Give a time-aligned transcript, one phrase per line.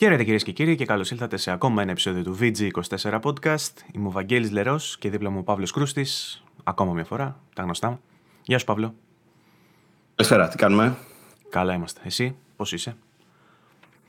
[0.00, 3.72] Χαίρετε κυρίες και κύριοι και καλώς ήλθατε σε ακόμα ένα επεισόδιο του VG24 Podcast.
[3.92, 6.44] Είμαι ο Βαγγέλης Λερός και δίπλα μου ο Παύλος Κρούστης.
[6.64, 8.00] Ακόμα μια φορά, τα γνωστά.
[8.42, 8.94] Γεια σου, Παύλο.
[10.14, 10.96] Καλησπέρα, τι κάνουμε;
[11.48, 12.00] Καλά είμαστε.
[12.04, 12.96] Εσύ, πώς είσαι;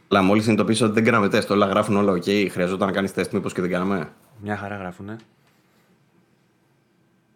[0.07, 1.51] Καλά, μόλις συνειδητοποίησα ότι δεν κάναμε τεστ.
[1.51, 2.49] Όλα γράφουν όλα OK.
[2.49, 5.15] Χρειαζόταν να κάνεις τεστ, μήπως και δεν κάναμε; Μια χαρά γράφουνε.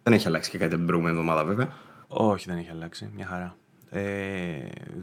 [0.02, 1.72] Δεν έχει αλλάξει και κάτι την προηγούμενη εβδομάδα, βέβαια.
[2.08, 3.10] Όχι, δεν έχει αλλάξει.
[3.14, 3.56] Μια χαρά.
[3.90, 4.02] Ε,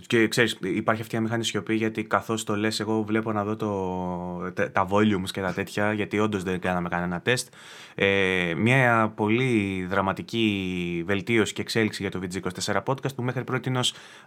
[0.08, 3.56] και ξέρεις, υπάρχει αυτή η αμήχανη σιωπή γιατί καθώς το λες εγώ βλέπω να δω
[3.56, 7.54] το, τα, volumes και τα τέτοια γιατί όντως δεν κάναμε κανένα τεστ.
[7.96, 13.72] Ε, μια πολύ δραματική βελτίωση και εξέλιξη για το VG24 podcast που μέχρι πρώτη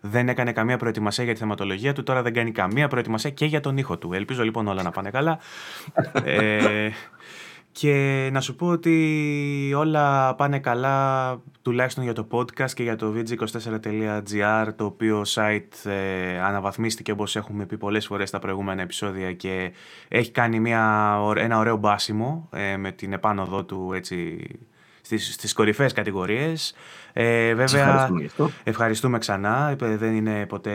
[0.00, 3.60] δεν έκανε καμία προετοιμασία για τη θεματολογία του, τώρα δεν κάνει καμία προετοιμασία και για
[3.60, 4.12] τον ήχο του.
[4.12, 5.38] Ελπίζω λοιπόν όλα να πάνε καλά.
[6.24, 6.90] ε,
[7.78, 13.14] και να σου πω ότι όλα πάνε καλά τουλάχιστον για το podcast και για το
[13.16, 19.72] vg24.gr το οποίο site ε, αναβαθμίστηκε όπως έχουμε πει πολλές φορές στα προηγούμενα επεισόδια και
[20.08, 24.48] έχει κάνει μια, ένα ωραίο μπάσιμο ε, με την επάνωδό του έτσι
[25.06, 26.74] στις, στις κορυφαίες κατηγορίες.
[27.12, 29.76] Ε, βέβαια, ευχαριστούμε, ευχαριστούμε ξανά.
[29.78, 30.72] Δεν είναι ποτέ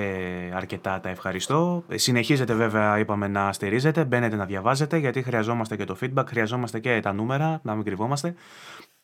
[0.56, 1.84] αρκετά τα ευχαριστώ.
[1.96, 4.06] Συνεχίζετε βέβαια, είπαμε, να στηρίζετε.
[4.06, 8.36] Μπαίνετε να διαβάζετε, γιατί χρειαζόμαστε και το feedback, χρειαζόμαστε και τα νούμερα, να μην κρυβόμαστε.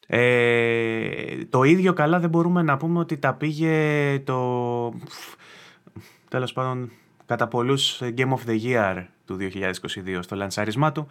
[0.07, 4.93] Ε, το ίδιο καλά δεν μπορούμε να πούμε ότι τα πήγε το...
[6.29, 6.91] Τέλος πάντων,
[7.27, 11.07] κατά πολλούς Game of the Year του 2022 στο λανσάρισμά του.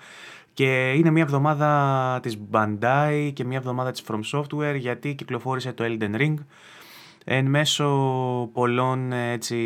[0.54, 5.84] Και είναι μια εβδομάδα της Bandai και μια εβδομάδα της From Software γιατί κυκλοφόρησε το
[5.87, 6.34] Elden Ring
[7.28, 7.87] εν μέσω
[8.53, 9.56] πολλών έτσι,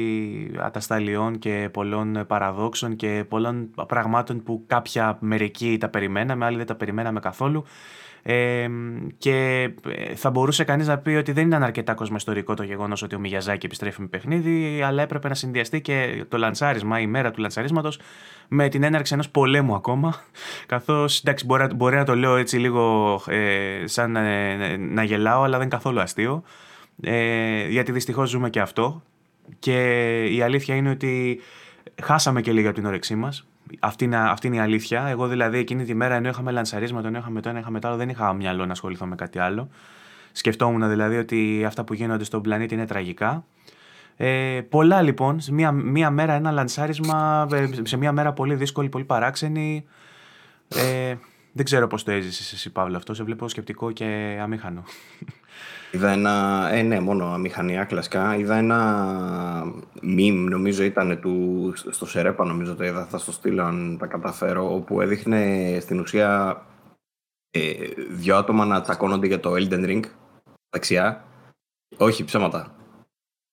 [0.59, 6.75] ατασταλιών και πολλών παραδόξων και πολλών πραγμάτων που κάποια μερικοί τα περιμέναμε, άλλοι δεν τα
[6.75, 7.65] περιμέναμε καθόλου
[9.19, 13.15] και ε, θα μπορούσε κανείς να πει ότι δεν ήταν αρκετά κοσμοϊστορικό το γεγονός ότι
[13.15, 17.41] ο Μιγιαζάκη επιστρέφει με παιχνίδι, αλλά έπρεπε να συνδυαστεί και το λανσάρισμα, η μέρα του
[17.41, 18.01] λανσαρίσματος,
[18.49, 20.15] με την έναρξη ενός πολέμου ακόμα.
[20.67, 25.53] Καθώς, εντάξει, μπορεί, μπορεί να το λέω έτσι λίγο ε, σαν ε, να γελάω, αλλά
[25.53, 26.43] δεν είναι καθόλου αστείο.
[27.03, 29.03] Ε, γιατί δυστυχώς ζούμε και αυτό.
[29.59, 31.41] Και η αλήθεια είναι ότι
[32.03, 35.07] χάσαμε και λίγο από την όρεξή μας αυτή είναι, αυτή είναι η αλήθεια.
[35.07, 37.97] Εγώ δηλαδή εκείνη τη μέρα ενώ είχαμε λανσαρίσματα, ενώ είχαμε το ένα, είχαμε το άλλο,
[37.97, 39.69] δεν είχα μυαλό να ασχοληθώ με κάτι άλλο.
[40.33, 43.45] Σκεφτόμουν δηλαδή ότι αυτά που γίνονται στον πλανήτη είναι τραγικά.
[44.17, 48.89] Ε, πολλά λοιπόν, σε μία, μία μέρα ένα λανσάρισμα, ε, σε μία μέρα πολύ δύσκολη,
[48.89, 49.85] πολύ παράξενη.
[50.69, 51.15] Ε,
[51.53, 54.83] δεν ξέρω πώς το έζησες εσύ Παύλο αυτό, σε βλέπω σκεπτικό και αμήχανο.
[55.93, 58.37] Είδα ένα, ε, ναι, μόνο αμηχανία κλασικά.
[58.37, 63.97] Είδα ένα meme, νομίζω ήταν του, στο Σερέπα, νομίζω το είδα, θα στο στείλω αν
[63.99, 66.63] τα καταφέρω, όπου έδειχνε στην ουσία
[67.51, 67.73] ε,
[68.11, 70.03] δυο άτομα να τσακώνονται για το Elden Ring,
[70.71, 71.25] δεξιά.
[71.97, 72.75] Όχι, ψέματα.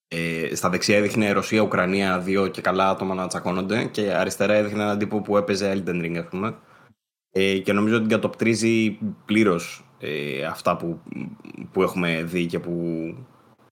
[0.07, 4.97] Ε, στα δεξιά έδειχνε Ρωσία-Ουκρανία, δύο και καλά άτομα να τσακώνονται και αριστερά έδειχνε έναν
[4.97, 6.57] τύπο που έπαιζε Elden Ring, ας πούμε.
[7.31, 10.99] Ε, και νομίζω ότι κατοπτρίζει πλήρως ε, αυτά που,
[11.71, 12.73] που έχουμε δει και που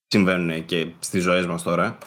[0.08, 1.98] συμβαίνουν και στις ζωές μας τώρα.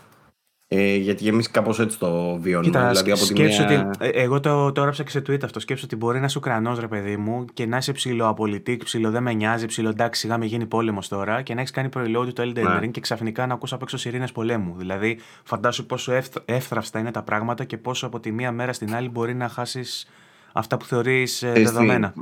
[0.71, 2.71] Ε, γιατί εμείς κάπως έτσι το βιώνουμε.
[2.71, 3.62] Κοίτα, δηλαδή, από τη μία...
[3.62, 5.61] ότι, ε, εγώ το, το έγραψα και σε tweet αυτό.
[5.61, 9.23] Σκέψω ότι μπορεί να είσαι Ουκρανός, ρε παιδί μου, και να είσαι ψηλοαπολιτή, ψηλο δεν
[9.23, 12.43] με νοιάζει, ψηλο εντάξει, σιγά με γίνει πόλεμος τώρα, και να έχεις κάνει προϊόντι το
[12.43, 12.79] Elden ναι.
[12.83, 14.75] Ring και ξαφνικά να ακούσει απ' έξω σιρήνες πολέμου.
[14.77, 16.12] Δηλαδή, φαντάσου πόσο
[16.45, 20.09] εύθραυστα είναι τα πράγματα και πόσο από τη μία μέρα στην άλλη μπορεί να χάσεις
[20.53, 22.15] αυτά που θεωρείς ε, δεδομένα.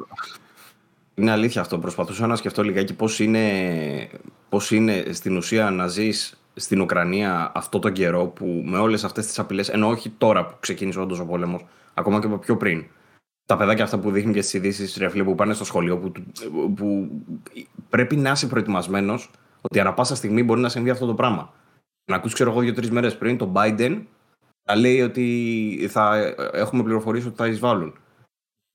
[1.19, 1.79] Είναι αλήθεια αυτό.
[1.79, 4.09] Προσπαθούσα να σκεφτώ λιγάκι πώς είναι,
[4.49, 9.27] πώς είναι στην ουσία να ζεις στην Ουκρανία αυτό τον καιρό που με όλες αυτές
[9.27, 11.65] τις απειλές, ενώ όχι τώρα που ξεκίνησε όντως ο πόλεμος,
[11.95, 12.85] ακόμα και από πιο πριν.
[13.47, 16.13] Τα παιδάκια αυτά που δείχνουν και στι ειδήσεις ρεφλή που πάνε στο σχολείο, που,
[16.75, 17.11] που
[17.89, 19.31] πρέπει να είσαι προετοιμασμένος
[19.61, 21.53] ότι ανά πάσα στιγμή μπορεί να συμβεί αυτό το πράγμα.
[22.11, 24.03] Να ακούσει, ξέρω εγώ, δύο-τρεις μέρες πριν τον Biden
[24.69, 27.95] να λέει ότι θα έχουμε πληροφορήσει ότι θα εισβάλλουν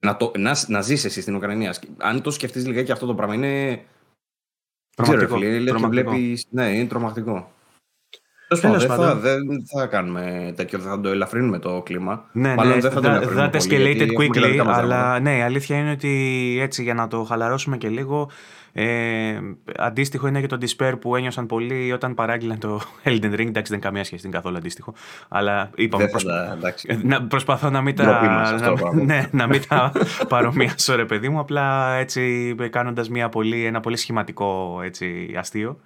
[0.05, 1.75] να, το, να, να ζεις εσύ στην Ουκρανία.
[1.97, 3.85] Αν το σκεφτείς λιγάκι αυτό το πράγμα είναι...
[4.95, 5.35] Τρομακτικό.
[5.35, 6.11] Ξέρω, φίλε, τρομακτικό.
[6.11, 7.51] Βλέπεις, ναι, είναι τρομακτικό.
[8.55, 9.39] Δεν, θα, δεν
[9.75, 12.23] θα κάνουμε τέτοιο, δεν θα το ελαφρύνουμε το κλίμα.
[12.31, 14.63] Ναι, Μάλλον ναι, δεν θα το ελαφρύνουμε that πολύ, γιατί escalated έχουμε και quickly, δικά
[14.63, 15.19] μας αλλά δράματα.
[15.19, 18.29] ναι, η αλήθεια είναι ότι έτσι για να το χαλαρώσουμε και λίγο,
[18.73, 19.39] ε,
[19.77, 23.63] αντίστοιχο είναι και το Despair που ένιωσαν πολύ όταν παράγγειλαν το Elden Ring, εντάξει δεν
[23.71, 24.93] είναι καμία σχέση, δεν είναι καθόλου αντίστοιχο,
[25.29, 26.99] αλλά είπαμε Δεν θα προσπα- τα- εντάξει.
[27.03, 29.03] να, προσπαθώ να μην τα, Ντροπή μας αυτό το να, πράγμα.
[29.03, 29.91] ναι, να μην τα
[30.29, 35.79] παρομοιάσω ρε παιδί μου, απλά έτσι κάνοντας μια πολύ, ένα πολύ σχηματικό έτσι, αστείο,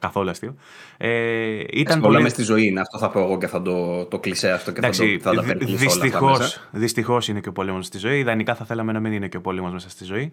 [0.00, 0.54] καθόλου αστείο.
[0.96, 2.22] Ε, ήταν Όλα πολύ...
[2.22, 4.80] μες στη ζωή είναι, αυτό θα πω εγώ και θα το, το κλεισέ αυτό και
[4.80, 6.68] θα, Εντάξει, το, θα τα περικλείσω όλα αυτά δυστυχώς, μέσα.
[6.70, 8.18] δυστυχώς είναι και ο πόλεμος στη ζωή.
[8.18, 10.32] Ιδανικά θα θέλαμε να μην είναι και ο πόλεμος μέσα στη ζωή.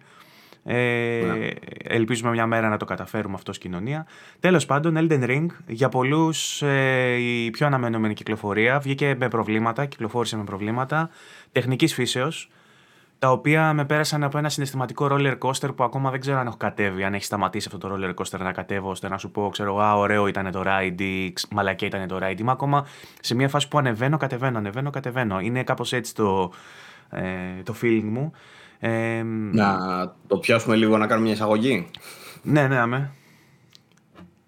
[0.64, 1.48] Ε, Ναι.
[1.84, 4.06] Ελπίζουμε μια μέρα να το καταφέρουμε αυτό στην κοινωνία.
[4.40, 8.78] Τέλος πάντων, Elden Ring για πολλούς ε, η πιο αναμενόμενη κυκλοφορία.
[8.78, 11.10] Βγήκε με προβλήματα, κυκλοφόρησε με προβλήματα
[11.52, 12.50] τεχνικής φύσεως
[13.18, 16.56] τα οποία με πέρασαν από ένα συναισθηματικό roller coaster που ακόμα δεν ξέρω αν έχω
[16.56, 19.78] κατέβει, αν έχει σταματήσει αυτό το roller coaster να κατέβω ώστε να σου πω, ξέρω,
[19.82, 22.38] Α, ωραίο ήταν το ride ή ξ- μαλακιά ήταν το ride.
[22.40, 22.86] Είμαι ακόμα
[23.20, 25.40] σε μια φάση που ανεβαίνω, κατεβαίνω, ανεβαίνω, κατεβαίνω.
[25.40, 26.52] Είναι κάπως έτσι το,
[27.10, 27.22] ε,
[27.62, 28.32] το feeling μου.
[28.78, 29.22] Ε,
[29.52, 29.76] Να
[30.26, 31.86] το πιάσουμε λίγο να κάνουμε μια εισαγωγή;
[32.42, 33.10] Ναι, ναι, αμέ.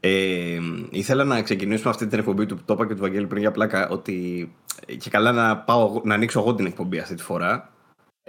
[0.01, 0.59] Ε,
[0.91, 3.89] ήθελα να ξεκινήσουμε αυτή την εκπομπή του το είπα και του Βαγγέλη πριν για πλάκα
[3.89, 4.51] ότι
[4.87, 7.71] ε, και καλά να, πάω, εγώ- να ανοίξω εγώ την εκπομπή αυτή τη φορά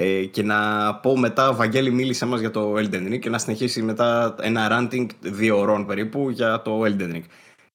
[0.02, 3.82] ε, και να πω μετά Βαγγέλη μίλησε μας για το Elden Ring και να συνεχίσει
[3.82, 7.24] μετά ένα ranting δύο ωρών περίπου για το Elden Ring.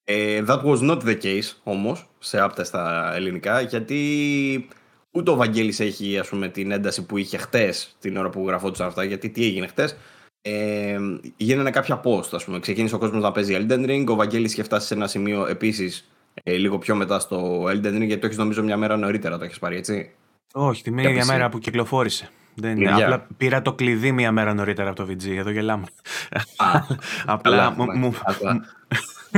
[0.04, 4.68] Ε, that was not the case όμως σε άπτα στα ελληνικά γιατί
[5.10, 8.86] ούτε ο Βαγγέλης έχει ας πούμε την ένταση που είχε χτες την ώρα που γραφόντουσαν
[8.86, 9.96] αυτά γιατί τι έγινε χτες
[10.48, 10.98] ε,
[11.36, 12.58] γίνανε κάποια post, ας πούμε.
[12.58, 14.04] Ξεκίνησε ο κόσμος να παίζει Elden Ring.
[14.08, 16.10] Ο Βαγγέλης είχε φτάσει σε ένα σημείο επίσης
[16.42, 19.44] ε, λίγο πιο μετά στο Elden Ring, γιατί το έχεις νομίζω μια μέρα νωρίτερα το
[19.44, 20.10] έχεις πάρει, έτσι.
[20.58, 21.26] Όχι, την Για ίδια PC.
[21.26, 22.28] μέρα που κυκλοφόρησε.
[22.54, 22.94] Δεν, Ίδια.
[22.94, 25.28] απλά πήρα το κλειδί μία μέρα νωρίτερα από το VG.
[25.36, 25.84] Εδώ γελάμε.
[26.56, 26.80] Α,
[27.34, 28.64] απλά καλά, μου, μα- μου, καλά.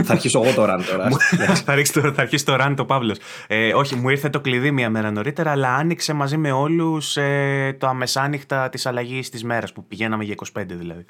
[0.04, 0.76] Θα αρχίσω εγώ τώρα.
[0.90, 1.08] τώρα.
[1.54, 3.18] θα, ρίξεις το, θα αρχίσει το run του ο Παύλος.
[3.46, 7.76] Ε, όχι, μου ήρθε το κλειδί μία μέρα νωρίτερα, αλλά άνοιξε μαζί με όλους ε,
[7.80, 11.04] τα μεσάνυχτα της αλλαγής της μέρας που πηγαίναμε για 25 δηλαδή.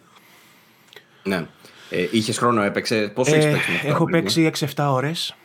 [1.22, 1.44] ναι.
[1.90, 5.36] Ε, είχες χρόνο, έπαιξε; Πόσο έχεις Ε, παίξει μέχρι τώρα, έχω περίπου; παίξει 6-7 ώρες.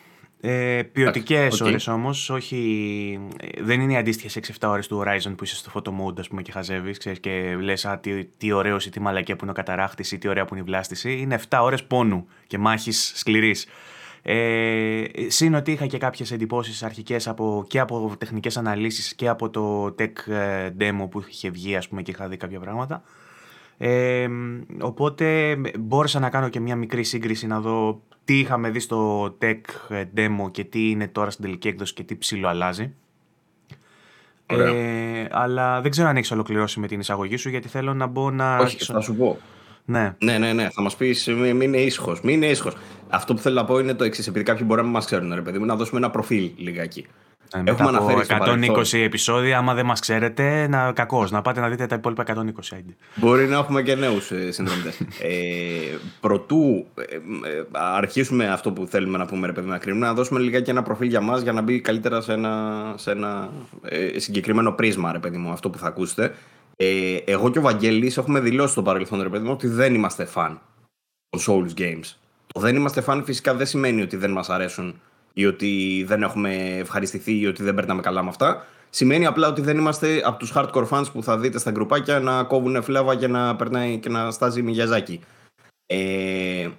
[0.46, 1.68] Ε, Ποιοτικές Εντάξει, οκ.
[1.68, 3.20] ώρες όμως, όχι.
[3.40, 6.28] ε, Δεν είναι οι αντίστοιχες 6-7 ώρες του Horizon που είσαι στο photo mode, ας
[6.28, 9.56] πούμε, και χαζεύεις και λες, Α, τι, τι ωραίο ή τι μαλακία που είναι ο
[9.56, 11.12] καταράχτης ή τι ωραία που είναι η βλάστηση.
[11.18, 13.66] Είναι 7 ώρες πόνου και μάχης σκληρής.
[14.22, 19.50] Ε, Συν ότι είχα και κάποιες εντυπώσεις αρχικές από, και από τεχνικές αναλύσεις και από
[19.50, 23.04] το tech ε, demo που είχε βγει ας πούμε και είχα δει κάποια πράγματα.
[23.78, 24.28] Ε,
[24.82, 29.60] οπότε μπόρεσα να κάνω και μια μικρή σύγκριση να δω τι είχαμε δει στο tech
[29.90, 32.94] ε, demo και τι είναι τώρα στην τελική έκδοση και τι ψηλό αλλάζει.
[34.52, 34.68] Ωραία.
[34.74, 38.32] Ε, αλλά δεν ξέρω αν έχεις ολοκληρώσει με την εισαγωγή σου γιατί θέλω να μπω
[38.32, 38.54] να.
[38.56, 39.38] Όχι, αρχίσω- θα σου πω.
[39.86, 40.16] Ναι.
[40.20, 40.70] Ναι, ναι, ναι.
[40.70, 42.22] Θα μας πεις, μην είναι ήσυχος.
[42.22, 42.76] Μην είναι ήσυχος.
[43.10, 44.28] Αυτό που θέλω να πω είναι το εξής.
[44.28, 47.06] Επειδή κάποιοι μπορεί να μην μας ξέρουν, ρε παιδί μου, να δώσουμε ένα προφίλ λιγάκι.
[47.54, 49.02] Ε, Έχουμε μετά από αναφέρει στο 120 παρελθόν.
[49.02, 52.34] επεισόδια, άμα δεν μας ξέρετε, να, κακώς, να πάτε να δείτε τα υπόλοιπα 120.
[52.72, 52.96] άντε.
[53.16, 55.00] Μπορεί να έχουμε και νέους συνδρομητές.
[55.00, 57.20] ε, προτού ε, ε,
[57.72, 61.08] αρχίσουμε αυτό που θέλουμε να πούμε, ρε παιδί, να κρίνουμε, να δώσουμε λιγάκι ένα προφίλ
[61.08, 63.50] για μας για να μπει καλύτερα σε ένα, σε ένα
[63.82, 66.34] ε, συγκεκριμένο πρίσμα, ρε παιδί μου, αυτό που θα ακούσετε.
[66.76, 70.28] Ε, εγώ και ο Βαγγέλης έχουμε δηλώσει στο παρελθόν, ρε παιδί μου, ότι δεν είμαστε
[70.34, 70.58] fan
[71.30, 72.16] των Souls Games.
[72.54, 75.02] Το δεν είμαστε fan φυσικά δεν σημαίνει ότι δεν μας αρέσουν
[75.34, 78.66] ή ότι δεν έχουμε ευχαριστηθεί ή ότι δεν περνάμε καλά με αυτά.
[78.90, 82.44] Σημαίνει απλά ότι δεν είμαστε από τους hardcore fans που θα δείτε στα γκρουπάκια να
[82.44, 85.22] κόβουν φλέβα και να περνάει και να στάζει μηγιαζάκι.
[85.86, 86.70] Ε,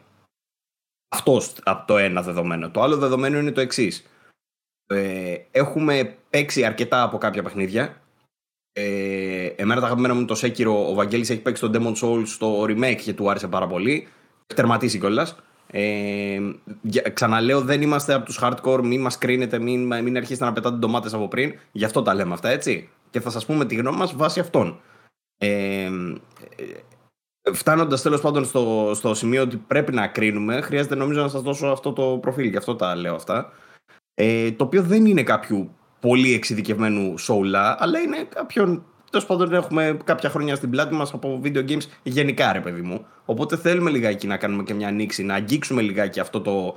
[1.08, 2.70] αυτός από το ένα δεδομένο.
[2.70, 4.06] Το άλλο δεδομένο είναι το εξής.
[4.86, 8.02] Ε, έχουμε παίξει αρκετά από κάποια παιχνίδια.
[8.72, 10.88] Ε, εμένα τα αγαπημένα μου είναι το Sekiro.
[10.88, 14.08] Ο Βαγγέλης έχει παίξει το Demon Souls στο remake και του άρεσε πάρα πολύ.
[14.46, 15.36] Έχει τερματίσει κιόλας.
[15.76, 16.40] Ε,
[16.82, 18.80] για- ξαναλέω, δεν είμαστε από τους hardcore.
[18.82, 21.54] Μην μας κρίνετε, μην, μην αρχίσετε να πετάτε ντομάτες από πριν.
[21.72, 22.88] Γι' αυτό τα λέμε αυτά, έτσι.
[23.10, 24.80] Και θα σας πούμε τη γνώμη μας βάσει αυτών.
[25.38, 25.90] Ε,
[27.52, 31.66] Φτάνοντας τέλος πάντων στο, στο σημείο ότι πρέπει να κρίνουμε, χρειάζεται νομίζω να σας δώσω
[31.66, 32.48] αυτό το προφίλ.
[32.48, 33.52] Γι' αυτό τα λέω αυτά.
[34.14, 38.84] Ε, το οποίο δεν είναι κάποιου πολύ εξειδικευμένου σόουλα, αλλά είναι κάποιον.
[39.14, 43.04] Τέλος πάντων, έχουμε κάποια χρόνια στην πλάτη μας από video games γενικά, ρε παιδί μου.
[43.24, 46.76] Οπότε θέλουμε λιγάκι να κάνουμε και μια ανοίξη, να αγγίξουμε λιγάκι αυτό το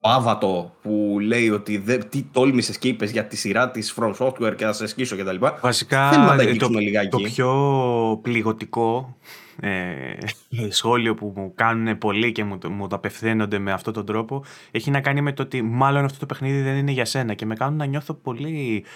[0.00, 4.54] άβατο που λέει ότι δε, τι τόλμησες και είπες για τη σειρά της From Software
[4.56, 5.36] και θα σε σκίσω κτλ.
[5.60, 7.08] Βασικά, Θέλουμε να τα ε, αγγίξουμε το, λιγάκι.
[7.08, 9.16] το πιο πληγωτικό
[9.60, 9.88] ε,
[10.68, 14.44] σχόλιο που μου κάνουν πολλοί και μου, το- μου το απευθύνονται με αυτόν τον τρόπο
[14.70, 17.46] έχει να κάνει με το ότι μάλλον αυτό το παιχνίδι δεν είναι για σένα και
[17.46, 18.88] με κάνουν να νιώθω πολύ, ε,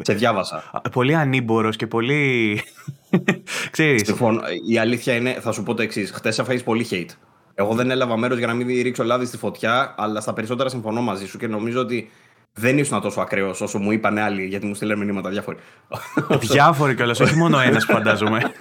[0.00, 0.70] Σε διάβασα.
[0.72, 2.60] α- πολύ ανήμπορος και πολύ...
[3.70, 6.10] Ξέρεις, Λοιπόν, η αλήθεια είναι, θα σου πω το εξής.
[6.10, 7.10] Χθες έφαγες πολύ hate.
[7.54, 11.00] Εγώ δεν έλαβα μέρος για να μην ρίξω λάδι στη φωτιά, αλλά στα περισσότερα συμφωνώ
[11.02, 12.10] μαζί σου και νομίζω ότι
[12.52, 15.56] δεν ήσουν τόσο ακραίος όσο μου είπαν άλλοι, γιατί μου στείλαν μηνύματα διάφοροι.
[16.52, 18.52] Διάφοροι κιόλας, όχι μόνο ένας φαντάζομαι.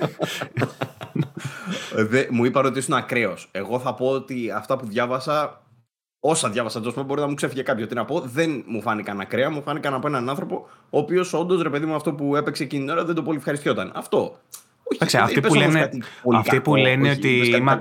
[1.96, 3.48] Δε, μου είπαν ότι ήσουν ακραίος.
[3.52, 5.62] Εγώ θα πω ότι αυτά που διάβασα,
[6.30, 7.88] όσα διάβασα τόσο μπορεί να μου ξέφυγε κάποιο.
[7.88, 11.62] Τι να πω, δεν μου φάνηκαν ακραία, μου φάνηκαν από έναν άνθρωπο, ο οποίος όντως
[11.62, 13.92] ρε παιδί μου αυτό που έπαιξε εκείνη την ώρα δεν το πολύ ευχαριστιόταν.
[13.96, 14.38] Αυτό.
[15.02, 15.90] Όχι, αυτοί που λένε,
[16.34, 17.78] αυτοί που λένε ότι είμαι,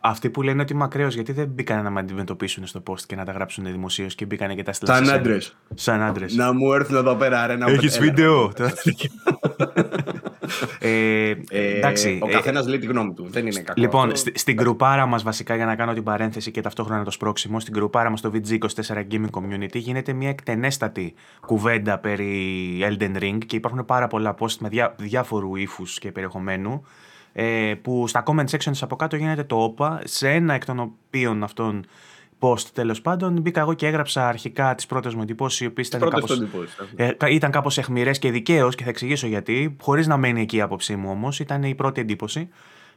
[0.00, 3.16] αυτοί που λένε ότι είμαι ακραίο, γιατί δεν μπήκαν να με αντιμετωπίσουν στο post και
[3.16, 4.96] να τα γράψουν δημοσίως και μπήκαν και τα στείλουν.
[4.96, 5.56] Σαν άντρες.
[5.74, 6.34] Σαν άντρες.
[6.34, 8.52] Να μου έρθουν εδώ πέρα, ρε, να Έχεις βίντεο;
[10.78, 13.26] ε, ε, εντάξει, ο ε, καθένας λέει τη γνώμη του.
[13.30, 13.80] Δεν είναι κακό.
[13.80, 14.30] Λοιπόν, αυτό.
[14.34, 18.10] στην κρουπάρα μας, βασικά για να κάνω την παρένθεση και ταυτόχρονα το σπρώξιμο, στην κρουπάρα
[18.10, 21.14] μας στο VG24 Gaming Community γίνεται μια εκτενέστατη
[21.46, 26.27] κουβέντα περί Elden Ring και υπάρχουν πάρα πολλά post με διά, διάφορου ύφους και περιεχομένου.
[27.32, 31.42] Ε, που στα comment sections από κάτω γίνεται το όπα, σε ένα εκ των οποίων
[31.42, 31.84] αυτών
[32.40, 33.40] post τέλος πάντων.
[33.40, 36.26] Μπήκα εγώ και έγραψα αρχικά τις πρώτες μου εντυπώσεις, οι οποίες ήταν κάπω.
[36.96, 39.76] Ε, ήταν κάπως εχμηρέ και δικαίως και θα εξηγήσω γιατί.
[39.80, 42.48] Χωρίς να μένει εκεί η άποψή μου όμως, ήταν η πρώτη εντύπωση.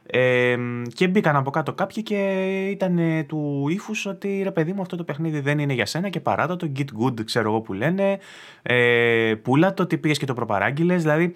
[0.06, 0.56] Ε,
[0.94, 2.16] και μπήκαν από κάτω κάποιοι και
[2.70, 6.20] ήταν του ύφους ότι ρε παιδί μου αυτό το παιχνίδι δεν είναι για σένα και
[6.20, 8.18] παράτα το get good ξέρω εγώ που λένε
[8.62, 11.34] ε, πουλά το ότι πήγες και το προπαράγγειλες δηλαδή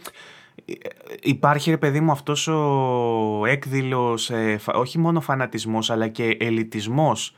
[1.20, 7.34] υπάρχει ρε παιδί μου αυτός ο έκδηλος ε, όχι μόνο φανατισμός αλλά και ελιτισμός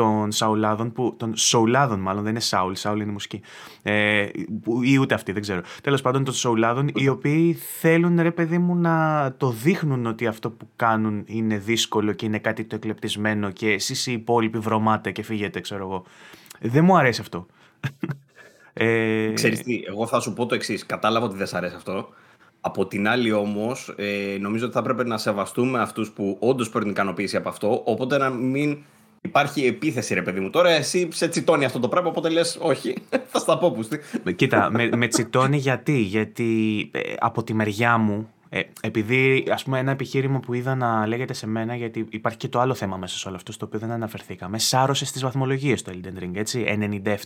[0.00, 3.40] των Σαουλάδων, που, των Σοουλάδων μάλλον, δεν είναι Σάουλ, Σάουλ είναι μουσική.
[3.82, 4.28] Ε,
[4.82, 5.60] ή ούτε αυτή, δεν ξέρω.
[5.82, 10.50] Τέλος πάντων, των Σοουλάδων, οι οποίοι θέλουν ρε παιδί μου να το δείχνουν ότι αυτό
[10.50, 15.22] που κάνουν είναι δύσκολο και είναι κάτι το εκλεπτισμένο και εσείς οι υπόλοιποι βρωμάτε και
[15.22, 16.04] φύγετε, ξέρω εγώ.
[16.60, 17.46] Δεν μου αρέσει αυτό.
[18.72, 19.32] Ε...
[19.32, 20.86] Ξέρεις τι, εγώ θα σου πω το εξής.
[20.86, 22.08] Κατάλαβα ότι δεν σ' αρέσει αυτό.
[22.60, 26.90] Από την άλλη όμως, ε, νομίζω ότι θα πρέπει να σεβαστούμε αυτούς που όντως παίρνουν
[26.90, 28.78] ικανοποίηση από αυτό, οπότε να μην
[29.22, 30.50] Υπάρχει επίθεση, ρε παιδί μου.
[30.50, 32.94] Τώρα εσύ σε τσιτώνει αυτό το πράγμα, οπότε λες, Όχι,
[33.30, 34.00] θα στα πω πούστη.
[34.36, 35.98] Κοίτα, με, με τσιτώνει γιατί.
[35.98, 41.06] Γιατί ε, από τη μεριά μου, ε, επειδή ας πούμε ένα επιχείρημα που είδα να
[41.06, 43.78] λέγεται σε μένα, γιατί υπάρχει και το άλλο θέμα μέσα σε όλο αυτό, στο οποίο
[43.78, 46.64] δεν αναφερθήκαμε, σάρωσε στις βαθμολογίες το Elden Ring, έτσι.
[47.04, 47.16] 97%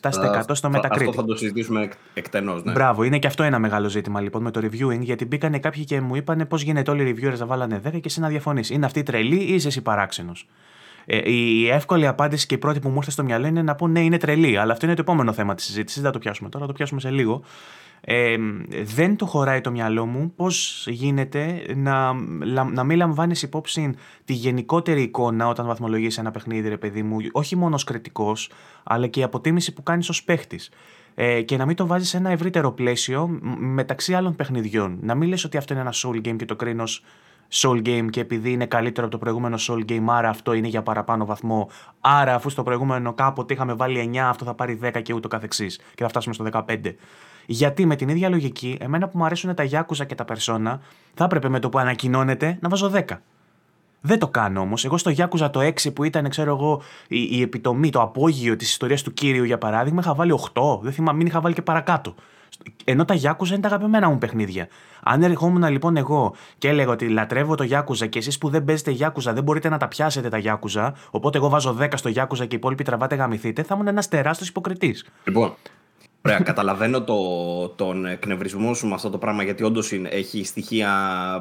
[0.53, 0.91] στο Metacritic.
[0.91, 2.73] Αυτό θα το συζητήσουμε εκτενώς, ναι.
[2.73, 6.01] Μπράβο, είναι και αυτό ένα μεγάλο ζήτημα λοιπόν με το reviewing, γιατί μπήκανε κάποιοι και
[6.01, 8.71] μου είπαν πώς γίνεται όλοι οι reviewers να βάλανε 10 και εσύ να διαφωνείς.
[8.71, 10.47] Είναι αυτή τρελή ή είσαι εσύ παράξενος;
[11.05, 13.89] Ε, η εύκολη απάντηση και η πρώτη που μου ήρθε στο μυαλό είναι να πω
[13.89, 14.57] ναι, είναι τρελή.
[14.59, 16.01] Αλλά αυτό είναι το επόμενο θέμα της συζήτησης.
[16.01, 17.43] Δεν θα το πιάσουμε τώρα, θα το πιάσουμε σε λίγο.
[18.07, 18.37] Ε,
[18.83, 22.13] δεν το χωράει το μυαλό μου πώς γίνεται να,
[22.73, 23.95] να μην λαμβάνεις υπόψη
[24.25, 28.51] τη γενικότερη εικόνα όταν βαθμολογείς ένα παιχνίδι, ρε παιδί μου, όχι μόνο ως κριτικός,
[28.83, 30.71] αλλά και η αποτίμηση που κάνεις ως παίχτης.
[31.15, 34.99] Ε, και να μην το βάζεις σε ένα ευρύτερο πλαίσιο μεταξύ άλλων παιχνιδιών.
[35.01, 36.85] Να μην λες ότι αυτό είναι ένα soul game και το κρίνω
[37.51, 40.83] Soul Game και επειδή είναι καλύτερο από το προηγούμενο Soul Game, άρα αυτό είναι για
[40.83, 41.71] παραπάνω βαθμό.
[42.01, 45.77] Άρα, αφού στο προηγούμενο κάποτε είχαμε βάλει 9, αυτό θα πάρει 10 και ούτω καθεξής.
[45.95, 46.95] Και θα φτάσουμε στο 15.
[47.47, 50.79] Γιατί με την ίδια λογική, εμένα που μου αρέσουν τα Yakuza και τα Persona,
[51.15, 53.03] θα έπρεπε με το που ανακοινώνεται να βάζω 10.
[54.01, 54.85] Δεν το κάνω όμως.
[54.85, 58.71] Εγώ στο Yakuza το 6 που ήταν, ξέρω εγώ, η, η επιτομή, το απόγειο της
[58.71, 60.81] ιστορίας του κύριου για παράδειγμα, είχα βάλει 8.
[60.83, 62.15] Δεν θυμάμαι, μην είχα βάλει και παρακάτω.
[62.85, 64.69] Ενώ τα Yakuza είναι τα αγαπημένα μου παιχνίδια.
[65.03, 68.97] Αν ερχόμουν λοιπόν εγώ και έλεγα ότι λατρεύω το Yakuza και εσείς που δεν παίζετε
[69.01, 72.45] Yakuza δεν μπορείτε να τα πιάσετε τα Yakuza, οπότε εγώ βάζω 10 στο Yakuza και
[72.45, 75.07] οι υπόλοιποι τραβάτε γαμηθείτε, θα ήμουν ένας τεράστιος υποκριτής.
[75.25, 75.55] Λοιπόν,
[76.27, 77.19] Ωραία, καταλαβαίνω το,
[77.69, 80.89] τον εκνευρισμό σου με αυτό το πράγμα γιατί όντως έχει στοιχεία,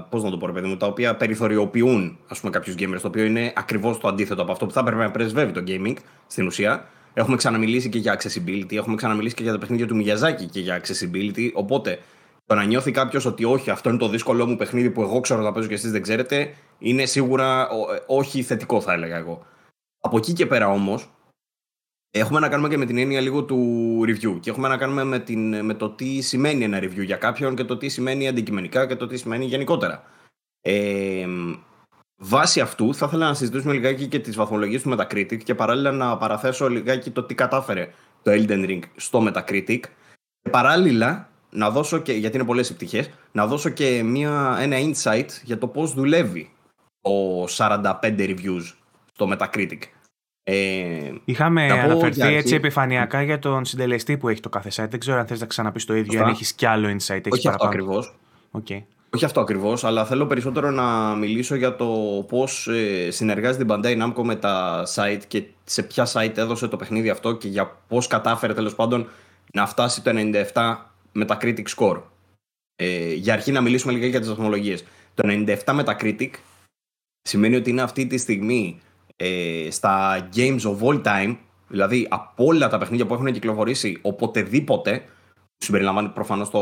[0.10, 2.18] πώς να το πω, ρε παιδί μου, τα οποία περιθωριοποιούν
[2.50, 3.00] κάποιους gamers.
[3.02, 5.96] Το οποίο είναι ακριβώς το αντίθετο από αυτό που θα έπρεπε να πρεσβεύει το gaming
[6.28, 6.88] στην ουσία.
[7.14, 10.82] Έχουμε ξαναμιλήσει και για accessibility, έχουμε ξαναμιλήσει και για τα παιχνίδια του Miyazaki και για
[10.82, 11.50] accessibility.
[11.54, 12.00] Οπότε
[12.46, 15.42] το να νιώθει κάποιος ότι όχι, αυτό είναι το δύσκολο μου παιχνίδι που εγώ ξέρω
[15.42, 17.68] να παίζω και εσείς δεν ξέρετε, είναι σίγουρα ε,
[18.08, 19.46] όχι θετικό, θα έλεγα εγώ.
[20.00, 21.10] Από εκεί και πέρα όμως,
[22.14, 24.40] έχουμε να κάνουμε και με την έννοια λίγο του review.
[24.40, 27.64] Και έχουμε να κάνουμε με, την, με το τι σημαίνει ένα review για κάποιον και
[27.64, 30.04] το τι σημαίνει αντικειμενικά και το τι σημαίνει γενικότερα.
[30.62, 31.28] Ε,
[32.26, 36.18] Βάσει αυτού, θα ήθελα να συζητήσουμε λιγάκι και τις βαθμολογίες του Metacritic και παράλληλα να
[36.18, 37.90] παραθέσω λιγάκι το τι κατάφερε
[38.24, 39.80] το Elden Ring στο Metacritic.
[40.42, 45.28] Και παράλληλα, να δώσω και, γιατί είναι πολλές οι να δώσω και μια, ένα insight
[45.44, 46.52] για το πώς δουλεύει
[47.02, 48.74] ο 45 reviews
[49.14, 49.80] στο Metacritic.
[50.44, 54.90] Ε, Είχαμε αναφερθεί έτσι επιφανειακά για τον συντελεστή που έχει το κάθε site.
[54.90, 57.22] Δεν ξέρω αν θες να ξαναπείς το ίδιο, αν έχεις κι άλλο insight.
[57.30, 58.16] Όχι αυτό ακριβώς.
[58.52, 58.84] Okay.
[59.16, 61.88] Όχι αυτό ακριβώς, αλλά θέλω περισσότερο να μιλήσω για το
[62.28, 66.78] πώς ε, συνεργάζεται η Bandai Namco με τα site και σε ποια site έδωσε το
[66.78, 69.10] παιχνίδι αυτό και για πώς κατάφερε τέλος πάντων
[69.54, 70.12] να φτάσει το
[70.54, 70.76] 97
[71.12, 72.02] με τα Critic Score.
[72.76, 74.84] Ε, για αρχή να μιλήσουμε λίγα για τις βαθμολογίες.
[75.14, 76.32] Το 97 με τα Critic
[77.22, 78.82] σημαίνει ότι είναι αυτή τη στιγμή
[79.16, 85.06] ε, στα games of all time, δηλαδή από όλα τα παιχνίδια που έχουν κυκλοφορήσει οποτεδήποτε,
[85.58, 86.60] συμπεριλαμβάνει προφανώς το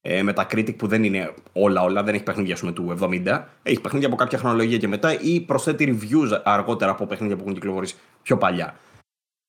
[0.00, 3.80] ε, Metacritic που δεν είναι όλα όλα, δεν έχει παιχνίδια σου με του 70, έχει
[3.80, 7.94] παιχνίδια από κάποια χρονολογία και μετά ή προσθέτει reviews αργότερα από παιχνίδια που έχουν κυκλοφορήσει
[8.22, 8.76] πιο παλιά.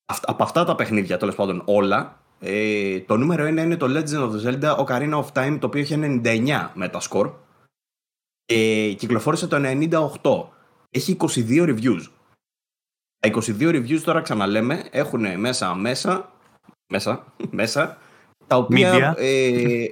[0.05, 4.45] Από αυτά τα παιχνίδια, τέλος πάντων όλα, ε, το νούμερο 1 είναι το Legend of
[4.45, 7.31] Zelda Ocarina of Time, το οποίο έχει 99 Metascore
[8.45, 10.49] και κυκλοφόρησε το 98.
[10.89, 12.01] Έχει 22 reviews.
[13.23, 16.31] Τα 22 reviews τώρα ξαναλέμε έχουν μέσα, μέσα,
[16.87, 17.97] μέσα, μέσα,
[18.47, 19.15] τα οποία...
[19.17, 19.85] Ε,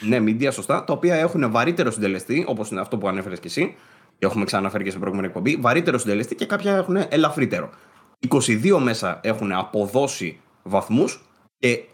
[0.00, 3.74] ναι, media, σωστά, τα οποία έχουν βαρύτερο συντελεστή, όπως είναι αυτό που ανέφερες και εσύ,
[4.18, 7.70] και έχουμε ξαναφέρει και σε προηγούμενη εκπομπή, βαρύτερο συντελεστή και κάποια έχουν ελαφρύτερο.
[8.28, 11.24] 22 μέσα έχουν αποδώσει βαθμούς
[11.58, 11.84] και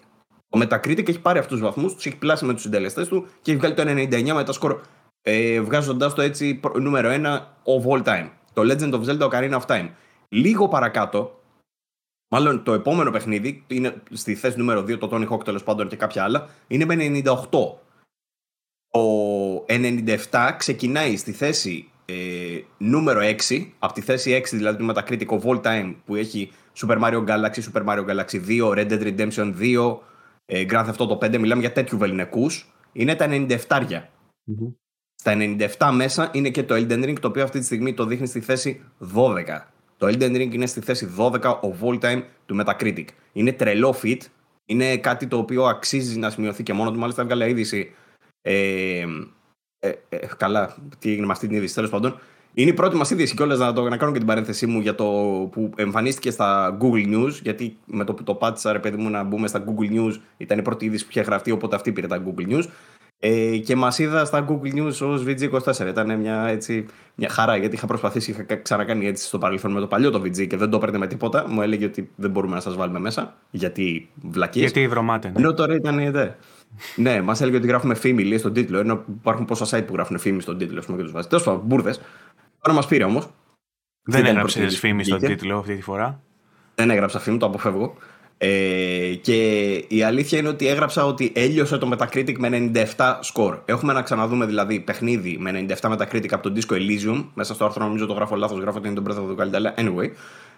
[0.50, 3.50] ο Metacritic έχει πάρει αυτούς τους βαθμούς, τους έχει πλάσει με τους συντελεστές του και
[3.50, 4.80] έχει βγάλει το 99 με τα σκορ,
[5.22, 8.28] ε, βγάζοντα το έτσι νούμερο 1 of all time.
[8.52, 9.88] Το Legend of Zelda Ocarina of Time.
[10.28, 11.40] Λίγο παρακάτω,
[12.28, 15.96] μάλλον το επόμενο παιχνίδι, είναι στη θέση νούμερο 2, το Tony Hawk τέλος πάντων και
[15.96, 17.50] κάποια άλλα, είναι με 98.
[18.90, 25.26] Το 97 ξεκινάει στη θέση ε, νούμερο 6, από τη θέση 6 δηλαδή του Metacritic
[25.26, 29.54] of all time που έχει Super Mario Galaxy, Super Mario Galaxy 2, Red Dead Redemption
[29.60, 29.98] 2,
[30.46, 34.02] ε, Grand Theft Auto 5, μιλάμε για τέτοιου βεληνικούς, είναι τα 97 mm
[35.14, 35.36] Στα
[35.78, 38.40] 97 μέσα είναι και το Elden Ring, το οποίο αυτή τη στιγμή το δείχνει στη
[38.40, 38.80] θέση
[39.14, 39.60] 12.
[39.98, 43.04] Το Elden Ring είναι στη θέση 12 of all time του Metacritic.
[43.32, 44.20] Είναι τρελό fit,
[44.66, 46.98] είναι κάτι το οποίο αξίζει να σημειωθεί και μόνο του.
[46.98, 47.94] Μάλιστα, έβγαλε είδηση
[48.42, 49.04] ε,
[49.78, 52.18] ε, ε, καλά, τι έγινε με αυτή την είδηση, τέλος πάντων.
[52.54, 54.94] Είναι η πρώτη μας είδηση κιόλας να, το, να κάνω και την παρένθεσή μου για
[54.94, 55.04] το
[55.52, 57.30] που εμφανίστηκε στα Google News.
[57.42, 60.58] Γιατί με το που το πάτησα, ρε παιδί μου, να μπούμε στα Google News, ήταν
[60.58, 62.64] η πρώτη είδηση που είχε γραφτεί, οπότε αυτή πήρε τα Google News.
[63.18, 65.86] Ε, και μας είδα στα Google News ως VG24.
[65.86, 69.86] Ήταν μια, έτσι, μια χαρά γιατί είχα προσπαθήσει, είχα ξανακάνει έτσι στο παρελθόν με το
[69.86, 71.44] παλιό το VG και δεν το έπαιρνε με τίποτα.
[71.48, 74.62] Μου έλεγε ότι δεν μπορούμε να σας βάλουμε μέσα γιατί βλακίε.
[74.62, 75.28] Γιατί βρωμάτε.
[75.28, 75.34] Ναι.
[75.36, 75.94] Ενώ τώρα ήταν.
[75.94, 76.36] Ναι
[76.96, 78.78] ναι, μας έλεγε ότι γράφουμε φήμη λέει, στον τίτλο.
[78.78, 81.28] Ενώ υπάρχουν πόσα site που γράφουν φήμη στον τίτλο πούμε, και τους βάζεις.
[81.28, 82.00] Τέλος πάντων, μπουρδες.
[82.60, 83.28] Τώρα μας πήρε όμως.
[84.02, 86.20] Δεν έγραψες φήμη στον τίτλο αυτή τη φορά;
[86.74, 87.94] Δεν έγραψα φήμη, το αποφεύγω.
[88.38, 93.58] Ε, και η αλήθεια είναι ότι έγραψα ότι έλειωσε το Metacritic με 97 score.
[93.64, 97.24] Έχουμε να ξαναδούμε δηλαδή παιχνίδι με 97 Metacritic από το Disco Elysium.
[97.34, 99.54] Μέσα στο άρθρο νομίζω το γράφω λάθος, γράφω ότι είναι το Breath of the Wild,
[99.54, 100.10] αλλά anyway.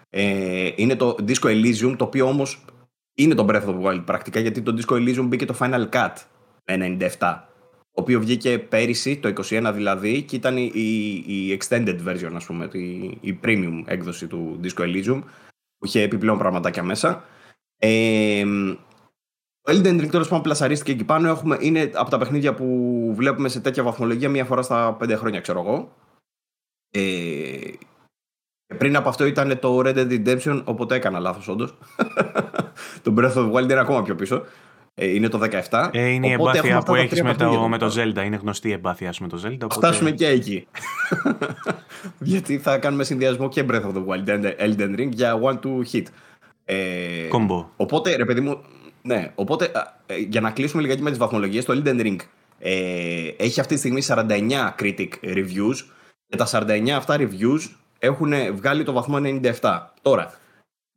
[0.09, 2.65] Ε, είναι το Disco Elysium, το οποίο όμως
[3.13, 6.13] είναι το Breath of the Wild πρακτικά γιατί το Disco Elysium μπήκε το Final Cut
[6.65, 7.37] με 97
[7.99, 10.71] το οποίο βγήκε πέρυσι, το 21 δηλαδή, και ήταν η,
[11.25, 15.21] η extended version, ας πούμε, η, η premium έκδοση του Disco Elysium,
[15.77, 17.23] που είχε επιπλέον πραγματάκια μέσα.
[17.79, 18.43] Ε,
[19.61, 21.29] το Elden Ring τέλο πάντων πλασαρίστηκε εκεί πάνω.
[21.29, 22.65] Έχουμε, είναι από τα παιχνίδια που
[23.15, 25.95] βλέπουμε σε τέτοια βαθμολογία μία φορά στα πέντε χρόνια, ξέρω εγώ.
[26.91, 27.71] Ε,
[28.77, 31.77] πριν από αυτό ήταν το Red Dead Redemption, οπότε έκανα λάθος όντως.
[33.03, 34.43] το Breath of the Wild είναι ακόμα πιο πίσω.
[35.01, 35.39] Ε, είναι το
[35.69, 35.89] 17.
[35.91, 38.23] Ε, είναι η εμπάθεια που έχεις με, το, με το Zelda.
[38.25, 39.57] Είναι γνωστή η εμπάθεια με το Zelda.
[39.63, 39.75] Οπότε...
[39.75, 40.67] Φτάσουμε και εκεί.
[42.19, 45.81] Γιατί θα κάνουμε συνδυασμό και Breath of the Wild and Elden Ring για one to
[45.91, 46.03] hit.
[46.71, 47.65] Ε, Combo.
[47.75, 48.61] Οπότε, ρε παιδί μου,
[49.01, 49.71] ναι, οπότε
[50.05, 52.15] ε, για να κλείσουμε λιγάκι με τις βαθμολογίες, το Elden Ring
[52.59, 55.75] ε, έχει αυτή τη στιγμή 49 critic reviews.
[56.27, 59.17] Και τα 49 αυτά reviews έχουν βγάλει το βαθμό
[59.61, 59.79] 97.
[60.01, 60.33] Τώρα,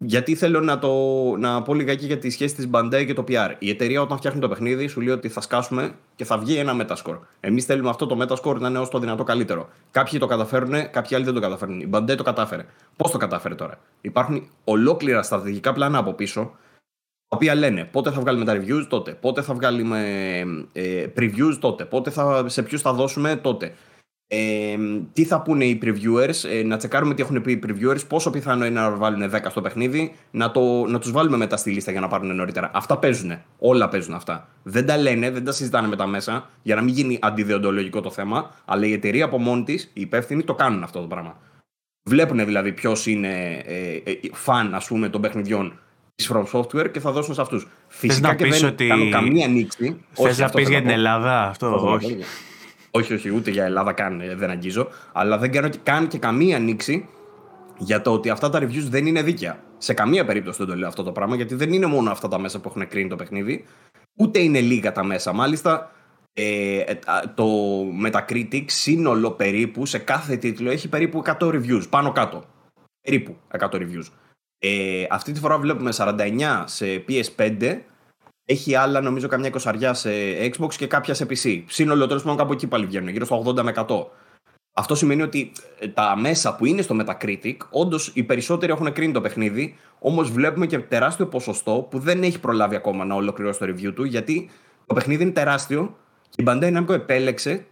[0.05, 0.91] γιατί θέλω να, το,
[1.39, 3.55] να πω λιγάκι για τη σχέση της Bandai και το PR.
[3.59, 6.77] Η εταιρεία όταν φτιάχνει το παιχνίδι σου λέει ότι θα σκάσουμε και θα βγει ένα
[6.81, 7.19] Metascore.
[7.41, 9.69] Εμείς θέλουμε αυτό το Metascore να είναι όσο το δυνατό καλύτερο.
[9.91, 11.81] Κάποιοι το καταφέρουν, κάποιοι άλλοι δεν το καταφέρνουν.
[11.81, 12.67] Η Bandai το κατάφερε.
[12.97, 16.41] Πώς το κατάφερε τώρα; Υπάρχουν ολόκληρα στρατηγικά πλάνα από πίσω,
[17.29, 20.01] τα οποία λένε πότε θα βγάλουμε τα reviews τότε, πότε θα βγάλουμε
[20.73, 23.75] ε, previews τότε, πότε θα, σε ποιους θα δώσουμε τότε.
[24.35, 24.77] Ε,
[25.13, 28.65] τι θα πούνε οι previewers, ε, να τσεκάρουμε τι έχουν πει οι previewers, πόσο πιθανό
[28.65, 32.01] είναι να βάλουν 10 στο παιχνίδι, να, το, να τους βάλουμε μετά στη λίστα για
[32.01, 32.71] να πάρουν νωρίτερα.
[32.75, 33.39] Αυτά παίζουν.
[33.59, 34.49] Όλα παίζουν αυτά.
[34.63, 38.51] Δεν τα λένε, δεν τα συζητάνε μετά μέσα, για να μην γίνει αντιδεοντολογικό το θέμα,
[38.65, 41.37] αλλά η εταιρεία από μόνη της, οι υπεύθυνοι, το κάνουν αυτό το πράγμα.
[42.03, 45.79] Βλέπουν δηλαδή ποιος είναι ε, ε, φαν, ας πούμε, των παιχνιδιών
[46.15, 47.69] της From Software και θα δώσουν σε αυτούς.
[47.89, 48.87] Φυσικά και δεν ότι...
[48.87, 50.01] κάνουν καμία ανοίξη.
[50.13, 52.19] Θες να πεις για την Ελλάδα αυτό, όχι.
[52.95, 54.89] Όχι, όχι, ούτε για Ελλάδα καν ε, δεν αγγίζω.
[55.13, 57.09] Αλλά δεν κάνω καν και καμία ανοίξη
[57.79, 59.63] για το ότι αυτά τα reviews δεν είναι δίκαια.
[59.79, 62.39] Σε καμία περίπτωση δεν το λέω αυτό το πράγμα, γιατί δεν είναι μόνο αυτά τα
[62.39, 63.65] μέσα που έχουν κρίνει το παιχνίδι,
[64.17, 65.33] ούτε είναι λίγα τα μέσα.
[65.33, 65.91] Μάλιστα,
[66.33, 66.99] ε, ε
[67.35, 67.47] το
[68.05, 72.45] Metacritic σύνολο περίπου σε κάθε τίτλο έχει περίπου 100 reviews, πάνω κάτω.
[73.01, 74.07] Περίπου 100 reviews.
[74.59, 77.79] Ε, αυτή τη φορά βλέπουμε 49 σε PS5
[78.45, 81.65] έχει άλλα, νομίζω, καμιά εικοσαριά σε Xbox και κάποια σε PC.
[81.67, 83.85] Σύνολο τέλος πάντων κάπου εκεί πάλι βγαίνουν, γύρω στο 80 με 100.
[84.75, 89.13] Αυτό σημαίνει ότι ε, τα μέσα που είναι στο Metacritic, όντως οι περισσότεροι έχουν κρίνει
[89.13, 93.67] το παιχνίδι, όμως βλέπουμε και τεράστιο ποσοστό που δεν έχει προλάβει ακόμα να ολοκληρώσει το
[93.67, 94.51] review του, γιατί
[94.87, 95.97] το παιχνίδι είναι τεράστιο
[96.29, 97.67] και η Bandai Namco επέλεξε,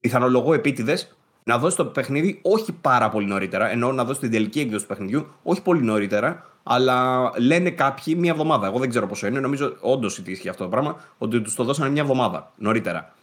[0.00, 1.17] πιθανολογώ επίτηδες,
[1.48, 4.88] να δώσει το παιχνίδι όχι πάρα πολύ νωρίτερα, ενώ να δώσει την τελική έκδοση του
[4.88, 8.66] παιχνιδιού, όχι πολύ νωρίτερα, αλλά λένε κάποιοι μία εβδομάδα.
[8.66, 11.64] Εγώ δεν ξέρω πόσο είναι, νομίζω όντως ότι ισχύει αυτό το πράγμα, ότι τους το
[11.64, 13.14] δώσανε μία εβδομάδα νωρίτερα.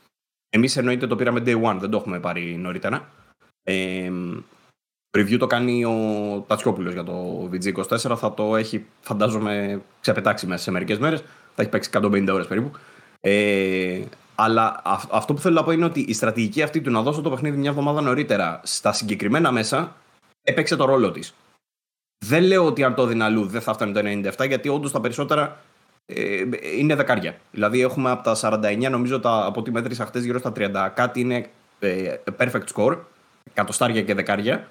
[0.50, 3.10] Εμείς εννοείται το πήραμε day one, δεν το έχουμε πάρει νωρίτερα.
[3.64, 4.12] Ε,
[5.18, 5.96] review το κάνει ο
[6.48, 8.16] Τατσιόπουλος για το VG24.
[8.18, 11.20] Θα το έχει, φαντάζομαι, ξεπετάξει μέσα σε μερικές μέρες.
[11.56, 12.72] Θα έχει παίξει 150 ώρες περίπου.
[13.20, 14.02] Ε,
[14.36, 17.30] αλλά αυτό που θέλω να πω είναι ότι η στρατηγική αυτή του να δώσω το
[17.30, 19.96] παιχνίδι μια εβδομάδα νωρίτερα στα συγκεκριμένα μέσα
[20.44, 21.34] έπαιξε το ρόλο της.
[22.26, 25.02] Δεν λέω ότι αν το έδινα αλλού δεν θα φτάνει το 97, γιατί όντως τα
[25.02, 25.60] περισσότερα
[26.06, 26.44] ε,
[26.78, 27.38] είναι δεκάρια.
[27.52, 31.20] Δηλαδή έχουμε από τα 49, νομίζω τα, από ό,τι μέτρησα χτε γύρω στα 30 κάτι
[31.20, 32.98] είναι ε, perfect score,
[33.44, 34.68] εκατοστάρια και δεκάρια.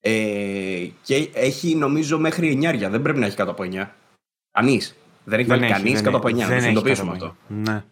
[0.00, 2.88] Ε, και έχει νομίζω μέχρι 9.
[2.90, 3.86] Δεν πρέπει να έχει κάτω από 9.
[4.50, 4.96] Κανείς.
[5.24, 6.34] Δεν έχει βάλει κανείς κάτω από 9.
[6.34, 7.36] Να συνειδητοποιήσουμε αυτό.
[7.48, 7.84] Ναι.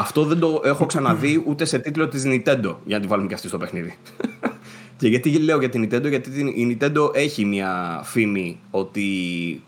[0.00, 3.34] Αυτό δεν το έχω ξαναδεί ούτε σε τίτλο της Nintendo για να τη βάλουμε και
[3.34, 3.96] αυτή στο παιχνίδι.
[4.98, 9.62] και γιατί λέω για την Nintendo, γιατί η Nintendo έχει μια φήμη ότι.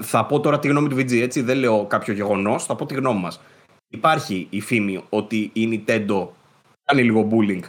[0.00, 2.94] Θα πω τώρα τη γνώμη του VG, έτσι, δεν λέω κάποιο γεγονός, θα πω τη
[2.94, 3.40] γνώμη μας.
[3.88, 6.28] Υπάρχει η φήμη ότι η Nintendo
[6.84, 7.62] κάνει λίγο bullying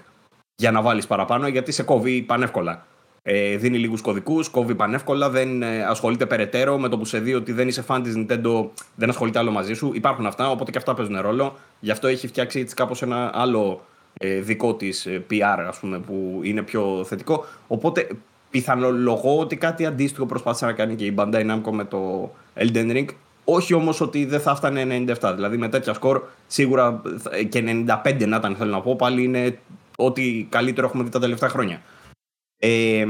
[0.55, 2.85] για να βάλεις παραπάνω, γιατί σε κόβει πανεύκολα.
[3.23, 7.33] Ε, δίνει λίγους κωδικούς, κόβει πανεύκολα, δεν ε, ασχολείται περαιτέρω με το που σε δει
[7.33, 9.91] ότι δεν είσαι fan της Nintendo, δεν ασχολείται άλλο μαζί σου.
[9.93, 11.55] Υπάρχουν αυτά, οπότε και αυτά παίζουν ρόλο.
[11.79, 15.99] Γι' αυτό έχει φτιάξει έτσι κάπως ένα άλλο ε, δικό της ε, PR, ας πούμε,
[15.99, 17.45] που είναι πιο θετικό.
[17.67, 18.07] Οπότε
[18.49, 23.05] πιθανολογώ ότι κάτι αντίστοιχο προσπάθησε να κάνει και η Bandai Namco με το Elden Ring.
[23.43, 25.31] Όχι όμως ότι δεν θα φτάνε 97.
[25.35, 27.01] Δηλαδή με τέτοια σκορ σίγουρα
[27.49, 29.59] και 95 να ήταν, θέλω να πω, πάλι είναι
[29.95, 31.81] ό,τι καλύτερο έχουμε δει τα τελευταία χρόνια.
[32.59, 33.05] Ε,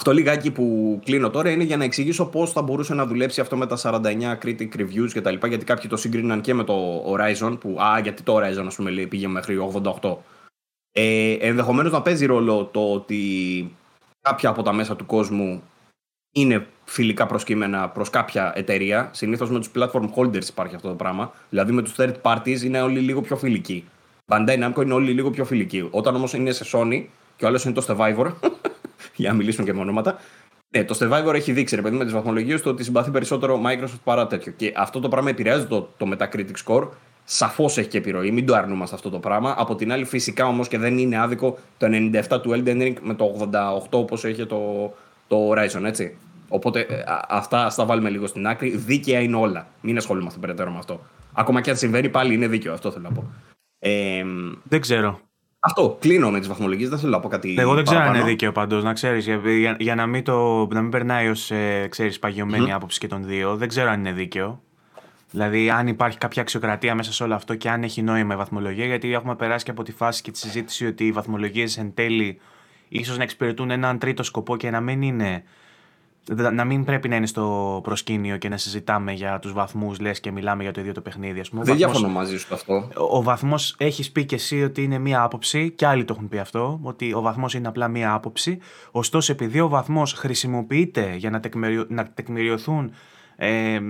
[0.00, 3.56] αυτό λιγάκι που κλείνω τώρα είναι για να εξηγήσω πώς θα μπορούσε να δουλέψει αυτό
[3.56, 5.46] με τα 49 critic reviews κτλ.
[5.46, 8.90] Γιατί κάποιοι το συγκρίναν και με το Horizon, που α, γιατί το Horizon ας πούμε,
[8.90, 9.70] πήγε μέχρι
[10.00, 10.16] 88.
[10.92, 13.76] Ε, Ενδεχομένως να παίζει ρόλο το ότι
[14.20, 15.62] κάποια από τα μέσα του κόσμου
[16.32, 19.10] είναι φιλικά προσκύμενα προς κάποια εταιρεία.
[19.12, 21.32] Συνήθως με τους platform holders υπάρχει αυτό το πράγμα.
[21.50, 23.84] Δηλαδή με τους third parties είναι όλοι λίγο πιο φιλικοί.
[24.26, 25.88] Bandai Namco είναι όλοι λίγο πιο φιλικοί.
[25.90, 27.04] Όταν όμως είναι σε Sony
[27.40, 28.32] και ο άλλος είναι το Survivor,
[29.16, 30.18] για να μιλήσουμε και με ονόματα.
[30.70, 34.00] Ναι, το Survivor έχει δείξει ρε παιδί με τις βαθμολογίες του ότι συμπαθεί περισσότερο Microsoft
[34.04, 34.52] παρά τέτοιο.
[34.52, 36.88] Και αυτό το πράγμα επηρεάζει το, το Metacritic score.
[37.24, 39.54] Σαφώς έχει και επιρροή, μην το αρνούμαστε αυτό το πράγμα.
[39.58, 41.86] Από την άλλη, φυσικά όμως και δεν είναι άδικο το
[42.30, 44.92] 97 του Elden Ring με το 88 όπως έχει το,
[45.28, 46.16] το Horizon, έτσι.
[46.48, 48.76] Οπότε ε, αυτά ας τα βάλουμε λίγο στην άκρη.
[48.76, 49.66] Δίκαια είναι όλα.
[49.80, 51.00] Μην ασχολούμαστε περαιτέρω με αυτό.
[51.32, 52.72] Ακόμα και αν συμβαίνει, πάλι είναι δίκαιο.
[52.72, 53.24] Αυτό θέλω να πω.
[53.78, 54.24] Ε,
[54.62, 55.29] δεν ξέρω.
[55.60, 55.96] Αυτό.
[56.00, 56.88] Κλείνω με τις βαθμολογίες.
[56.88, 57.56] Δεν θέλω να πω κάτι.
[57.58, 59.24] Εγώ δεν ξέρω αν είναι δίκαιο πάντως, να ξέρεις.
[59.24, 61.88] Για, για, να, μην το, να μην περνάει ως ε,
[62.20, 63.56] παγιωμένη άποψη και των δύο.
[63.56, 64.62] Δεν ξέρω αν είναι δίκαιο.
[65.30, 68.86] Δηλαδή, αν υπάρχει κάποια αξιοκρατία μέσα σε όλο αυτό και αν έχει νόημα η βαθμολογία.
[68.86, 72.40] Γιατί έχουμε περάσει και από τη φάση και τη συζήτηση ότι οι βαθμολογίες εν τέλει
[72.88, 75.42] ίσως να εξυπηρετούν έναν τρίτο σκοπό και να μην είναι
[76.52, 80.30] να μην πρέπει να είναι στο προσκήνιο και να συζητάμε για τους βαθμούς, λες και
[80.30, 81.40] μιλάμε για το ίδιο το παιχνίδι.
[81.40, 81.64] Ας πούμε.
[81.64, 82.88] Δεν διαφωνώ μαζί σου αυτό.
[82.96, 86.28] Ο, ο βαθμός έχεις πει και εσύ ότι είναι μία άποψη, και άλλοι το έχουν
[86.28, 88.58] πει αυτό, ότι ο βαθμός είναι απλά μία άποψη.
[88.90, 92.92] Ωστόσο, επειδή ο βαθμός χρησιμοποιείται για να, τεκμηριο, να τεκμηριωθούν
[93.36, 93.80] ε,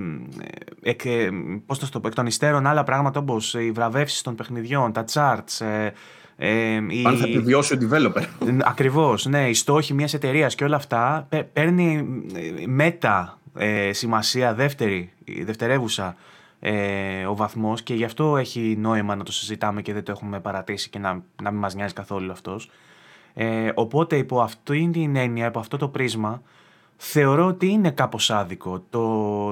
[0.81, 1.29] εκ, ε,
[1.65, 5.65] πώς το πω, εκ των υστέρων άλλα πράγματα όπως οι βραβεύσεις των παιχνιδιών, τα charts,
[5.65, 5.89] ε,
[6.35, 8.23] ε, Αν θα επιβιώσει ο developer.
[8.63, 9.49] Ακριβώς, ναι.
[9.49, 12.05] Οι στόχοι μιας εταιρείας και όλα αυτά παίρνει
[12.65, 15.11] μέτα ε, σημασία δεύτερη,
[15.43, 16.15] δευτερεύουσα
[16.59, 20.39] ε, ο βαθμός και γι' αυτό έχει νόημα να το συζητάμε και δεν το έχουμε
[20.39, 22.69] παρατήσει και να, να μην μας νοιάζει καθόλου αυτός.
[23.33, 26.41] Ε, οπότε υπό αυτή την έννοια, υπό αυτό το πρίσμα,
[27.03, 29.01] θεωρώ ότι είναι κάπως άδικο το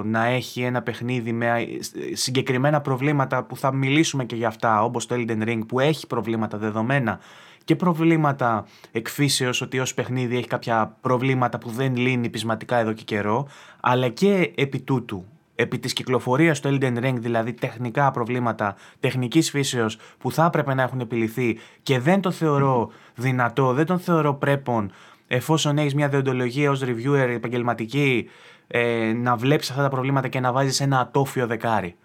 [0.03, 1.67] να έχει ένα παιχνίδι με
[2.13, 6.57] συγκεκριμένα προβλήματα που θα μιλήσουμε και για αυτά όπως το Elden Ring που έχει προβλήματα
[6.57, 7.19] δεδομένα
[7.63, 13.03] και προβλήματα εκφύσεως ότι ως παιχνίδι έχει κάποια προβλήματα που δεν λύνει πεισματικά εδώ και
[13.03, 13.47] καιρό
[13.79, 19.97] αλλά και επί τούτου επί της κυκλοφορίας του Elden Ring, δηλαδή τεχνικά προβλήματα τεχνικής φύσεως
[20.17, 24.91] που θα έπρεπε να έχουν επιληθεί και δεν το θεωρώ δυνατό, δεν τον θεωρώ πρέπον
[25.29, 28.29] εφόσον έχεις μια διοντολογία ως reviewer επαγγελματική,
[28.67, 31.95] ε, να βλέπεις αυτά τα προβλήματα και να βάζεις ένα ατόφιο δεκάρι.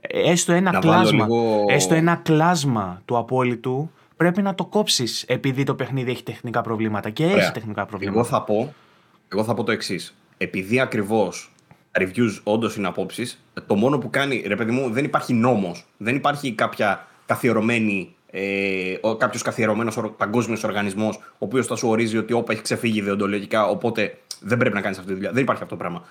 [0.00, 1.26] Έστω ένα, κλάσμα,
[1.68, 7.10] έστω ένα κλάσμα του απόλυτου πρέπει να το κόψεις επειδή το παιχνίδι έχει τεχνικά προβλήματα.
[7.10, 8.18] Και έχει τεχνικά προβλήματα.
[8.18, 8.74] Εγώ θα πω,
[9.28, 10.16] εγώ θα πω το εξής.
[10.36, 11.52] Επειδή ακριβώς
[11.98, 15.84] reviews όντως είναι απόψεις, το μόνο που κάνει, ρε παιδί μου, δεν υπάρχει νόμος.
[15.96, 22.32] Δεν υπάρχει κάποια καθιερωμένη ε, κάποιος καθιερωμένος παγκόσμιος οργανισμός, ο οποίος θα σου ορίζει ότι
[22.32, 25.32] όπα έχει ξεφύγει ιδεοντολογικά, οπότε δεν πρέπει να κάνεις αυτή τη δουλειά.
[25.32, 26.04] Δεν υπάρχει αυτό το πράγμα.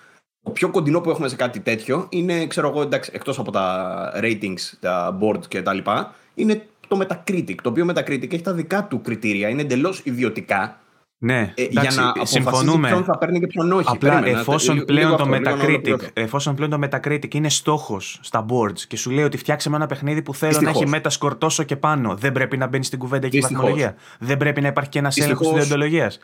[0.43, 4.11] Το πιο κοντινό που έχουμε σε κάτι τέτοιο είναι, ξέρω εγώ, εντάξει, εκτός από τα
[4.15, 7.55] ratings, τα board και τα λοιπά, είναι το Metacritic.
[7.63, 10.79] Το οποίο Metacritic έχει τα δικά του κριτήρια, είναι εντελώς ιδιωτικά.
[11.21, 12.87] Ναι, ε, εντάξει, για να συμφωνούμε.
[12.87, 13.85] ποιον θα παίρνει και ποιον όχι.
[13.87, 18.97] Απλά Περίμενα, εφόσον, πλέον το Metacritic, εφόσον πλέον το Metacritic είναι στόχος στα boards και
[18.97, 20.89] σου λέει ότι φτιάξε με ένα παιχνίδι που θέλω Δυστυχώς.
[20.89, 23.95] να έχει Metascore τόσο και πάνω, δεν πρέπει να μπαίνει στην κουβέντα και η βαθμολογία.
[24.19, 26.19] Δεν πρέπει να υπάρχει και ένας έλεγχος της διοντολογίας.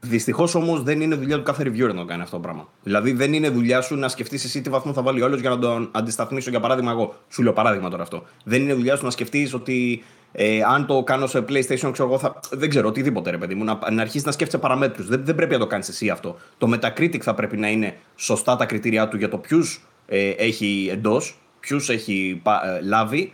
[0.00, 2.68] Δυστυχώς όμως δεν είναι δουλειά του κάθε reviewer να το κάνει αυτό το πράγμα.
[2.82, 5.50] Δηλαδή δεν είναι δουλειά σου να σκεφτείς εσύ τι βαθμό θα βάλει ο άλλος για
[5.50, 6.50] να τον αντισταθμίσω.
[6.50, 8.22] Για παράδειγμα, εγώ σου λέω παράδειγμα τώρα αυτό.
[8.44, 12.18] Δεν είναι δουλειά σου να σκεφτείς ότι ε, αν το κάνω σε PlayStation, ξέρω εγώ,
[12.18, 12.40] θα...
[12.50, 15.06] δεν ξέρω, οτιδήποτε ρε παιδί μου, να, να αρχίσεις να σκέφτεσαι παραμέτρους.
[15.06, 16.36] Δεν, δεν πρέπει να το κάνεις εσύ αυτό.
[16.58, 20.88] Το Metacritic θα πρέπει να είναι σωστά τα κριτήριά του για το ποιους ε, έχει
[20.92, 23.32] εντός, ποιους έχει ε, λάβει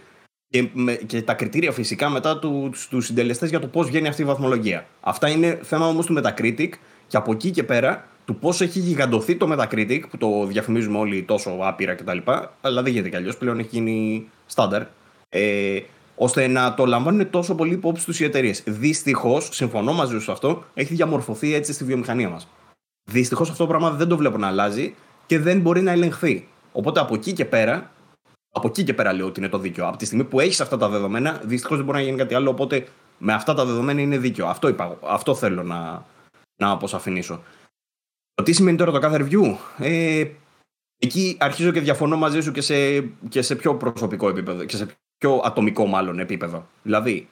[0.49, 4.23] και, με, και τα κριτήρια φυσικά μετά του, του συντελεστές για το πώς βγαίνει αυτή
[4.23, 4.87] η βαθμολογία.
[5.01, 6.69] Αυτά είναι θέμα όμως του Metacritic
[7.07, 11.23] και από εκεί και πέρα του πώς έχει γιγαντωθεί το Metacritic, που το διαφημίζουμε όλοι
[11.23, 12.19] τόσο άπειρα κτλ.
[12.61, 14.83] Αλλά δεν γίνεται κι αλλιώς, πλέον έχει γίνει στάνταρ.
[15.29, 15.79] Ε,
[16.17, 18.63] ώστε να το λαμβάνουν τόσο πολύ υπόψη τους οι εταιρείες.
[18.67, 22.49] Δυστυχώς, συμφωνώ μαζί σου σε αυτό, έχει διαμορφωθεί έτσι στη βιομηχανία μας.
[23.11, 24.95] Δυστυχώς αυτό το πράγμα δεν το βλέπω να αλλάζει
[25.27, 26.49] και δεν μπορεί να ελεγχθεί.
[26.73, 27.91] Οπότε από εκεί και πέρα,
[28.51, 29.87] από εκεί και πέρα λέω ότι είναι το δίκαιο.
[29.89, 32.51] Από τη στιγμή που έχεις αυτά τα δεδομένα, δυστυχώς δεν μπορεί να γίνει κάτι άλλο.
[32.51, 32.87] Οπότε
[33.19, 34.47] με αυτά τα δεδομένα είναι δίκαιο.
[34.47, 36.07] Αυτό, είπα, αυτό θέλω να,
[36.57, 37.43] να αποσαφηνίσω.
[38.35, 39.57] Το τι σημαίνει τώρα το κάθε review.
[39.79, 40.25] Ε,
[40.99, 44.87] εκεί αρχίζω και διαφωνώ μαζί σου και σε, και σε πιο προσωπικό επίπεδο και σε
[45.19, 46.67] πιο ατομικό μάλλον επίπεδο.
[46.83, 47.29] Δηλαδή,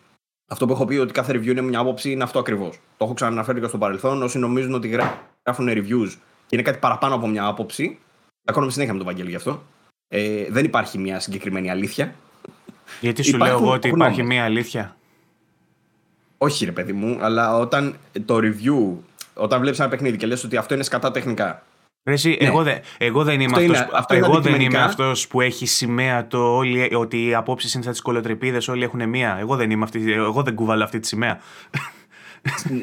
[0.51, 2.79] αυτό που έχω πει ότι κάθε review είναι μια άποψη είναι αυτό ακριβώς.
[2.97, 4.23] Το έχω ξαναναφέρει και στο παρελθόν.
[4.23, 4.89] Όσοι νομίζουν ότι
[5.45, 6.13] γράφουν reviews
[6.47, 7.99] και είναι κάτι παραπάνω από μια άποψη,
[8.45, 9.63] ακόμα συνέχεια με τον Βαγγέλη γι' αυτό.
[10.09, 12.15] Ε, δεν υπάρχει μια συγκεκριμένη αλήθεια.
[13.01, 14.97] Γιατί σου λέω εγώ ότι υπάρχει μια αλήθεια;
[16.39, 18.97] Όχι, ρε παιδί μου, αλλά όταν το review,
[19.35, 21.63] όταν βλέπεις ένα παιχνίδι και λες ότι αυτό είναι σκατά τεχνικά
[22.13, 22.47] εσύ, ναι.
[22.47, 26.57] εγώ, δε, εγώ δεν είμαι αυτό αυτός, εγώ δεν είμαι αυτός που έχει σημαία το
[26.57, 29.37] όλοι, ότι οι απόψεις είναι σαν τις κολοτρεπίδε, όλοι έχουν μία.
[29.41, 31.41] Εγώ δεν είμαι αυτή, εγώ δεν κουβαλώ αυτή τη σημαία.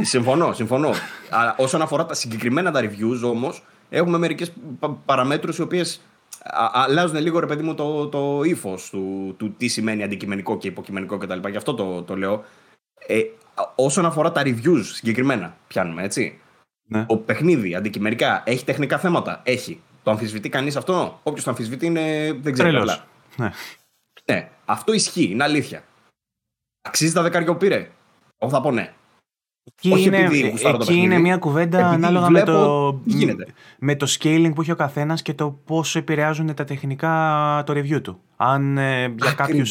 [0.02, 0.90] συμφωνώ, συμφωνώ.
[1.30, 4.54] Αλλά όσον αφορά τα συγκεκριμένα τα reviews όμως, έχουμε μερικές
[5.06, 6.02] παραμέτρους οι οποίες
[6.74, 11.18] αλλάζουν λίγο ρε παιδί μου το, το ύφος του, του τι σημαίνει αντικειμενικό και υποκειμενικό
[11.18, 11.48] κτλ.
[11.50, 12.44] Γι' αυτό το, το λέω.
[13.08, 13.22] Ε,
[13.76, 16.40] όσον αφορά τα reviews συγκεκριμένα, πιάνουμε έτσι.
[16.92, 17.06] Ναι.
[17.06, 19.42] Το παιχνίδι αντικειμενικά έχει τεχνικά θέματα.
[19.44, 19.82] Έχει.
[20.04, 22.34] Το αμφισβητεί κανείς αυτό; Όποιος το αμφισβητεί είναι.
[22.42, 23.06] Δεν ξέρει καλά.
[23.36, 23.52] Ναι.
[24.26, 24.50] ναι.
[24.66, 25.30] Αυτό ισχύει.
[25.32, 25.84] Είναι αλήθεια.
[26.82, 27.90] Αξίζει τα δεκάρια που πήρε.
[28.38, 28.94] Εγώ θα πω ναι.
[29.64, 33.02] Εκεί Όχι είναι, επειδή εκεί είναι μια κουβέντα επειδή ανάλογα με το,
[33.80, 38.02] με το scaling που έχει ο καθένας και το πόσο επηρεάζουν τα τεχνικά το review
[38.02, 38.22] του.
[38.36, 39.66] Αν ε, για κάποιου.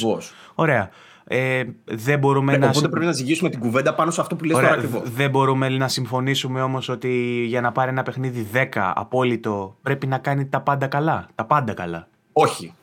[0.54, 0.90] Ωραία.
[1.32, 2.68] Ε, δεν μπορούμε ε, να.
[2.68, 5.10] Οπότε πρέπει να ζυγίσουμε την κουβέντα πάνω σε αυτό που λες τώρα ακριβώς.
[5.10, 10.18] Δεν μπορούμε να συμφωνήσουμε όμως ότι για να πάρει ένα παιχνίδι 10 απόλυτο πρέπει να
[10.18, 11.28] κάνει τα πάντα καλά.
[11.34, 12.08] Τα πάντα καλά.
[12.32, 12.74] Όχι.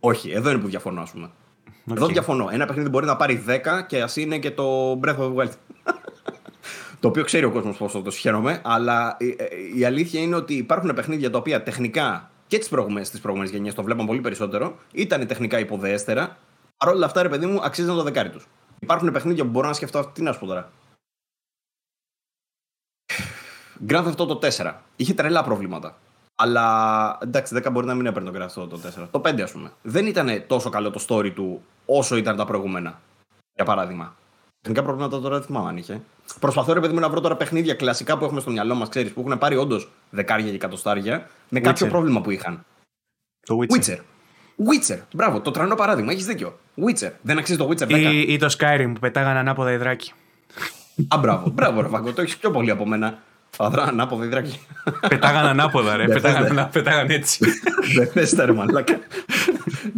[0.00, 1.30] Όχι, εδώ είναι που διαφωνώ, ας πούμε.
[1.88, 1.96] Okay.
[1.96, 2.48] Εδώ διαφωνώ.
[2.52, 3.52] Ένα παιχνίδι μπορεί να πάρει 10
[3.86, 5.52] και ας είναι και το Breath of the Wild.
[7.00, 9.36] το οποίο ξέρει ο κόσμος πώς θα το συγχαίρομαι, αλλά η,
[9.78, 14.06] η αλήθεια είναι ότι υπάρχουν παιχνίδια τα οποία τεχνικά και τις προηγούμενες γενιές το βλέπαν
[14.06, 16.36] πολύ περισσότερο, ήταν τεχνικά υποδέστερα
[16.78, 18.46] Παρ' όλα αυτά, ρε παιδί μου, αξίζει το δεκάρι τους.
[18.78, 20.06] Υπάρχουν παιχνίδια που μπορώ να σκεφτώ.
[20.06, 20.70] Τι να σου πω τώρα.
[23.88, 24.74] Grand Theft Auto 4.
[24.96, 25.98] Είχε τρελά προβλήματα.
[26.34, 29.08] Αλλά εντάξει, 10 μπορεί να μην έπαιρνε το Grand Theft Auto 4.
[29.10, 29.72] Το 5, ας πούμε.
[29.82, 33.00] Δεν ήταν τόσο καλό το story του όσο ήταν τα προηγούμενα.
[33.54, 34.16] Για παράδειγμα.
[34.60, 36.02] Τεχνικά προβλήματα τώρα δεν θυμάμαι αν είχε.
[36.40, 39.12] Προσπαθώ ρε παιδί μου να βρω τώρα παιχνίδια κλασικά που έχουμε στο μυαλό μας, ξέρεις,
[39.12, 42.64] που έχουν πάρει όντως δεκάρια και εκατοστάρια με κάποιο πρόβλημα που είχαν.
[43.40, 43.76] Το Witcher.
[43.76, 43.98] Witcher.
[44.66, 44.98] Witcher.
[45.14, 46.12] Μπράβο, το τρανό παράδειγμα.
[46.12, 46.58] Έχεις δίκιο.
[46.86, 47.10] Witcher.
[47.22, 47.90] Δεν αξίζει το Witcher 10.
[47.90, 50.12] Ή, ή το Skyrim που πετάγανε ανάποδα υδράκι.
[51.08, 52.12] Α, μπράβο, μπράβο, ρε Βαγκό.
[52.12, 53.18] Το έχεις πιο πολύ από μένα.
[53.50, 54.60] Φαδρά ανάποδα υδράκι.
[55.08, 56.08] Πετάγανε ανάποδα, ρε.
[56.08, 57.44] πετάγανε, πετάγανε έτσι.
[57.94, 58.98] Μπεθέστα, ρε μαλάκα.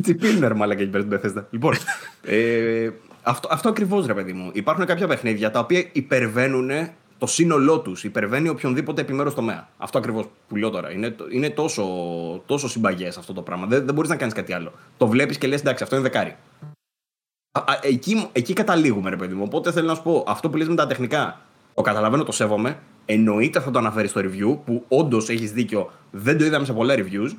[0.02, 1.46] Τι πίνουν, ρε μαλάκα εκεί πέρα στην Μπεθέστα.
[1.50, 1.74] Λοιπόν,
[2.22, 2.90] ε,
[3.22, 4.50] αυτό, αυτό ακριβώς, ρε παιδί μου.
[4.52, 6.70] Υπάρχουν κάποια παιχνίδια τα οποία υπερβαίνουν
[7.20, 9.68] το σύνολό τους υπερβαίνει οποιονδήποτε επιμέρους τομέα.
[9.76, 10.92] Αυτό ακριβώς που λέω τώρα.
[10.92, 11.84] Είναι, είναι τόσο,
[12.46, 13.66] τόσο συμπαγές αυτό το πράγμα.
[13.66, 14.72] Δεν, δεν μπορείς να κάνεις κάτι άλλο.
[14.96, 16.36] Το βλέπεις και λες: Εντάξει, αυτό είναι δεκάρι.
[17.52, 19.42] Α, α, εκεί, εκεί καταλήγουμε, ρε παιδί μου.
[19.46, 21.40] Οπότε θέλω να σου πω, αυτό που λες με τα τεχνικά,
[21.74, 22.78] το καταλαβαίνω, το σέβομαι.
[23.04, 26.94] Εννοείται θα το αναφέρεις στο review, που όντως έχεις δίκιο, δεν το είδαμε σε πολλά
[26.94, 27.30] reviews.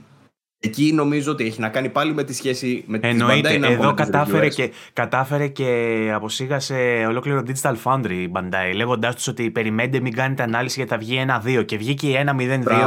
[0.64, 4.48] Εκεί νομίζω ότι έχει να κάνει πάλι με τη σχέση με την Bandai Εδώ κατάφερε
[4.48, 10.44] και, κατάφερε και αποσύγασε ολόκληρο Digital Foundry η Bandai, λέγοντάς τους ότι περιμένετε μην κάνετε
[10.44, 12.36] ανάλυση γιατί θα βγει ένα 2 και βγήκε ένα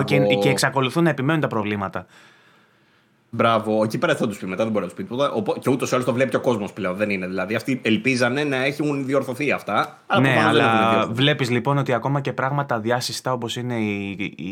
[0.00, 2.06] 0-2 και, και εξακολουθούν να επιμένουν τα προβλήματα.
[3.36, 5.58] Μπράβο, εκεί πέρα θα τους πει μετά, δεν μπορεί να τους πει τίποτα.
[5.60, 6.96] Και ούτως ή άλλως το βλέπει ο κόσμος πλέον.
[6.96, 7.26] Δεν είναι.
[7.26, 9.98] Δηλαδή αυτοί ελπίζανε να έχουν διορθωθεί αυτά.
[10.06, 14.44] Αλλά ναι, αλλά βλέπεις λοιπόν ότι ακόμα και πράγματα διάσυστα όπως είναι η, η,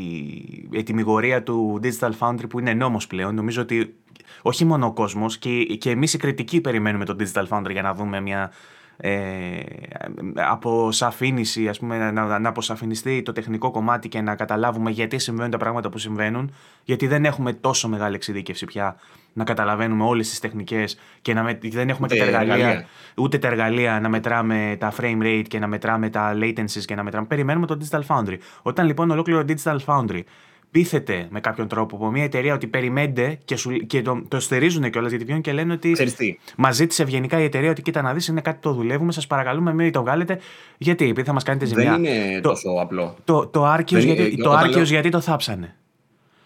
[0.71, 3.35] η ετοιμιγορία του Digital Foundry που είναι νόμος πλέον.
[3.35, 3.95] Νομίζω ότι
[4.43, 7.95] όχι μόνο ο κόσμος και, και εμείς οι κριτικοί περιμένουμε το Digital Foundry για να
[7.95, 8.51] δούμε μια
[9.05, 9.61] ε,
[10.35, 15.57] αποσαφήνιση, ας πούμε, να, να αποσαφινιστεί το τεχνικό κομμάτι και να καταλάβουμε γιατί συμβαίνουν τα
[15.57, 18.97] πράγματα που συμβαίνουν, γιατί δεν έχουμε τόσο μεγάλη εξειδίκευση πια
[19.33, 22.87] να καταλαβαίνουμε όλες τις τεχνικές και να δεν έχουμε ούτε, τα εργαλεία,
[23.17, 27.03] ούτε τα εργαλεία να μετράμε τα frame rate και να μετράμε τα latencies και να
[27.03, 27.27] μετράμε.
[27.27, 28.37] Περιμένουμε το Digital Foundry.
[28.63, 30.21] Όταν λοιπόν ολόκληρο Digital Foundry
[30.73, 34.91] πείθεται με κάποιον τρόπο από μια εταιρεία ότι περιμένετε και, σου, και το, το στερίζουν
[34.91, 35.97] κιόλας γιατί βγαίνουν και λένε ότι
[36.57, 39.75] μας ζήτησε ευγενικά η εταιρεία ότι κοίτα να δεις, είναι κάτι το δουλεύουμε, σας παρακαλούμε,
[39.75, 40.39] μην το βγάλετε.
[40.79, 41.91] Γιατί, επειδή θα μας κάνετε ζημιά.
[41.91, 43.17] Δεν είναι το, τόσο απλό.
[43.25, 44.83] Το, το Arceus, γιατί, το λέω...
[44.83, 45.77] γιατί το θάψανε;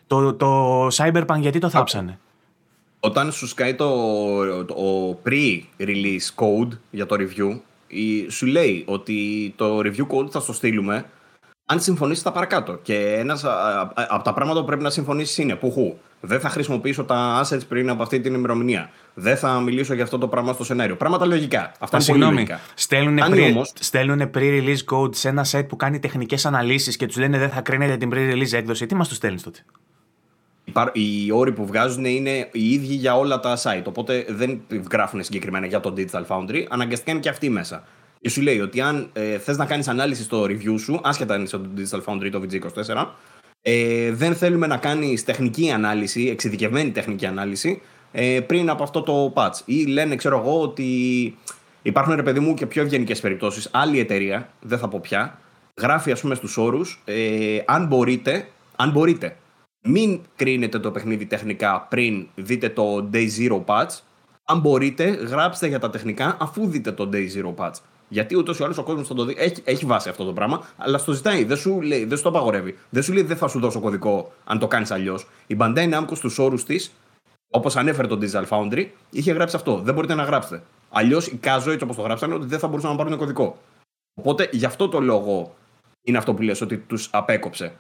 [0.07, 2.19] Το, το Cyberpunk γιατί το θάψανε;
[3.01, 4.75] Όταν σου σκάει το, το,
[5.27, 7.61] pre-release code για το review,
[8.29, 11.05] σου λέει ότι το review code θα στο στείλουμε
[11.67, 12.79] αν συμφωνήσεις τα παρακάτω.
[12.83, 13.45] Και ένας
[13.95, 15.97] από τα πράγματα που πρέπει να συμφωνήσεις είναι πουχού.
[16.21, 18.91] Δεν θα χρησιμοποιήσω τα assets πριν από αυτή την ημερομηνία.
[19.15, 20.97] Δεν θα μιλήσω για αυτό το πράγμα στο σενάριο.
[20.97, 21.73] Πράγματα λογικά.
[21.79, 22.61] Αυτά είναι πολύ λογικά.
[22.75, 23.73] Στέλνουν, pre, όμως...
[23.81, 27.61] στέλνουν pre-release code σε ένα set που κάνει τεχνικές αναλύσεις και τους λένε δεν θα
[27.61, 28.87] κρίνετε την pre-release έκδοση.
[28.87, 29.59] Τι μας το στέλνεις τότε;
[30.93, 33.85] Οι όροι που βγάζουν είναι οι ίδιοι για όλα τα site.
[33.85, 34.61] Οπότε δεν
[34.93, 36.65] γράφουν συγκεκριμένα για το Digital Foundry.
[36.69, 37.85] Αναγκαστικά είναι και αυτοί μέσα.
[38.27, 41.43] Και σου λέει ότι αν ε, θες να κάνεις ανάλυση στο review σου, άσχετα αν
[41.43, 43.07] είσαι το Digital Foundry ή το VG24,
[43.63, 49.33] ε, δεν θέλουμε να κάνεις τεχνική ανάλυση, εξειδικευμένη τεχνική ανάλυση, ε, πριν από αυτό το
[49.37, 49.61] patch.
[49.65, 50.85] Ή λένε, ξέρω εγώ, ότι
[51.83, 53.69] υπάρχουν ρε παιδί μου και πιο ευγενικές περιπτώσεις.
[53.73, 55.39] Άλλη εταιρεία, δεν θα πω πια,
[55.81, 59.37] γράφει ας πούμε στους όρους, ε, αν μπορείτε, αν μπορείτε,
[59.83, 63.99] μην κρίνετε το παιχνίδι τεχνικά πριν δείτε το Day Zero patch.
[64.45, 67.75] Αν μπορείτε, γράψτε για τα τεχνικά αφού δείτε το Day Zero patch.
[68.09, 69.35] Γιατί ούτως ή άλλως ο κόσμος θα το δει.
[69.39, 71.45] Έχει, έχει βάση αυτό το πράγμα, αλλά στο ζητάει.
[71.45, 72.79] Δεν σου, λέει, δεν σου το απαγορεύει.
[72.91, 75.27] Δεν σου λέει δεν θα σου δώσω κωδικό αν το κάνεις αλλιώς.
[75.47, 76.93] Η Bandai Namco στους όρους της,
[77.51, 79.79] όπως ανέφερε το Digital Foundry, είχε γράψει αυτό.
[79.79, 80.63] Δεν μπορείτε να γράψετε.
[80.91, 83.59] Αλλιώς η Κάζο, έτσι όπως το γράψανε, ότι δεν θα μπορούσαν να πάρουν κωδικό.
[84.15, 85.55] Οπότε γι' αυτό το λόγο
[86.03, 87.73] είναι αυτό που λες ότι τους απέκοψε.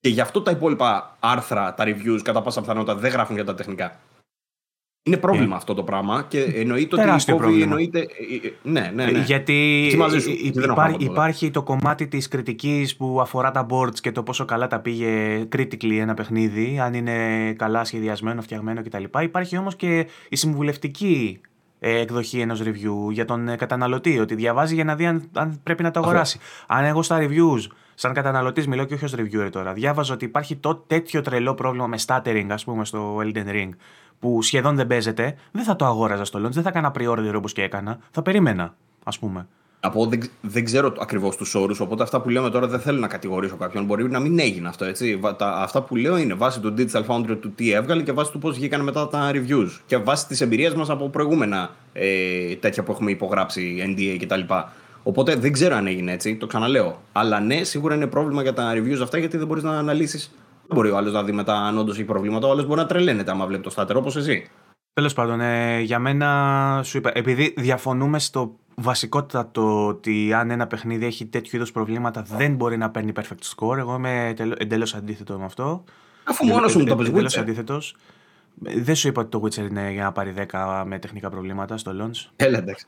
[0.00, 3.54] Και γι' αυτό τα υπόλοιπα άρθρα, τα reviews, κατά πάσα πιθανότητα δεν γράφουν για τα
[3.54, 3.98] τεχνικά.
[5.06, 5.58] Είναι πρόβλημα yeah.
[5.58, 7.98] αυτό το πράγμα και εννοείται ότι η εννοείται...
[7.98, 8.02] Ε,
[8.46, 9.18] ε, ναι, ναι, ναι.
[9.18, 9.86] Γιατί
[10.38, 14.80] υπάρχει, υπάρχει το κομμάτι της κριτικής που αφορά τα boards και το πόσο καλά τα
[14.80, 19.04] πήγε critically ένα παιχνίδι, αν είναι καλά σχεδιασμένο, φτιαγμένο κτλ.
[19.22, 21.40] Υπάρχει όμως και η συμβουλευτική
[21.78, 25.82] ε, εκδοχή ενός review για τον καταναλωτή, ότι διαβάζει για να δει αν, αν πρέπει
[25.82, 26.38] να το αγοράσει.
[26.66, 30.56] Αν εγώ στα reviews σαν καταναλωτής, μιλώ και όχι ως reviewer τώρα, διάβαζα ότι υπάρχει
[30.56, 33.68] το τέτοιο τρελό πρόβλημα με stuttering, ας πούμε, στο Elden Ring,
[34.18, 37.52] που σχεδόν δεν παίζεται, δεν θα το αγόραζα στο launch, δεν θα έκανα pre-order όπως
[37.52, 37.98] και έκανα.
[38.10, 38.74] Θα περίμενα,
[39.04, 39.46] ας πούμε.
[39.80, 43.06] Από δεν, δεν ξέρω ακριβώς τους όρους, οπότε αυτά που λέμε τώρα δεν θέλω να
[43.06, 43.84] κατηγορήσω κάποιον.
[43.84, 45.20] Μπορεί να μην έγινε αυτό, έτσι.
[45.38, 48.38] Τα, αυτά που λέω είναι βάσει του Digital Foundry του τι έβγαλε και βάσει του
[48.38, 49.68] πώς βγήκαν μετά τα reviews.
[49.86, 54.40] Και βάσει της εμπειρίας μας από προηγούμενα ε, τέτοια που έχουμε υπογράψει, NDA κτλ.
[55.02, 57.00] Οπότε δεν ξέρω αν έγινε έτσι, το ξαναλέω.
[57.12, 60.32] Αλλά ναι, σίγουρα είναι πρόβλημα για τα reviews αυτά γιατί δεν μπορείς να αναλύσεις
[60.68, 62.46] δεν μπορεί ο άλλος να δει μετά αν όντως έχει προβλήματα.
[62.46, 64.50] Ο άλλος μπορεί να τρελαίνεται άμα βλέπει το στάτερ όπως εσύ.
[64.92, 71.06] Τέλος πάντων, ε, για μένα σου είπα, επειδή διαφωνούμε στο βασικότατο ότι αν ένα παιχνίδι
[71.06, 73.76] έχει τέτοιου είδους προβλήματα δεν μπορεί να παίρνει perfect score.
[73.76, 75.84] Εγώ είμαι εντελώς αντίθετο με αυτό.
[76.24, 77.06] Αφού μόνος σου το πει.
[77.06, 77.96] Εντελώ αντίθετος.
[78.58, 81.92] Δεν σου είπα ότι το Witcher είναι για να πάρει 10 με τεχνικά προβλήματα στο
[82.00, 82.30] launch.
[82.36, 82.86] Έλα εντάξει.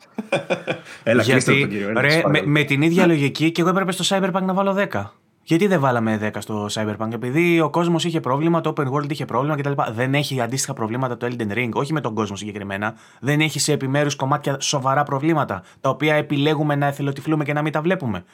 [1.03, 4.43] Έλα, Γιατί, τον κύριο, ρε, με, με, την ίδια λογική και εγώ έπρεπε στο Cyberpunk
[4.43, 5.05] να βάλω 10.
[5.49, 9.25] Γιατί δεν βάλαμε 10 στο Cyberpunk, επειδή ο κόσμος είχε πρόβλημα, το Open World είχε
[9.25, 9.73] πρόβλημα κτλ.
[9.91, 12.95] Δεν έχει αντίστοιχα προβλήματα το Elden Ring, όχι με τον κόσμο συγκεκριμένα.
[13.21, 17.73] Δεν έχει σε επιμέρους κομμάτια σοβαρά προβλήματα, τα οποία επιλέγουμε να εθελοτυφλούμε και να μην
[17.73, 18.25] τα βλέπουμε.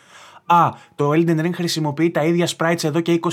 [0.47, 3.29] Α, το Elden Ring χρησιμοποιεί τα ίδια sprites εδώ και 20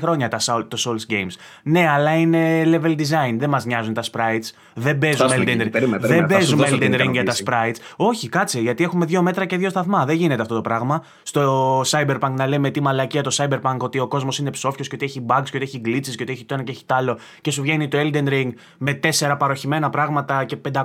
[0.00, 1.32] χρόνια τα, το Souls Games.
[1.62, 3.36] Ναι, αλλά είναι level design.
[3.38, 4.50] Δεν μας νοιάζουν τα sprites.
[4.74, 5.98] Δεν παίζουμε Elden Ring.
[5.98, 7.76] Δεν παίζουμε Elden Ring για τα sprites.
[7.96, 10.04] Όχι, κάτσε, γιατί έχουμε δύο μέτρα και δύο σταθμά.
[10.04, 11.04] Δεν γίνεται αυτό το πράγμα.
[11.22, 15.04] Στο Cyberpunk να λέμε τι μαλακία το Cyberpunk ότι ο κόσμος είναι ψόφιος και ότι
[15.04, 17.18] έχει bugs και ότι έχει glitches και ότι έχει το ένα και έχει το άλλο.
[17.40, 18.48] Και σου βγαίνει το Elden Ring
[18.78, 20.82] με τέσσερα παροχημένα πράγματα και 500,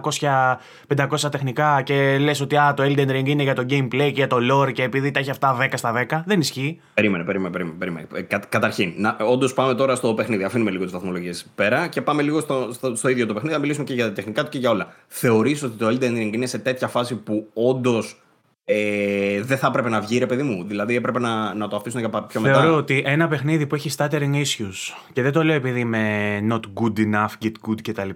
[0.98, 4.28] 500 τεχνικά και λες ότι α, το Elden Ring είναι για το gameplay και για
[4.28, 6.22] το lore και επειδή τα έχει αυτά 10 στα 10.
[6.26, 6.80] Δεν ισχύει.
[6.94, 7.52] Περίμενε, περίμενε.
[7.52, 8.08] περίμενε, περίμενε.
[8.14, 8.94] Ε, κα, καταρχήν,
[9.30, 10.44] όντως πάμε τώρα στο παιχνίδι.
[10.44, 13.54] Αφήνουμε λίγο τις βαθμολογίες πέρα και πάμε λίγο στο, στο, στο, ίδιο το παιχνίδι.
[13.54, 14.94] Να μιλήσουμε και για τα τεχνικά του και για όλα.
[15.08, 18.22] Θεωρείς ότι το Elden Ring είναι σε τέτοια φάση που όντως
[18.70, 22.00] ε, δεν θα έπρεπε να βγει, ρε παιδί μου; Δηλαδή έπρεπε να, να το αφήσουν
[22.00, 25.56] για πιο μετά; Θεωρώ ότι ένα παιχνίδι που έχει stuttering issues και δεν το λέω
[25.56, 28.10] επειδή είμαι not good enough, get good κτλ.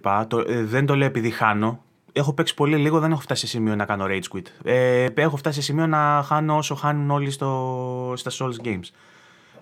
[0.47, 1.83] Ε, δεν το λέω επειδή χάνω.
[2.14, 4.45] Έχω παίξει πολύ λίγο, δεν έχω φτάσει σε σημείο να κάνω rage quit.
[4.64, 8.89] Ε, έχω φτάσει σε σημείο να χάνω όσο χάνουν όλοι στο, στα Souls Games.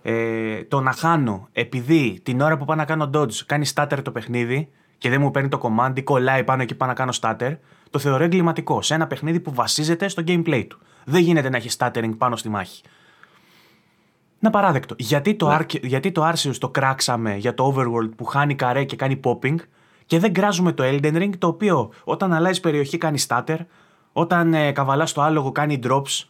[0.02, 4.12] Ε, το να χάνω επειδή την ώρα που πάω να κάνω dodge κάνει stutter το
[4.12, 7.58] παιχνίδι και δεν μου παίρνει το command ή κολλάει πάνω και πάω να κάνω stutter,
[7.90, 10.80] το θεωρώ εγκληματικό σε ένα παιχνίδι που βασίζεται στο gameplay του.
[11.06, 12.82] Δεν γίνεται να έχεις stuttering πάνω στη μάχη.
[14.40, 14.96] Να παράδεκτο.
[14.98, 15.66] Γιατί το, ναι.
[15.82, 19.56] γιατί το Arceus το κράξαμε για το Overworld που χάνει καρέ και κάνει popping
[20.10, 23.58] και δεν κράζουμε το Elden Ring το οποίο όταν αλλάζει περιοχή κάνει stutter,
[24.12, 26.28] όταν ε, καβαλάς το άλογο κάνει drops,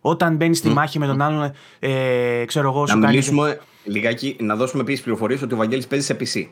[0.00, 4.56] όταν μπαίνεις στη μάχη με τον άλλον, ε, ξέρω εγώ, σου Να μιλήσουμε λιγάκι, να
[4.56, 6.46] δώσουμε επίσης πληροφορίες ότι ο Βαγγέλης παίζει σε PC.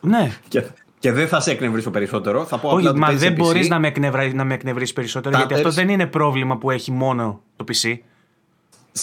[0.00, 0.30] ναι.
[0.48, 0.64] και,
[0.98, 2.44] και δεν θα σε εκνευρίσω περισσότερο.
[2.44, 5.70] Θα πω Όχι, απλά μα δεν μπορείς να με, εκνευρά, με εκνευρίσει περισσότερο, γιατί αυτό
[5.70, 7.98] δεν είναι πρόβλημα που έχει μόνο το PC.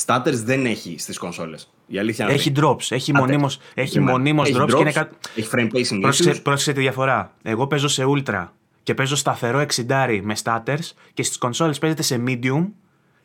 [0.05, 1.73] Stutters δεν έχει στις κονσόλες.
[2.17, 2.85] Έχει drops.
[2.89, 5.99] Έχει μονίμω έχει μονίμως drops, drops, και είναι Έχει frame pacing.
[6.01, 7.33] Πρόσεξε, πρόσεξε τη διαφορά.
[7.41, 8.47] Εγώ παίζω σε ultra
[8.83, 12.67] και παίζω σταθερό 60 με stutters και στις κονσόλες παίζεται σε medium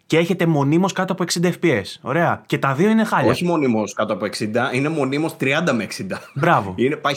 [0.09, 1.85] και έχετε μονίμως κάτω από 60 FPS.
[2.01, 2.43] Ωραία.
[2.47, 3.31] Και τα δύο είναι χάλια.
[3.31, 6.17] Όχι μονίμως κάτω από 60, είναι μονίμως 30 με 60.
[6.35, 6.75] Μπράβο.
[6.77, 7.15] Είναι, πάει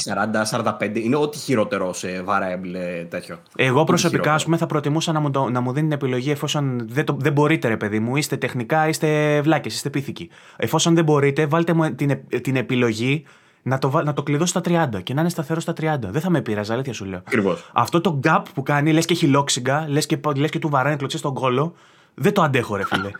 [0.51, 3.39] 40, 45, είναι ό,τι χειρότερο σε variable τέτοιο.
[3.55, 7.05] Εγώ προσωπικά, ας πούμε, θα προτιμούσα να μου, το, να μου δίνει επιλογή εφόσον δεν,
[7.05, 10.29] το, δεν μπορείτε, ρε παιδί μου, είστε τεχνικά, είστε βλάκες, είστε πίθηκοι.
[10.55, 13.25] Εφόσον δεν μπορείτε, βάλτε μου την, την επιλογή
[13.61, 15.97] να το, να το κλειδώσω στα 30 και να είναι σταθερό στα 30.
[15.99, 17.21] Δεν θα με πειράζει, αλήθεια σου λέω.
[17.27, 17.69] Ακριβώς.
[17.73, 20.95] Αυτό το gap που κάνει, λες και έχει λόξιγκα, λες και, λες και του βαράνε
[20.95, 21.75] κλωτσέ στον κόλο,
[22.13, 23.11] δεν το αντέχω, ρε φίλε.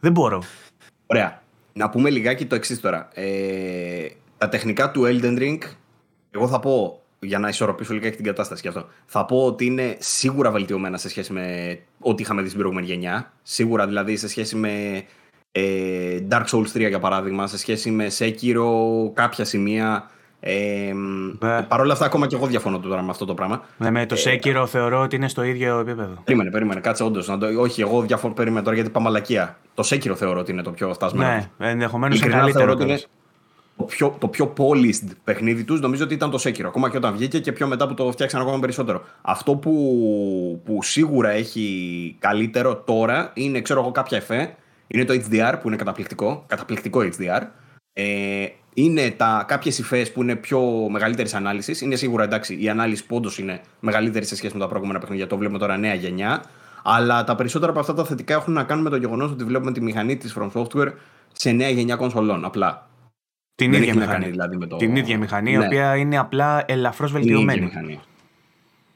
[0.00, 0.42] δεν μπορώ.
[1.06, 1.42] Ωραία.
[1.72, 3.08] Να πούμε λιγάκι το εξής τώρα.
[3.14, 4.06] Ε,
[4.38, 5.58] τα τεχνικά του Elden Ring,
[6.30, 9.96] εγώ θα πω, για να ισορροπήσω λιγάκι την κατάσταση γι' αυτό, θα πω ότι είναι
[10.00, 13.32] σίγουρα βελτιωμένα σε σχέση με ό,τι είχαμε δει στην προηγούμενη γενιά.
[13.42, 15.04] Σίγουρα δηλαδή σε σχέση με
[15.52, 18.64] ε, Dark Souls 3 για παράδειγμα, σε σχέση με Sekiro,
[19.12, 20.10] κάποια σημεία
[20.46, 20.92] ε,
[21.40, 21.62] ναι.
[21.62, 23.62] Παρ' όλα αυτά, ακόμα και εγώ διαφωνώ τώρα με αυτό το πράγμα.
[23.76, 26.22] Ναι, με το Σέκυρο ε, θεωρώ ότι είναι στο ίδιο επίπεδο.
[26.24, 27.26] Περίμενε, περίμενε, κάτσε όντως.
[27.26, 27.38] Το...
[27.58, 29.58] Όχι, εγώ διαφωνώ, περίμενε τώρα γιατί πάμε μαλακία.
[29.74, 31.48] Το Σέκυρο θεωρώ ότι είναι το πιο φτασμένο.
[31.58, 32.72] Ναι, ενδεχομένως είναι καλύτερο.
[32.72, 33.00] Ότι είναι
[33.76, 36.68] το πιο, το πιο polished παιχνίδι τους νομίζω ότι ήταν το Σέκυρο.
[36.68, 39.02] Ακόμα και όταν βγήκε και πιο μετά που το φτιάξαν ακόμα περισσότερο.
[39.22, 44.54] Αυτό που, που σίγουρα έχει καλύτερο τώρα είναι, ξέρω εγώ, κάποια εφέ.
[44.86, 46.44] Είναι το HDR που είναι καταπληκτικό.
[46.46, 47.42] Καταπληκτικό HDR.
[47.92, 51.80] Ε, είναι τα, κάποιες υφές που είναι πιο μεγαλύτερης ανάλυσης.
[51.80, 55.26] Είναι σίγουρα εντάξει, η ανάλυση πόντο είναι μεγαλύτερη σε σχέση με τα προηγούμενα παιχνίδια.
[55.26, 56.44] Το βλέπουμε τώρα νέα γενιά.
[56.82, 59.72] Αλλά τα περισσότερα από αυτά τα θετικά έχουν να κάνουν με το γεγονός ότι βλέπουμε
[59.72, 60.92] τη μηχανή της From Software
[61.32, 62.44] σε νέα γενιά κονσολών.
[62.44, 62.88] Απλά.
[63.54, 64.30] Την ίδια μηχανή.
[64.30, 64.76] δηλαδή, με το...
[64.76, 65.64] Την ίδια μηχανή, η ναι.
[65.64, 68.00] οποία είναι απλά ελαφρώς βελτιωμένη.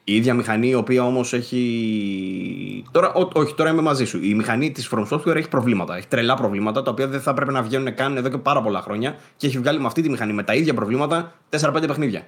[0.09, 2.85] Η ίδια μηχανή, η οποία όμως έχει.
[2.91, 4.19] Τώρα, ό, όχι, τώρα είμαι μαζί σου.
[4.23, 5.97] Η μηχανή της From Software έχει προβλήματα.
[5.97, 8.81] Έχει τρελά προβλήματα, τα οποία δεν θα έπρεπε να βγαίνουν καν εδώ και πάρα πολλά
[8.81, 12.27] χρόνια και έχει βγάλει με αυτή τη μηχανή με τα ίδια προβλήματα 4-5 παιχνίδια.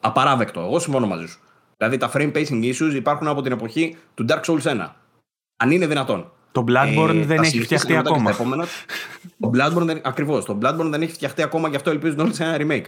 [0.00, 0.60] Απαράδεκτο.
[0.60, 1.38] Εγώ συμφωνώ μαζί σου.
[1.76, 4.88] Δηλαδή τα frame pacing issues υπάρχουν από την εποχή του Dark Souls 1.
[5.56, 6.30] Αν είναι δυνατόν.
[6.52, 8.30] Το Bloodborne ε, δεν έχει φτιαχτεί ακόμα.
[8.30, 8.66] Επόμενα,
[9.40, 10.44] το Bloodborne ακριβώς.
[10.44, 12.84] Το Bloodborne δεν έχει φτιαχτεί ακόμα, γι' αυτό ελπίζουν όλοι σε ένα remake.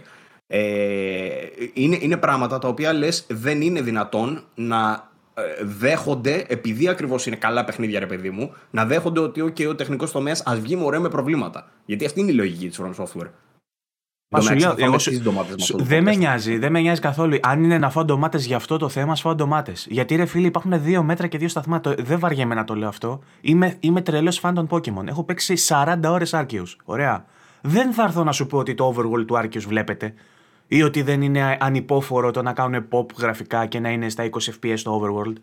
[0.47, 1.29] Ε,
[1.73, 7.35] είναι, είναι πράγματα τα οποία λες δεν είναι δυνατόν να ε, δέχονται, επειδή ακριβώς είναι
[7.35, 10.99] καλά παιχνίδια, ρε παιδί μου, να δέχονται ότι okay, ο τεχνικός τομέας ας βγει μωρέ
[10.99, 11.71] με προβλήματα.
[11.85, 13.29] Γιατί αυτή είναι η λογική της From Software.
[14.29, 14.95] Μα σου λέω, εγώ
[15.75, 17.37] δεν με νοιάζει, δεν με νοιάζει καθόλου.
[17.41, 19.87] Αν είναι να φάω ντομάτες για αυτό το θέμα, φάω ντομάτες.
[19.89, 21.81] Γιατί ρε φίλοι, υπάρχουν δύο μέτρα και δύο σταθμά.
[21.97, 23.19] Δεν βαριέμαι να το λέω αυτό.
[23.41, 25.07] Είμαι, είμαι τρελός φαν των Pokémon.
[25.07, 26.75] Έχω παίξει 40 ώρες Arceus.
[26.83, 27.25] Ωραία.
[27.61, 30.13] Δεν θα έρθω να σου πω ότι το overworld του Arceus βλέπετε
[30.67, 34.29] ή ότι δεν είναι ανυπόφορο το να κάνουν pop γραφικά και να είναι στα 20
[34.29, 35.33] FPS στο overworld.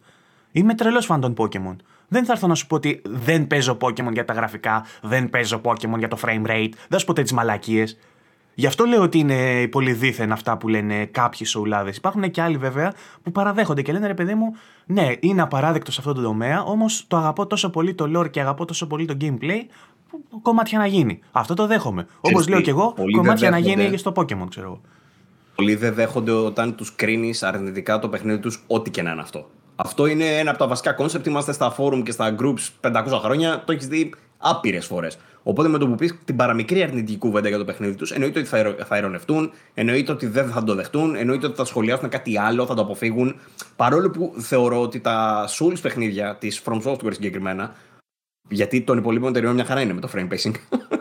[0.52, 1.76] Είμαι τρελός φαν των Pokémon.
[2.08, 5.60] Δεν θα έρθω να σου πω ότι δεν παίζω Pokémon για τα γραφικά, δεν παίζω
[5.64, 7.98] Pokémon για το frame rate, δεν σου πω τι μαλακίες.
[8.54, 11.96] Γι' αυτό λέω ότι είναι πολύ δήθεν αυτά που λένε κάποιοι soul άδες.
[11.96, 14.56] Υπάρχουν και άλλοι βέβαια που παραδέχονται και λένε ρε παιδί μου,
[14.86, 18.40] ναι, είναι απαράδεκτο σε αυτό το τομέα, όμως το αγαπώ τόσο πολύ το lore και
[18.40, 19.60] αγαπώ τόσο πολύ το gameplay,
[20.30, 21.20] που κομμάτια να γίνει.
[21.32, 22.06] Αυτό το δέχομαι.
[22.20, 24.80] Όπως λέω κι εγώ, κομμάτια να γίνει και στο Pokémon, ξέρω εγώ.
[25.54, 29.50] Πολλοί δεν δέχονται όταν τους κρίνεις αρνητικά το παιχνίδι τους, ό,τι και να είναι αυτό.
[29.76, 31.26] Αυτό είναι ένα από τα βασικά concept.
[31.26, 33.62] Είμαστε στα forum και στα groups 500 χρόνια.
[33.66, 35.18] Το έχεις δει άπειρες φορές.
[35.42, 38.48] Οπότε με το που πεις την παραμικρή αρνητική κουβέντα για το παιχνίδι τους, εννοείται ότι
[38.48, 42.66] θα, θα ειρωνευτούν, εννοείται ότι δεν θα το δεχτούν, εννοείται ότι θα σχολιάσουν κάτι άλλο,
[42.66, 43.36] θα το αποφύγουν.
[43.76, 47.74] Παρόλο που θεωρώ ότι τα Souls παιχνίδια της From Software συγκεκριμένα,
[48.48, 50.54] γιατί των υπολείπων εταιρεών μια χαρά είναι με το frame pacing.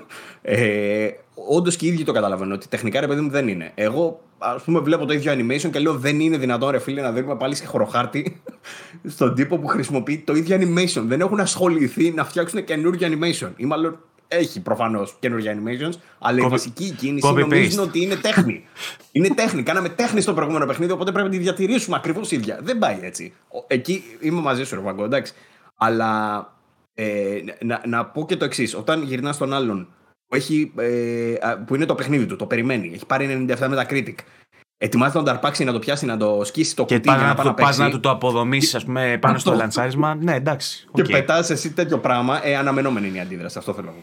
[0.46, 3.72] ε, Όντως και οι ίδιοι το καταλαβαίνουν ότι τεχνικά ρε παιδί μου δεν είναι.
[3.76, 7.12] Εγώ ας πούμε, βλέπω το ίδιο animation και λέω δεν είναι δυνατόν, ρε φίλε, να
[7.12, 8.42] δίνουμε πάλι σε χωροχάρτη
[9.16, 11.04] στον τύπο που χρησιμοποιεί το ίδιο animation.
[11.06, 13.52] Δεν έχουν ασχοληθεί να φτιάξουν καινούργιο animation.
[13.56, 18.64] Ή μάλλον έχει προφανώς καινούργια animations, αλλά η βασική κίνηση νομίζουν ότι είναι τέχνη.
[19.12, 19.64] είναι τέχνη.
[19.64, 22.60] Κάναμε τέχνη στο προηγούμενο παιχνίδι, οπότε πρέπει να τη διατηρήσουμε ακριβώς ίδια.
[22.62, 23.34] Δεν πάει έτσι.
[23.68, 25.34] Εκεί είμαι μαζί σου, Ροβαγκό, εντάξει.
[25.78, 26.54] Αλλά
[26.94, 28.76] ε, να, να πω και το εξής.
[28.76, 29.88] Όταν γυρνάς στον άλλον
[30.34, 33.86] που, έχει, ε, που είναι το παιχνίδι του, το περιμένει, έχει πάρει 97 με τα
[33.90, 34.16] critic.
[34.78, 37.10] Ετοιμάζεται να το αρπάξει, να το πιάσει, να το σκίσει το και κουτί.
[37.10, 40.16] Και να, να, πας να του το αποδομήσεις, ας πούμε, πάνω στο λανσάρισμα.
[40.16, 40.88] Ναι, εντάξει.
[40.94, 41.12] Και okay.
[41.12, 42.48] πετάς εσύ τέτοιο πράγμα.
[42.48, 43.58] Ε, αναμενόμενη είναι η αντίδραση.
[43.58, 44.02] Αυτό θέλω να πω.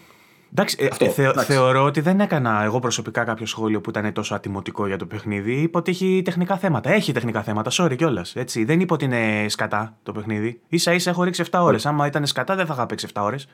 [0.52, 1.52] Εντάξει, ε, Αυτό, θε, εντάξει.
[1.52, 5.52] θεωρώ ότι δεν έκανα εγώ προσωπικά κάποιο σχόλιο που ήταν τόσο ατιμωτικό για το παιχνίδι.
[5.52, 6.90] Είπα ότι έχει τεχνικά θέματα.
[6.90, 8.34] Έχει τεχνικά θέματα, sorry κιόλας.
[8.64, 10.60] Δεν είπα ότι είναι σκατά το παιχνίδι.
[10.74, 11.86] σα ίσα έχω ρίξει 7 ώρες.
[11.86, 13.48] Άμα ήταν σκατά, δεν θα είχα παίξει 7 ώρες.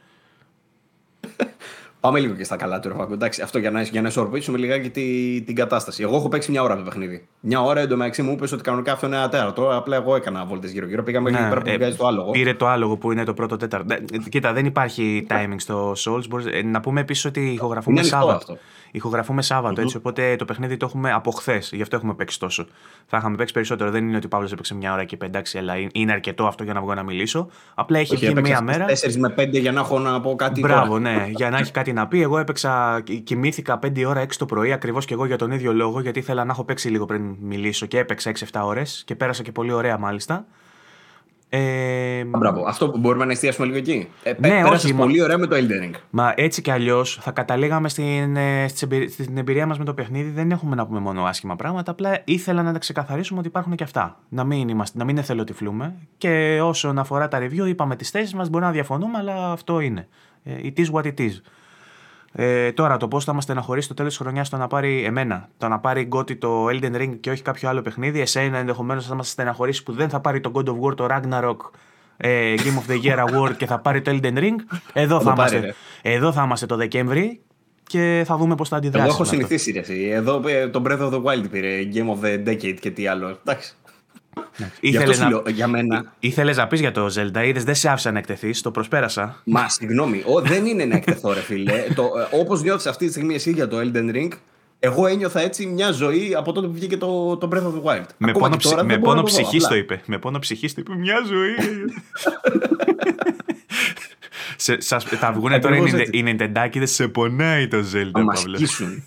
[2.06, 3.12] Πάμε λίγο και στα καλά του Ροφάκου.
[3.12, 6.02] Εντάξει, αυτό για να, για να ισορροπήσουμε λιγάκι τη, την κατάσταση.
[6.02, 7.26] Εγώ έχω παίξει μια ώρα το παιχνίδι.
[7.40, 9.76] Μια ώρα εντωμεταξύ μου είπες ότι κανονικά αυτό είναι ένα τέταρτο.
[9.76, 11.02] Απλά εγώ έκανα βόλτες γύρω-γύρω.
[11.02, 12.30] Πήγαμε ναι, εκεί πέρα που ε, το άλογο.
[12.30, 13.94] Πήρε το άλογο που είναι το πρώτο τέταρτο.
[13.94, 13.98] Ε,
[14.28, 16.28] κοίτα, δεν υπάρχει timing στο Souls.
[16.28, 18.58] Μπορείς, ε, να πούμε επίσης ότι ηχογραφούμε Σάββατο.
[18.96, 21.70] Ηχογραφούμε Σάββατο, έτσι, οπότε το παιχνίδι το έχουμε από χθες.
[21.74, 22.66] Γι' αυτό έχουμε παίξει τόσο.
[23.06, 23.90] Θα είχαμε παίξει περισσότερο.
[23.90, 26.72] Δεν είναι ότι ο Παύλος έπαιξε μια ώρα και πεντάξει, αλλά είναι αρκετό αυτό για
[26.72, 27.48] να βγω να μιλήσω.
[27.74, 28.86] Απλά έχει βγει μία μέρα.
[28.86, 30.60] 4 με 5 για να έχω να πω κάτι.
[30.60, 32.22] Μπράβο, ναι, για να έχει κάτι να πει.
[32.22, 36.00] Εγώ έπαιξα, κοιμήθηκα 5 ώρα 6 το πρωί ακριβώς και εγώ για τον ίδιο λόγο,
[36.00, 39.52] γιατί ήθελα να έχω παίξει λίγο πριν μιλήσω και έπαιξα 6-7 ώρες και πέρασα και
[39.52, 40.46] πολύ ωραία μάλιστα.
[41.48, 42.64] Ε, Μπράβο.
[42.66, 44.08] Αυτό που μπορούμε να εστιάσουμε λίγο εκεί.
[44.22, 45.94] Ε, ναι, όχι, πολύ ωραία με το Elden Ring.
[46.10, 48.68] Μα έτσι κι αλλιώς θα καταλήγαμε στην, ε,
[49.08, 50.30] στην εμπειρία μας με το παιχνίδι.
[50.30, 51.90] Δεν έχουμε να πούμε μόνο άσχημα πράγματα.
[51.90, 54.18] Απλά ήθελα να τα ξεκαθαρίσουμε ότι υπάρχουν και αυτά.
[54.28, 55.94] Να μην, είμαστε, να μην εθελοτυφλούμε.
[56.18, 58.50] Και όσον αφορά τα review, είπαμε τις θέσεις μας.
[58.50, 60.08] Μπορεί να διαφωνούμε, αλλά αυτό είναι.
[60.44, 61.32] Ε, it is what it is.
[62.38, 65.48] Ε, τώρα, το πώς θα μας στεναχωρήσει το τέλος της χρονιάς το να πάρει εμένα,
[65.58, 69.14] το να πάρει γκότι το Elden Ring και όχι κάποιο άλλο παιχνίδι, εσένα ενδεχομένως θα
[69.14, 71.56] μας στεναχωρήσει που δεν θα πάρει το God of War, το Ragnarok,
[72.16, 74.54] ε, Game of the Year Award και θα πάρει το Elden Ring.
[74.92, 77.40] Εδώ θα, είμαστε, εδώ θα είμαστε το Δεκέμβρη
[77.82, 79.04] και θα δούμε πώς θα αντιδράσει.
[79.04, 79.70] Εγώ έχω συνηθίσει.
[79.86, 83.06] Ρε, εδώ ε, το Breath of the Wild πήρε Game of the Decade και τι
[83.06, 83.28] άλλο.
[83.28, 83.76] Εντάξει.
[84.80, 85.50] Ήθελε να...
[85.50, 86.12] για μένα...
[86.18, 89.40] Ήθελες να πεις για το Zelda, είδες δεν σε άφησα να εκτεθείς, το προσπέρασα.
[89.44, 91.84] Μα συγγνώμη, ο, δεν είναι να εκτεθώ ρε φίλε.
[91.94, 94.28] το, ε, όπως νιώθεις αυτή τη στιγμή εσύ για το Elden Ring,
[94.78, 98.06] εγώ ένιωθα έτσι μια ζωή από τότε που βγήκε το, το Breath of the Wild.
[98.16, 100.02] Με Ακόμα πόνο, τώρα, με πόνο ψυχής το είπε.
[100.06, 101.54] Με πόνο ψυχής το είπε μια ζωή.
[104.56, 105.76] σε, σας, θα βγουν τώρα
[106.10, 108.10] οι Νιντεντάκηδες, σε πονάει το Zelda.
[108.12, 109.02] Θα μας σκίσουν.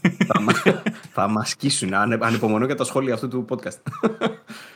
[1.14, 1.94] θα μας σκίσουν.
[2.20, 3.78] Ανυπομονώ για τα σχόλια αυτού του podcast.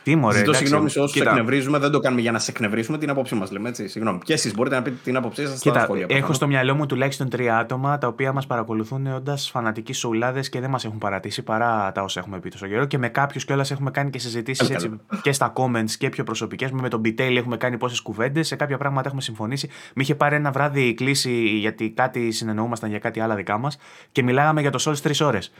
[0.02, 0.38] Τι μωρέ.
[0.38, 3.50] Ζητώ συγγνώμη σε όσους εκνευρίζουμε, δεν το κάνουμε για να σε εκνευρίσουμε την άποψή μας.
[3.50, 3.88] Λέμε έτσι.
[3.88, 4.18] Συγγνώμη.
[4.24, 6.06] Και εσείς μπορείτε να πείτε την άποψή σας στα σχόλια.
[6.08, 10.60] Έχω στο μυαλό μου τουλάχιστον τρία άτομα τα οποία μας παρακολουθούν όντας φανατικοί σουλάδε και
[10.60, 12.84] δεν μας έχουν παρατήσει παρά τα όσα έχουμε πει τόσο καιρό.
[12.84, 14.88] Και με κάποιους κιόλας έχουμε κάνει και συζητήσεις
[15.22, 16.70] και στα comments και πιο προσωπικές.
[16.70, 18.46] Με τον Μπιτέλη έχουμε κάνει πόσες κουβέντες.
[18.46, 19.68] Σε κάποια πράγματα έχουμε συμφωνήσει.
[19.68, 23.78] Μη είχε πάρει ένα βράδυ κλίση γιατί κάτι συνεννοούμασταν για κάτι άλλα δικά μας
[24.12, 25.52] και μιλάγαμε για το Souls τρεις ώρες.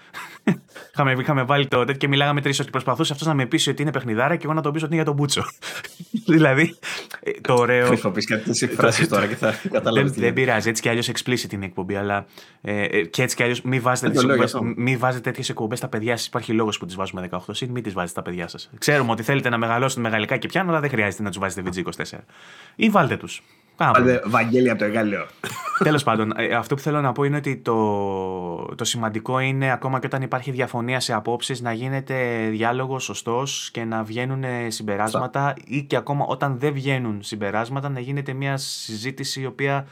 [1.21, 3.83] είχαμε, βάλει το τέτοιο και μιλάγαμε τρεις ώρες και προσπαθούσε αυτός να με πείσει ότι
[3.83, 5.45] είναι παιχνιδάρα και εγώ να τον πείσω ότι είναι για τον Μπούτσο.
[6.37, 6.79] δηλαδή,
[7.21, 7.87] ε, το ωραίο.
[7.87, 10.13] Χρησιμοποιεί κάτι εκφράσει τώρα και θα καταλάβεις.
[10.13, 10.69] Δεν, δεν πειράζει.
[10.69, 12.27] Έτσι κι αλλιώς explicit την εκπομπή, αλλά
[12.61, 14.21] ε, ε, και έτσι κι αλλιώς μην βάζετε,
[14.77, 16.27] μη βάζετε τέτοιες εκπομπές στα παιδιά σας.
[16.27, 18.71] Υπάρχει λόγος που τις βάζουμε 18 συν, μην τις βάζετε στα παιδιά σας.
[18.79, 22.19] Ξέρουμε ότι θέλετε να μεγαλώσετε μεγαλικά και πιάνω, αλλά δεν χρειάζεται να τους βάζετε VG24.
[22.77, 23.43] Ή βάλτε τους.
[23.77, 25.27] Βάλτε Βαγγέλη από το εργαλείο.
[25.79, 30.07] Τέλος πάντων, αυτό που θέλω να πω είναι ότι το, το σημαντικό είναι ακόμα και
[30.07, 35.97] όταν υπάρχει διαφωνία σε απόψεις να γίνεται διάλογος σωστός και να βγαίνουν συμπεράσματα ή και
[35.97, 39.87] ακόμα όταν δεν βγαίνουν συμπεράσματα να γίνεται μια συζήτηση η οποία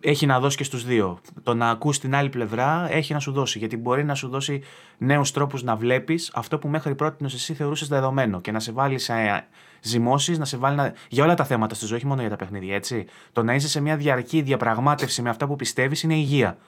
[0.00, 1.18] έχει να δώσει και στους δύο.
[1.42, 3.58] Το να ακούς την άλλη πλευρά έχει να σου δώσει.
[3.58, 4.62] Γιατί μπορεί να σου δώσει
[4.98, 8.98] νέους τρόπους να βλέπεις αυτό που μέχρι πρώτη εσύ θεωρούσες δεδομένο και να σε βάλει
[8.98, 9.14] σε
[9.80, 10.94] ζυμώσεις, να σε βάλει να...
[11.08, 12.74] για όλα τα θέματα στη ζωή, όχι μόνο για τα παιχνίδια.
[12.74, 13.06] Έτσι.
[13.32, 16.58] Το να είσαι σε μια διαρκή διαπραγμάτευση με αυτά που πιστεύεις είναι υγεία.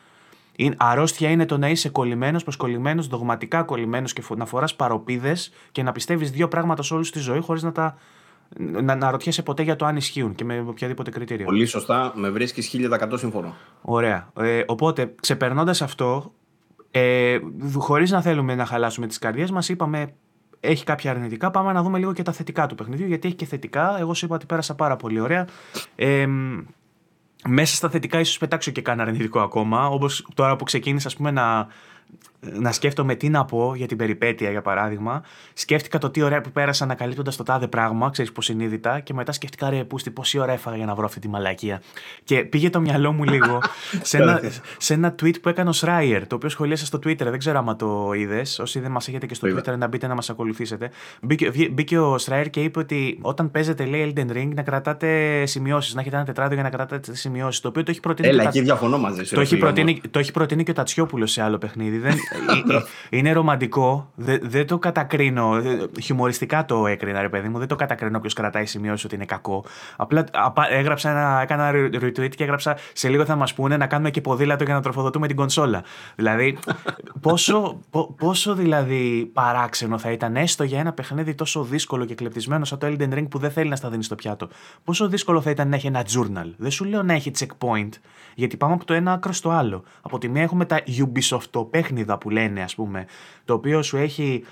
[0.57, 5.83] Είναι, αρρώστια είναι το να είσαι κολλημένος, προσκολλημένος, δογματικά κολλημένος και να φοράς παροπίδες και
[5.83, 7.97] να πιστεύεις δύο πράγματα σε όλη τη ζωή χωρίς να τα
[8.59, 11.45] να, να ρωτιέσαι ποτέ για το αν ισχύουν και με οποιαδήποτε κριτήριο.
[11.45, 13.57] Πολύ σωστά, με βρίσκεις 1100 σύμφωνο.
[13.83, 14.33] Ωραία.
[14.39, 16.33] Ε, οπότε, ξεπερνώντας αυτό,
[16.91, 17.39] ε,
[17.75, 20.15] χωρίς να θέλουμε να χαλάσουμε τις καρδιές μας, είπαμε
[20.61, 21.51] έχει κάποια αρνητικά.
[21.51, 23.99] Πάμε να δούμε λίγο και τα θετικά του παιχνιδιού, γιατί έχει και θετικά.
[23.99, 25.47] Εγώ σου είπα ότι πέρασα πάρα πολύ ωραία.
[25.95, 26.27] Ε,
[27.49, 29.87] μέσα στα θετικά, ίσως πετάξω και κανένα αρνητικό ακόμα.
[29.87, 31.67] Όπως τώρα που ξεκίνησα, ας πούμε, να,
[32.41, 35.23] να σκέφτομαι τι να πω για την περιπέτεια, για παράδειγμα.
[35.53, 39.71] Σκέφτηκα το τι ωραία που πέρασα ανακαλύπτοντα το τάδε πράγμα, ξέρεις συνείδητα, και μετά σκέφτηκα
[39.71, 41.83] ρε πούστη πόση ώρα έφαγα για να βρω αυτή τη μαλακία.
[42.25, 43.59] Και πήγε το μυαλό μου λίγο
[44.03, 44.41] σε, ένα,
[44.79, 47.17] σε ένα tweet που έκανε ο Σράιερ, το οποίο σχολίασα στο Twitter.
[47.17, 48.59] Δεν ξέρω άμα το είδες.
[48.59, 50.91] Όσοι δεν μας έχετε και στο Twitter, να μπείτε να μας ακολουθήσετε.
[51.23, 55.95] Μπήκε, μπήκε ο Σράιερ και είπε ότι όταν παίζετε, λέει Elden Ring, να κρατάτε σημειώσεις,
[55.95, 57.61] να έχετε ένα τετράδιο για να κρατάτε σημειώσεις.
[57.61, 58.29] Το οποίο το έχει προτείνει.
[58.29, 59.35] Έλα, εκεί διαφωνώ μαζί σου.
[59.35, 61.99] Το, έχει προτείνει, το έχει προτείνει και ο Τατσιόπουλος σε άλλο παιχνίδι.
[61.99, 62.30] Δεν, ε, ε,
[63.11, 64.11] είναι ρομαντικό.
[64.15, 65.63] Δεν, το κατακρίνω.
[66.03, 67.59] Χιουμοριστικά το έκρινα, ρε παιδί μου.
[67.59, 69.65] Δεν το κατακρίνω όποιος κρατάει σημειώσεις ότι είναι κακό.
[69.97, 70.27] Απλά
[70.71, 74.65] έγραψα ένα, έκανα retweet και έγραψα σε λίγο θα μας πούνε να κάνουμε και ποδήλατο
[74.65, 75.83] για να τροφοδοτούμε την κονσόλα.
[76.17, 76.59] Δηλαδή,
[77.21, 77.81] πόσο,
[78.17, 82.87] πόσο δηλαδή παράξενο θα ήταν έστω για ένα παιχνίδι τόσο δύσκολο και κλεπτισμένο σαν το
[82.87, 84.49] Elden Ring που δεν θέλει να στα δίνεις στο πιάτο.
[84.85, 86.53] Πόσο δύσκολο θα ήταν να έχει ένα journal.
[86.57, 87.91] Δεν σου λέω να έχει checkpoint,
[88.35, 89.85] γιατί πάμε από το ένα άκρο στο άλλο.
[90.01, 93.07] Από τη μία έχουμε τα Ubisoft παιχνίδα που λένε, ας πούμε,
[93.45, 94.45] το οποίο σου έχει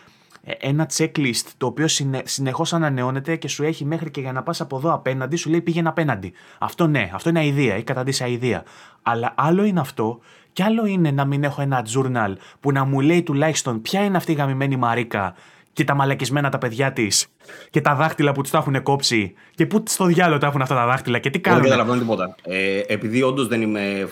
[0.43, 4.43] ε, ένα checklist το οποίο συνε, συνεχώς ανανεώνεται και σου έχει μέχρι και για να
[4.43, 6.33] πας από εδώ απέναντι σου λέει πήγαινε απέναντι.
[6.59, 8.65] Αυτό ναι, αυτό είναι αηδία, έχει καταντήσει αηδία.
[9.03, 10.19] Αλλά άλλο είναι αυτό
[10.53, 14.17] και άλλο είναι να μην έχω ένα journal που να μου λέει τουλάχιστον ποια είναι
[14.17, 15.35] αυτή η γαμημένη Μαρίκα
[15.79, 17.27] και τα μαλακισμένα τα παιδιά της
[17.71, 20.75] και τα δάχτυλα που τους τα έχουν κόψει και πού στο διάλογο τα έχουν αυτά
[20.75, 21.61] τα δάχτυλα και τι κάνουν.
[21.61, 22.35] Δεν καταλαβαίνω τίποτα.
[22.43, 24.09] Ε, επειδή όντως δεν είμαι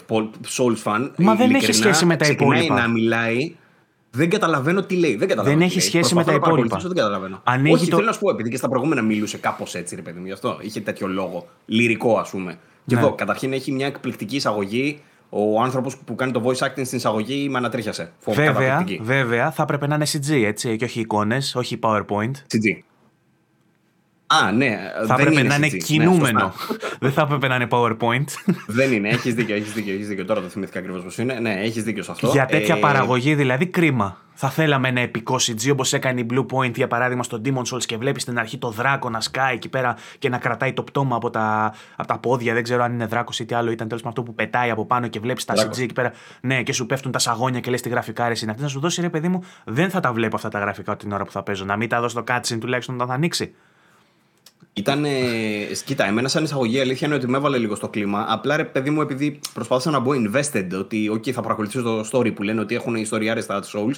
[0.56, 1.10] Souls fan.
[1.16, 2.74] Μα δεν έχει σχέση με τα υπόλοιπα.
[2.74, 3.54] να μιλάει
[4.10, 5.16] δεν καταλαβαίνω τι λέει.
[5.16, 6.76] Δεν, καταλαβαίνω δεν έχει σχέση με τα υπόλοιπα.
[6.76, 7.40] Δεν καταλαβαίνω.
[7.44, 7.96] Αν Όχι, το...
[7.96, 10.32] θέλω να σου πω, επειδή και στα προηγούμενα μιλούσε κάπως έτσι, ρε παιδί μου, γι'
[10.32, 11.46] αυτό είχε τέτοιο λόγο.
[11.66, 12.58] Λυρικό, ας πούμε.
[12.86, 13.00] Και ναι.
[13.00, 15.00] εδώ, καταρχήν έχει μια εκπληκτική εισαγωγή.
[15.28, 18.12] Ο άνθρωπος που κάνει το voice acting στην εισαγωγή με ανατρίχιασε.
[18.26, 22.30] Βέβαια, βέβαια, θα έπρεπε να είναι CG, έτσι, και όχι εικόνες, όχι PowerPoint.
[22.30, 22.82] CG.
[24.26, 24.78] Α, ναι.
[25.06, 26.52] Θα έπρεπε να είναι ναι, κινούμενο.
[27.00, 28.24] δεν θα έπρεπε να είναι PowerPoint.
[28.66, 30.24] δεν είναι, έχεις δίκιο, έχεις δίκιο, έχεις δίκιο.
[30.24, 31.34] Τώρα το θυμήθηκα ακριβώς πώς είναι.
[31.34, 32.28] Ναι, έχεις δίκιο σε αυτό.
[32.28, 32.78] Για τέτοια ε...
[32.78, 34.25] παραγωγή δηλαδή κρίμα.
[34.38, 37.84] Θα θέλαμε ένα επικό CG όπως έκανε η Blue Point για παράδειγμα στο Demon Souls
[37.86, 41.16] και βλέπεις στην αρχή το δράκο να σκάει εκεί πέρα και να κρατάει το πτώμα
[41.16, 42.54] από τα, από τα πόδια.
[42.54, 44.86] Δεν ξέρω αν είναι δράκο ή τι άλλο ήταν τέλος με αυτό που πετάει από
[44.86, 46.12] πάνω και βλέπεις τα CG εκεί πέρα.
[46.40, 48.62] Ναι, και σου πέφτουν τα σαγόνια και λες τη γραφικά είναι αυτή.
[48.62, 51.24] Να σου δώσει ρε παιδί μου, δεν θα τα βλέπω αυτά τα γραφικά την ώρα
[51.24, 51.64] που θα παίζω.
[51.64, 53.54] Να μην τα δώσω το cutscene τουλάχιστον όταν θα ανοίξει.
[54.72, 55.04] Ήταν.
[55.84, 58.26] Κοίτα, εμένα σαν εισαγωγή αλήθεια είναι ότι με έβαλε λίγο στο κλίμα.
[58.28, 62.34] Απλά ρε παιδί μου, επειδή προσπάθησα να μπω invested, ότι okay, θα παρακολουθήσω το story
[62.34, 63.94] που λένε ότι έχουν ιστοριάρε στα Souls,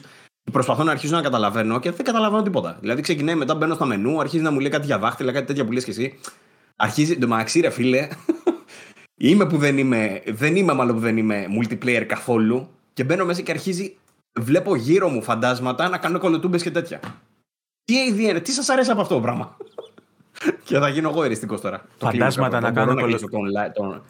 [0.51, 2.77] προσπαθώ να αρχίσω να καταλαβαίνω και δεν καταλαβαίνω τίποτα.
[2.81, 5.65] Δηλαδή ξεκινάει μετά, μπαίνω στα μενού, αρχίζει να μου λέει κάτι για δάχτυλα, κάτι τέτοια
[5.65, 6.19] που λες και εσύ.
[6.77, 7.19] Αρχίζει.
[7.19, 8.09] Το μαξί, ρε φίλε.
[9.29, 10.23] είμαι που δεν είμαι.
[10.27, 12.69] Δεν είμαι μάλλον που δεν είμαι multiplayer καθόλου.
[12.93, 13.97] Και μπαίνω μέσα και αρχίζει.
[14.41, 17.01] Βλέπω γύρω μου φαντάσματα να κάνω κολοτούμπες και τέτοια.
[17.85, 19.57] Τι, τι σας αρέσει από αυτό το πράγμα;
[20.65, 21.85] Και θα γίνω εγώ εριστικός τώρα.
[21.99, 23.19] Φαντάσματα να κάνω κολλο...
[23.75, 24.03] τον...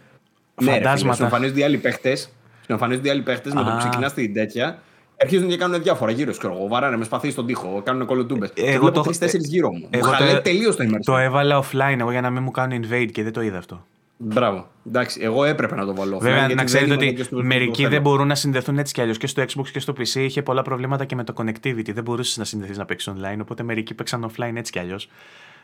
[0.63, 1.17] Ναι, Φαντάσματα.
[1.17, 2.21] Σου εμφανίζονται οι άλλοι παίχτες.
[2.67, 4.83] Σου εμφανίζονται οι άλλοι παίχτες με το που ξεκινάς την τέτοια.
[5.21, 6.67] Αρχίζουν και κάνουν διάφορα γύρω σου.
[6.69, 8.53] Βαράνε με σπαθί στον τοίχο, κάνουν κολοτούμπες.
[8.55, 9.89] Εγώ το τρει-τέσσερι γύρω μου.
[9.91, 10.41] Εγώ το...
[10.43, 11.01] τελείως το immersion.
[11.05, 13.87] Το έβαλα offline εγώ για να μην μου κάνουν invade και δεν το είδα αυτό.
[14.17, 14.69] Μπράβο.
[14.87, 16.17] Εντάξει, εγώ έπρεπε να το βάλω.
[16.17, 16.21] offline.
[16.21, 19.19] Βέβαια, να ξέρετε ότι μερικοί δεν μπορούν να συνδεθούν έτσι κι αλλιώς.
[19.19, 21.93] Και στο Xbox και στο PC είχε πολλά προβλήματα και με το connectivity.
[21.93, 23.39] Δεν μπορούσες να συνδεθείς να παίξεις online.
[23.41, 25.09] Οπότε μερικοί παίξαν offline έτσι κι αλλιώς.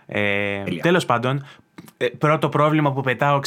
[0.07, 1.45] Ε, Τέλος πάντων,
[1.97, 3.41] ε, πρώτο πρόβλημα που πετάω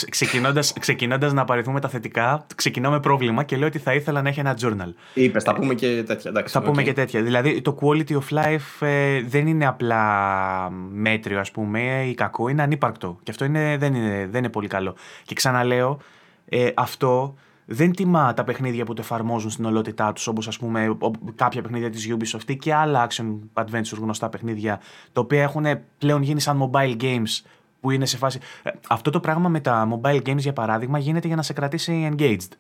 [0.80, 4.40] ξεκινώντας να απαριθμούμε τα θετικά, ξεκινάω με πρόβλημα και λέω ότι θα ήθελα να έχει
[4.40, 4.94] ένα journal.
[5.14, 6.30] Είπες, θα πούμε και τέτοια.
[6.30, 7.22] Εντάξει, θα πούμε και τέτοια.
[7.22, 12.62] Δηλαδή το quality of life ε, δεν είναι απλά μέτριο, ας πούμε, ή κακό, είναι
[12.62, 13.20] ανύπαρκτο.
[13.24, 14.96] Και αυτό είναι, δεν, είναι, δεν είναι πολύ καλό.
[15.24, 16.00] Και ξαναλέω,
[16.46, 17.36] ε, αυτό
[17.70, 20.98] δεν τιμά τα παιχνίδια που το εφαρμόζουν στην ολότητά τους, όπως ας πούμε
[21.36, 24.80] κάποια παιχνίδια της Ubisoft και άλλα action adventure γνωστά παιχνίδια,
[25.14, 25.66] τα οποία έχουν
[25.98, 27.42] πλέον γίνει σαν mobile games
[27.80, 28.40] που είναι σε φάση.
[28.64, 32.10] Ε, αυτό το πράγμα με τα mobile games, για παράδειγμα, γίνεται για να σε κρατήσει
[32.14, 32.52] engaged.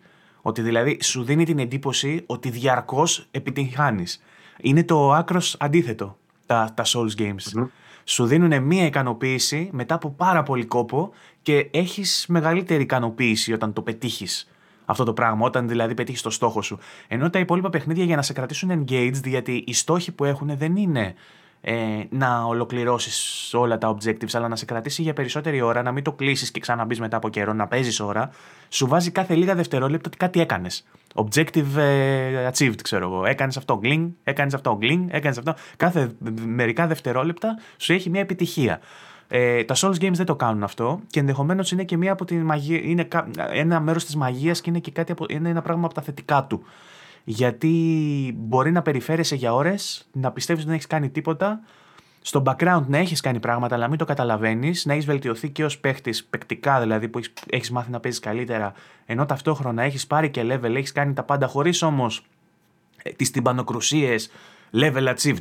[0.41, 4.23] Ότι δηλαδή σου δίνει την εντύπωση ότι διαρκώς επιτυγχάνεις.
[4.61, 7.67] Είναι το άκρος αντίθετο τα, τα Souls games.
[8.03, 13.81] Σου δίνουν μία ικανοποίηση μετά από πάρα πολύ κόπο και έχεις μεγαλύτερη ικανοποίηση όταν το
[13.81, 14.47] πετύχεις
[14.89, 16.77] αυτό το πράγμα, όταν δηλαδή πετύχεις το στόχο σου.
[17.07, 20.75] Ενώ τα υπόλοιπα παιχνίδια για να σε κρατήσουν engaged, γιατί οι στόχοι που έχουν δεν
[20.75, 21.13] είναι
[21.61, 26.03] ε, να ολοκληρώσεις όλα τα objectives, αλλά να σε κρατήσει για περισσότερη ώρα, να μην
[26.03, 28.29] το κλείσεις και ξαναμπείς μετά από καιρό, να παίζεις ώρα,
[28.69, 30.85] σου βάζει κάθε λίγα δευτερόλεπτα ότι κάτι έκανες.
[31.13, 33.25] Objective ε, achieved, ξέρω εγώ.
[33.25, 35.55] Έκανες αυτό, γκλινγκ, έκανες αυτό, γκλινγκ, έκανες αυτό.
[35.77, 36.11] Κάθε
[36.45, 38.79] μερικά δευτερόλεπτα σου έχει μια επιτυχία.
[39.27, 42.35] Ε, τα Souls Games δεν το κάνουν αυτό και ενδεχομένως είναι και μία από τη
[42.35, 43.07] μαγεία, είναι
[43.51, 46.43] ένα μέρος της μαγείας και είναι και κάτι από, είναι ένα πράγμα από τα θετικά
[46.43, 46.63] του.
[47.23, 47.73] Γιατί
[48.37, 51.59] μπορεί να περιφέρεσαι για ώρες, να πιστεύεις ότι δεν έχεις κάνει τίποτα,
[52.21, 55.79] στο background να έχεις κάνει πράγματα, αλλά μην το καταλαβαίνεις, να έχεις βελτιωθεί και ως
[55.79, 57.19] παίχτης, παικτικά δηλαδή, που
[57.49, 58.73] έχεις μάθει να παίζεις καλύτερα,
[59.05, 62.25] ενώ ταυτόχρονα έχεις πάρει και level, έχεις κάνει τα πάντα χωρίς όμως
[63.03, 64.31] ε, τις τυμπανοκρουσίες,
[64.73, 65.37] level achieve,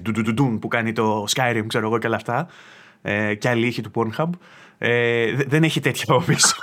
[0.61, 2.49] που κάνει το Skyrim, ξέρω εγώ και όλα αυτά,
[3.09, 4.31] ε, και άλλη ήχη του Pornhub.
[4.79, 6.57] Ε, δεν έχει τέτοια από πίσω.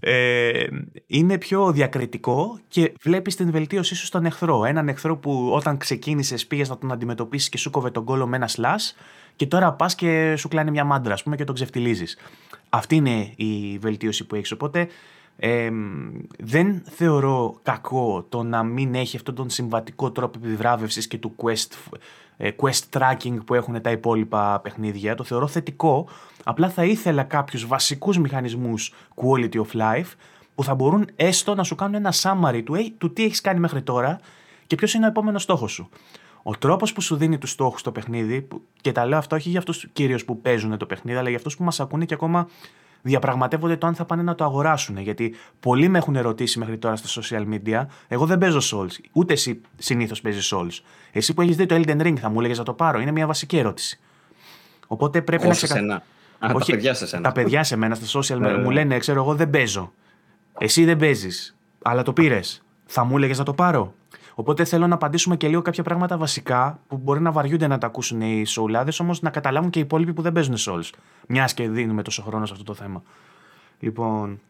[0.00, 0.66] Ε,
[1.06, 4.64] είναι πιο διακριτικό και βλέπεις την βελτίωσή σου στον εχθρό.
[4.64, 8.36] Έναν εχθρό που όταν ξεκίνησες πήγες να τον αντιμετωπίσεις και σου κόβε τον κόλο με
[8.36, 8.96] ένα σλάς
[9.36, 12.18] και τώρα πας και σου κλάνει μια μάντρα ας πούμε και τον ξεφτιλίζεις.
[12.68, 14.52] Αυτή είναι η βελτίωση που έχεις.
[14.52, 14.88] Οπότε
[15.42, 15.70] ε,
[16.38, 21.96] δεν θεωρώ κακό το να μην έχει αυτόν τον συμβατικό τρόπο επιβράβευσης και του quest,
[22.36, 25.14] ε, quest tracking που έχουν τα υπόλοιπα παιχνίδια.
[25.14, 26.08] Το θεωρώ θετικό.
[26.44, 30.12] Απλά θα ήθελα κάποιους βασικούς μηχανισμούς quality of life
[30.54, 33.82] που θα μπορούν έστω να σου κάνουν ένα summary του, του τι έχεις κάνει μέχρι
[33.82, 34.20] τώρα
[34.66, 35.88] και ποιος είναι ο επόμενος στόχος σου.
[36.42, 38.48] Ο τρόπος που σου δίνει τους στόχους στο παιχνίδι,
[38.80, 41.56] και τα λέω αυτό όχι για αυτούς κυρίως που παίζουν το παιχνίδι, αλλά για αυτούς
[41.56, 42.48] που μας ακούνε και ακόμα
[43.02, 44.98] διαπραγματεύονται το αν θα πάνε να το αγοράσουν.
[44.98, 47.86] Γιατί πολλοί με έχουν ερωτήσει μέχρι τώρα στα social media.
[48.08, 48.92] Εγώ δεν παίζω Souls.
[49.12, 50.84] Ούτε εσύ συνήθως παίζεις Souls.
[51.12, 53.00] Εσύ που έχεις δει το Elden Ring θα μου έλεγες να το πάρω.
[53.00, 54.00] Είναι μια βασική ερώτηση.
[54.86, 56.02] Οπότε πρέπει να ξεκα...
[56.38, 57.22] Α, τα παιδιά σε σένα.
[57.22, 59.92] Τα παιδιά σε μένα στα social media μου λένε, ξέρω εγώ δεν παίζω.
[60.58, 61.56] Εσύ δεν παίζεις.
[61.82, 62.62] Αλλά το πήρες.
[62.86, 63.94] Θα μου έλεγες να το πάρω.
[64.40, 67.86] Οπότε θέλω να απαντήσουμε και λίγο κάποια πράγματα βασικά που μπορεί να βαριούνται να τα
[67.86, 70.90] ακούσουν οι σοουλάδε, όμως να καταλάβουν και οι υπόλοιποι που δεν παίζουν souls.
[71.28, 73.02] Μιας και δίνουμε τόσο χρόνο σε αυτό το θέμα.
[73.78, 74.40] Λοιπόν,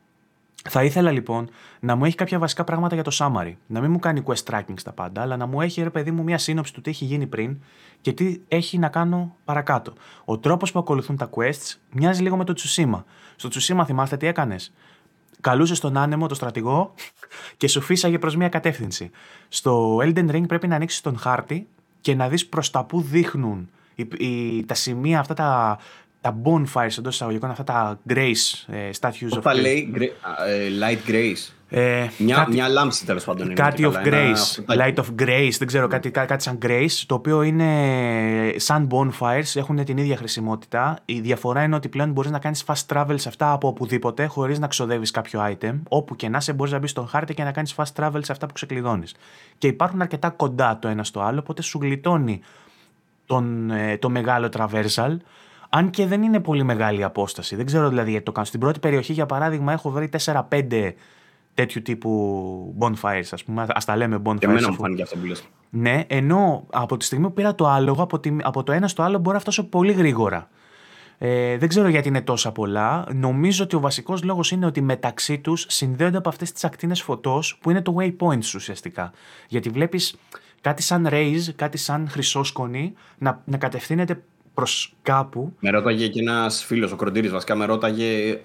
[0.69, 1.49] θα ήθελα λοιπόν
[1.81, 3.53] να μου έχει κάποια βασικά πράγματα για το summary.
[3.67, 6.23] Να μην μου κάνει quest tracking στα πάντα, αλλά να μου έχει ρε παιδί μου
[6.23, 7.57] μια σύνοψη του τι έχει γίνει πριν
[8.01, 9.93] και τι έχει να κάνω παρακάτω.
[10.25, 13.03] Ο τρόπος που ακολουθούν τα quests μοιάζει λίγο με το Tsushima.
[13.37, 14.73] Στο Tsushima θυμάστε τι έκανες;
[15.41, 16.95] Καλούσε τον άνεμο, τον στρατηγό
[17.57, 19.11] και σου φύσαγε προς μια κατεύθυνση.
[19.49, 21.69] Στο Elden Ring πρέπει να ανοίξεις τον χάρτη
[22.01, 23.69] και να δεις προς τα που δείχνουν
[24.67, 25.79] τα σημεία αυτά τα,
[26.21, 29.55] τα bonfires εντός εισαγωγικών, αυτά τα grace ε, statues of.
[29.61, 29.93] λέει
[30.47, 31.53] ε, light grace.
[31.73, 33.47] Ε, μια, κάτι, μια λάμψη τέλος πάντων.
[33.47, 34.77] Είναι κάτι of grace.
[34.79, 39.85] Light of grace, δεν ξέρω, κάτι, κάτι σαν grace, το οποίο είναι σαν bonfires, έχουν
[39.85, 40.99] την ίδια χρησιμότητα.
[41.05, 44.59] Η διαφορά είναι ότι πλέον μπορείς να κάνεις fast travel σε αυτά από οπουδήποτε, χωρίς
[44.59, 45.81] να ξοδεύεις κάποιο item.
[45.89, 48.33] Όπου και να σε μπορείς να μπεις στον χάρτη και να κάνεις fast travel σε
[48.33, 49.15] αυτά που ξεκλειδώνεις.
[49.59, 52.41] Και υπάρχουν αρκετά κοντά το ένα στο άλλο, οπότε σου γλιτώνει
[53.27, 55.17] τον, ε, το μεγάλο traversal.
[55.73, 57.57] Αν και δεν είναι πολύ μεγάλη απόσταση.
[57.57, 58.47] Δεν ξέρω δηλαδή γιατί το κάνω.
[58.47, 60.93] Στην πρώτη περιοχή, για παράδειγμα, έχω βρει 4-5
[61.55, 63.63] τέτοιου τύπου bonfires, ας πούμε.
[63.63, 64.39] Α τα λέμε bonfires.
[64.39, 65.49] Και εμένα μου φάνηκε αυτό που λες.
[65.71, 69.03] Ναι, ενώ από τη στιγμή που πήρα το άλογο, από, τη, από το ένα στο
[69.03, 70.49] άλλο μπορώ να φτάσω πολύ γρήγορα.
[71.19, 73.07] Ε, δεν ξέρω γιατί είναι τόσα πολλά.
[73.15, 77.59] Νομίζω ότι ο βασικός λόγος είναι ότι μεταξύ τους συνδέονται από αυτές τις ακτίνες φωτός
[77.61, 79.13] που είναι το waypoints ουσιαστικά.
[79.49, 80.17] Γιατί βλέπεις
[80.61, 84.23] κάτι σαν rays, κάτι σαν χρυσόσκονη να, να κατευθύνεται
[84.55, 85.53] προς κάπου.
[85.61, 88.41] Με ρώταγε και ένας φίλος, ο Κροντήρης βασικά, με ρώταγε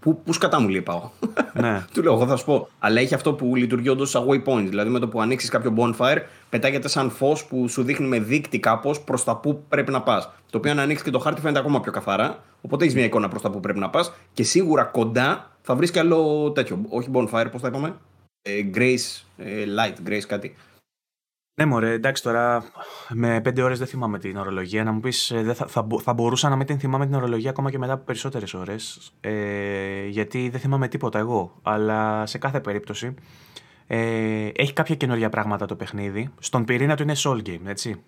[0.00, 1.10] πού, πού σκατά μου λέει πάω.
[1.52, 1.84] Ναι.
[1.92, 2.68] Του λέω, εγώ θα σου πω.
[2.78, 4.66] Αλλά έχει αυτό που λειτουργεί όντως σαν waypoint.
[4.68, 8.58] Δηλαδή με το που ανοίξεις κάποιο bonfire, πετάγεται σαν φως που σου δείχνει με δείκτη
[8.58, 10.30] κάπως προς τα που πρέπει να πας.
[10.50, 12.42] Το οποίο αν ανοίξεις και το χάρτη φαίνεται ακόμα πιο καθαρά.
[12.60, 14.12] Οπότε έχεις μια εικόνα προς τα που πρέπει να πας.
[14.32, 16.84] Και σίγουρα κοντά θα βρεις και άλλο τέτοιο.
[16.88, 17.94] Όχι bonfire, πώς τα είπαμε;
[18.42, 20.54] Ε, grace, ε, light, grace κάτι.
[21.54, 22.64] Ναι, μωρέ, εντάξει τώρα
[23.08, 24.84] με πέντε ώρες δεν θυμάμαι την ορολογία.
[24.84, 27.70] Να μου πεις, ε, θα, θα, θα, μπορούσα να μην την θυμάμαι την ορολογία ακόμα
[27.70, 29.12] και μετά από περισσότερες ώρες.
[29.20, 31.58] Ε, γιατί δεν θυμάμαι τίποτα εγώ.
[31.62, 33.14] Αλλά σε κάθε περίπτωση
[33.86, 36.30] ε, έχει κάποια καινούργια πράγματα το παιχνίδι.
[36.38, 38.02] Στον πυρήνα του είναι soul game, έτσι.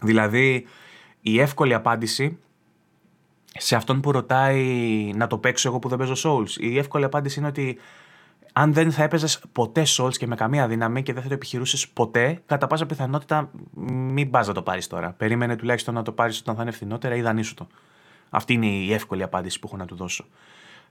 [0.00, 0.66] Δηλαδή,
[1.20, 2.38] η εύκολη απάντηση
[3.58, 4.64] σε αυτόν που ρωτάει
[5.14, 7.78] να το παίξω εγώ που δεν παίζω Souls, η εύκολη απάντηση είναι ότι
[8.52, 11.88] αν δεν θα έπαιζες ποτέ Souls και με καμία δύναμη και δεν θα το επιχειρούσες
[11.88, 13.50] ποτέ, κατά πάσα πιθανότητα
[13.86, 15.12] μην πας να το πάρεις τώρα.
[15.12, 17.66] Περίμενε τουλάχιστον να το πάρεις όταν θα είναι φθηνότερα ή δανείσου το.
[18.30, 20.24] Αυτή είναι η εύκολη απάντηση που έχω να του δώσω.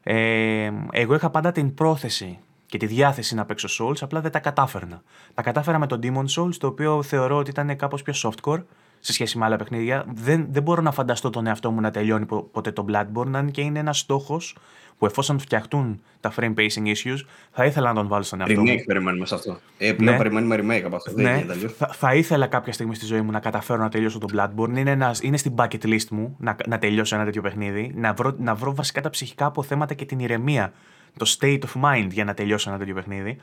[0.04, 4.40] Ε, εγώ είχα πάντα την πρόθεση και τη διάθεση να παίξω Souls, απλά δεν τα
[4.40, 5.02] κατάφερνα.
[5.34, 8.64] Τα κατάφερα με τον Demon Souls, το οποίο θεωρώ ότι ήταν κάπως πιο softcore
[9.00, 10.06] σε σχέση με άλλα παιχνίδια.
[10.14, 13.62] Δεν, δεν μπορώ να φανταστώ τον εαυτό μου να τελειώνει ποτέ το Bloodborne, αν και
[13.62, 14.56] είναι ένας στόχος
[15.00, 17.18] που εφόσον φτιαχτούν τα frame pacing issues,
[17.52, 18.68] θα ήθελα να τον βάλω στον εαυτό μου.
[18.68, 19.60] Remake περιμένουμε σε αυτό.
[19.78, 20.18] Ε, πλέον ναι.
[20.24, 21.12] περιμένουμε remake από αυτό.
[21.16, 21.46] Ναι.
[21.78, 24.78] θα, θα, ήθελα κάποια στιγμή στη ζωή μου να καταφέρω να τελειώσω τον Bloodborne.
[24.78, 27.92] Είναι, ένας, είναι στην bucket list μου να, να τελειώσω ένα τέτοιο παιχνίδι.
[27.96, 30.74] Να βρω, να βρω βασικά τα ψυχικά αποθέματα και την ηρεμία.
[31.18, 33.38] Το state of mind για να τελειώσω ένα τέτοιο παιχνίδι.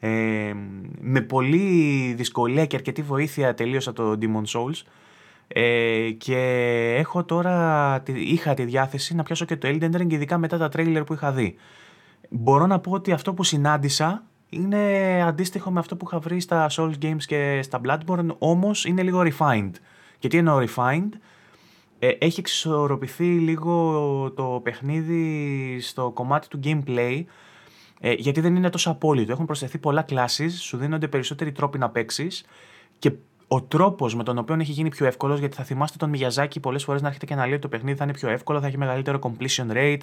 [0.00, 0.54] Ε,
[1.00, 4.82] με πολύ δυσκολία και αρκετή βοήθεια τελείωσα το Demon Souls.
[5.48, 6.36] Ε, και
[6.98, 11.04] έχω τώρα, είχα τη διάθεση να πιάσω και το Elden Ring, ειδικά μετά τα τρέιλερ
[11.04, 11.54] που είχα δει.
[12.28, 16.66] Μπορώ να πω ότι αυτό που συνάντησα είναι αντίστοιχο με αυτό που είχα βρει στα
[16.70, 19.70] Souls Games και στα Bloodborne, όμως είναι λίγο refined.
[20.18, 21.10] Και τι εννοώ refined,
[21.98, 27.24] ε, έχει εξισορροπηθεί λίγο το παιχνίδι στο κομμάτι του gameplay,
[28.00, 29.32] Ε, γιατί δεν είναι τόσο απόλυτο.
[29.32, 32.44] Έχουν προσθεθεί πολλά classes, σου δίνονται περισσότεροι τρόποι να παίξεις
[32.98, 33.12] και
[33.48, 36.84] ο τρόπος με τον οποίο έχει γίνει πιο εύκολος, γιατί θα θυμάστε τον Μιαζάκη πολλές
[36.84, 38.78] φορές να έρχεται και να λέει ότι το παιχνίδι θα είναι πιο εύκολο, θα έχει
[38.78, 40.02] μεγαλύτερο completion rate.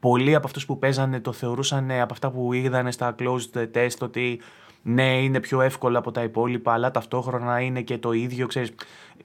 [0.00, 4.40] Πολλοί από αυτούς που παίζανε το θεωρούσαν από αυτά που είδαν στα closed test ότι
[4.82, 8.74] ναι, είναι πιο εύκολο από τα υπόλοιπα, αλλά ταυτόχρονα είναι και το ίδιο, ξέρεις,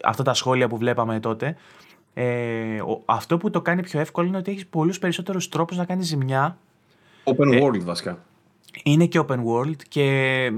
[0.03, 1.55] αυτά τα σχόλια που βλέπαμε τότε.
[2.14, 6.07] Ε, αυτό που το κάνει πιο εύκολο είναι ότι έχεις πολλούς περισσότερους τρόπους να κάνεις
[6.07, 6.57] ζημιά.
[7.24, 8.19] Open ε, world βασικά.
[8.84, 10.03] Είναι και open world και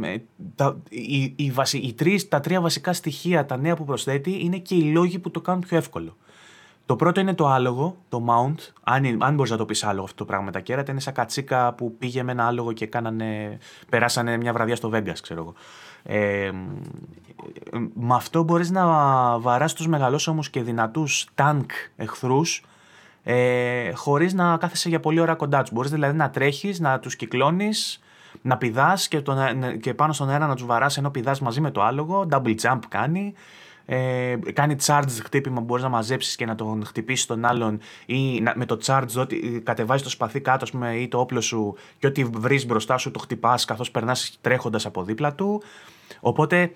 [0.04, 0.18] ε,
[0.56, 4.76] τα, οι, οι, οι τρεις, τα τρία βασικά στοιχεία, τα νέα που προσθέτει, είναι και
[4.76, 6.18] οι λόγοι που το κάνουν πιο εύκολο.
[6.86, 8.56] Το πρώτο είναι το άλογο, το mount.
[8.84, 11.14] Αν, αν μπορείς να το πεις άλογο αυτό το πράγμα με τα κέρατα, είναι σαν
[11.14, 13.58] κατσίκα που πήγε με ένα άλογο και κάνανε,
[13.90, 15.54] περάσανε μια βραδιά στο Vegas, ξέρω εγώ.
[16.04, 16.52] Ε,
[17.94, 18.86] με αυτό μπορείς να
[19.40, 22.64] βαράς τους μεγαλόσωμους και δυνατούς τάγκ εχθρούς
[23.24, 25.72] ε, χωρίς να κάθεσαι για πολλή ώρα κοντά τους.
[25.72, 28.00] Μπορείς δηλαδή να τρέχεις, να τους κυκλώνεις,
[28.42, 29.38] να πηδάς και, τον,
[29.80, 32.80] και πάνω στον αέρα να τους βαράς ενώ πηδάς μαζί με το άλογο, double jump
[32.90, 33.34] κάνει.
[33.86, 38.42] Ε, κάνει charge χτύπημα που μπορείς να μαζέψεις και να τον χτυπήσεις τον άλλον ή
[38.42, 42.08] να, με το charge ότι κατεβάζει το σπαθί κάτω πούμε, ή το όπλο σου και
[42.08, 45.64] ό,τι βρεις μπροστά σου το χτυπάς καθώς περνάς τρέχοντας από δίπλα του.
[46.20, 46.72] Οπότε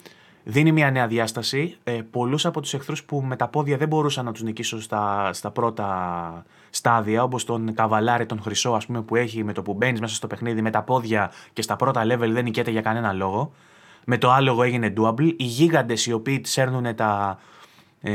[0.50, 1.78] δίνει μια νέα διάσταση.
[1.84, 5.34] Ε, Πολλούς από τους εχθρούς που με τα πόδια δεν μπορούσαν να τους νικήσω στα,
[5.34, 9.74] στα πρώτα στάδια, όπως τον καβαλάρι, τον χρυσό, ας πούμε, που έχει με το που
[9.74, 13.14] μπαίνεις μέσα στο παιχνίδι με τα πόδια και στα πρώτα level δεν νικέται για κανένα
[13.14, 13.52] λόγο.
[14.06, 15.34] Με το άλογο έγινε doable.
[15.38, 17.40] Οι γίγαντες οι οποίοι σέρνουν τα,
[18.02, 18.14] ε,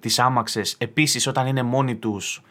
[0.00, 2.42] τις άμαξες επίσης όταν είναι μόνοι τους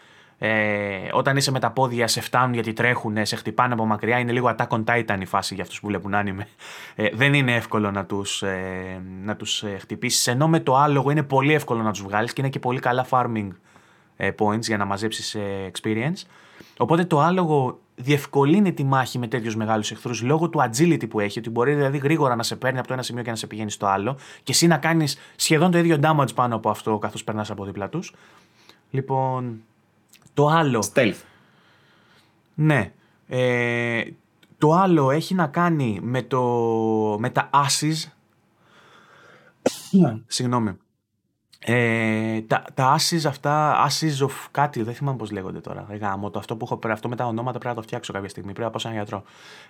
[0.41, 4.19] ε, όταν είσαι με τα πόδια σε φτάνουν γιατί τρέχουν, σε χτυπάνε από μακριά.
[4.19, 6.47] Είναι λίγο Attack on Titan η φάση για αυτούς που βλέπουν άνιμε.
[6.95, 10.27] Ε, δεν είναι εύκολο να τους, ε, να τους ε, χτυπήσεις.
[10.27, 13.05] Ενώ με το άλογο είναι πολύ εύκολο να τους βγάλεις και είναι και πολύ καλά
[13.09, 13.47] farming
[14.17, 16.23] ε, points για να μαζέψεις ε, experience.
[16.77, 21.39] Οπότε το άλογο διευκολύνει τη μάχη με τέτοιους μεγάλους εχθρούς λόγω του agility που έχει,
[21.39, 23.71] ότι μπορεί δηλαδή γρήγορα να σε παίρνει από το ένα σημείο και να σε πηγαίνει
[23.71, 27.51] στο άλλο, και εσύ να κάνεις σχεδόν το ίδιο damage πάνω από αυτό καθώς περνάς
[27.51, 28.13] από δίπλα τους.
[28.91, 29.61] Λοιπόν,
[30.39, 30.89] το άλλο.
[30.93, 31.21] Stealth.
[32.53, 32.91] Ναι.
[33.27, 34.03] Ε,
[34.57, 36.41] το άλλο έχει να κάνει με, το,
[37.19, 38.11] με τα asses.
[40.27, 40.77] Συγγνώμη.
[41.59, 45.87] Ε, τα, τα asses αυτά, asses of κάτι, δεν θυμάμαι πώς λέγονται τώρα.
[45.99, 48.51] Γάμο, το αυτό που έχω αυτό με τα ονόματα πρέπει να το φτιάξω κάποια στιγμή.
[48.51, 49.23] Πρέπει να πάω σε έναν γιατρό.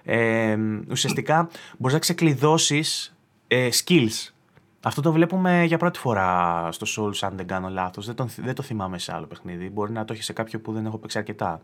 [0.04, 0.58] Ε,
[0.90, 3.16] ουσιαστικά μπορείς να ξεκλειδώσεις
[3.48, 4.34] ε, skills.
[4.82, 8.06] Αυτό το βλέπουμε για πρώτη φορά στο Souls, αν δεν κάνω λάθος.
[8.06, 9.70] Δεν, δεν το θυμάμαι σε άλλο παιχνίδι.
[9.70, 11.62] Μπορεί να το έχει σε κάποιο που δεν έχω παίξει αρκετά.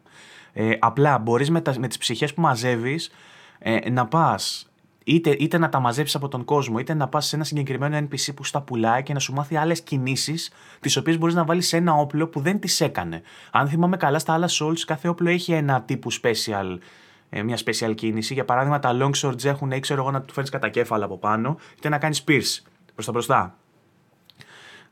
[0.54, 3.12] Ε, απλά μπορείς με, με τις ψυχές που μαζεύεις
[3.60, 4.70] ε, να πας
[5.04, 8.34] είτε, είτε να τα μαζέψεις από τον κόσμο, είτε να πας σε ένα συγκεκριμένο NPC
[8.36, 11.78] που στα πουλάει και να σου μάθει άλλες κινήσεις, τις οποίες μπορείς να βάλεις σε
[11.78, 13.22] ένα όπλο που δεν τις έκανε.
[13.52, 16.78] Αν θυμάμαι καλά, στα άλλα Souls κάθε όπλο έχει ένα τύπου special
[17.30, 18.34] ε, μια special κίνηση.
[18.34, 21.18] Για παράδειγμα, τα long swords έχουν, ή ξέρω εγώ, να του φέρνεις κατά κέφαλα από
[21.18, 22.64] πάνω, είτε να κάνεις pierce
[22.96, 23.58] προς τα μπροστά.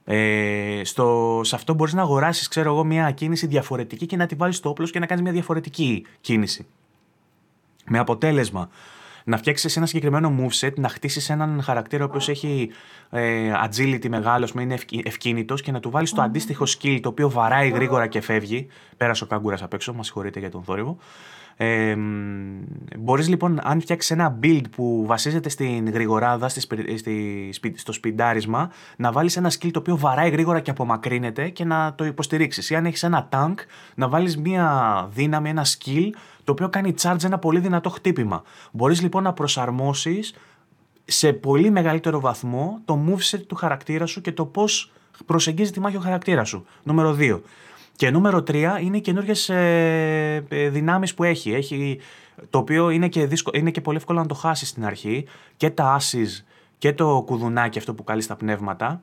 [0.05, 4.35] Ε, στο, σε αυτό μπορείς να αγοράσεις, ξέρω εγώ, μια κίνηση διαφορετική και να τη
[4.35, 6.65] βάλεις στο όπλος και να κάνεις μια διαφορετική κίνηση.
[7.85, 8.69] Με αποτέλεσμα
[9.23, 12.69] να φτιάξεις ένα συγκεκριμένο moveset, να χτίσεις έναν χαρακτήρα ο οποίος έχει
[13.09, 17.29] ε, agility μεγάλο, με είναι ευκίνητος και να του βάλεις το αντίστοιχο skill το οποίο
[17.29, 18.67] βαράει γρήγορα και φεύγει.
[18.97, 20.97] Πέρασε ο κάγκουρας απ' έξω, μα συγχωρείτε για τον θόρυβο.
[21.55, 21.95] Ε,
[22.97, 26.61] μπορείς λοιπόν αν φτιάξεις ένα build που βασίζεται στην γρηγοράδα, στη,
[26.97, 31.93] στη, στο σπιντάρισμα, να βάλεις ένα skill το οποίο βαράει γρήγορα και απομακρύνεται και να
[31.95, 32.69] το υποστηρίξεις.
[32.69, 33.55] Ή αν έχεις ένα tank,
[33.95, 36.09] να βάλεις μια δύναμη, ένα skill
[36.43, 38.43] το οποίο κάνει charge ένα πολύ δυνατό χτύπημα.
[38.71, 40.33] Μπορείς λοιπόν να προσαρμόσεις
[41.05, 44.91] σε πολύ μεγαλύτερο βαθμό το moveset του χαρακτήρα σου και το πώς
[45.25, 46.65] προσεγγίζει τη μάχη ο χαρακτήρας σου.
[46.83, 47.41] Νούμερο 2.
[47.95, 51.53] Και νούμερο 3 είναι οι καινούργιες ε, ε δυνάμεις που έχει.
[51.53, 51.99] έχει.
[52.49, 55.25] Το οποίο είναι και, είναι και πολύ εύκολο να το χάσεις στην αρχή.
[55.57, 56.43] Και τα asses
[56.77, 59.01] και το κουδουνάκι αυτό που καλείς στα πνεύματα.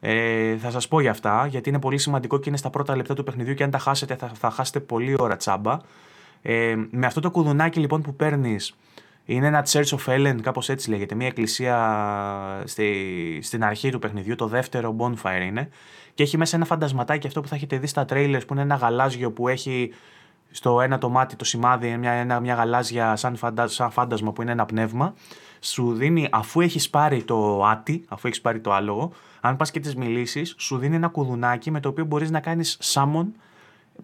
[0.00, 3.14] Ε, θα σας πω για αυτά, γιατί είναι πολύ σημαντικό και είναι στα πρώτα λεπτά
[3.14, 5.76] του παιχνιδιού και αν τα χάσετε θα, θα χάσετε πολύ ώρα τσάμπα.
[6.42, 8.74] Ε, με αυτό το κουδουνάκι λοιπόν που παίρνεις,
[9.24, 14.34] είναι ένα Church of Ellen, κάπως έτσι λέγεται, μια εκκλησία στη, στην αρχή του παιχνιδιού,
[14.34, 15.68] το δεύτερο bonfire είναι,
[16.14, 18.74] και έχει μέσα ένα φαντασματάκι αυτό που θα έχετε δει στα trailers που είναι ένα
[18.74, 19.90] γαλάζιο που έχει
[20.50, 24.42] στο ένα το μάτι το σημάδι, μια, ένα, μια γαλάζια σαν, φαντα, σαν φάντασμα που
[24.42, 25.14] είναι ένα πνεύμα,
[25.60, 29.80] σου δίνει, αφού έχεις πάρει το άτι, αφού έχεις πάρει το άλογο, αν πας και
[29.80, 33.26] τις μιλήσεις, σου δίνει ένα κουδουνάκι με το οποίο μπορείς να κάνεις summon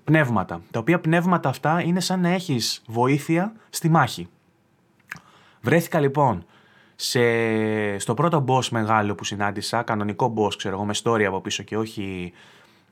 [0.05, 0.61] πνεύματα.
[0.71, 4.29] Τα οποία πνεύματα αυτά είναι σαν να έχεις βοήθεια στη μάχη.
[5.61, 6.45] Βρέθηκα λοιπόν
[6.97, 7.20] σε,
[7.99, 11.76] στο πρώτο boss μεγάλο που συνάντησα, κανονικό boss ξέρω εγώ με story από πίσω και
[11.76, 12.32] όχι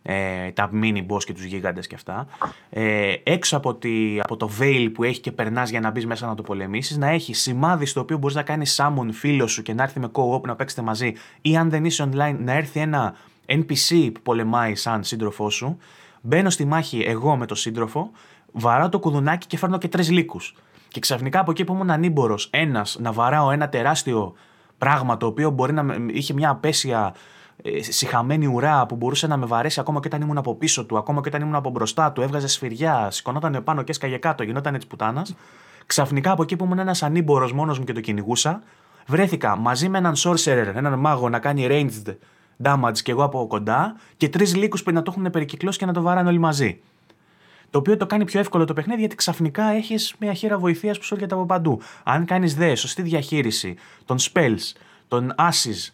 [0.02, 2.26] ε, τα mini boss και τους γίγαντες και αυτά.
[2.70, 6.26] Ε, έξω από, τη, από το veil που έχει και περνάς για να μπεις μέσα
[6.26, 9.74] να το πολεμήσεις, να έχεις σημάδι στο οποίο μπορείς να κάνεις summon φίλο σου και
[9.74, 13.14] να έρθει με co-op να παίξετε μαζί ή αν δεν είσαι online να έρθει ένα
[13.46, 15.78] NPC που πολεμάει σαν σύντροφό σου.
[16.20, 18.11] Μπαίνω στη μάχη εγώ με τον σύντροφο,
[18.52, 20.55] βαράω το κουδουνάκι και φέρνω και τρεις λύκους.
[20.95, 24.34] Και ξαφνικά από εκεί που ήμουν ανήμπορος, ένας να βαράω ένα τεράστιο
[24.78, 27.14] πράγμα το οποίο μπορεί να είχε μια απέσια
[27.62, 30.99] ε, συχαμένη ουρά που μπορούσε να με βαρέσει ακόμα και όταν ήμουν από πίσω του,
[30.99, 34.74] ακόμα και όταν ήμουν από μπροστά του, έβγαζε σφυριά, σηκωνόταν πάνω και έσκαγε κάτω, γινόταν
[34.74, 35.34] της πουτάνας.
[35.86, 38.62] Ξαφνικά από εκεί που ήμουν ένας ανήμπορος μόνος μου και το κυνηγούσα,
[39.07, 42.14] βρέθηκα μαζί με έναν sorcerer, έναν μάγο να κάνει ranged
[42.62, 45.92] damage και εγώ από κοντά και τρεις λύκους που να το έχουν περικυκλώσει και να
[45.92, 46.80] το βαράνε όλοι μαζί.
[47.71, 51.05] Το οποίο το κάνει πιο εύκολο το παιχνίδι γιατί ξαφνικά έχεις μια χείρα βοηθείας που
[51.05, 51.81] σου έρχεται από παντού.
[52.03, 54.73] Αν κάνεις δε σωστή διαχείριση των spells,
[55.09, 55.93] των asses,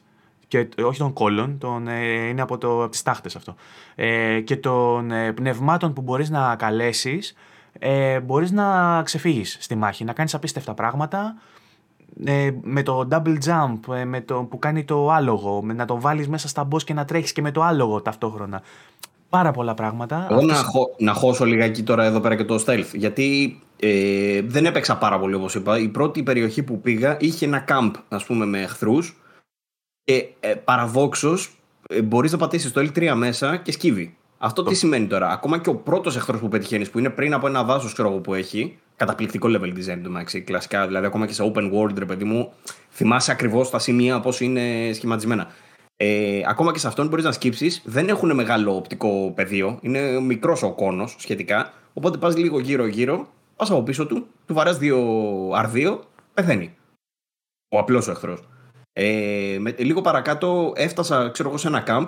[0.49, 3.55] και, όχι των κόλλων, τον, ε, είναι από, το, από τις τάχτες αυτό,
[3.95, 7.35] ε, και των ε, πνευμάτων που μπορείς να καλέσεις,
[7.79, 11.35] ε, μπορείς να ξεφύγεις στη μάχη, να κάνεις απίστευτα πράγματα,
[12.25, 16.01] ε, με το double jump, ε, με το, που κάνει το άλογο, με να το
[16.01, 18.63] βάλεις μέσα στα boss και να τρέχεις και με το άλογο ταυτόχρονα.
[19.31, 20.27] Πάρα πολλά πράγματα.
[20.31, 24.67] Εγώ να, χω, να χώσω λιγάκι τώρα εδώ πέρα και το stealth, γιατί ε, δεν
[24.67, 25.79] έπαιξα πάρα πολύ όπως είπα.
[25.79, 29.17] Η πρώτη περιοχή που πήγα είχε ένα camp, ας πούμε, με εχθρούς
[30.05, 31.55] και ε, παραδόξως
[31.89, 34.17] ε, μπορείς να πατήσεις το L3 μέσα και σκύβει.
[34.39, 37.47] Αυτό τι σημαίνει τώρα; Ακόμα και ο πρώτος εχθρός που πετυχαίνεις, που είναι πριν από
[37.47, 40.87] ένα δάσος που έχει, καταπληκτικό level design του Maxi, κλασικά.
[40.87, 42.53] Δηλαδή, ακόμα και σε open world, ρε παιδί μου,
[42.91, 45.47] θυμάσαι ακριβώς τα σημεία πώς είναι σχηματισμένα.
[46.03, 47.83] Ε, ακόμα και σε αυτόν μπορείς να σκύψεις.
[47.85, 49.79] Δεν έχουν μεγάλο οπτικό πεδίο.
[49.83, 51.73] Είναι μικρός ο κόνος σχετικά.
[51.93, 54.99] Οπότε πας λίγο γύρω-γύρω, πας από πίσω του, του βαράς δύο
[55.55, 56.75] αρδίο, πεθαίνει.
[57.69, 58.49] Ο απλός ο εχθρός.
[58.93, 62.07] Ε, λίγο παρακάτω έφτασα, ξέρω εγώ, σε ένα camp.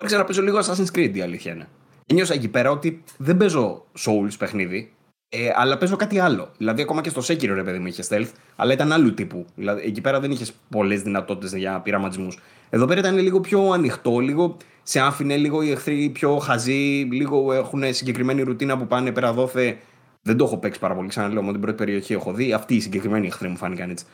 [0.00, 1.68] Άρχισα να παίζω λίγο Assassin's Creed, η αλήθεια είναι.
[2.12, 4.93] Νιώσα εκεί πέρα ότι δεν παίζω Souls παιχνίδι,
[5.36, 6.48] ε, αλλά παίζω κάτι άλλο.
[6.58, 9.46] Δηλαδή, ακόμα και στο Sekiro, ρε παιδί μου, είχες stealth, αλλά ήταν άλλου τύπου.
[9.54, 12.38] Δηλαδή, εκεί πέρα δεν είχες πολλές δυνατότητες για πειραματισμούς.
[12.70, 17.52] Εδώ πέρα ήταν λίγο πιο ανοιχτό, λίγο σε άφηνε, λίγο οι εχθροί πιο χαζοί, λίγο
[17.52, 19.78] έχουν συγκεκριμένη ρουτίνα που πάνε πέρα δόθε.
[20.22, 22.52] Δεν το έχω παίξει πάρα πολύ, ξαναλέω, μόνο την πρώτη περιοχή έχω δει.
[22.52, 24.04] Αυτοί οι συγκεκριμένοι εχθροί μου φάνηκαν έτσι.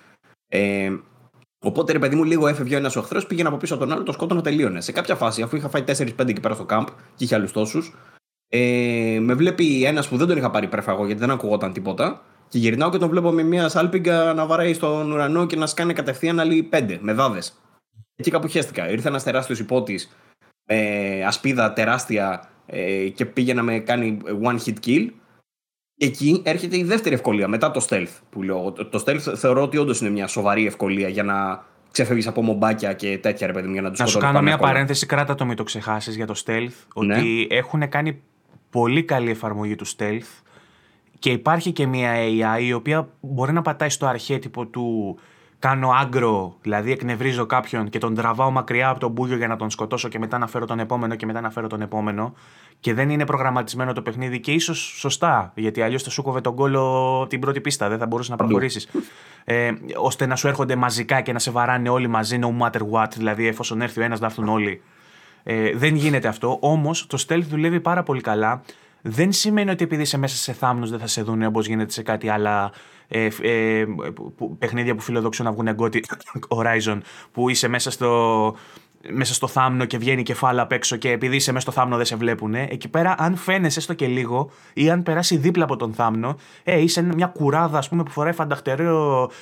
[0.49, 0.91] Ε,
[1.63, 4.13] Οπότε ρε παιδί μου, λίγο έφευγε ένας εχθρός, πήγαινε από πίσω από τον άλλο, το
[4.13, 4.81] σκότωνα, τελείωνε.
[4.81, 7.95] Σε κάποια φάση, αφού είχα φάει 4-5 εκεί πέρα στο camp και είχε άλλους τόσους,
[8.53, 12.23] ε, με βλέπει ένας που δεν τον είχα πάρει πρέφαγο γιατί δεν ακουγόταν τίποτα.
[12.49, 15.93] Και γυρνάω και τον βλέπω με μια σάλπιγγα να βαράει στον ουρανό και να σκάνε
[15.93, 17.43] κατευθείαν άλλοι πέντε με δάδε.
[18.17, 18.91] Εκεί κάπου χαίστηκα.
[18.91, 20.17] Ήρθε ένας τεράστιος υπότης,
[20.65, 25.09] ε, ασπίδα τεράστια ε, και πήγε να με κάνει one hit kill.
[25.99, 28.73] Εκεί έρχεται η δεύτερη ευκολία μετά το stealth που λέω.
[28.73, 33.19] Το stealth θεωρώ ότι όντως είναι μια σοβαρή ευκολία για να ξεφεύγεις από μομπάκια και
[33.19, 35.57] τέτοια ρε παιδί μου για να τους Να σου κάνω μια παρένθεση, κράτα το μην
[35.57, 37.05] το ξεχάσεις για το stealth.
[37.05, 37.17] Ναι.
[37.17, 38.23] Ότι έχουν κάνει
[38.71, 40.43] πολύ καλή εφαρμογή του stealth
[41.19, 45.19] και υπάρχει και μια AI η οποία μπορεί να πατάει στο αρχέτυπο του
[45.61, 49.71] κάνω άγκρο, δηλαδή εκνευρίζω κάποιον και τον τραβάω μακριά από τον μπούγιο για να τον
[49.71, 52.35] σκοτώσω και μετά να φέρω τον επόμενο και μετά να φέρω τον επόμενο
[52.81, 56.55] και δεν είναι προγραμματισμένο το παιχνίδι και ίσως σωστά, γιατί αλλιώς θα σου κόβε τον
[56.55, 58.89] κόλλο την πρώτη πίστα, δεν θα μπορούσες να προχωρήσεις.
[59.45, 63.09] Ε, ώστε να σου έρχονται μαζικά και να σε βαράνε όλοι μαζί, no matter what,
[63.17, 64.83] δηλαδή εφόσον έρθει ο ένας να έρθουν όλοι.
[65.43, 66.59] Ε, δεν γίνεται αυτό.
[66.61, 68.63] Όμως το stealth δουλεύει πάρα πολύ καλά.
[69.03, 72.03] Δεν σημαίνει ότι επειδή είσαι μέσα σε θάμνους δεν θα σε δουν όπως γίνεται σε
[72.03, 72.73] κάτι άλλα
[73.09, 73.85] ε, ε,
[74.59, 76.05] παιχνίδια που φιλοδοξούν να βγουν εγκότι
[76.57, 77.01] Horizon,
[77.33, 78.57] που είσαι μέσα στο,
[79.09, 82.05] μέσα στο θάμνο και βγαίνει κεφάλα απ' έξω και επειδή είσαι μέσα στο θάμνο δεν
[82.05, 82.55] σε βλέπουν.
[82.55, 86.81] Εκεί πέρα, αν φαίνεσαι έστω και λίγο ή αν περάσει δίπλα από τον θάμνο, ε,
[86.81, 88.33] είσαι μια κουράδα ας πούμε, που φοράει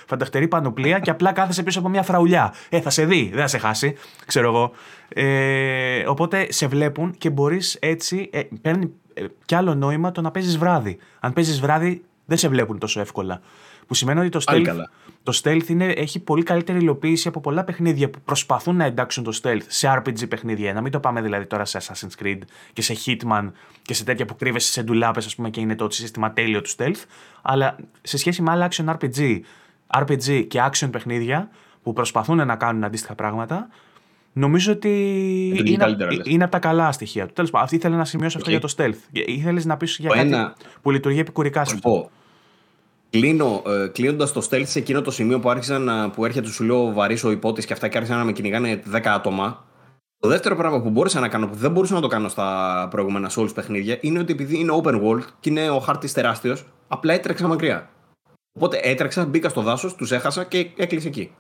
[0.07, 2.55] φανταχτερή πανοπλία και απλά κάθεσαι πίσω από μια φραουλιά.
[2.69, 3.95] Ε, θα σε δει, δεν θα σε χάσει,
[4.27, 4.71] ξέρω εγώ.
[5.09, 10.31] Ε, οπότε σε βλέπουν και μπορείς έτσι, ε, παίρνει ε, κι άλλο νόημα το να
[10.31, 10.99] παίζεις βράδυ.
[11.21, 13.41] Αν παίζεις βράδυ, δεν σε βλέπουν τόσο εύκολα.
[13.89, 14.82] Που σημαίνει ότι το stealth,
[15.22, 19.41] το stealth είναι, έχει πολύ καλύτερη υλοποίηση από πολλά παιχνίδια που προσπαθούν να εντάξουν το
[19.43, 20.72] stealth σε RPG παιχνίδια.
[20.72, 22.39] Να μην το πάμε δηλαδή τώρα σε Assassin's Creed
[22.72, 23.51] και σε Hitman
[23.82, 26.70] και σε τέτοια που κρύβεσαι σε ντουλάπες, ας πούμε, και είναι το σύστημα τέλειο του
[26.76, 27.03] stealth.
[27.43, 29.41] Αλλά σε σχέση με άλλα action RPG,
[29.99, 31.51] RPG και action παιχνίδια
[31.82, 33.68] που προσπαθούν να κάνουν αντίστοιχα πράγματα,
[34.32, 34.89] Νομίζω ότι
[35.55, 35.86] είναι,
[36.24, 37.32] είναι, από τα καλά στοιχεία του.
[37.32, 38.41] Τέλος πάντων, αυτή ήθελε να σημειώσει okay.
[38.41, 39.26] αυτό για το stealth.
[39.26, 40.55] Ήθελες να πεις για κάτι ένα...
[40.82, 41.78] που λειτουργεί επικουρικά σου.
[43.11, 43.19] Πω.
[43.19, 46.93] Κλείνω, ε, κλείνοντας το stealth σε εκείνο το σημείο που, άρχισαν, που έρχεται σου λέω
[46.93, 49.67] βαρύς ο υπότης και αυτά και άρχισαν να με κυνηγάνε 10 άτομα.
[50.21, 53.31] Το δεύτερο πράγμα που μπόρεσα να κάνω, που δεν μπορούσα να το κάνω στα προηγούμενα
[53.31, 57.47] Souls παιχνίδια, είναι ότι επειδή είναι open world και είναι ο χάρτης τεράστιος, απλά έτρεξα
[57.47, 57.91] μακριά.
[58.53, 61.35] Οπότε έτρεξα, μπήκα στο δάσος, τους έχασα και έκλεισε εκεί.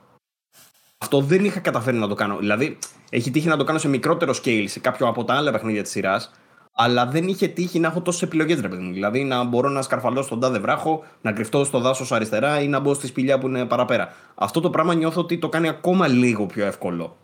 [0.98, 2.36] Αυτό δεν είχα καταφέρει να το κάνω.
[2.36, 2.78] Δηλαδή,
[3.10, 5.90] έχει τύχει να το κάνω σε μικρότερο scale σε κάποιο από τα άλλα παιχνίδια της
[5.90, 6.30] σειράς,
[6.80, 8.92] αλλά δεν είχε τύχει να έχω τόσες επιλογές, ρε παιδί μου.
[8.92, 12.80] Δηλαδή, να μπορώ να σκαρφαλώ στον τάδε βράχο, να κρυφτώ στο δάσος αριστερά ή να
[12.80, 14.12] μπω στη σπηλιά που είναι παραπέρα.
[14.34, 17.16] Αυτό το πράγμα νιώθω ότι το κάνει ακόμα λίγο πιο εύκολο.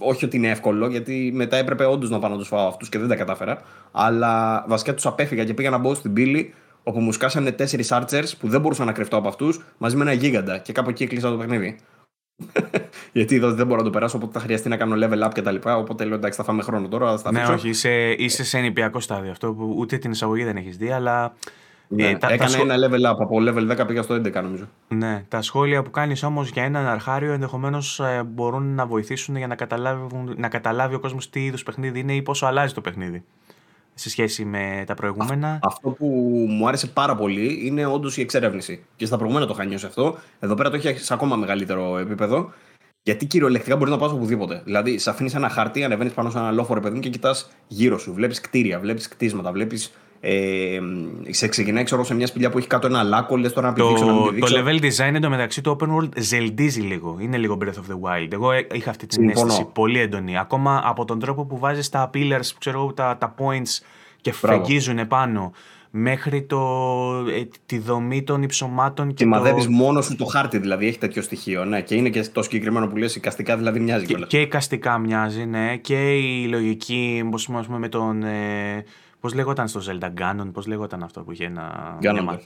[0.00, 2.98] Όχι ότι είναι εύκολο, γιατί μετά έπρεπε όντως να πάω να τους φάω αυτούς και
[2.98, 3.62] δεν τα κατάφερα.
[3.92, 8.32] Αλλά βασικά τους απέφυγα και πήγα να μπω στην πύλη όπου μου σκάσανε τέσσερις archers
[8.38, 10.58] που δεν μπορούσα να κρυφτώ από αυτούς μαζί με ένα γίγαντα.
[10.58, 11.78] Και κάπου εκεί κλείσα το παιχνίδι.
[13.12, 15.56] Γιατί εδώ δεν μπορώ να το περάσω, οπότε θα χρειαστεί να κάνω level up κτλ.
[15.62, 17.18] Οπότε λέω εντάξει, θα φάμε χρόνο τώρα.
[17.18, 20.76] Θα ναι, όχι, είσαι, είσαι σε νηπιακό στάδιο αυτό που ούτε την εισαγωγή δεν έχεις
[20.76, 21.34] δει, αλλά.
[21.92, 24.64] Ναι, ε, τα, έκανε τα ένα level up από level 10 πήγα στο 11 νομίζω.
[24.88, 29.46] Ναι, τα σχόλια που κάνεις όμως για έναν αρχάριο ενδεχομένως ε, μπορούν να βοηθήσουν για
[29.46, 29.56] να,
[30.36, 33.24] να καταλάβει ο κόσμος τι είδους παιχνίδι είναι ή πόσο αλλάζει το παιχνίδι
[33.94, 35.58] σε σχέση με τα προηγούμενα.
[35.62, 36.06] Αυτό που
[36.48, 38.84] μου άρεσε πάρα πολύ είναι όντως η εξερεύνηση.
[38.96, 40.18] Και στα προηγούμενα το είχα νιώσει αυτό.
[40.40, 42.52] Εδώ πέρα το έχει σε ακόμα μεγαλύτερο επίπεδο.
[43.02, 44.60] Γιατί κυριολεκτικά μπορείς να πας οπουδήποτε.
[44.64, 48.12] Δηλαδή, σε αφήνεις ένα χαρτί, ανεβαίνεις πάνω σε ένα λόφο, παιδί και κοιτάς γύρω σου.
[48.12, 50.78] Βλέπεις κτίρια, βλέπεις κτίσματα, βλέπεις ε,
[51.28, 54.04] σε ξεκινάει ξέρω, σε μια σπηλιά που έχει κάτω ένα λάκκο, λες τώρα να το,
[54.04, 57.16] να μην Το level design εντωμεταξύ το open world ζελντίζει λίγο.
[57.20, 58.32] Είναι λίγο Breath of the Wild.
[58.32, 59.46] Εγώ είχα αυτή την Συμφωνώ.
[59.46, 60.38] αίσθηση πολύ έντονη.
[60.38, 63.84] Ακόμα από τον τρόπο που βάζεις τα pillars, ξέρω, τα, τα points
[64.20, 65.52] και φεγγίζουν πάνω
[65.90, 66.58] μέχρι το,
[67.28, 69.14] ε, τη δομή των υψωμάτων και.
[69.14, 69.30] Και το...
[69.30, 71.64] μαδεύει μόνος σου το χάρτη, δηλαδή έχει τέτοιο στοιχείο.
[71.64, 75.44] Ναι, και είναι και το συγκεκριμένο που λες, οικαστικά δηλαδή μοιάζει και, και οικαστικά μοιάζει,
[75.44, 78.22] ναι, και η λογική, πώς πούμε, με τον.
[78.22, 78.84] Ε,
[79.20, 81.98] Πώς λέγονταν στο Zelda Ganon, πώς λέγονταν αυτό που είχε ένα.
[82.02, 82.38] Ganon.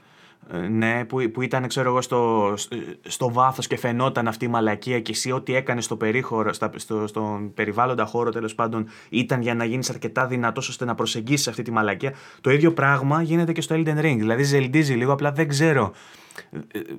[0.53, 2.55] Ε, ναι, που, που ήταν ξέρω εγώ στο,
[3.03, 7.07] στο βάθος και φαινόταν αυτή η μαλακία και εσύ ό,τι έκανες στο περίχωρο, στα, στο,
[7.07, 11.63] στον περιβάλλοντα χώρο τέλος πάντων ήταν για να γίνεις αρκετά δυνατός ώστε να προσεγγίσεις αυτή
[11.63, 12.15] τη μαλακία.
[12.41, 15.93] Το ίδιο πράγμα γίνεται και στο Elden Ring, δηλαδή ζελντίζει λίγο, απλά δεν ξέρω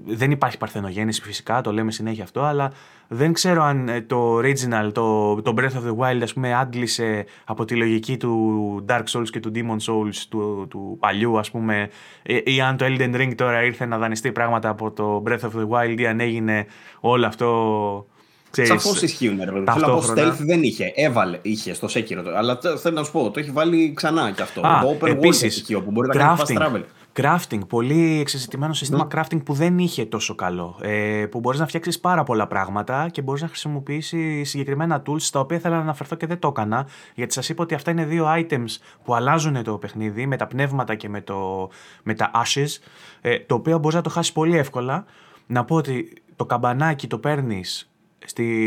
[0.06, 2.72] δεν υπάρχει παρθενογέννηση φυσικά, το λέμε συνέχεια αυτό, αλλά
[3.08, 7.26] δεν ξέρω αν ε, το original, το, το Breath of the Wild, ας πούμε, άντλησε
[7.46, 11.90] από τη λογική του Dark Souls και του Demon Souls του, του παλιού, ας πούμε,
[12.24, 15.60] ε, ή αν το Elden Ring τώρα ήρθε να δανειστεί πράγματα από το Breath of
[15.60, 16.66] the Wild ή αν έγινε
[17.00, 18.06] όλο αυτό
[18.64, 19.72] Σαφώς ισχύουν, ρε παιδί.
[19.72, 20.92] Θέλω να πω, stealth δεν είχε.
[20.96, 22.34] Έβαλε, είχε στο Sekiro.
[22.36, 24.68] Αλλά θέλω να σου πω, το έχει βάλει ξανά κι αυτό.
[24.68, 26.82] Α, το open επίσης, world που μπορεί να κάνει fast travel.
[27.18, 29.22] Crafting, πολύ εξεζητημένο σύστημα ναι.
[29.22, 30.80] crafting που δεν είχε τόσο καλό.
[30.82, 35.40] Ε, που μπορείς να φτιάξεις πάρα πολλά πράγματα και μπορείς να χρησιμοποιήσεις συγκεκριμένα tools στα
[35.40, 36.88] οποία ήθελα να αναφερθώ και δεν το έκανα.
[37.16, 40.96] Γιατί σας είπα ότι αυτά είναι δύο items που αλλάζουν το παιχνίδι με τα πνεύματα
[40.96, 41.70] και με, το,
[42.04, 42.80] με τα ashes.
[43.22, 45.06] Ε, το οποίο μπορείς να το χάσεις πολύ εύκολα.
[45.48, 47.90] Να πω ότι το καμπανάκι το παίρνεις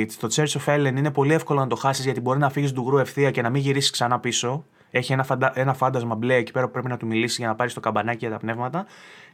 [0.08, 2.82] στο Church of Ellen είναι πολύ εύκολο να το χάσεις γιατί μπορεί να φύγεις του
[2.82, 4.64] γκρου ευθεία και να μην γυρίσεις ξανά πίσω.
[4.90, 5.52] Έχει ένα, φαντα...
[5.54, 8.18] ένα φάντασμα μπλε εκεί πέρα που πρέπει να του μιλήσει για να πάρει το καμπανάκι
[8.18, 8.86] για τα πνεύματα.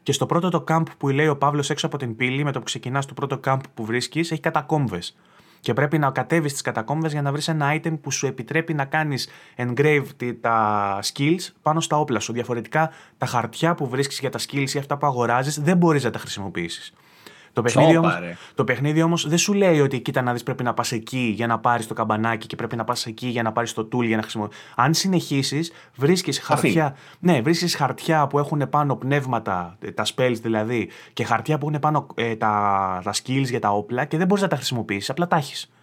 [0.02, 2.58] Και στο πρώτο το camp που λέει ο Παύλος έξω από την πύλη, με το
[2.58, 5.16] που ξεκινάς το πρώτο camp που βρίσκεις, έχει κατακόμβες.
[5.60, 8.84] Και πρέπει να κατέβεις τις κατακόμβες για να βρεις ένα item που σου επιτρέπει να
[8.84, 12.32] κάνεις engrave τα skills πάνω στα όπλα σου.
[12.32, 16.10] Διαφορετικά, τα χαρτιά που βρίσκεις για τα skills ή αυτά που αγοράζεις δεν μπορείς να
[16.10, 16.92] τα χρησιμοποιήσεις.
[17.54, 18.14] Το παιχνίδι, όμως,
[18.54, 21.46] το παιχνίδι όμως δεν σου λέει ότι κοίτα να δεις πρέπει να πας εκεί για
[21.46, 24.16] να πάρεις το καμπανάκι και πρέπει να πας εκεί για να πάρεις το tool για
[24.16, 24.64] να χρησιμοποιήσεις.
[24.76, 30.90] Αν συνεχίσεις βρίσκεις χαρτιά, ναι, βρίσκεις χαρτιά που έχουν πάνω πνεύματα, ε, τα spells δηλαδή
[31.12, 34.42] και χαρτιά που έχουν πάνω ε, τα, τα skills για τα όπλα και δεν μπορείς
[34.42, 35.73] να τα χρησιμοποιήσεις, απλά τα έχεις.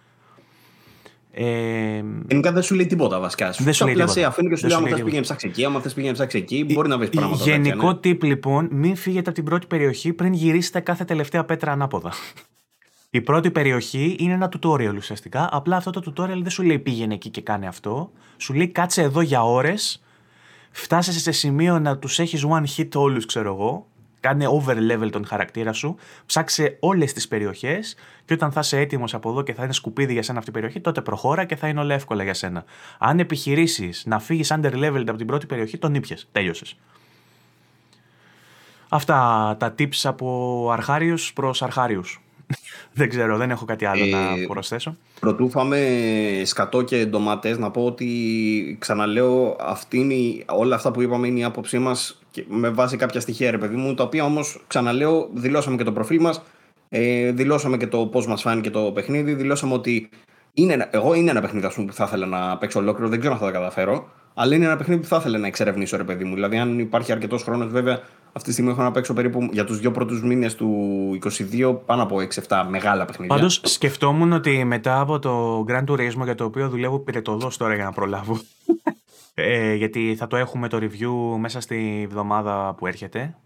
[1.34, 3.54] Ε, Γενικά δεν σου λέει τίποτα βασικά.
[3.58, 4.12] Δεν σου λέει τίποτα.
[4.12, 6.66] Σε αφήνει και σου λέει: Αν θες πήγαινε ψάξει εκεί, άμα θες πήγαινε ψάξει εκεί,
[6.72, 7.44] μπορεί να βρεις πράγματα.
[7.44, 7.98] Γενικό ναι.
[8.04, 12.12] tip λοιπόν: μην φύγετε από την πρώτη περιοχή πριν γυρίσετε κάθε τελευταία πέτρα ανάποδα.
[13.10, 15.48] Η πρώτη περιοχή είναι ένα tutorial ουσιαστικά.
[15.52, 18.10] Απλά αυτό το tutorial δεν σου λέει πήγαινε εκεί και κάνε αυτό.
[18.36, 20.02] Σου λέει κάτσε εδώ για ώρες.
[20.70, 23.86] Φτάσει σε σημείο να τους έχεις one hit όλους, ξέρω εγώ.
[24.22, 25.96] Κάνε over level τον χαρακτήρα σου,
[26.26, 30.12] ψάξε όλες τις περιοχές και όταν θα είσαι έτοιμος από εδώ και θα είναι σκουπίδι
[30.12, 32.64] για σένα αυτή η περιοχή, τότε προχώρα και θα είναι όλα εύκολα για σένα.
[32.98, 36.18] Αν επιχειρήσεις να φύγεις under level από την πρώτη περιοχή, τον ήπια.
[36.32, 36.76] Τέλειωσες.
[38.88, 39.16] Αυτά
[39.58, 42.21] τα tips από αρχάριους προς αρχάριους.
[42.98, 44.96] δεν ξέρω, δεν έχω κάτι άλλο ε, να προσθέσω.
[45.20, 45.78] Πρωτού φάμε
[46.44, 51.44] σκατό και ντομάτες, να πω ότι ξαναλέω, αυτή είναι, όλα αυτά που είπαμε είναι η
[51.44, 55.84] άποψή μας με βάση κάποια στοιχεία, ρε παιδί μου, τα οποία όμως ξαναλέω, δηλώσαμε και
[55.84, 56.42] το προφίλ μας,
[56.88, 60.08] ε, δηλώσαμε και το πώς μας φάνηκε το παιχνίδι, δηλώσαμε ότι
[60.54, 63.40] είναι, εγώ είναι ένα παιχνίδι πούμε, που θα ήθελα να παίξω ολόκληρο, δεν ξέρω αν
[63.40, 64.08] θα τα καταφέρω.
[64.34, 66.34] Αλλά είναι ένα παιχνίδι που θα ήθελα να εξερευνήσω, ρε παιδί μου.
[66.34, 68.00] Δηλαδή, αν υπάρχει αρκετός χρόνος, βέβαια,
[68.32, 70.68] αυτή τη στιγμή έχω να παίξω περίπου για τους δύο πρώτους μήνες του
[71.22, 72.16] 22 πάνω από
[72.48, 73.34] 6-7 μεγάλα παιχνίδια.
[73.36, 77.84] Πάντως, σκεφτόμουν ότι μετά από το Grand Turismo για το οποίο δουλεύω πυρετοδό τώρα για
[77.84, 78.40] να προλάβω.
[79.34, 83.36] ε, γιατί θα το έχουμε το review μέσα στη βδομάδα που έρχεται.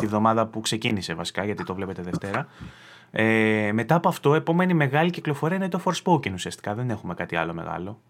[0.00, 2.46] Τη βδομάδα που ξεκίνησε βασικά, γιατί το βλέπετε Δευτέρα.
[3.10, 6.74] Ε, μετά από αυτό, επόμενη μεγάλη κυκλοφορία είναι το Forspoken ουσιαστικά.
[6.74, 8.00] Δεν έχουμε κάτι άλλο μεγάλο.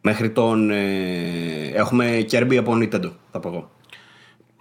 [0.00, 0.70] Μέχρι τον.
[0.70, 3.70] Ε, έχουμε Kirby από Nintendo, θα πω εγώ.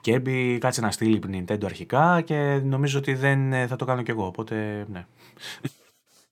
[0.05, 4.11] Kirby κάτσε να στείλει Nintendo αρχικά και νομίζω ότι δεν ε, θα το κάνω κι
[4.11, 4.25] εγώ.
[4.25, 5.05] Οπότε, ναι.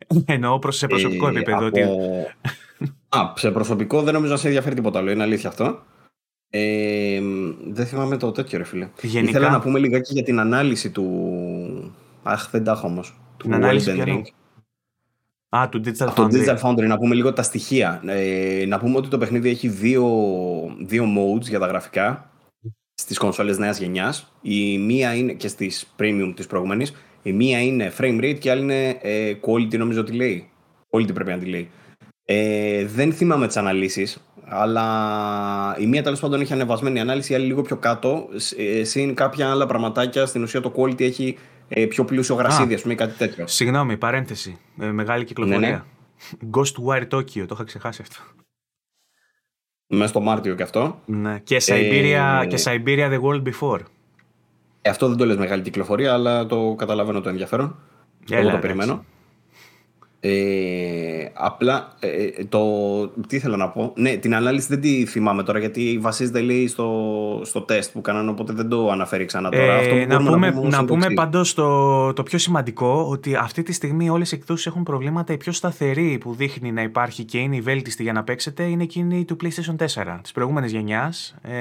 [0.26, 1.58] Εννοώ προς σε προσωπικό ε, επίπεδο.
[1.58, 1.66] Από...
[1.66, 1.82] Ότι...
[3.10, 5.12] Α, σε προσωπικό δεν νομίζω να σε ενδιαφέρει τίποτα άλλο.
[5.12, 5.80] Είναι αλήθεια αυτό.
[6.50, 7.22] Ε,
[7.68, 8.90] δεν θυμάμαι το τέτοιο, ρε φίλε.
[9.02, 9.30] Γενικά...
[9.30, 11.96] Ήθελα να πούμε λιγάκι για την ανάλυση του.
[12.24, 13.20] Αχ, δεν τα έχω όμως.
[13.38, 14.22] Την ανάλυση του
[15.50, 16.14] Α, του Digital Foundry.
[16.16, 18.02] Το Digital Foundry, να πούμε λίγο τα στοιχεία.
[18.06, 20.06] Ε, να πούμε ότι το παιχνίδι έχει δύο,
[20.86, 22.32] δύο modes για τα γραφικά
[23.02, 24.32] στις κονσόλες νέας γενιάς.
[24.42, 26.94] Η μία είναι και στις premium της προηγούμενης.
[27.24, 30.50] Η μία είναι frame rate και η άλλη είναι ε, quality, νομίζω ότι λέει.
[30.90, 31.70] Quality πρέπει να τη λέει.
[32.26, 37.46] Ε, δεν θυμάμαι τις αναλύσεις, αλλά η μία τέλος πάντων έχει ανεβασμένη ανάλυση, η άλλη
[37.46, 38.28] λίγο πιο κάτω.
[38.58, 41.38] Ε, συν κάποια άλλα πραγματάκια, στην ουσία το quality έχει
[41.68, 43.48] ε, πιο πλούσιο γρασίδι, ας πούμε, κάτι τέτοιο.
[43.48, 44.58] Συγγνώμη, παρένθεση.
[44.80, 45.60] Ε, μεγάλη κυκλοφορία.
[45.60, 46.50] Ναι, ναι.
[46.52, 48.20] Ghostwire Tokyo, το είχα ξεχάσει αυτό.
[49.88, 51.02] Μέσα στο Μάρτιο και αυτό.
[51.06, 51.40] Ναι.
[51.44, 53.80] Και Siberia, ε, και Siberia The World Before.
[54.82, 57.76] Ε, αυτό δεν το λες μεγάλη κυκλοφορία, αλλά το καταλαβαίνω το ενδιαφέρον.
[58.30, 59.04] Έλα, Εγώ το περιμένω.
[60.30, 62.62] Ε, απλά ε, ε, το.
[63.08, 63.94] Τι ήθελα να πω.
[63.96, 68.30] Ναι, την ανάλυση δεν τη θυμάμαι τώρα γιατί βασίζεται λέει στο, στο τεστ που κάνανε,
[68.30, 69.74] οπότε δεν το αναφέρει ξανά τώρα.
[69.74, 73.36] Ε, Αυτό που να πούμε, να πούμε, να πούμε πάντως το, το πιο σημαντικό ότι
[73.36, 75.34] αυτή τη στιγμή όλες οι εκδόσεις έχουν προβλήματα.
[75.34, 78.84] Η πιο σταθερή που δείχνει να υπάρχει και είναι η βέλτιστη για να παίξετε είναι
[78.84, 81.36] εκείνη του PlayStation 4 της προηγούμενης γενιάς.
[81.42, 81.54] Ε,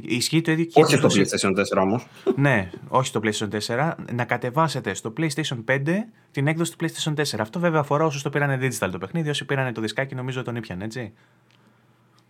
[0.00, 2.06] ισχύει το ίδιο και Όχι το PlayStation 4 όμως.
[2.36, 3.90] ναι, όχι το PlayStation 4.
[4.12, 5.78] Να κατεβάσετε στο PlayStation 5
[6.30, 7.22] την έκδοση του PlayStation 4.
[7.38, 9.28] Αυτό βέβαια αφορά όσους το πήραν digital το παιχνίδι.
[9.28, 11.12] Όσοι πήραν το δισκάκι, νομίζω τον ήπιαν, έτσι.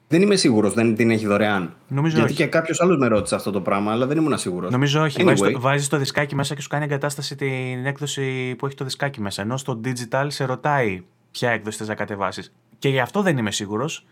[0.09, 1.75] Δεν είμαι σίγουρος, δεν την έχει δωρεάν.
[1.89, 2.43] Νομίζω Γιατί όχι.
[2.43, 4.71] και κάποιος άλλος με ρώτησε αυτό το πράγμα, αλλά δεν ήμουν σίγουρος.
[4.71, 5.25] Νομίζω όχι.
[5.27, 5.55] Anyway.
[5.59, 9.21] Βάζεις το, το δισκάκι μέσα και σου κάνει εγκατάσταση την έκδοση που έχει το δισκάκι
[9.21, 9.43] μέσα.
[9.43, 12.53] Ενώ στο digital σε ρωτάει ποια έκδοση θες να κατεβάσεις.
[12.79, 14.07] Και γι' αυτό δεν είμαι σίγουρος.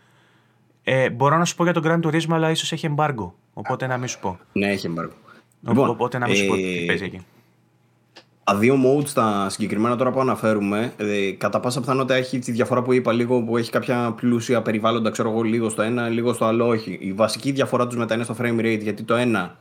[0.83, 3.31] Ε, μπορώ να σου πω για τον Grand Turismo, αλλά ίσως έχει embargo.
[3.53, 4.39] Οπότε να μην σου πω.
[4.53, 5.13] Ναι, έχει embargo.
[5.61, 7.25] Λοιπόν, οπότε να μην σου πω τι ε, παίζει εκεί.
[8.43, 12.81] Τα δύο modes, τα συγκεκριμένα τώρα που αναφέρουμε, ε, κατά πάσα πιθανότητα έχει τη διαφορά
[12.81, 16.45] που είπα λίγο που έχει κάποια πλούσια περιβάλλοντα, ξέρω εγώ, λίγο στο ένα, λίγο στο
[16.45, 16.97] άλλο όχι.
[17.01, 19.57] Η βασική διαφορά τους μετά είναι στο frame rate, γιατί το ένα,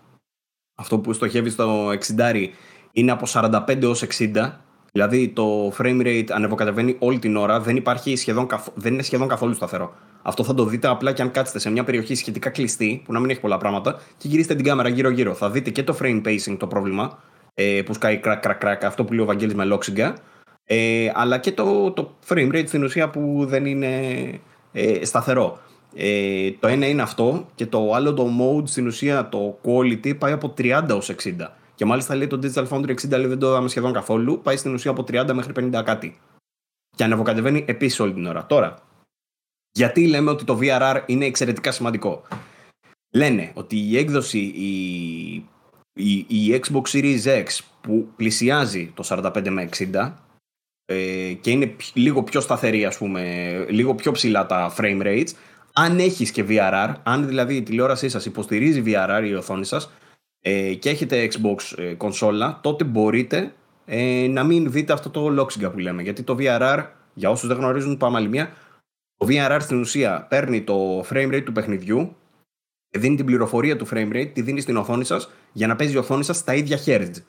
[0.74, 2.48] αυτό που στοχεύει στο 60,
[2.92, 4.50] είναι από 45 έως 60.
[4.92, 9.54] Δηλαδή το frame rate ανεβοκατεβαίνει όλη την ώρα, δεν, υπάρχει σχεδόν, δεν είναι σχεδόν καθόλου
[9.54, 9.94] σταθερό.
[10.22, 13.20] Αυτό θα το δείτε απλά και αν κάτσετε σε μια περιοχή σχετικά κλειστή, που να
[13.20, 15.34] μην έχει πολλά πράγματα, και γυρίσετε την κάμερα γύρω-γύρω.
[15.34, 17.18] Θα δείτε και το frame pacing το πρόβλημα,
[17.54, 20.16] ε, που σκάει κρακ, κρακ, κρακ, αυτό που λέει ο Βαγγέλης με λόξιγκα,
[20.64, 24.00] ε, αλλά και το, το frame rate στην ουσία που δεν είναι
[24.72, 25.60] ε, σταθερό.
[25.94, 30.32] Ε, το ένα είναι αυτό και το άλλο το mode στην ουσία το quality πάει
[30.32, 31.32] από 30 ως 60
[31.74, 34.74] και μάλιστα λέει το Digital Foundry 60 λέει δεν το είδαμε σχεδόν καθόλου πάει στην
[34.74, 36.18] ουσία από 30 μέχρι 50 κάτι
[36.96, 38.46] και ανεβοκατεβαίνει επίσης όλη την ώρα.
[38.46, 38.78] Τώρα,
[39.72, 42.22] γιατί λέμε ότι το VRR είναι εξαιρετικά σημαντικό;
[43.14, 45.48] Λένε ότι η έκδοση, η
[45.92, 50.12] η, η Xbox Series X που πλησιάζει το 45 με 60
[50.84, 55.30] ε, και είναι λίγο πιο σταθερή ας πούμε, λίγο πιο ψηλά τα frame rates
[55.72, 59.90] αν έχεις και VRR, αν δηλαδή η τηλεόρασή σας υποστηρίζει VRR η οθόνη σας
[60.40, 63.52] ε, και έχετε Xbox ε, κονσόλα, τότε μπορείτε
[63.84, 66.02] ε, να μην δείτε αυτό το loxing που λέμε.
[66.02, 68.52] Γιατί το VRR, για όσους δεν γνωρίζουν, πάμε άλλη μία,
[69.16, 72.16] το VRR στην ουσία παίρνει το frame rate του παιχνιδιού
[72.98, 75.96] δίνει την πληροφορία του frame rate, τη δίνει στην οθόνη σας για να παίζει η
[75.96, 77.22] οθόνη σας στα ίδια hertz.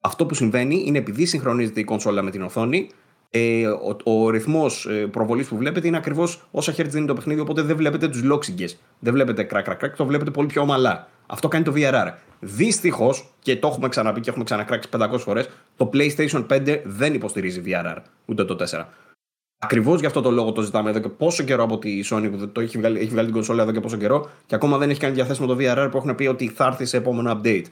[0.00, 2.88] Αυτό που συμβαίνει είναι επειδή συγχρονίζεται η κονσόλα με την οθόνη,
[3.30, 7.40] ε, ο, ο ρυθμός ε, προβολής που βλέπετε είναι ακριβώς όσα hertz δίνει το παιχνίδι,
[7.40, 8.68] οπότε δεν βλέπετε τους λόξιγκε.
[8.98, 11.08] Δεν βλέπετε κρακ, κρακ, κρακ, το βλέπετε πολύ πιο ομαλά.
[11.26, 12.12] Αυτό κάνει το VRR.
[12.40, 17.62] Δυστυχώς, και το έχουμε ξαναπεί και έχουμε ξανακράξει 500 φορές, το PlayStation 5 δεν υποστηρίζει
[17.66, 18.84] VRR, ούτε το 4.
[19.64, 22.48] Ακριβώς γι' αυτό το λόγο το ζητάμε εδώ και πόσο καιρό από τη Sony που
[22.48, 25.00] το έχει βγάλει, έχει βγάλει την κονσόλα εδώ και πόσο καιρό και ακόμα δεν έχει
[25.00, 27.64] κάνει διαθέσιμο το VRR που έχουν πει ότι θα έρθει σε επόμενο update.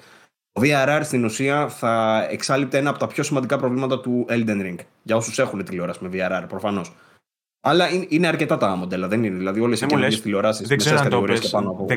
[0.52, 4.76] Το VRR στην ουσία θα εξάλληπτε ένα από τα πιο σημαντικά προβλήματα του Elden Ring.
[5.02, 6.92] Για όσους έχουν τηλεόραση με VRR προφανώς.
[7.60, 9.36] Αλλά είναι αρκετά τα μοντέλα, δεν είναι.
[9.36, 10.78] Δηλαδή όλες οι καινούργιες τηλεοράσεις δεν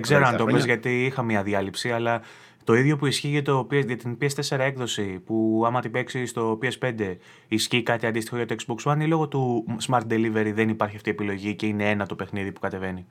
[0.02, 2.22] ξέρω αν το πει γιατί είχα μια διάλειψη, αλλά
[2.64, 6.60] το ίδιο που ισχύει για, το, για την PS4 έκδοση, που άμα την παίξει στο
[6.62, 7.16] PS5
[7.48, 11.10] ισχύει κάτι αντίστοιχο για το Xbox One, ή λόγω του Smart Delivery δεν υπάρχει αυτή
[11.10, 13.06] η επιλογή και είναι ένα το παιχνίδι που κατεβαίνει;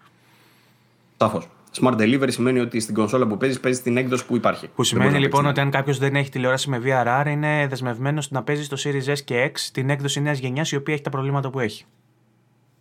[1.16, 1.49] Σαφώς.
[1.81, 4.69] Smart Delivery σημαίνει ότι στην κονσόλα που παίζεις, παίζεις την έκδοση που υπάρχει.
[4.74, 8.65] Που σημαίνει λοιπόν ότι αν κάποιος δεν έχει τηλεόραση με VRR, είναι δεσμευμένος να παίζει
[8.65, 11.61] στο Series S και X την έκδοση νέας γενιάς η οποία έχει τα προβλήματα που
[11.61, 11.85] έχει.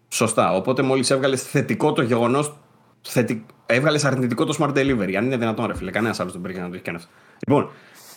[0.07, 0.55] Σωστά.
[0.55, 2.53] Οπότε μόλις έβγαλες θετικό το γεγονός
[3.01, 3.45] θετι...
[3.71, 5.13] έβγαλες αρνητικό το smart delivery.
[5.13, 7.09] Αν είναι δυνατόν, ρε φίλε, κανένας άλλος δεν μπορεί να το έχει κάνει αυτό.
[7.47, 7.69] Λοιπόν,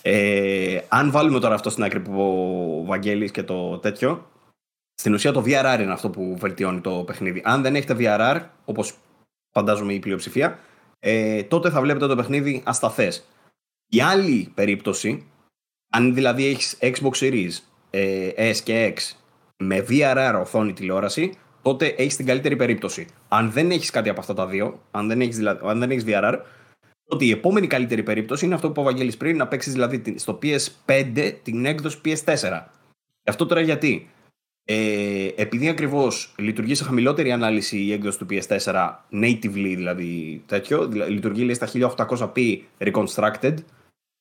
[0.06, 4.26] Ε, αν βάλουμε τώρα αυτό στην άκρη που ο Βαγγέλης και το τέτοιο,
[4.94, 7.42] στην ουσία το VRR είναι αυτό που βελτιώνει το παιχνίδι.
[7.44, 8.94] Αν δεν έχετε VRR, όπως
[9.50, 10.58] φαντάζομαι η πλειοψηφία,
[11.00, 13.28] ε, τότε θα βλέπετε το παιχνίδι ασταθές.
[13.88, 15.26] Η άλλη περίπτωση,
[15.92, 17.52] αν δηλαδή έχεις Xbox Series,
[17.90, 19.16] ε, S και X
[19.56, 21.32] με VRR οθόνη τηλεόραση,
[21.64, 23.06] τότε έχεις την καλύτερη περίπτωση.
[23.28, 26.04] Αν δεν έχεις κάτι από αυτά τα δύο, αν δεν έχεις, δηλαδή, αν δεν έχεις
[26.06, 26.38] VRR,
[27.08, 30.02] ότι η επόμενη καλύτερη περίπτωση είναι αυτό που είπε ο Βαγγέλης πριν, να παίξεις δηλαδή
[30.16, 32.62] στο PS5 την έκδοση PS4.
[33.26, 34.08] Αυτό τώρα γιατί;
[34.66, 41.44] Ε, επειδή ακριβώς λειτουργεί σε χαμηλότερη ανάλυση η έκδοση του PS4, natively δηλαδή τέτοιο, λειτουργεί
[41.44, 43.54] λέει, στα 1800p reconstructed.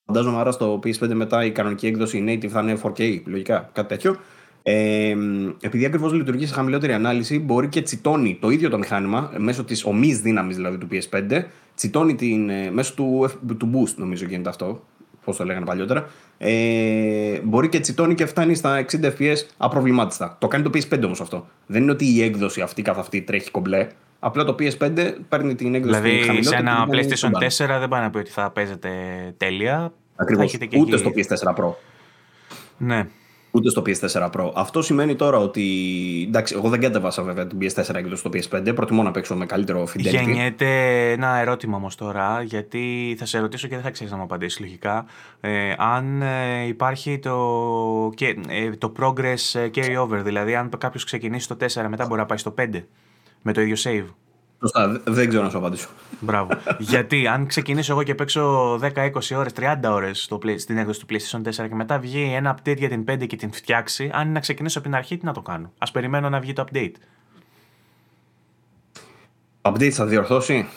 [0.05, 3.87] Φαντάζομαι άρα στο PS5 μετά η κανονική έκδοση η native θα είναι 4K, λογικά, κάτι
[3.87, 4.17] τέτοιο.
[4.63, 5.15] Ε,
[5.61, 9.85] επειδή ακριβώς λειτουργεί σε χαμηλότερη ανάλυση, μπορεί και τσιτώνει το ίδιο το μηχάνημα μέσω της
[9.85, 11.43] ομής δύναμης δηλαδή του PS5,
[11.75, 14.83] τσιτώνει την, ε, μέσω του, του boost, νομίζω γίνεται αυτό,
[15.23, 16.09] πώς το λέγανε παλιότερα.
[16.37, 20.35] Ε, μπορεί και τσιτώνει και φτάνει στα 60 FPS απροβλημάτιστα.
[20.39, 21.47] Το κάνει το PS5 όμως αυτό.
[21.65, 23.87] Δεν είναι ότι η έκδοση αυτή καθ' αυτή τρέχει κομπλέ.
[24.19, 28.17] Απλά το PS5 παίρνει την έκδοση Δηλαδή σε ένα PlayStation 4 δεν πάει να πει
[28.17, 28.89] ότι θα παίζετε
[29.37, 29.93] τέλεια.
[30.15, 30.57] Ακριβώς.
[30.77, 31.73] Ούτε στο PS4 Pro.
[32.77, 33.07] Ναι
[33.55, 34.51] ούτε στο PS4 Pro.
[34.53, 35.63] Αυτό σημαίνει τώρα ότι.
[36.27, 38.75] Εντάξει, εγώ δεν κατέβασα βέβαια την PS4 έκδοση στο PS5.
[38.75, 39.99] Προτιμώ να παίξω με καλύτερο fidelity.
[39.99, 40.67] Γεννιέται
[41.11, 44.59] ένα ερώτημα όμως τώρα, γιατί θα σε ρωτήσω και δεν θα ξέρεις να μου απαντήσεις
[44.59, 45.05] λογικά.
[45.39, 51.43] Ε, αν ε, υπάρχει το, και, ε, το progress carry over, δηλαδή αν κάποιος ξεκινήσει
[51.43, 52.83] στο 4 μετά μπορεί να πάει στο 5
[53.41, 54.22] με το ίδιο save.
[54.63, 55.87] Σωστά, δεν ξέρω να σου απαντήσω.
[56.19, 56.49] Μπράβο.
[56.79, 61.67] Γιατί αν ξεκινήσω εγώ και παίξω 10-20 ώρες, 30 ώρες στην έκδοση του PlayStation 4
[61.67, 64.79] και μετά βγει ένα update για την 5 και την φτιάξει, αν είναι να ξεκινήσω
[64.79, 65.71] από την αρχή, τι να το κάνω.
[65.77, 66.93] Α περιμένω να βγει το update.
[69.61, 70.67] Update θα διορθώσει;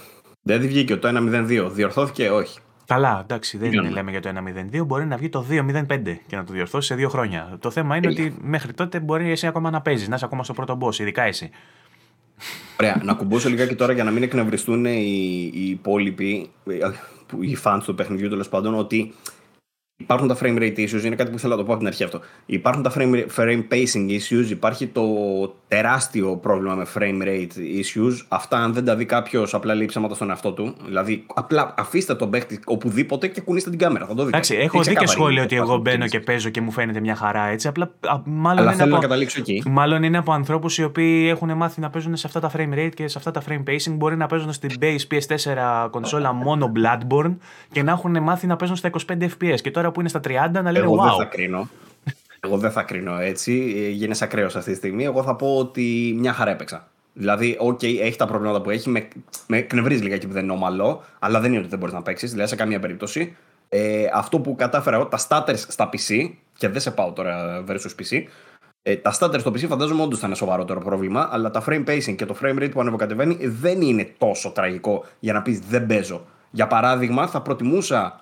[0.42, 1.70] Δεν βγήκε το 1.02.
[1.72, 2.58] Διορθώθηκε, όχι.
[2.86, 4.30] Καλά, εντάξει, δεν είναι, λέμε για το
[4.72, 4.86] 1.02.
[4.86, 7.56] Μπορεί να βγει το 2.05 και να το διορθώσει σε δύο χρόνια.
[7.60, 10.52] Το θέμα είναι ότι μέχρι τότε μπορεί εσύ ακόμα να παίζεις, να είσαι ακόμα στο
[10.52, 11.50] πρώτο boss, ειδικά εσύ.
[12.80, 16.50] Ωραία, να κουμπώσω λιγάκι τώρα για να μην εκνευριστούν οι, οι υπόλοιποι,
[17.40, 19.14] οι fans του παιχνιδιού τέλος πάντων, ότι
[19.98, 22.04] Υπάρχουν τα frame rate issues, είναι κάτι που θέλω να το πω από την αρχή
[22.04, 22.20] αυτό.
[22.46, 25.04] Υπάρχουν τα frame, frame pacing issues, υπάρχει το
[25.68, 28.12] τεράστιο πρόβλημα με frame rate issues.
[28.28, 30.74] Αυτά, αν δεν τα δει κάποιος, απλά λέει ψέματα στον εαυτό του.
[30.84, 34.06] Δηλαδή, απλά αφήστε τον παίχτη οπουδήποτε και κουνήστε την κάμερα.
[34.06, 34.36] Θα το δείτε.
[34.36, 37.46] Εντάξει, έχω δει και σχόλιο ότι εγώ μπαίνω και παίζω και μου φαίνεται μια χαρά
[37.46, 37.68] έτσι.
[37.68, 37.90] Απλά,
[38.24, 39.62] μάλλον, Αλλά είναι θέλω από, να καταλήξω εκεί.
[39.66, 42.94] μάλλον είναι από ανθρώπους οι οποίοι έχουν μάθει να παίζουν σε αυτά τα frame rate
[42.94, 43.92] και σε αυτά τα frame pacing.
[43.92, 47.36] Μπορεί να παίζουν στην base PS4 κονσόλα μόνο Bloodborne
[47.72, 49.60] και να έχουν μάθει να παίζουν στα 25 FPS.
[49.62, 51.04] Και τώρα που είναι στα 30 να λένε Εγώ wow.
[51.04, 51.68] δεν θα κρίνω.
[52.40, 53.74] Εγώ δεν θα κρίνω έτσι.
[53.76, 55.04] Ε, Γίνεσαι ακραίος αυτή τη στιγμή.
[55.04, 56.88] Εγώ θα πω ότι μια χαρά έπαιξα.
[57.12, 58.88] Δηλαδή, οκ, έχει τα προβλήματα που έχει.
[58.88, 59.08] Με,
[59.46, 62.30] με εκνευρίζει λιγάκι που δεν είναι ομαλό, αλλά δεν είναι ότι δεν μπορείς να παίξεις.
[62.30, 63.36] Δηλαδή, σε καμία περίπτωση.
[63.68, 68.02] Ε, αυτό που κατάφερα εγώ, τα starters στα PC, και δεν σε πάω τώρα versus
[68.02, 68.22] PC,
[68.82, 72.14] ε, τα starters στο PC φαντάζομαι όντως θα είναι σοβαρότερο πρόβλημα, αλλά τα frame pacing
[72.16, 76.24] και το frame rate που ανεβοκατεβαίνει δεν είναι τόσο τραγικό για να πεις δεν παίζω.
[76.50, 78.20] Για παράδειγμα, θα προτιμούσα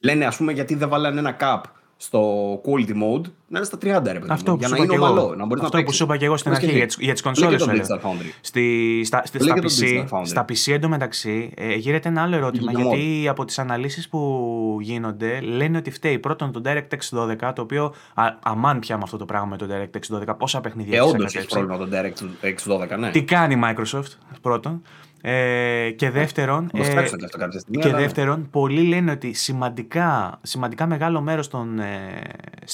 [0.00, 1.60] Λένε, ας πούμε, γιατί δεν βάλανε ένα cap
[1.96, 3.82] στο quality mode να είναι στα 30
[4.12, 5.04] ρε παιδί Αυτό μου, που για σου να είπα είναι και εγώ.
[5.06, 5.34] ομαλό.
[5.34, 5.96] Να μπορείς Αυτό να που παίξεις.
[5.96, 6.94] σου είπα και εγώ στην Λες αρχή και για τι.
[6.96, 7.58] τις, για τις Λέει και κονσόλες.
[7.62, 8.00] το σου έλεγα.
[8.00, 8.34] Digital Foundry.
[8.40, 10.26] Στη, στα, στη, Λέει στα, και το PC, Digital Foundry.
[10.26, 15.40] στα PC εντωμεταξύ ε, γίνεται ένα άλλο ερώτημα Γίνεται γιατί από τις αναλύσεις που γίνονται
[15.40, 17.18] λένε ότι φταίει πρώτον το DirectX
[17.48, 20.60] 12 το οποίο α, αμάν πια με αυτό το πράγμα με το DirectX 12 πόσα
[20.60, 21.86] παιχνίδια Ε, έχεις όντως έχεις ανακατέψει.
[21.88, 23.10] πρόβλημα το DirectX 12, ναι.
[23.10, 24.82] Τι κάνει η Microsoft πρώτον
[25.20, 27.82] ε, και δεύτερον Θα το ε, φτιάξουν και αυτό κάποια στιγμή.
[27.82, 28.02] και αλλά ναι.
[28.02, 32.22] δεύτερον, πολλοί λένε ότι σημαντικά, σημαντικά μεγάλο μέρος των ε,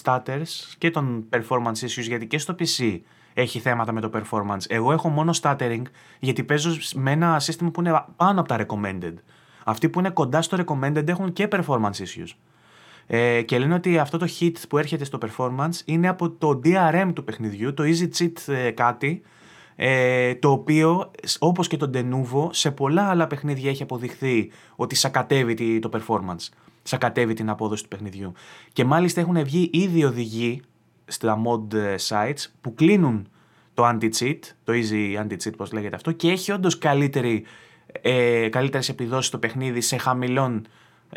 [0.02, 2.98] stutters και των performance issues, γιατί και στο PC
[3.34, 4.64] έχει θέματα με το performance.
[4.68, 5.82] Εγώ έχω μόνο stuttering
[6.18, 9.14] γιατί παίζω με ένα σύστημα που είναι πάνω από τα recommended.
[9.64, 12.30] Αυτοί που είναι κοντά στο recommended έχουν και performance issues.
[13.06, 17.10] Ε, και λένε ότι αυτό το hit που έρχεται στο performance είναι από το DRM
[17.14, 19.22] του παιχνιδιού, το easy cheat ε, κάτι,
[19.76, 24.94] ε, το οποίο σ- όπως και το Denuvo σε πολλά άλλα παιχνίδια έχει αποδειχθεί ότι
[24.94, 26.48] σακατεύει τη- το performance,
[26.82, 28.32] σακατεύει την απόδοση του παιχνιδιού.
[28.72, 30.60] Και μάλιστα έχουν βγει ήδη οδηγοί
[31.06, 33.28] στα mod ε, sites που κλείνουν
[33.74, 37.44] το anti-cheat, το easy anti-cheat πώς λέγεται αυτό και έχει όντως καλύτερη,
[38.02, 40.66] ε, καλύτερες επιδόσεις το παιχνίδι σε χαμηλών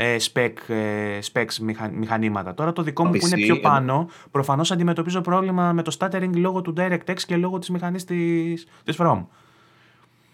[0.02, 2.54] ε, spec, ε, specs μηχα- μηχανήματα.
[2.54, 5.98] Τώρα το δικό μου που είναι PC, πιο ε, πάνω, προφανώς αντιμετωπίζω πρόβλημα με το
[6.00, 9.26] stuttering λόγω του DirectX και λόγω της μηχανής της, της From.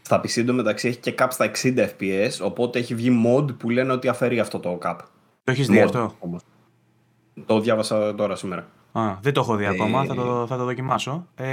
[0.02, 3.92] Στα PC εντωμεταξύ έχει και cap στα 60 FPS, οπότε έχει βγει mod που λένε
[3.92, 4.96] ότι αφαιρεί αυτό το cap.
[5.44, 6.42] Το έχεις δει Mod, αυτό; όμως.
[7.46, 8.68] Το διάβασα τώρα σήμερα.
[8.92, 11.28] Α, δεν το έχω δει Ε, ακόμα, θα το, θα το δοκιμάσω.
[11.36, 11.46] Ε,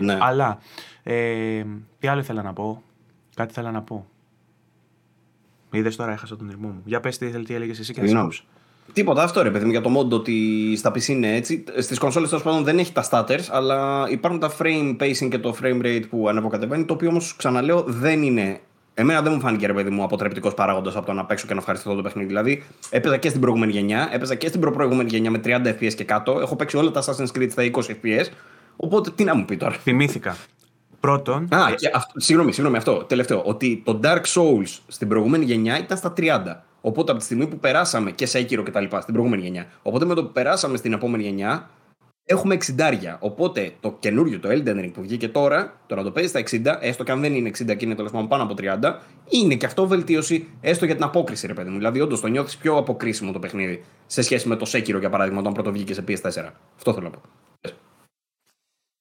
[0.00, 0.18] Ναι.
[0.20, 0.58] Αλλά,
[1.02, 1.62] ε,
[1.98, 2.82] τι άλλο ήθελα να πω.
[3.36, 4.06] Κάτι ήθελα να πω.
[5.70, 6.82] Είδες τώρα, έχασα τον ρυθμό μου.
[6.84, 8.32] Για πες τι, ήθελε- τι έλεγες εσύ και θα Συγγνώμη.
[8.32, 8.42] σε
[8.92, 10.34] Τίποτα, αυτό ρε παιδί μου για το mod ότι
[10.76, 11.64] στα PC είναι έτσι.
[11.78, 15.56] Στις κονσόλες τέλος πάντων δεν έχει τα stutters, αλλά υπάρχουν τα frame pacing και το
[15.62, 16.84] frame rate που ανεβοκατεβαίνει.
[16.84, 18.60] Το οποίο όμως ξαναλέω δεν είναι.
[18.94, 21.58] Εμένα δεν μου φάνηκε ρε παιδί μου αποτρεπτικός παράγοντας από το να παίξω και να
[21.58, 22.28] ευχαριστηθώ το παιχνίδι.
[22.28, 26.04] Δηλαδή έπαιζα και στην προηγούμενη γενιά, έπαιζα και στην προηγούμενη γενιά με 30 FPS και
[26.04, 26.38] κάτω.
[26.40, 27.70] Έχω παίξει όλα τα Assassin's Creed στα 20
[28.02, 28.24] FPS.
[28.76, 29.72] Οπότε τι να μου πει τώρα.
[29.74, 30.36] Θυμήθηκα.
[31.00, 31.54] Πρώτον.
[31.54, 33.04] Α, και αυτό, συγγνώμη, συγγνώμη, αυτό.
[33.04, 33.42] Τελευταίο.
[33.44, 36.62] Ότι το Dark Souls στην προηγούμενη γενιά ήταν στα 30.
[36.80, 39.66] Οπότε από τη στιγμή που περάσαμε και σε Έκυρο και τα λοιπά στην προηγούμενη γενιά.
[39.82, 41.68] Οπότε με το που περάσαμε στην επόμενη γενιά
[42.28, 43.16] έχουμε 60.
[43.18, 46.78] Οπότε το καινούριο, το Elden Ring που βγήκε τώρα, το να το παίζει στα 60,
[46.80, 48.94] έστω και αν δεν είναι 60 και είναι τέλος πάντων πάνω από 30,
[49.28, 51.76] είναι και αυτό βελτίωση έστω για την απόκριση, ρε παιδί μου.
[51.76, 55.38] Δηλαδή, όντως το νιώθεις πιο αποκρίσιμο το παιχνίδι σε σχέση με το Sekiro για παράδειγμα,
[55.40, 56.50] όταν πρώτο βγήκε σε PS4.
[56.76, 57.20] Αυτό θέλω να πω.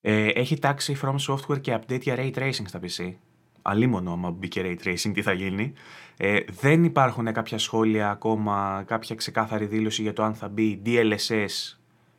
[0.10, 3.14] Ε, έχει τάξει From Software και update για Ray Tracing στα PC.
[3.62, 5.74] Αλίμονο άμα μπήκε Ray Tracing τι θα γίνει.
[6.18, 11.78] Ε, δεν υπάρχουν κάποια σχόλια ακόμα, κάποια ξεκάθαρη δήλωση για το αν θα μπει DLSS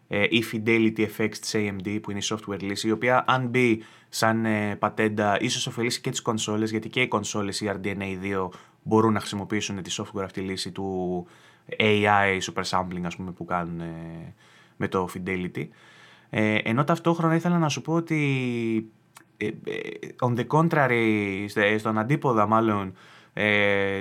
[0.09, 3.83] ε, ή Fidelity Effects της AMD που είναι η software λύση η οποία αν μπει
[4.09, 8.49] σαν ε, πατέντα ίσως ωφελήσει και τις κονσόλες γιατί και οι κονσόλες η RDNA 2
[8.83, 11.27] μπορούν να χρησιμοποιήσουν τη software αυτή λύση του
[11.79, 14.35] AI super sampling ας πούμε που κάνουν ε,
[14.77, 15.69] με το Fidelity.
[16.31, 18.93] Ε, ενώ ταυτόχρονα ήθελα να σου πω ότι
[19.37, 19.53] ε, ε,
[20.21, 21.47] on the contrary,
[21.79, 22.93] στον αντίποδα μάλλον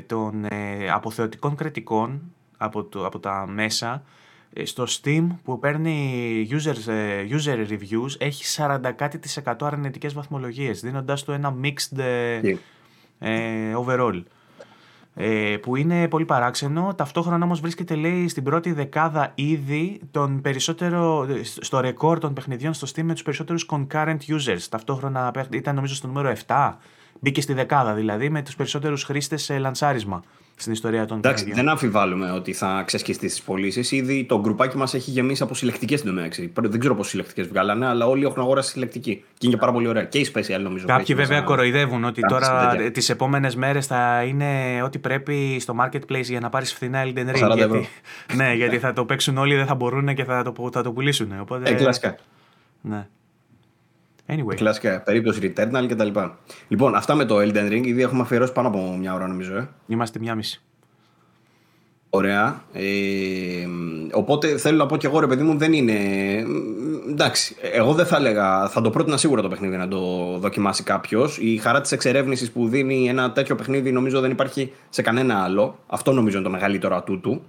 [0.05, 0.45] των
[0.93, 2.21] αποθεωτικών κριτικών
[2.57, 4.03] από, το, από τα μέσα,
[4.63, 6.89] στο Steam που παίρνει users,
[7.29, 11.99] user reviews έχει 40 κάτι της 100 αρνητικές βαθμολογίες δίνοντάς του ένα mixed
[13.75, 14.23] overall
[15.19, 16.93] ε, που είναι πολύ παράξενο.
[16.95, 22.87] Ταυτόχρονα όμως βρίσκεται λέει στην πρώτη δεκάδα ήδη τον περισσότερο, στο ρεκόρ των παιχνιδιών στο
[22.95, 24.61] Steam με τους περισσότερους concurrent users.
[24.69, 26.73] Ταυτόχρονα ήταν νομίζω στο νούμερο 7,
[27.19, 30.23] μπήκε στη δεκάδα δηλαδή με τους περισσότερους χρήστες σε λανσάρισμα
[30.59, 33.91] στην ιστορία των Εντάξει, δεν αμφιβάλλουμε ότι θα ξεσκιστείς τις πωλήσεις.
[33.91, 36.19] Ήδη το γκρουπάκι μας έχει γεμίσει από συλλεκτικές στην
[36.53, 39.23] Δεν ξέρω πόσες συλλεκτικές βγάλανε, αλλά όλοι έχουν αγοράσει συλλεκτική.
[39.37, 40.03] Και είναι πάρα πολύ ωραία.
[40.03, 40.85] Και η Special νομίζω.
[40.85, 46.39] Κάποιοι βέβαια κοροϊδεύουν ότι τώρα τις επόμενες μέρες θα είναι ό,τι πρέπει στο marketplace για
[46.39, 47.55] να πάρεις φθηνά Elden Ring.
[47.55, 47.89] Γιατί,
[48.35, 51.39] ναι, γιατί θα το παίξουν όλοι, δεν θα μπορούν και θα το, θα το πουλήσουν.
[51.39, 51.69] Οπότε...
[51.69, 52.15] Ε, κλασικά.
[52.81, 53.07] Ναι.
[54.27, 54.55] Anyway.
[54.55, 56.19] Κλασικά, περίπτωση Returnal κτλ.
[56.67, 59.55] Λοιπόν, αυτά με το Elden Ring, ήδη έχουμε αφιερώσει πάνω από μια ώρα νομίζω.
[59.55, 59.69] Ε.
[59.87, 60.61] Είμαστε μια μισή.
[62.09, 62.61] Ωραία.
[62.73, 62.85] Ε,
[64.11, 65.93] οπότε θέλω να πω και εγώ ρε παιδί μου δεν είναι.
[67.09, 68.69] Εντάξει, εγώ δεν θα έλεγα.
[68.69, 69.99] Θα το πρότεινα σίγουρα το παιχνίδι να το
[70.37, 71.37] δοκιμάσει κάποιος.
[71.37, 75.79] Η χαρά της εξερεύνησης που δίνει ένα τέτοιο παιχνίδι νομίζω δεν υπάρχει σε κανένα άλλο.
[75.87, 77.43] Αυτό νομίζω είναι το μεγαλύτερο ατού του.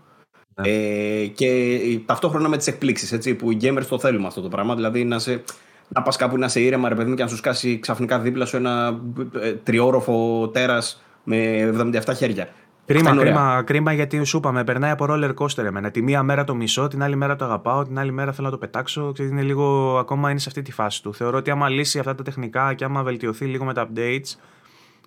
[0.55, 0.69] Ναι.
[0.69, 4.75] Ε, και ταυτόχρονα με τις εκπλήξεις που οι gamers το θέλουμε αυτό το πράγμα.
[4.75, 5.43] Δηλαδή να σε
[5.89, 8.45] να πας κάπου να σε ήρεμα, ρε παιδί μου, και να σου σκάσει ξαφνικά δίπλα
[8.45, 9.01] σου ένα
[9.41, 11.71] ε, τριόροφο τέρας με
[12.07, 12.49] 77 χέρια.
[12.87, 15.91] Κρίμα, κρίμα, κρίμα γιατί σου είπαμε, περνάει από roller coaster εμένα.
[15.91, 18.53] Τη μία μέρα το μισό, την άλλη μέρα το αγαπάω, την άλλη μέρα θέλω να
[18.53, 19.13] το πετάξω.
[19.13, 21.15] Ξέρετε, είναι λίγο, ακόμα είναι σε αυτή τη φάση του.
[21.15, 24.35] Θεωρώ ότι άμα λύσει αυτά τα τεχνικά και άμα βελτιωθεί λίγο με τα updates,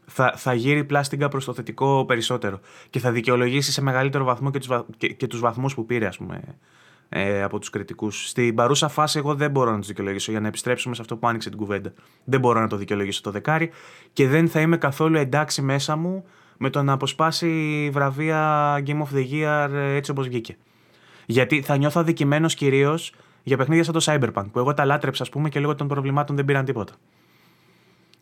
[0.05, 2.59] θα, θα γύρει πλάστιγκα προς το θετικό περισσότερο.
[2.89, 6.17] Και θα δικαιολογήσει σε μεγαλύτερο βαθμό και τους και, και τους βαθμούς που πήρε, ας
[6.17, 6.41] πούμε,
[7.13, 8.29] ε, από τους κριτικούς.
[8.29, 11.27] Στην παρούσα φάση, εγώ δεν μπορώ να του δικαιολογήσω για να επιστρέψουμε σε αυτό που
[11.27, 11.93] άνοιξε την κουβέντα.
[12.23, 13.71] Δεν μπορώ να το δικαιολογήσω το δεκάρι
[14.13, 16.25] και δεν θα είμαι καθόλου εντάξει μέσα μου
[16.57, 20.57] με το να αποσπάσει βραβεία Game of the Year ε, έτσι όπως βγήκε.
[21.25, 23.13] Γιατί θα νιώθω αδικημένος κυρίως
[23.43, 26.35] για παιχνίδια σαν το Cyberpunk που εγώ τα λάτρεψα, ας πούμε, και λόγω των προβλημάτων
[26.35, 26.93] δεν πήραν τίποτα.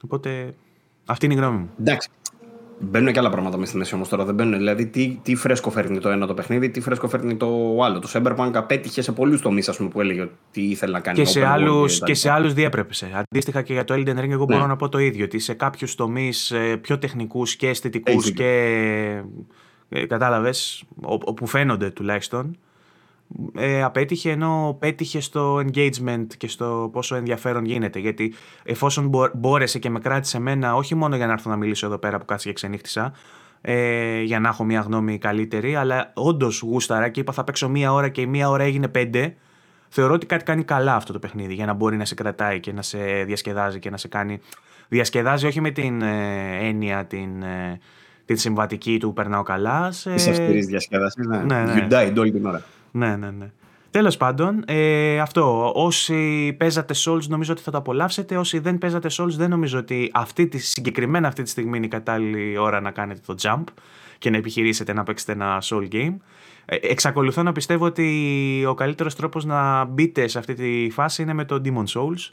[0.04, 0.54] Οπότε
[1.06, 1.70] αυτή είναι η γνώμη μου.
[1.80, 2.10] Εντάξει.
[2.80, 4.26] Μπαίνουν και άλλα πράγματα μέσα στη μέση όμως τώρα.
[4.26, 4.58] Δεν μπαίνουν.
[4.58, 8.00] Δηλαδή, τι, τι φρέσκο φέρνει το ένα το παιχνίδι, τι φρέσκο φέρνει το άλλο.
[8.00, 11.18] Το Cyberpunk απέτυχε σε πολλούς τομείς που έλεγε ότι ήθελε να κάνει.
[11.18, 12.94] Και σε, άλλους, και σε άλλους διέπρεπε.
[13.14, 14.68] Αντίστοιχα και για το Elden Ring, εγώ μπορώ ναι.
[14.68, 15.26] να πω το ίδιο.
[15.26, 18.50] Ότι σε κάποιους τομείς ε, πιο τεχνικούς και αισθητικούς και.
[19.90, 22.58] Ε, Κατάλαβες, όπου φαίνονται τουλάχιστον,
[23.56, 28.00] ε, απέτυχε ενώ πέτυχε στο engagement και στο πόσο ενδιαφέρον γίνεται.
[28.00, 28.34] Γιατί
[28.64, 32.18] εφόσον μπόρεσε και με κράτησε εμένα, όχι μόνο για να έρθω να μιλήσω εδώ πέρα
[32.18, 33.14] που κάτσε και ξενύχτησα,
[33.62, 37.94] ε, για να έχω μια γνώμη καλύτερη, αλλά όντως γούσταρα και είπα θα παίξω μία
[37.94, 39.36] ώρα και η μία ώρα έγινε πέντε.
[39.90, 42.72] Θεωρώ ότι κάτι κάνει καλά αυτό το παιχνίδι για να μπορεί να σε κρατάει και
[42.72, 44.40] να σε διασκεδάζει και να σε κάνει.
[44.88, 47.80] Διασκεδάζει όχι με την ε, έννοια την, ε,
[48.26, 49.92] την συμβατική του περνάω καλά.
[49.92, 50.14] Σε...
[50.14, 51.26] Της αυστηρής διασκέδασης.
[51.26, 51.64] Ναι, ναι.
[51.64, 51.88] ναι.
[51.90, 52.64] You died όλη την ώρα.
[52.92, 53.52] Ναι, ναι, ναι.
[53.92, 59.10] Τέλος πάντων, ε, αυτό, όσοι παίζατε Souls νομίζω ότι θα το απολαύσετε, όσοι δεν παίζατε
[59.12, 62.92] Souls δεν νομίζω ότι αυτή τη, συγκεκριμένα αυτή τη στιγμή είναι η κατάλληλη ώρα να
[62.92, 63.64] κάνετε το jump
[64.18, 66.16] και να επιχειρήσετε να παίξετε ένα Soul game.
[66.66, 71.34] Ε, εξακολουθώ να πιστεύω ότι ο καλύτερος τρόπος να μπείτε σε αυτή τη φάση είναι
[71.34, 72.32] με το Demon Souls,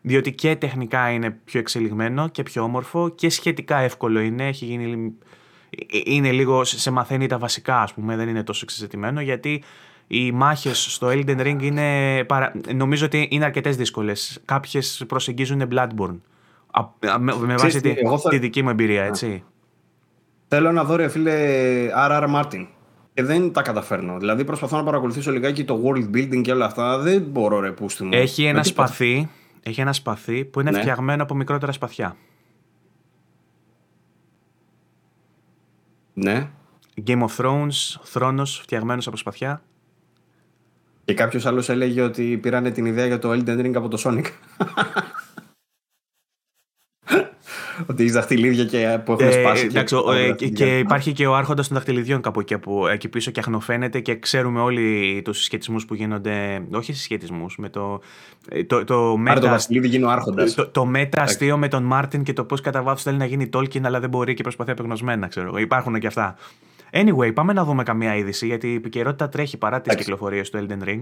[0.00, 5.12] διότι και τεχνικά είναι πιο εξελιγμένο και πιο όμορφο και σχετικά εύκολο είναι, έχει γίνει,
[5.70, 9.62] ε, είναι λίγο, σε μαθαίνει τα βασικά ας πούμε, δεν είναι τόσο εξεζητημένο γιατί
[10.06, 12.24] οι μάχες στο Elden Ring είναι.
[12.24, 12.52] Παρα...
[12.74, 14.40] Νομίζω ότι είναι αρκετές δύσκολες.
[14.44, 16.18] Κάποιες προσεγγίζουν Bloodborne.
[17.18, 18.28] Με, με βάση τη, θα...
[18.28, 19.44] τη, δική μου εμπειρία, έτσι.
[20.48, 21.32] Θέλω να δω, ρε φίλε,
[22.08, 22.34] R.R.
[22.34, 22.66] Martin.
[23.14, 24.18] Και δεν τα καταφέρνω.
[24.18, 26.98] Δηλαδή προσπαθώ να παρακολουθήσω λιγάκι το world building και όλα αυτά.
[26.98, 28.10] Δεν μπορώ, ρε, πούστη μου.
[28.12, 29.28] Έχει ένα, σπαθί,
[29.62, 30.80] έχει ένα σπαθί που είναι ναι.
[30.80, 32.16] φτιαγμένο από μικρότερα σπαθιά.
[36.14, 36.48] Ναι.
[37.06, 39.62] Game of Thrones, θρόνος φτιαγμένος από σπαθιά.
[41.04, 44.24] Και κάποιος άλλος έλεγε ότι πήρανε την ιδέα για το Elden Ring από το Sonic.
[47.86, 49.66] ότι έχει δαχτυλίδια και που έχουν ε, σπάσει.
[49.66, 49.96] Εντάξει,
[50.36, 53.40] και, ε, και, υπάρχει και ο άρχοντας των δαχτυλιδιών κάπου εκεί, από, εκεί πίσω και
[53.40, 56.62] αχνοφαίνεται και ξέρουμε όλοι τους συσχετισμούς που γίνονται.
[56.72, 58.00] Όχι συσχετισμούς, με το.
[58.48, 60.54] Ε, το, το, μετα, το δαχτυλίδι γίνει ο άρχοντας.
[60.54, 63.48] Το, το μετα αστείο με τον Μάρτιν και το πώς κατά βάθος θέλει να γίνει
[63.52, 65.58] Tolkien, αλλά δεν μπορεί και προσπαθεί απεγνωσμένα, ξέρω.
[65.58, 66.36] Υπάρχουν και αυτά.
[66.96, 70.88] Anyway, πάμε να δούμε καμία είδηση, γιατί η επικαιρότητα τρέχει παρά τις κυκλοφορίες του Elden
[70.88, 71.00] Ring.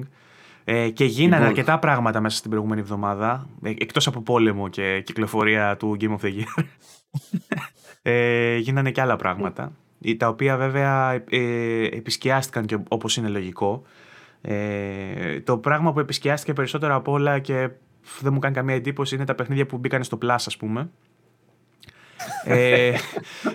[0.64, 1.48] Ε, και γίνανε λοιπόν.
[1.48, 6.24] αρκετά πράγματα μέσα στην προηγούμενη εβδομάδα, ε, εκτός από πόλεμο και κυκλοφορία του Game of
[6.24, 6.64] the Year.
[8.02, 9.72] ε, γίνανε και άλλα πράγματα,
[10.16, 13.82] τα οποία βέβαια ε, επισκιάστηκαν και όπως είναι λογικό.
[14.40, 17.70] Ε, το πράγμα που επισκιάστηκε περισσότερο από όλα και
[18.20, 20.90] δεν μου κάνει καμία εντύπωση είναι τα παιχνίδια που μπήκαν στο Plus ας πούμε
[22.44, 22.92] ε,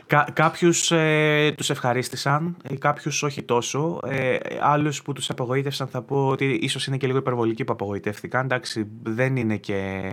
[0.05, 3.99] κα, κάποιους ε, τους ευχαρίστησαν, ε, κάποιους όχι τόσο.
[4.07, 8.43] Ε, άλλους που τους απογοήτευσαν θα πω ότι ίσως είναι και λίγο υπερβολικοί που απογοητεύτηκαν.
[8.43, 10.11] Εντάξει, δεν είναι και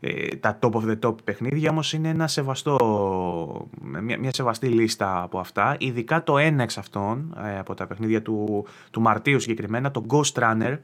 [0.00, 5.22] ε, τα top of the top παιχνίδια, όμως είναι ένα σεβαστό, μια, μια σεβαστή λίστα
[5.22, 5.76] από αυτά.
[5.78, 10.42] Ειδικά το ένα εξ αυτών, ε, από τα παιχνίδια του, του Μαρτίου συγκεκριμένα, το Ghost
[10.42, 10.78] Runner,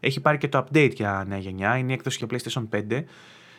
[0.00, 3.04] έχει πάρει και το update για νέα γενιά, είναι η έκδοση για PlayStation 5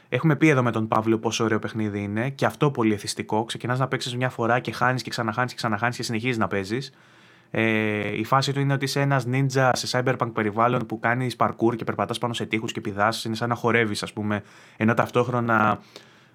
[0.10, 3.44] Έχουμε πει εδώ με τον Παύλο πόσο ωραίο παιχνίδι είναι και αυτό πολύ εθιστικό.
[3.44, 6.94] Ξεκινάς να παίξεις μια φορά και χάνεις και ξαναχάνεις και ξαναχάνεις και συνεχίζεις να παίζεις.
[7.52, 11.76] Ε, η φάση του είναι ότι είσαι ένας ninja σε cyberpunk περιβάλλον που κάνεις parkour
[11.76, 13.24] και περπατάς πάνω σε τείχους και πηδάς.
[13.24, 14.44] Είναι σαν να χορεύεις, ας πούμε,
[14.78, 15.80] ενώ ταυτόχρονα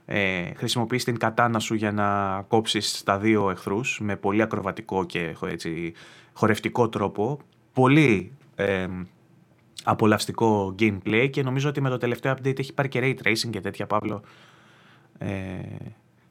[0.06, 5.36] ε, χρησιμοποιείς την κατάνα σου για να κόψεις τα δύο εχθρούς με πολύ ακροβατικό και
[5.46, 5.92] έτσι,
[6.32, 7.38] χορευτικό τρόπο.
[7.72, 8.86] Πολύ ε,
[9.84, 13.60] απολαυστικό gameplay και νομίζω ότι με το τελευταίο update έχει πάρει και ray tracing και
[13.60, 14.22] τέτοια, Παύλο.
[15.18, 15.58] Ε,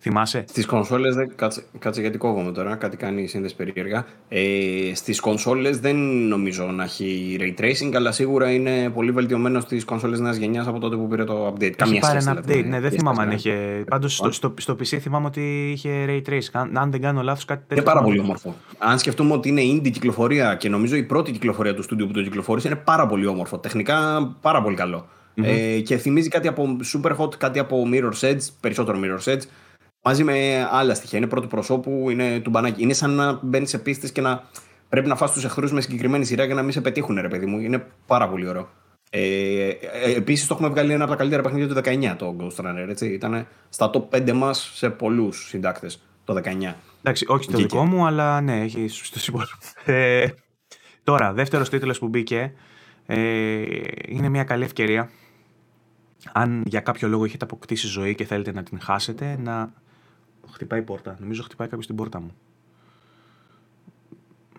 [0.01, 4.05] θυμάσαι; Στις κονσόλες, κάτσε, κάτσε γιατί κόβομαι τώρα, κάτι κάνει η σύνδεση περίεργα.
[4.29, 4.41] Ε,
[4.93, 5.95] στις κονσόλες δεν
[6.27, 10.79] νομίζω να έχει ray tracing, αλλά σίγουρα είναι πολύ βελτιωμένο στις κονσόλες νέας γενιάς από
[10.79, 11.61] τότε που πήρε το update.
[11.61, 13.83] Έχει Καμία πάρει ένα δηλαδή, update, ναι, δεν θυμάμαι αν είχε.
[13.89, 16.49] Πάντως στο, στο, στο, PC θυμάμαι ότι είχε ray tracing.
[16.51, 17.83] Αν, αν δεν κάνω λάθος κάτι τέτοιο.
[17.83, 18.55] Είναι πάρα πολύ όμορφο.
[18.77, 22.21] Αν σκεφτούμε ότι είναι indie κυκλοφορία και νομίζω η πρώτη κυκλοφορία του στούντιου που το
[22.21, 23.57] κυκλοφόρησε είναι πάρα πολύ όμορφο.
[23.57, 25.07] Τεχνικά πάρα πολύ καλό.
[25.35, 25.43] Mm-hmm.
[25.45, 29.41] Ε, και θυμίζει κάτι από Superhot, κάτι από Mirror's Edge, περισσότερο Mirror's Edge
[30.01, 31.17] μαζί με άλλα στοιχεία.
[31.17, 32.81] Είναι πρώτου προσώπου, είναι του μπανάκι.
[32.81, 34.43] Είναι σαν να μπαίνεις σε πίστες και να
[34.89, 37.45] πρέπει να φας τους εχθρούς με συγκεκριμένη σειρά για να μην σε πετύχουν, ρε παιδί
[37.45, 37.59] μου.
[37.59, 38.69] Είναι πάρα πολύ ωραίο.
[39.09, 39.79] Ε, ε,
[40.15, 42.89] Επίσης το έχουμε βγάλει ένα από τα καλύτερα παιχνίδια του 19 το Ghost Runner.
[42.89, 43.07] Έτσι.
[43.07, 46.73] Ήταν στα top 5 μας σε πολλούς συντάκτες το 19.
[46.99, 49.57] Εντάξει, όχι στο δικό μου, αλλά ναι, έχει στου υπόλοιπου.
[49.85, 50.27] Ε,
[51.03, 52.53] τώρα, δεύτερος τίτλος που μπήκε
[53.05, 53.63] ε,
[54.07, 55.09] είναι μια καλή ευκαιρία.
[56.31, 59.73] Αν για κάποιο λόγο έχετε αποκτήσει ζωή και θέλετε να την χάσετε, να
[60.61, 61.17] Χτυπάει η πόρτα.
[61.19, 62.31] Νομίζω χτυπάει κάποιος την πόρτα μου.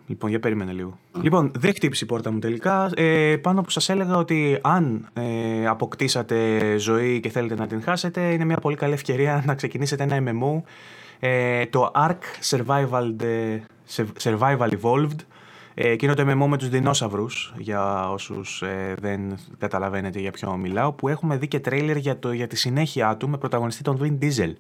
[0.07, 0.99] Λοιπόν, για περίμενε λίγο.
[1.23, 2.91] Λοιπόν, δεν χτύπησε η πόρτα μου τελικά.
[2.95, 8.33] Ε, πάνω που σας έλεγα ότι αν ε, αποκτήσατε ζωή και θέλετε να την χάσετε,
[8.33, 10.63] είναι μια πολύ καλή ευκαιρία να ξεκινήσετε ένα MMO.
[11.21, 12.21] Ε, το Ark
[12.51, 13.15] Survival,
[14.23, 15.17] Survival Evolved.
[15.75, 20.93] Ε, εκείνο το MMO με τους δεινόσαυρους, για όσους ε, δεν καταλαβαίνετε για ποιο μιλάω,
[20.93, 24.25] που έχουμε δει και τρέιλερ για, το, για τη συνέχεια του με πρωταγωνιστή τον Vin
[24.25, 24.53] Diesel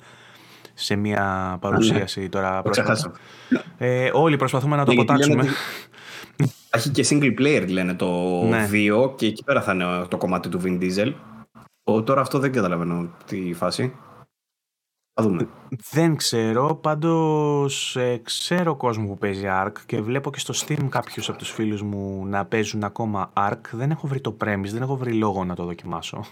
[0.83, 2.29] σε μια παρουσίαση ναι.
[2.29, 3.13] τώρα πρόσφατα.
[3.79, 5.45] Ε, όλοι προσπαθούμε να το αποτάξουμε.
[6.71, 8.69] Έχει και single player λένε το ναι.
[8.73, 11.13] 2 και εκεί πέρα θα είναι το κομμάτι του Vin Diesel.
[11.85, 13.93] Ο, τώρα αυτό δεν καταλαβαίνω τη φάση.
[15.15, 15.49] Θα δούμε.
[15.91, 21.29] Δεν ξέρω, πάντως ε, ξέρω κόσμο που παίζει Ark και βλέπω και στο Steam κάποιους
[21.29, 23.61] από τους φίλους μου να παίζουν ακόμα Ark.
[23.71, 26.25] Δεν έχω βρει το premise, δεν έχω βρει λόγο να το δοκιμάσω.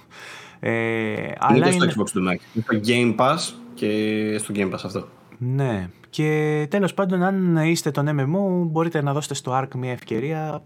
[0.61, 1.93] Ε, είναι αλλά και στο είναι...
[1.97, 2.61] Xbox του Mac.
[2.63, 3.39] Στο Game Pass
[3.81, 5.09] και στο Game Pass αυτό.
[5.39, 5.89] Ναι.
[6.11, 10.63] Και τέλος πάντων, αν είστε τον MMO, μπορείτε να δώσετε στο Ark μια ευκαιρία.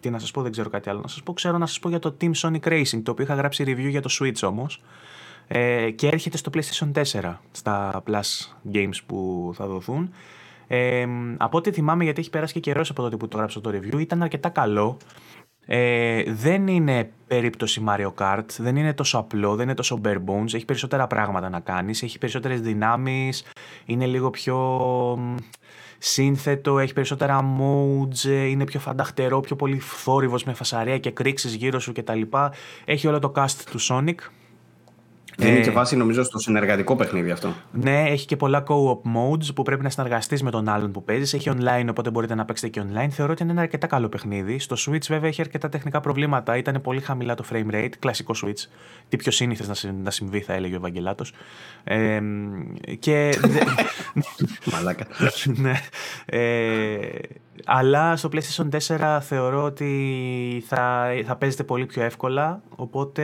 [0.00, 1.32] Τι να σας πω, δεν ξέρω κάτι άλλο να σας πω.
[1.32, 4.02] Ξέρω να σας πω για το Team Sonic Racing, το οποίο είχα γράψει review για
[4.02, 4.82] το Switch όμως.
[5.46, 10.10] Ε, και έρχεται στο PlayStation 4, στα Plus Games που θα δοθούν.
[10.66, 11.06] Ε,
[11.36, 14.00] από ό,τι θυμάμαι, γιατί έχει περάσει και καιρός από τότε που το γράψα το review,
[14.00, 14.96] ήταν αρκετά καλό.
[15.66, 20.54] Ε, δεν είναι περίπτωση Mario Kart, δεν είναι τόσο απλό, δεν είναι τόσο bare bones,
[20.54, 23.44] έχει περισσότερα πράγματα να κάνεις, έχει περισσότερες δυνάμεις,
[23.84, 24.78] είναι λίγο πιο
[25.98, 31.54] σύνθετο, έχει περισσότερα modes, ε, είναι πιο φανταχτερό, πιο πολύ θόρυβος με φασαρία και κρίξεις
[31.54, 32.20] γύρω σου κτλ.
[32.84, 34.18] Έχει όλο το cast του Sonic,
[35.36, 37.54] δεν είναι και βάση νομίζω στο συνεργατικό παιχνίδι αυτό.
[37.72, 41.34] Ναι, έχει και πολλά co-op modes που πρέπει να συνεργαστείς με τον άλλον που παίζεις.
[41.34, 43.08] Έχει online, οπότε μπορείτε να παίξετε και online.
[43.10, 44.58] Θεωρώ ότι είναι ένα αρκετά καλό παιχνίδι.
[44.58, 46.56] Στο Switch, βέβαια, έχει αρκετά τεχνικά προβλήματα.
[46.56, 47.92] Ήταν πολύ χαμηλά το frame rate.
[47.98, 48.68] Κλασικό Switch.
[49.08, 51.32] Τι πιο σύνηθες να συμβεί, θα έλεγε ο Ευαγγελάτος.
[51.84, 52.20] Ε,
[52.98, 53.38] και.
[54.72, 55.06] Μαλάκα.
[55.62, 55.74] ναι.
[56.26, 57.08] Ε,
[57.64, 62.62] αλλά στο PlayStation 4 θεωρώ ότι θα, θα παίζετε πολύ πιο εύκολα.
[62.76, 63.22] Οπότε,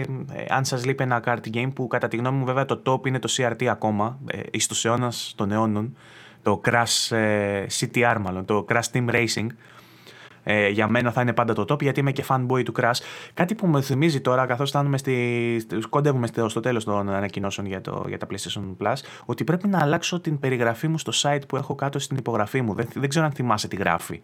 [0.00, 3.06] ε, αν σας λείπει ένα card game που κατά τη γνώμη μου βέβαια το top
[3.06, 5.96] είναι το CRT ακόμα, ε, εις τους αιώνας των αιώνων,
[6.42, 9.46] το Crash ε, CTR μάλλον, το Crash Team Racing,
[10.44, 13.00] ε, για μένα θα είναι πάντα το top γιατί είμαι και fanboy του Crash.
[13.34, 18.04] Κάτι που με θυμίζει τώρα καθώς φτάνουμε στη, κοντεύουμε στο τέλος των ανακοινώσεων για, το,
[18.08, 18.94] για τα PlayStation Plus
[19.24, 22.74] ότι πρέπει να αλλάξω την περιγραφή μου στο site που έχω κάτω στην υπογραφή μου.
[22.74, 24.22] Δεν, δεν ξέρω αν θυμάσαι τι γράφει.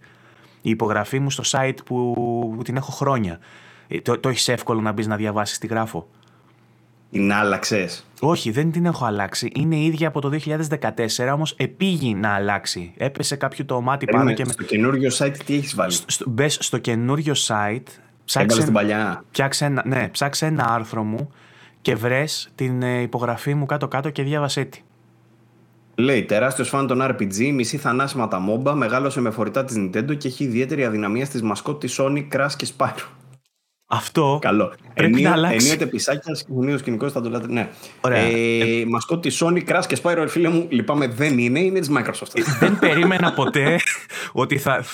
[0.62, 2.14] Η υπογραφή μου στο site που,
[2.56, 3.38] που την έχω χρόνια.
[3.88, 6.08] Ε, το, το έχεις εύκολο να μπεις να διαβάσεις τι γράφω.
[7.10, 9.50] Την άλλαξες; Όχι, δεν την έχω αλλάξει.
[9.54, 12.92] Είναι ίδια από το 2014, όμως επήγει να αλλάξει.
[12.96, 14.44] Έπεσε κάποιο το μάτι πάνω και.
[14.44, 15.94] Στο καινούριο site τι έχεις βάλει;
[16.26, 17.86] Μπες στο καινούριο site.
[18.24, 19.24] Ψάξε, την παλιά.
[19.58, 21.30] ένα, ναι, ψάξε ένα άρθρο μου
[21.80, 24.80] και βρες την ε, υπογραφή μου κάτω-κάτω και διάβασέ τη.
[25.94, 30.28] Λέει τεράστιος φαν των RPG, μισή θανάσιμα τα μόμπα, μεγάλωσε με φορητά της Nintendo και
[30.28, 33.19] έχει ιδιαίτερη αδυναμία στις μασκότ της Sony, Crash και Spyro.
[33.92, 34.72] Αυτό Καλό.
[34.94, 35.66] πρέπει Ενίο, να αλλάξει.
[35.66, 37.46] Ενίοτε πισάκια, σκηνείο σκηνικό θα το λέτε.
[37.48, 37.68] Ναι.
[38.00, 38.18] Ωραία.
[38.18, 42.40] Ε, μασκό τη Sony, Crash και Spyro, φίλε μου, λυπάμαι, δεν είναι, είναι της Microsoft.
[42.60, 43.80] δεν περίμενα ποτέ
[44.32, 44.84] ότι θα,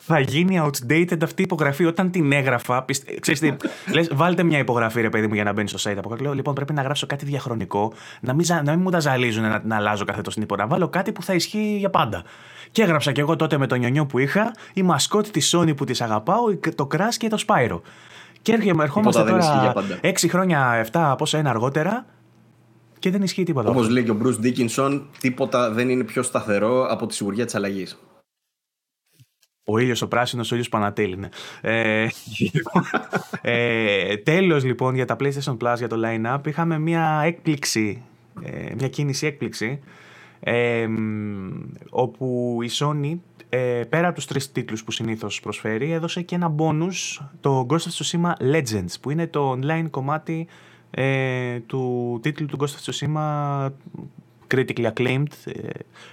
[0.00, 1.84] θα γίνει outdated αυτή η υπογραφή.
[1.84, 3.14] Όταν την έγραφα, πιστε...
[3.20, 3.54] ξέρεις τι,
[3.92, 6.22] λες, βάλτε μια υπογραφή, ρε παιδί μου, για να μπαίνει στο site από κάτω.
[6.22, 9.62] Λέω, λοιπόν, πρέπει να γράψω κάτι διαχρονικό, να μην, να μην μου τα ζαλίζουν να,
[9.64, 10.70] να αλλάζω κάθε τόσο την υπογραφή.
[10.70, 12.22] Βάλω κάτι που θα ισχύει για πάντα.
[12.72, 15.84] Και έγραψα κι εγώ τότε με τον νιονιό που είχα, η μασκότη της Sony που
[15.84, 17.80] της αγαπάω, το Crash και το Spyro.
[18.42, 19.72] Και ερχόμαστε τώρα
[20.02, 22.06] 6 χρόνια, 7 πόσα ένα αργότερα
[22.98, 23.70] και δεν ισχύει τίποτα.
[23.70, 27.54] Όπως λέει και ο Bruce Dickinson, τίποτα δεν είναι πιο σταθερό από τη σιγουριά της
[27.54, 27.98] αλλαγής.
[29.70, 31.16] Ο ήλιος ο πράσινος, ο ήλιος Πανατέλη.
[31.16, 31.28] Ναι.
[31.60, 32.08] Ε,
[33.42, 38.02] ε, Τέλος λοιπόν για τα PlayStation Plus, για το line-up, είχαμε μια έκπληξη,
[38.42, 39.80] ε, μια κίνηση έκπληξη,
[40.40, 40.86] ε,
[41.90, 43.18] όπου η Sony
[43.52, 47.74] ε, πέρα από τους τρεις τίτλους που συνήθως προσφέρει, έδωσε και ένα bonus, το Ghost
[47.74, 50.46] of Tsushima Legends, που είναι το online κομμάτι
[50.90, 53.68] ε, του τίτλου του Ghost of Tsushima
[54.54, 55.68] critically acclaimed, ε,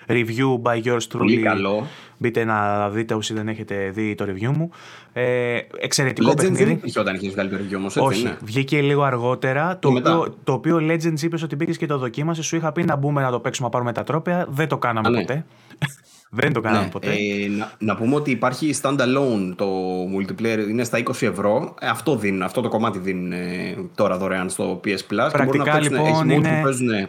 [0.08, 1.18] review by yours truly.
[1.18, 1.88] Πολύ καλό.
[2.18, 4.70] Μπείτε να δείτε όσοι δεν έχετε δει το review μου.
[5.14, 6.64] Ε, εξαιρετικό Legends παιχνίδι.
[6.64, 8.38] δεν είχε όταν είχες βγάλει το review όμως, έτσι Όχι, είναι.
[8.44, 9.80] βγήκε λίγο αργότερα.
[9.80, 12.46] Το οποίο, το οποίο Legends είπες ότι μπήκες και το δοκίμασες.
[12.46, 14.46] Σου είχα πει να μπούμε να το παίξουμε να πάρουμε τα τρόπια.
[14.50, 15.20] Δεν το κάναμε Α, ναι.
[15.20, 15.46] ποτέ.
[16.30, 17.10] Δεν το κάναμε Ναι, ποτέ.
[17.12, 19.68] ε, να, να πούμε ότι υπάρχει standalone το
[20.04, 21.76] multiplayer, είναι στα 20 ευρώ.
[21.80, 24.98] Ε, αυτό, δίνουν, αυτό το κομμάτι δίνουν ε, τώρα δωρεάν στο PS Plus.
[25.08, 27.08] και μπορούν Πρακτικά, να παίξουν, λοιπόν, έχεις modes είναι- που παίζουν δύο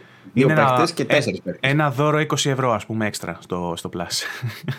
[0.49, 1.67] Είναι ένα- παίχτε και ε, τέσσερις παίχτε.
[1.67, 4.21] Ένα δώρο 20 ευρώ, ας πούμε, έξτρα στο, στο Plus.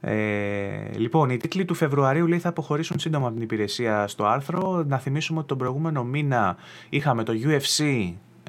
[0.00, 4.84] Ε, λοιπόν, οι τίτλοι του Φεβρουαρίου λέει θα αποχωρήσουν σύντομα από την υπηρεσία στο άρθρο.
[4.86, 6.56] Να θυμίσουμε ότι τον προηγούμενο μήνα
[6.88, 7.84] είχαμε το UFC,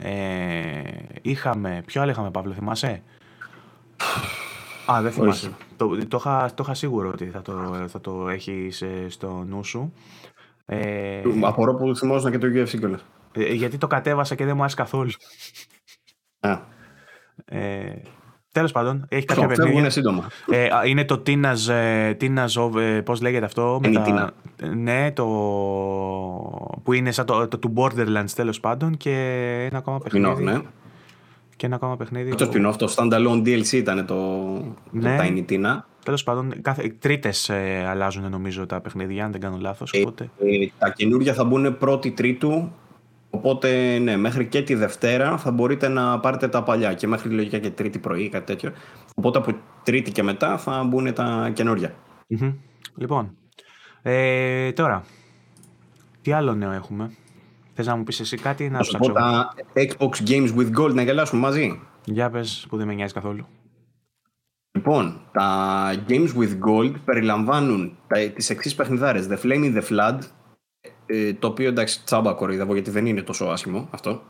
[0.02, 0.12] ε,
[1.22, 1.82] είχαμε...
[1.86, 3.02] Ποιο άλλο είχαμε, Παύλο, θυμάσαι;
[4.92, 5.52] Α, δεν θυμάσαι.
[5.78, 7.54] Το, το, είχα, το είχα σίγουρο ότι θα το,
[7.88, 9.94] θα το έχεις ε, στο νου σου.
[10.66, 13.06] Ε, Απορώ που θυμόσουν και το UFC κιόλας.
[13.32, 15.10] ε, γιατί το κατέβασα και δεν μου άρεσε καθόλου.
[16.40, 16.58] Α,
[17.46, 18.02] Ε,
[18.52, 19.90] Τέλος πάντων, έχει κάποια αυτό φεύγουν παιχνίδια.
[19.90, 20.28] σύντομα.
[20.50, 23.80] Ε, α, είναι το Tina's, ε, Tina's of, ε, πώς λέγεται αυτό.
[23.86, 24.32] Είναι η τα-
[24.76, 25.26] Ναι, το...
[26.84, 29.12] που είναι σαν το, το του Borderlands τέλος πάντων και
[29.70, 30.26] ένα ακόμα παιχνίδι.
[30.38, 30.62] Spin-off, ναι.
[31.60, 32.36] Και ένα ακόμα παιχνίδι.
[32.36, 34.16] Το spin-off, το standalone DLC ήταν το,
[34.92, 35.18] Ναι.
[35.18, 35.80] το Tiny Tina.
[36.06, 39.92] Τέλος πάντων, κάθε, τρίτες ε, αλλάζουν νομίζω τα παιχνίδια, αν δεν κάνω λάθος.
[39.92, 40.30] Ε, Οπότε...
[40.40, 42.72] ε, τα καινούργια θα μπουν πρώτη Τρίτου.
[43.30, 47.58] Οπότε, ναι, μέχρι και τη Δευτέρα θα μπορείτε να πάρετε τα παλιά και μέχρι λογικά
[47.58, 48.72] και Τρίτη πρωί ή κάτι τέτοιο.
[49.16, 51.94] Οπότε από Τρίτη και μετά θα μπουν τα καινούργια.
[52.28, 52.54] Μμμ.
[52.96, 53.36] Λοιπόν,
[54.02, 55.04] ε, τώρα,
[56.22, 57.12] τι άλλο νέο έχουμε;
[57.82, 59.54] Θες να μου πεις εσύ κάτι ή να Θα σου σου πω ψάξω.
[59.74, 61.82] τα Xbox Games with Gold να γελάσουμε μαζί.
[62.06, 63.48] Για πες που δεν με νοιάζει καθόλου.
[64.72, 69.28] Λοιπόν, τα Games with Gold περιλαμβάνουν τα, τις εξής παιχνιδάρες.
[69.30, 70.20] The Flame in the Flood,
[71.06, 74.22] ε, το οποίο εντάξει τσάμπα κοροϊδεύω γιατί δεν είναι τόσο άσχημο αυτό.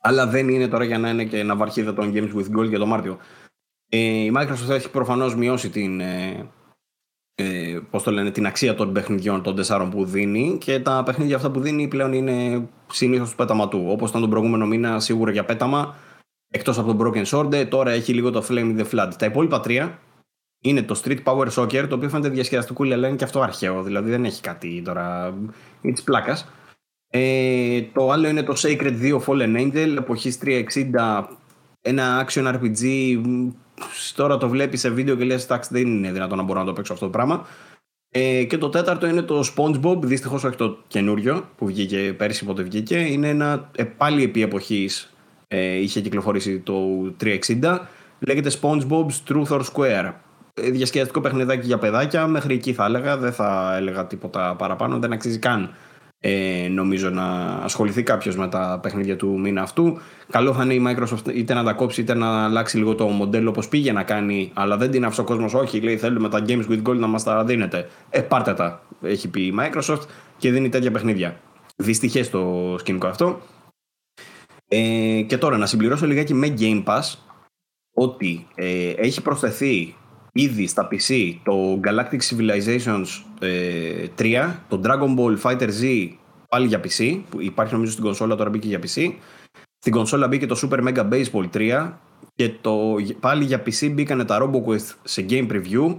[0.00, 2.78] Αλλά δεν είναι τώρα για να είναι και να βαρχίδα των Games with Gold για
[2.78, 3.18] το Μάρτιο.
[3.88, 6.00] Ε, η Microsoft έχει προφανώς μειώσει την,
[7.34, 11.02] ε, ε, πώς το λένε, την αξία των παιχνιδιών των τεσσάρων που δίνει και τα
[11.04, 13.86] παιχνίδια αυτά που δίνει πλέον είναι συνήθως του πέταμα του.
[13.88, 15.94] Όπως ήταν τον προηγούμενο μήνα σίγουρα για πέταμα,
[16.50, 19.10] εκτός από τον Broken Sword, τώρα έχει λίγο το Flame the Flood.
[19.18, 19.98] Τα υπόλοιπα τρία
[20.60, 24.10] είναι το Street Power Soccer, το οποίο φαίνεται διασκεδαστικού, αλλά είναι και αυτό αρχαίο, δηλαδή
[24.10, 25.34] δεν έχει κάτι τώρα,
[25.80, 26.48] είναι της πλάκας.
[27.10, 31.24] Ε, το άλλο είναι το Sacred 2 Fallen Angel, εποχής 360,
[31.80, 32.82] ένα action RPG
[34.14, 36.72] τώρα το βλέπεις σε βίντεο και λες: Εντάξει, δεν είναι δυνατόν να μπορώ να το
[36.72, 37.46] παίξω αυτό το πράγμα.
[38.16, 42.62] Ε, και το τέταρτο είναι το SpongeBob, δυστυχώς όχι το καινούριο που βγήκε πέρσι, πότε
[42.62, 42.98] βγήκε.
[42.98, 45.14] Είναι ένα ε, πάλι επί εποχής
[45.48, 46.74] ε, είχε κυκλοφορήσει το
[47.20, 47.78] 360.
[48.18, 50.12] Λέγεται SpongeBob's Truth or Square.
[50.54, 53.16] Ε, διασκεδαστικό παιχνιδάκι για παιδάκια, μέχρι εκεί θα έλεγα.
[53.16, 55.74] Δεν θα έλεγα τίποτα παραπάνω, δεν αξίζει καν
[56.26, 57.24] ε, νομίζω να
[57.62, 59.98] ασχοληθεί κάποιος με τα παιχνίδια του μήνα αυτού.
[60.30, 63.48] Καλό θα είναι η Microsoft είτε να τα κόψει είτε να αλλάξει λίγο το μοντέλο
[63.48, 65.54] όπως πήγε να κάνει, αλλά δεν την άφησε ο κόσμος.
[65.54, 67.88] Όχι, λέει θέλουμε τα Games with Gold να μας τα δίνετε.
[68.10, 70.00] Ε, πάρτε τα, έχει πει η Microsoft
[70.38, 71.40] και δίνει τέτοια παιχνίδια.
[71.76, 73.40] Δυστυχές το σκηνικό αυτό.
[74.68, 77.14] Ε, και τώρα να συμπληρώσω λιγάκι με Game Pass
[77.94, 79.94] ότι ε, έχει προσθεθεί
[80.34, 83.06] ήδη στα PC το Galactic Civilizations
[83.38, 84.08] 3, ε,
[84.68, 86.10] το Dragon Ball Fighter Z
[86.48, 89.12] πάλι για PC, που υπάρχει νομίζω στην κονσόλα, τώρα μπήκε για PC.
[89.78, 91.92] Στην κονσόλα μπήκε το Super Mega Baseball 3
[92.34, 95.96] και το, πάλι για PC μπήκανε τα RoboQuest σε game preview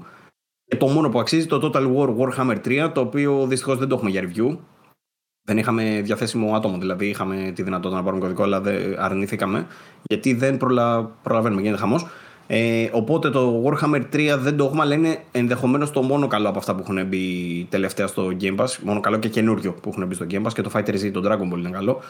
[0.65, 3.95] και το μόνο που αξίζει το Total War Warhammer 3, το οποίο δυστυχώς δεν το
[3.95, 4.57] έχουμε για review.
[5.47, 9.67] Δεν είχαμε διαθέσιμο άτομο, δηλαδή είχαμε τη δυνατότητα να πάρουμε κωδικό, αλλά δεν αρνηθήκαμε,
[10.03, 11.03] γιατί δεν προλα...
[11.03, 12.05] προλαβαίνουμε, γίνεται χαμός.
[12.47, 16.57] Ε, οπότε το Warhammer 3 δεν το έχουμε, αλλά είναι ενδεχομένως το μόνο καλό από
[16.57, 18.67] αυτά που έχουν μπει τελευταία στο Game Pass.
[18.83, 21.21] Μόνο καλό και καινούριο που έχουν μπει στο Game Pass και το Fighter Z, το
[21.25, 22.01] Dragon Ball είναι καλό.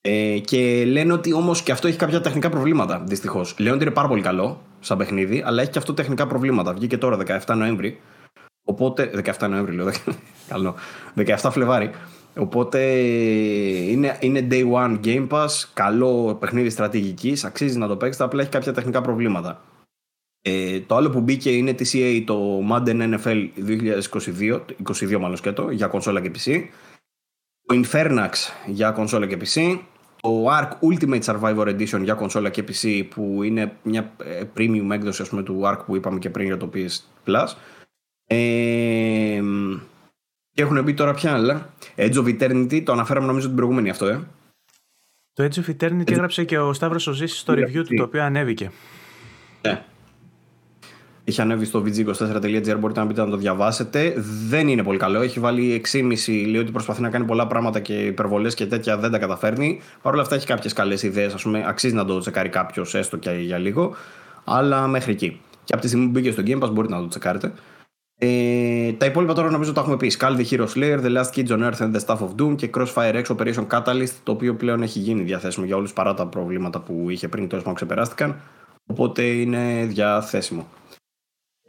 [0.00, 3.54] Ε, και λένε ότι όμως και αυτό έχει κάποια τεχνικά προβλήματα, δυστυχώς.
[3.58, 6.72] Λένε ότι είναι πάρα πολύ καλό σαν παιχνίδι, αλλά έχει και αυτό τεχνικά προβλήματα.
[6.72, 8.00] Βγήκε τώρα 17 Νοέμβρη.
[8.64, 9.10] Οπότε.
[9.40, 9.90] 17 Νοέμβρη, λέω.
[10.48, 10.74] καλό.
[11.16, 11.90] 17 Φλεβάρι.
[12.36, 12.80] Οπότε
[13.90, 18.50] είναι, είναι day one Game Pass, καλό παιχνίδι στρατηγικής, αξίζει να το παίξετε, απλά έχει
[18.50, 19.60] κάποια τεχνικά προβλήματα.
[20.42, 25.86] Ε, το άλλο που μπήκε είναι TCA το Madden NFL 2022, 22 μάλλον σκέτο, για
[25.86, 26.64] κονσόλα και PC.
[27.66, 28.30] Το Infernax
[28.66, 29.78] για κονσόλα και PC.
[30.20, 35.22] Το Ark Ultimate Survivor Edition για κονσόλα και PC που είναι μια ε, premium έκδοση
[35.22, 36.96] ας πούμε, του Ark που είπαμε και πριν για το PS
[37.26, 37.46] Plus.
[38.26, 39.42] Ε,
[40.52, 41.74] και έχουν μπει τώρα πια άλλα.
[41.96, 44.20] Edge of Eternity, το αναφέραμε νομίζω την προηγούμενη αυτό, ε.
[45.32, 48.70] Το Edge of Eternity έγραψε και ο Σταύρος Οζήσης στο review του, το οποίο ανέβηκε.
[49.62, 49.84] Ναι.
[51.28, 54.14] Είχε ανέβει στο vg24.gr, μπορείτε να μπείτε να το διαβάσετε.
[54.48, 55.20] Δεν είναι πολύ καλό.
[55.20, 56.02] Έχει βάλει 6,5.
[56.48, 59.80] Λέει ότι προσπαθεί να κάνει πολλά πράγματα και υπερβολές και τέτοια δεν τα καταφέρνει.
[60.02, 61.34] Παρ' όλα αυτά έχει κάποιες καλές ιδέες.
[61.34, 63.94] Α πούμε, αξίζει να το τσεκάρει κάποιος έστω και για λίγο.
[64.44, 65.40] Αλλά μέχρι εκεί.
[65.64, 67.52] Και από τη στιγμή που μπήκε στο Game Pass μπορείτε να το τσεκάρετε.
[68.18, 70.12] Ε, τα υπόλοιπα τώρα νομίζω τα έχουμε πει.
[70.18, 72.70] Skull the Hero Slayer, The Last Kids on Earth and the Staff of Doom και
[72.74, 76.80] Crossfire X Operation Catalyst, το οποίο πλέον έχει γίνει διαθέσιμο για όλους παρά τα προβλήματα
[76.80, 78.40] που είχε πριν, τέλο πάντων ξεπεράστηκαν.
[78.86, 80.66] Οπότε είναι διαθέσιμο.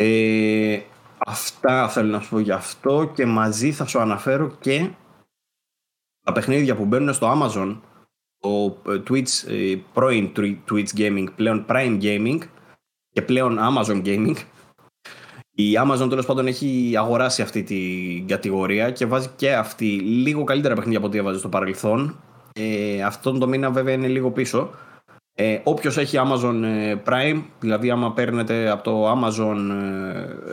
[0.02, 0.80] Ε,
[1.18, 4.90] αυτά θέλω να σου πω γι' αυτό και μαζί θα σου αναφέρω και
[6.26, 7.80] τα παιχνίδια που μπαίνουν στο Amazon
[8.40, 10.32] το ε, Twitch, ε, πρώην
[10.70, 12.38] Twitch Gaming, πλέον Prime Gaming
[13.12, 14.36] και πλέον Amazon Gaming.
[15.52, 20.76] Η Amazon τέλος πάντων έχει αγοράσει αυτή την κατηγορία και βάζει και αυτή λίγο καλύτερα
[20.76, 22.20] παιχνίδια από ό,τι έβαζε στο παρελθόν.
[22.54, 24.70] Ε, αυτόν το μήνα βέβαια είναι λίγο πίσω.
[25.42, 29.58] Ε, όποιος έχει Amazon ε, Prime, δηλαδή άμα παίρνετε από το Amazon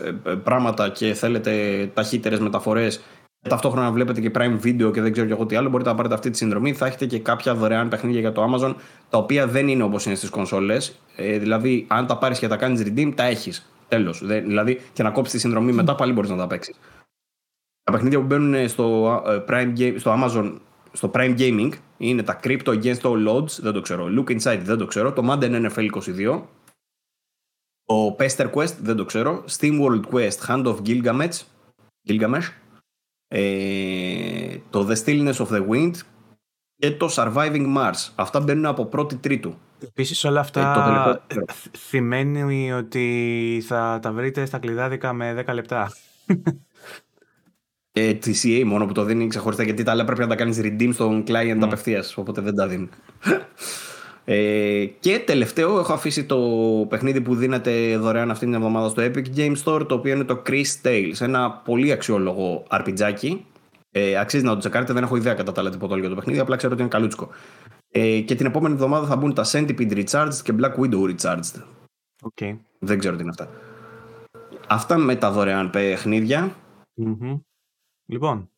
[0.05, 1.53] ε, ε, πράγματα και θέλετε
[1.95, 2.97] ταχύτερες μεταφορές
[3.43, 5.97] και ταυτόχρονα βλέπετε και Prime Video και δεν ξέρω και εγώ τι άλλο, μπορείτε να
[5.97, 6.73] πάρετε αυτή τη συνδρομή.
[6.73, 8.75] Θα έχετε και κάποια δωρεάν παιχνίδια για το Amazon,
[9.09, 11.01] τα οποία δεν είναι όπως είναι στις κονσόλες.
[11.17, 13.71] Ε, δηλαδή, αν τα πάρεις και τα κάνεις redeem, τα έχεις.
[13.89, 14.27] Τέλος.
[14.27, 16.75] Δηλαδή, και να κόψεις τη συνδρομή μετά, πάλι μπορείς να τα παίξεις.
[17.83, 19.17] Τα παιχνίδια που μπαίνουν στο,
[19.49, 20.53] Prime, στο Amazon
[20.93, 24.09] στο Prime Gaming είναι τα Crypto Against All Odds, δεν το ξέρω.
[24.17, 25.13] Look Inside δεν το ξέρω.
[25.13, 26.43] Το Madden NFL 22.
[27.85, 29.45] Το Pester Quest δεν το ξέρω.
[29.59, 31.41] Steam World Quest Hand of Gilgamesh.
[32.09, 32.49] Gilgamesh.
[33.29, 35.93] Ε, το The Stillness of the Wind
[36.77, 38.11] και το Surviving Mars.
[38.15, 39.55] Αυτά μπαίνουν από πρώτη τρίτου.
[39.83, 41.37] Επίση όλα αυτά ε,
[41.79, 45.93] θυμαίνει ότι θα τα βρείτε στα κλειδάδικα με 10 λεπτά.
[47.99, 50.91] Ε, TCA μόνο που το δίνει ξεχωριστά γιατί τα άλλα πρέπει να τα κάνεις redeem
[50.93, 51.63] στον client mm.
[51.63, 52.17] απευθείας.
[52.17, 52.89] Οπότε δεν τα δίνει.
[54.29, 56.39] Ε, και τελευταίο έχω αφήσει το
[56.89, 60.43] παιχνίδι που δίνεται δωρεάν αυτήν την εβδομάδα στο Epic Game Store το οποίο είναι το
[60.47, 63.39] Chris Tales ένα πολύ αξιόλογο RPG
[63.91, 66.39] ε, αξίζει να το τσεκάρετε δεν έχω ιδέα κατά τα άλλα τίποτα για το παιχνίδι
[66.39, 67.29] απλά ξέρω ότι είναι καλούτσικο
[67.91, 71.63] ε, και την επόμενη εβδομάδα θα μπουν τα Centipede Recharged και Black Widow Recharged
[72.23, 72.59] okay.
[72.79, 73.49] δεν ξέρω τι είναι αυτά
[74.67, 76.55] Αυτά με τα δωρεάν παιχνίδια.
[78.07, 78.51] Λοιπόν,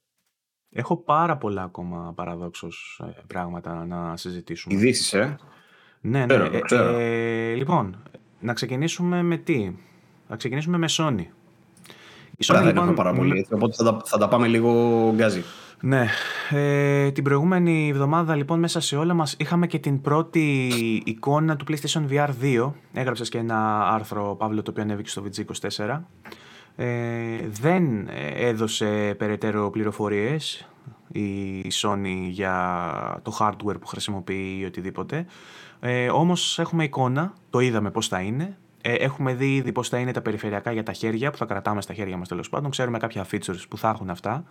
[0.71, 4.75] έχω πάρα πολλά ακόμα παραδόξως ε, πράγματα να συζητήσουμε.
[4.75, 5.37] Ειδήσεις, ε.
[6.01, 6.49] Ναι, ναι.
[6.71, 8.03] Ε, λοιπόν,
[8.41, 9.77] να ξεκινήσουμε με τι;
[10.29, 11.25] Να ξεκινήσουμε με Sony.
[12.37, 15.43] Η Sony, δεν λοιπόν, πάρα πολύ, οπότε θα τα, θα τα πάμε λίγο γκάζι.
[15.81, 16.07] Ναι.
[16.51, 20.67] Ε, την προηγούμενη εβδομάδα λοιπόν μέσα σε όλα μας είχαμε και την πρώτη
[21.05, 22.73] εικόνα του PlayStation VR 2.
[22.93, 26.01] Έγραψες και ένα άρθρο, Παύλο, το οποίο ανέβηκε στο VG24.
[26.81, 30.69] Ε, δεν έδωσε περαιτέρω πληροφορίες
[31.13, 35.27] η Sony για το hardware που χρησιμοποιεί ή οτιδήποτε.
[35.81, 38.57] Ε, όμως έχουμε εικόνα, το είδαμε πώς θα είναι.
[38.83, 41.83] Ε, έχουμε δει ήδη πώς θα είναι τα περιφερειακά για τα χέρια, που θα κρατάμε
[41.83, 42.71] στα χέρια μας τέλος πάντων.
[42.71, 44.45] Ξέρουμε κάποια features που θα έχουν αυτά,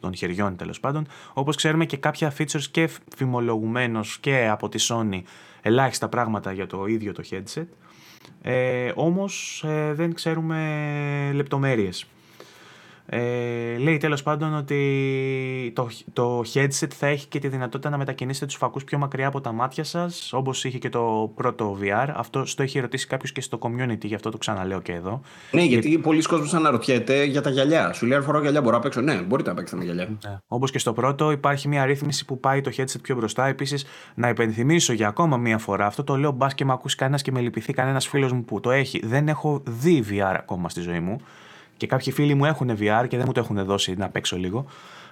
[0.00, 1.06] των χεριών τέλος πάντων.
[1.32, 5.22] Όπως ξέρουμε και κάποια features και φημολογουμένως και από τη Sony
[5.62, 7.66] ελάχιστα πράγματα για το ίδιο το headset.
[8.42, 12.06] Ε, όμως ε, δεν ξέρουμε λεπτομέρειες.
[13.12, 18.46] Ε, λέει τέλος πάντων ότι το, το headset θα έχει και τη δυνατότητα να μετακινήσετε
[18.46, 22.08] τους φακούς πιο μακριά από τα μάτια σας, όπως είχε και το πρώτο VR.
[22.14, 25.20] Αυτό το έχει ρωτήσει κάποιος και στο community, γι' αυτό το ξαναλέω και εδώ.
[25.50, 27.92] Ναι, γιατί, γιατί πολλοί κόσμοι αναρωτιέται για τα γυαλιά.
[27.92, 30.08] Σου λέει, αν φοράω γυαλιά, μπορώ να παίξω; Ναι, μπορείτε να παίξετε με γυαλιά.
[30.24, 30.38] Ναι.
[30.48, 33.46] Όπως και στο πρώτο, υπάρχει μια ρύθμιση που πάει το headset πιο μπροστά.
[33.46, 33.84] Επίσης,
[34.14, 37.32] να υπενθυμίσω για ακόμα μία φορά, αυτό το λέω μπας και με ακούσει κανένας και
[37.32, 39.00] με λυπηθεί κανένας φίλος μου που το έχει.
[39.06, 41.20] Δεν έχω δει VR ακόμα στη ζωή μου.
[41.80, 44.66] Και κάποιοι φίλοι μου έχουν VR και δεν μου το έχουν δώσει να παίξω λίγο.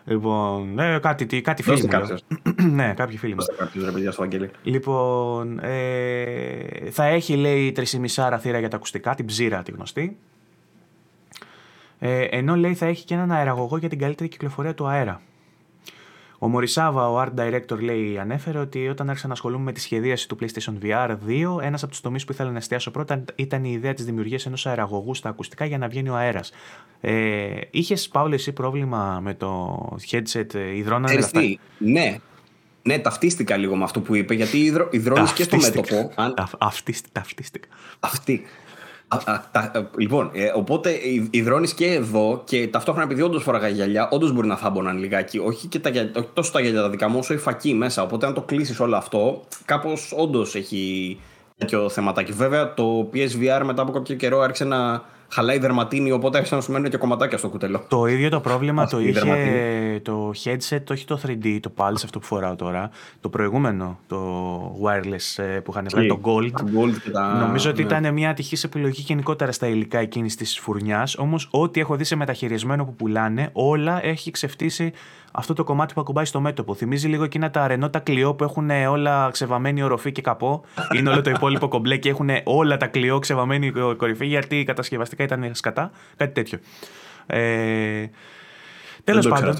[0.05, 2.19] Λοιπόν, ε, κάτι, κάτι φίλοι μου.
[2.75, 3.45] ναι, κάποιοι φίλοι μου.
[4.63, 10.17] Λοιπόν, ε, θα έχει λέει 3,5 θύρα για τα ακουστικά, την ψήρα τη γνωστή.
[11.99, 15.21] Ε, ενώ λέει θα έχει και έναν αεραγωγό για την καλύτερη κυκλοφορία του αέρα.
[16.39, 20.29] Ο Μωρισάβα, ο art director, λέει, ανέφερε ότι όταν άρχισα να ασχολούμαι με τη σχεδίαση
[20.29, 23.71] του PlayStation VR 2, ένας από τους τομείς που ήθελα να εστιάσω πρώτα ήταν η
[23.73, 26.53] ιδέα της δημιουργίας ενός αεραγωγού στα ακουστικά για να βγαίνει ο αέρας.
[27.01, 29.79] Ε, Είχες, Παύλο, εσύ πρόβλημα με το
[30.11, 31.41] headset ε, υδρώνανε αυτά;
[31.79, 32.19] Ναι,
[32.83, 34.59] ναι, ταυτίστηκα λίγο με αυτό που είπε, γιατί
[34.91, 36.13] υδρώνει και στο μέτωπο.
[36.15, 36.35] Αν...
[37.13, 37.69] Ταυτίστηκα.
[38.01, 38.43] Αυτή.
[39.73, 40.99] Ε, λοιπόν, ε, οπότε
[41.31, 45.39] υδρώνεις και εδώ και ταυτόχρονα επειδή όντως φοράγα γυαλιά, όντως μπορεί να θάμποναν λιγάκι.
[45.39, 48.03] Όχι, και τα, όχι τόσο τα γυαλιά τα δικά μου, όσο η φακή μέσα.
[48.03, 51.17] Οπότε αν το κλείσει όλο αυτό, κάπως όντως έχει
[51.57, 52.33] τέτοιο θεματάκι.
[52.33, 56.73] Βέβαια, το PSVR μετά από κάποιο καιρό άρχισε να χαλάει δερματίνη, οπότε άρχισαν να σου
[56.73, 57.85] μένουν και κομματάκια στο κουτελό.
[57.89, 62.27] Το ίδιο το πρόβλημα το είχε το headset, όχι το 3D, το Pulse αυτό που
[62.27, 62.91] φοράω τώρα,
[63.21, 66.53] το προηγούμενο, το wireless ε, που είχαν βγάλει, το Gold.
[66.53, 67.39] gold και τα...
[67.39, 67.89] Νομίζω ότι ναι.
[67.89, 71.17] ήταν μια ατυχή επιλογή γενικότερα στα υλικά εκείνης της φουρνιάς.
[71.17, 74.93] Όμως, ό,τι έχω δει σε μεταχειρισμένο που πουλάνε, όλα έχει ξεφτύσει
[75.33, 76.75] αυτό το κομμάτι που ακουμπάει στο μέτωπο.
[76.75, 80.65] Θυμίζει λίγο εκείνα τα ρενό τα κλειό που έχουν όλα ξεβαμένη οροφή και καπό.
[80.97, 85.51] Είναι όλο το υπόλοιπο κομπλέ και έχουν όλα τα κλειό ξεβαμένη κορυφή γιατί κατασκευαστικά ήταν
[85.53, 85.91] σκατά.
[86.17, 86.59] Κάτι τέτοιο.
[87.27, 88.07] Ε,
[89.05, 89.57] Τέλος πάντων.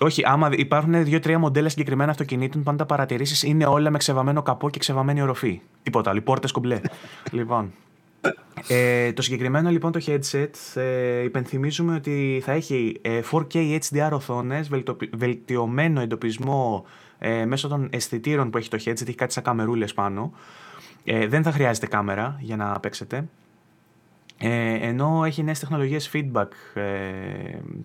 [0.00, 4.78] Όχι, άμα υπάρχουν δύο-τρία μοντέλα συγκεκριμένα αυτοκινήτων, πάντα παρατηρήσεις είναι όλα με ξεβαμένο καπό και
[4.78, 5.60] ξεβαμένη οροφή.
[5.82, 6.20] Τίποτα άλλο.
[6.20, 6.80] Πόρτες κομπλέ.
[7.32, 7.72] λοιπόν.
[8.68, 13.00] Ε, το συγκεκριμένο λοιπόν το headset ε, υπενθυμίζουμε ότι θα έχει
[13.30, 14.68] 4K ε, HDR οθόνες,
[15.12, 16.84] βελτιωμένο εντοπισμό
[17.18, 20.32] ε, μέσω των αισθητήρων που έχει το headset, έχει κάτι σαν καμερούλες πάνω.
[21.04, 23.28] Ε, δεν θα χρειάζεται κάμερα για να παίξετε.
[24.40, 26.48] Ε, ενώ έχει νέες τεχνολογίες feedback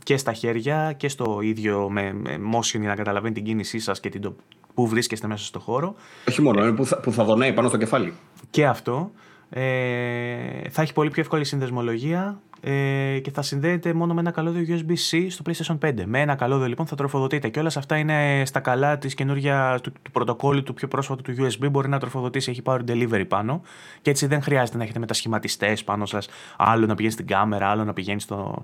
[0.03, 3.99] και στα χέρια και στο ίδιο με, με motion για να καταλαβαίνει την κίνησή σας
[3.99, 4.35] και την το,
[4.73, 5.95] που βρίσκεστε μέσα στο χώρο.
[6.27, 8.13] Όχι μόνο, που θα, που θα δονάει πάνω στο κεφάλι.
[8.49, 9.11] Και αυτό.
[9.55, 14.77] Ε, θα έχει πολύ πιο εύκολη συνδεσμολογία ε, και θα συνδέεται μόνο με ένα καλώδιο
[14.77, 16.03] USB-C στο PlayStation 5.
[16.05, 19.91] Με ένα καλώδιο λοιπόν θα τροφοδοτείτε και όλα αυτά είναι στα καλά της καινούργια του,
[20.01, 21.71] του πρωτοκόλλου του πιο πρόσφατου του USB.
[21.71, 23.61] Μπορεί να τροφοδοτήσει, έχει power delivery πάνω
[24.01, 26.27] και έτσι δεν χρειάζεται να έχετε μετασχηματιστές πάνω σας.
[26.57, 28.61] Άλλο να πηγαίνει στην κάμερα, άλλο να πηγαίνει στο,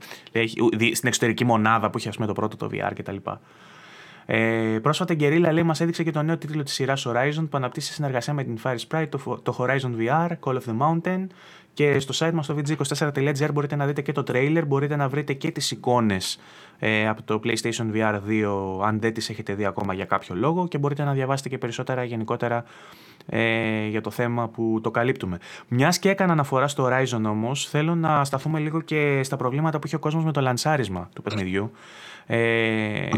[0.94, 3.16] στην εξωτερική μονάδα που έχει ας πούμε το πρώτο το VR κτλ.
[4.32, 7.58] Ε, πρόσφατα η Guerrilla λέει, μας έδειξε και το νέο τίτλο της σειράς Horizon που
[7.58, 11.28] αναπτύσσει σε συνεργασία με την Fire Sprite, το, το Horizon VR, Call of the Mountain
[11.74, 15.34] και στο site μας στο vg24.gr μπορείτε να δείτε και το trailer, μπορείτε να βρείτε
[15.34, 16.40] και τις εικόνες
[16.80, 20.68] ε, από το PlayStation VR 2 αν δεν τις έχετε δει ακόμα για κάποιο λόγο
[20.68, 22.64] και μπορείτε να διαβάσετε και περισσότερα γενικότερα
[23.26, 25.38] ε, για το θέμα που το καλύπτουμε.
[25.68, 29.88] Μιας και έκανα αναφορά στο Horizon όμως, θέλω να σταθούμε λίγο και στα προβλήματα που
[29.88, 31.72] είχε ο κόσμος με το λανσάρισμα του παιχνιδιού.
[32.32, 33.10] Ε,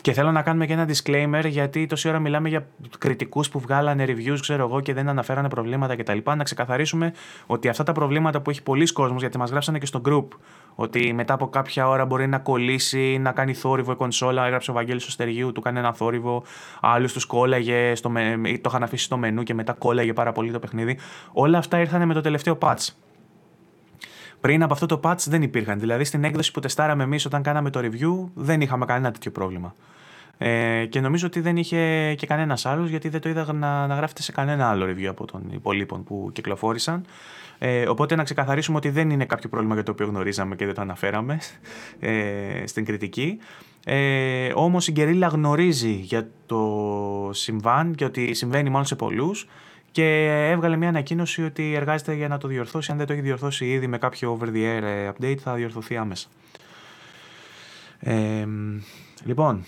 [0.00, 2.66] Και θέλω να κάνουμε και ένα disclaimer γιατί τόση ώρα μιλάμε για
[2.98, 6.18] κριτικούς που βγάλανε reviews, ξέρω εγώ, και δεν αναφέρανε προβλήματα κτλ.
[6.36, 7.12] Να ξεκαθαρίσουμε
[7.46, 10.26] ότι αυτά τα προβλήματα που έχει πολλοί κόσμος, γιατί μας γράψανε και στο group,
[10.74, 14.44] ότι μετά από κάποια ώρα μπορεί να κολλήσει, να κάνει θόρυβο η κονσόλα.
[14.44, 16.42] Έγραψε ο Βαγγέλης Στεργίου, του κάνει ένα θόρυβο.
[16.80, 18.12] Άλλους τους κόλλαγε, στο
[18.60, 20.98] το είχαν αφήσει στο μενού και μετά κόλλαγε πάρα πολύ το παιχνίδι.
[21.32, 23.05] Όλα αυτά ήρθαν με το τελευταίο patch.
[24.46, 25.80] Πριν από αυτό το patch δεν υπήρχαν.
[25.80, 29.74] Δηλαδή στην έκδοση που τεστάραμε εμείς όταν κάναμε το review δεν είχαμε κανένα τέτοιο πρόβλημα.
[30.38, 33.94] Ε, και νομίζω ότι δεν είχε και κανένας άλλος γιατί δεν το είδα να, να
[33.94, 37.04] γράφεται σε κανένα άλλο review από των υπολείπων που κυκλοφόρησαν.
[37.58, 40.74] Ε, οπότε να ξεκαθαρίσουμε ότι δεν είναι κάποιο πρόβλημα για το οποίο γνωρίζαμε και δεν
[40.74, 41.38] το αναφέραμε
[42.00, 43.38] ε, στην κριτική.
[43.84, 49.48] Ε, όμως η Γκερίλα γνωρίζει για το συμβάν και ότι συμβαίνει μόνο σε πολλούς
[49.96, 52.90] και έβγαλε μια ανακοίνωση ότι εργάζεται για να το διορθώσει.
[52.90, 55.96] Αν δεν το έχει διορθώσει ήδη με κάποιο over the air ε, update θα διορθωθεί
[55.96, 56.28] άμεσα.
[57.98, 58.46] Ε,
[59.24, 59.64] λοιπόν,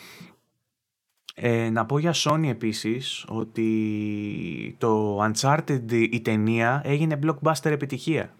[1.34, 8.34] ε, να πω για Sony επίσης ότι το Uncharted η ταινία έγινε blockbuster επιτυχία.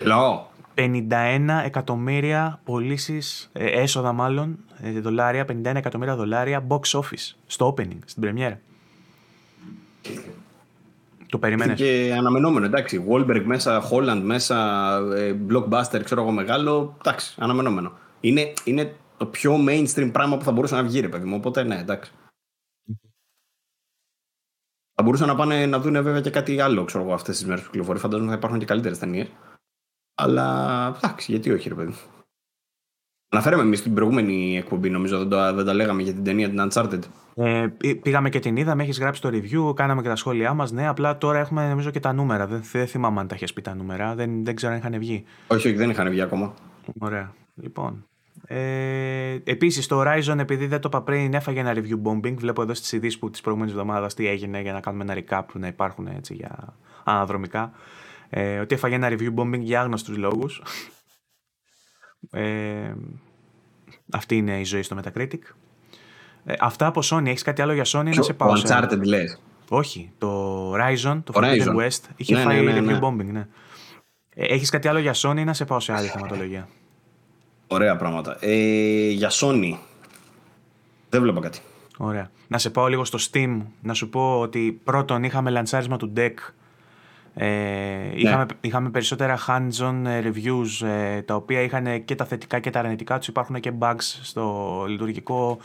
[0.00, 0.50] Λό.
[0.74, 7.98] 51 εκατομμύρια πωλήσεις, ε, έσοδα μάλλον, ε, δολάρια, 51 εκατομμύρια δολάρια box office στο opening,
[8.04, 8.60] στην πρεμιέρα.
[11.28, 11.76] Το περιμένεις.
[11.76, 13.06] Και αναμενόμενο, εντάξει.
[13.08, 16.96] Wahlberg μέσα, Holland μέσα, ε, blockbuster, ξέρω εγώ μεγάλο.
[16.98, 17.92] Εντάξει, αναμενόμενο.
[18.20, 21.36] Είναι, είναι το πιο mainstream πράγμα που θα μπορούσε να βγει, ρε παιδί μου.
[21.36, 22.12] Οπότε ναι, εντάξει.
[24.94, 27.64] Θα μπορούσαν να πάνε να δουν βέβαια και κάτι άλλο, ξέρω εγώ, αυτές τις μέρες
[27.64, 27.98] που κυκλοφορεί.
[27.98, 29.28] Φαντάζομαι θα υπάρχουν και καλύτερες ταινίες.
[30.14, 31.94] Αλλά εντάξει, γιατί όχι, ρε παιδί.
[33.32, 36.68] Αναφέραμε εμείς την προηγούμενη εκπομπή, νομίζω, δεν, το, δεν τα λέγαμε για την ταινία την
[36.68, 37.00] Uncharted.
[37.34, 37.66] Ε,
[38.02, 40.72] πήγαμε και την είδαμε, έχεις γράψει το review, κάναμε και τα σχόλιά μας.
[40.72, 42.46] Ναι, απλά τώρα έχουμε νομίζω και τα νούμερα.
[42.46, 44.14] Δεν, δεν θυμάμαι αν τα έχει πει τα νούμερα.
[44.14, 45.24] Δεν, δεν ξέρω αν είχαν βγει.
[45.46, 46.54] Όχι, όχι, δεν είχαν βγει ακόμα.
[46.98, 47.32] Ωραία.
[47.54, 48.04] Λοιπόν,
[48.46, 52.34] ε, Επίσης, το Horizon, επειδή δεν το είπα πριν, έφαγε ένα review bombing.
[52.34, 55.42] Βλέπω εδώ στις ειδήσεις που της προηγούμενης εβδομάδας τι έγινε για να κάνουμε ένα recap
[55.52, 56.74] που να υπάρχουν έτσι για
[57.04, 57.72] αναδρομικά.
[58.30, 60.62] Ε, ότι έφαγε ένα review bombing για άγνωστους λόγους.
[62.30, 62.92] Ε,
[64.10, 65.40] αυτή είναι η ζωή στο Metacritic.
[66.44, 67.26] Ε, αυτά από Sony.
[67.26, 68.52] Έχεις κάτι άλλο για Sony να σε πάω.
[68.52, 70.10] Το Uncharted λες; Όχι.
[70.18, 72.98] Το Horizon, το Forbidden West, είχε ναι, φάει ναι, ναι, review ναι.
[73.02, 73.32] bombing.
[73.32, 73.46] Ναι.
[74.34, 76.68] Ε, Έχεις κάτι άλλο για Sony να σε πάω σε άλλη θεματολογία.
[77.66, 78.36] Ωραία πράγματα.
[78.40, 79.76] Ε, για Sony.
[81.08, 81.58] Δεν βλέπω κάτι.
[81.96, 82.30] Ωραία.
[82.48, 83.60] Να σε πάω λίγο στο Steam.
[83.82, 86.34] Να σου πω ότι πρώτον είχαμε λανσάρισμα του deck.
[87.42, 88.12] Ε, ναι.
[88.14, 92.78] είχαμε, είχαμε περισσότερα hands-on ε, reviews ε, τα οποία είχαν και τα θετικά και τα
[92.78, 95.58] αρνητικά τους υπάρχουν και bugs στο λειτουργικό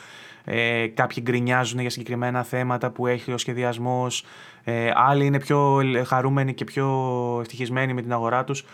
[0.43, 4.25] ε, κάποιοι γκρινιάζουν για συγκεκριμένα θέματα που έχει ο σχεδιασμός
[4.63, 6.87] ε, άλλοι είναι πιο χαρούμενοι και πιο
[7.41, 8.65] ευτυχισμένοι με την αγορά τους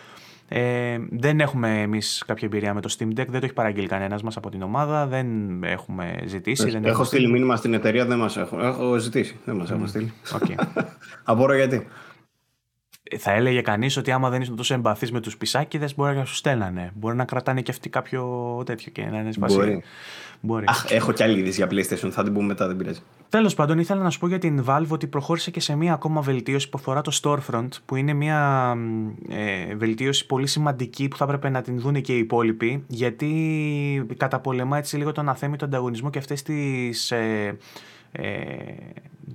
[0.48, 4.22] ε, δεν έχουμε εμείς κάποια εμπειρία με το Steam Deck, δεν το έχει παραγγείλει κανένας
[4.22, 5.26] μας από την ομάδα, δεν
[5.62, 6.70] έχουμε ζητήσει.
[6.70, 8.60] Δεν έχω στείλει μήνυμα στην εταιρεία, δεν μας έχουν.
[8.60, 10.12] Έχω ζητήσει, δεν μας έχουν στείλει.
[10.32, 10.54] Okay.
[11.24, 11.86] Απορώ γιατί;
[13.18, 16.34] Θα έλεγε κανείς ότι άμα δεν είσαι τόσο εμπαθής με τους πισάκιδες, μπορεί να σου
[16.34, 16.92] στέλνανε.
[16.94, 18.22] Μπορεί να κρατάνε και αυτοί κάποιο
[18.66, 19.56] τέτοιο και να είναι σπασί.
[19.56, 19.82] Μπορεί.
[20.44, 20.64] Μπορεί.
[20.68, 23.00] Αχ, έχω κι άλλη είδηση για PlayStation, θα την πούμε μετά, δεν πειράζει.
[23.28, 26.20] Τέλος πάντων, ήθελα να σου πω για την Valve ότι προχώρησε και σε μία ακόμα
[26.20, 28.72] βελτίωση που αφορά το Storefront, που είναι μία
[29.28, 34.78] ε, βελτίωση πολύ σημαντική που θα έπρεπε να την δουν και οι υπόλοιποι, γιατί καταπολεμά
[34.78, 37.10] έτσι λίγο τον αθέμητο ανταγωνισμό και αυτές τις.
[37.10, 37.56] Ε,
[38.12, 38.22] ε,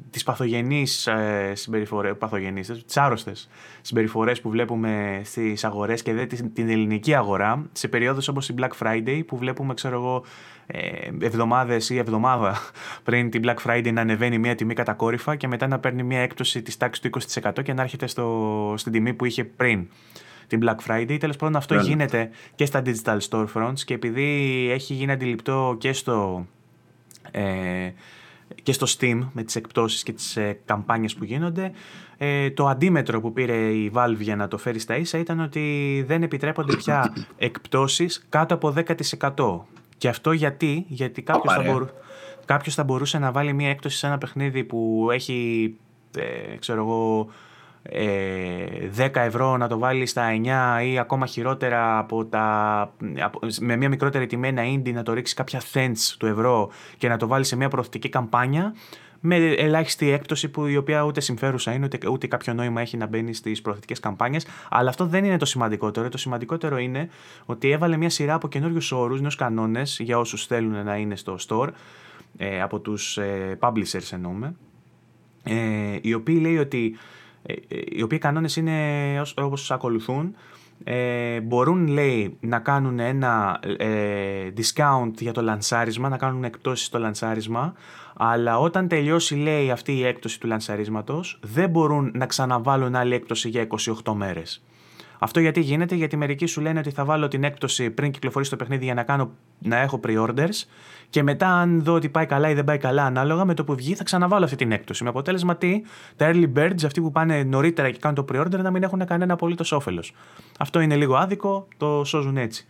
[0.10, 3.50] τις παθογενείς ε, συμπεριφορές, παθογενείς, τις άρρωστες
[3.82, 8.72] συμπεριφορές που βλέπουμε στις αγορές και δεν την ελληνική αγορά σε περιόδους όπως η Black
[8.80, 10.24] Friday που βλέπουμε ξέρω εγώ
[10.68, 12.58] ε, εβδομάδες ή εβδομάδα
[13.04, 16.62] πριν την Black Friday να ανεβαίνει μια τιμή κατακόρυφα και μετά να παίρνει μια έκπτωση
[16.62, 19.88] της τάξης του 20% και να έρχεται στο, στην τιμή που είχε πριν
[20.48, 21.18] την Black Friday.
[21.20, 26.48] Τέλος πάντων, αυτό γίνεται και στα digital storefronts και επειδή έχει γίνει αντιληπτό και στο.
[27.32, 27.92] Ε,
[28.64, 31.72] και στο Steam με τις εκπτώσεις και τις ε, καμπάνιες που γίνονται.
[32.18, 36.04] Ε, το αντίμετρο που πήρε η Valve για να το φέρει στα ίσα ήταν ότι
[36.08, 38.74] δεν επιτρέπονται πια εκπτώσεις κάτω από
[39.36, 39.60] 10%.
[39.98, 41.88] Και αυτό γιατί, γιατί κάποιος, θα, μπορού,
[42.46, 45.76] κάποιος θα μπορούσε να βάλει μία έκπτωση σε ένα παιχνίδι που έχει,
[46.18, 47.30] ε, ξέρω εγώ,
[47.90, 50.28] 10 ε, ευρώ να το βάλεις στα
[50.82, 52.94] 9 ή ακόμα χειρότερα από τα,
[53.60, 57.18] με μια μικρότερη τιμή ένα indie να το ρίξεις κάποια cents του ευρώ και να
[57.18, 58.74] το βάλεις σε μια προωθητική καμπάνια
[59.20, 63.06] με ελάχιστη έκπτωση που η οποία ούτε συμφέρουσα είναι ούτε, ούτε κάποιο νόημα έχει να
[63.06, 64.48] μπαίνει στις προωθητικές καμπάνιες.
[64.70, 66.10] Αλλά αυτό δεν είναι το σημαντικότερο.
[66.10, 67.10] Το σημαντικότερο είναι
[67.46, 71.38] ότι έβαλε μια σειρά από καινούριους όρους, νέους κανόνες για όσους θέλουν να είναι στο
[71.48, 71.70] store
[72.38, 74.56] ε, από τους ε, publishers εννοούμε
[75.44, 77.17] ε, οι οποίοι λέει ότι ε, ε,
[77.90, 78.82] οι οποίοι κανόνες είναι
[79.36, 80.36] όπως ακολουθούν.
[80.84, 87.00] Ε, μπορούν λέει να κάνουν ένα ε, discount για το λανσάρισμα, να κάνουν εκπτώσεις στο
[87.00, 87.74] λανσάρισμα
[88.18, 93.50] αλλά όταν τελειώσει λέει αυτή η έκπτωση του λανσαρίσματος δεν μπορούν να ξαναβάλουν άλλη έκπτωση
[93.50, 93.68] για
[94.04, 94.64] 28 μέρες.
[95.20, 98.56] Αυτό γιατί γίνεται, γιατί μερικοί σου λένε ότι θα βάλω την έκπτωση πριν κυκλοφορήσει το
[98.56, 100.66] παιχνίδι για να, κάνω, να έχω pre-orders
[101.10, 103.76] και μετά, αν δω ότι πάει καλά ή δεν πάει καλά, ανάλογα με το που
[103.76, 105.04] βγει, θα ξαναβάλω αυτή την έκπτωση.
[105.04, 105.82] Με αποτέλεσμα τι,
[106.16, 109.34] τα early birds, αυτοί που πάνε νωρίτερα και κάνουν το pre-order, να μην έχουν κανένα
[109.34, 110.14] απολύτως όφελος.
[110.60, 112.66] Αυτό είναι λίγο άδικο, το σώζουν έτσι.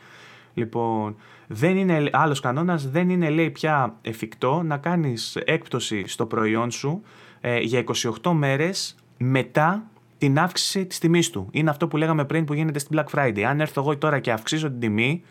[0.53, 1.15] Λοιπόν,
[1.47, 7.01] δεν είναι, άλλος κανόνας δεν είναι λέει πια εφικτό να κάνεις έκπτωση στο προϊόν σου
[7.41, 7.83] ε, για
[8.23, 9.83] 28 μέρες μετά
[10.17, 11.47] την αύξηση της τιμής του.
[11.51, 13.41] Είναι αυτό που λέγαμε πριν που γίνεται στην Black Friday.
[13.41, 15.23] Αν έρθω εγώ τώρα και αυξήσω την τιμή,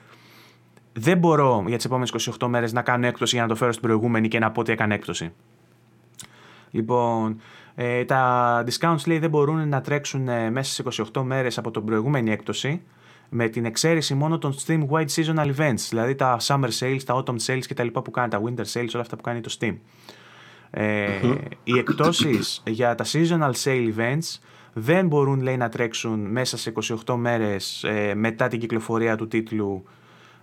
[0.93, 3.85] δεν μπορώ για τις επόμενες 28 μέρες να κάνω έκπτωση για να το φέρω στην
[3.85, 5.33] προηγούμενη και να πω ότι έκανε έκπτωση.
[6.71, 7.41] Λοιπόν,
[7.75, 11.85] ε, τα discounts λέει δεν μπορούν να τρέξουν ε, μέσα σε 28 μέρες από την
[11.85, 12.83] προηγούμενη έκπτωση
[13.29, 17.37] με την εξαίρεση μόνο των Steam Wide Seasonal Events, δηλαδή τα Summer Sales, τα Autumn
[17.47, 19.77] Sales και τα λοιπά που κάνει, τα Winter Sales, όλα αυτά που κάνει το Steam.
[20.71, 21.09] Ε,
[21.65, 24.39] Οι εκτόσεις για τα Seasonal Sale Events
[24.79, 26.73] δεν μπορούν λέει να τρέξουν μέσα σε
[27.07, 29.85] 28 μέρες ε, μετά την κυκλοφορία του τίτλου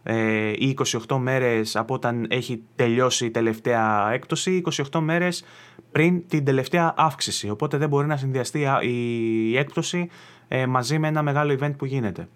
[0.04, 0.78] ε, ή
[1.08, 4.62] 28 μέρες από όταν έχει τελειώσει η τελευταία έκπτωση,
[4.92, 5.44] 28 μέρες
[5.92, 7.50] πριν την τελευταία αύξηση.
[7.50, 10.10] Οπότε δεν μπορεί να συνδυαστεί η έκπτωση
[10.48, 12.28] ε, μαζί με ένα μεγάλο event που γίνεται.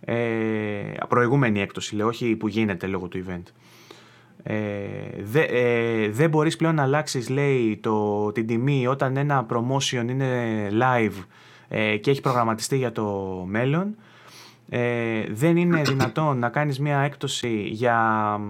[0.00, 0.14] Ε,
[1.08, 3.42] προηγούμενη έκπτωση λέω, όχι που γίνεται λόγω του event.
[4.42, 4.56] Ε,
[5.22, 10.68] δε, ε, δεν μπορείς πλέον να αλλάξεις λέει το, την τιμή όταν ένα promotion είναι
[10.72, 11.24] live
[11.68, 13.04] ε, και έχει προγραμματιστεί για το
[13.48, 13.96] μέλλον.
[14.68, 18.40] Ε, δεν είναι δυνατόν να κάνεις μια έκπτωση για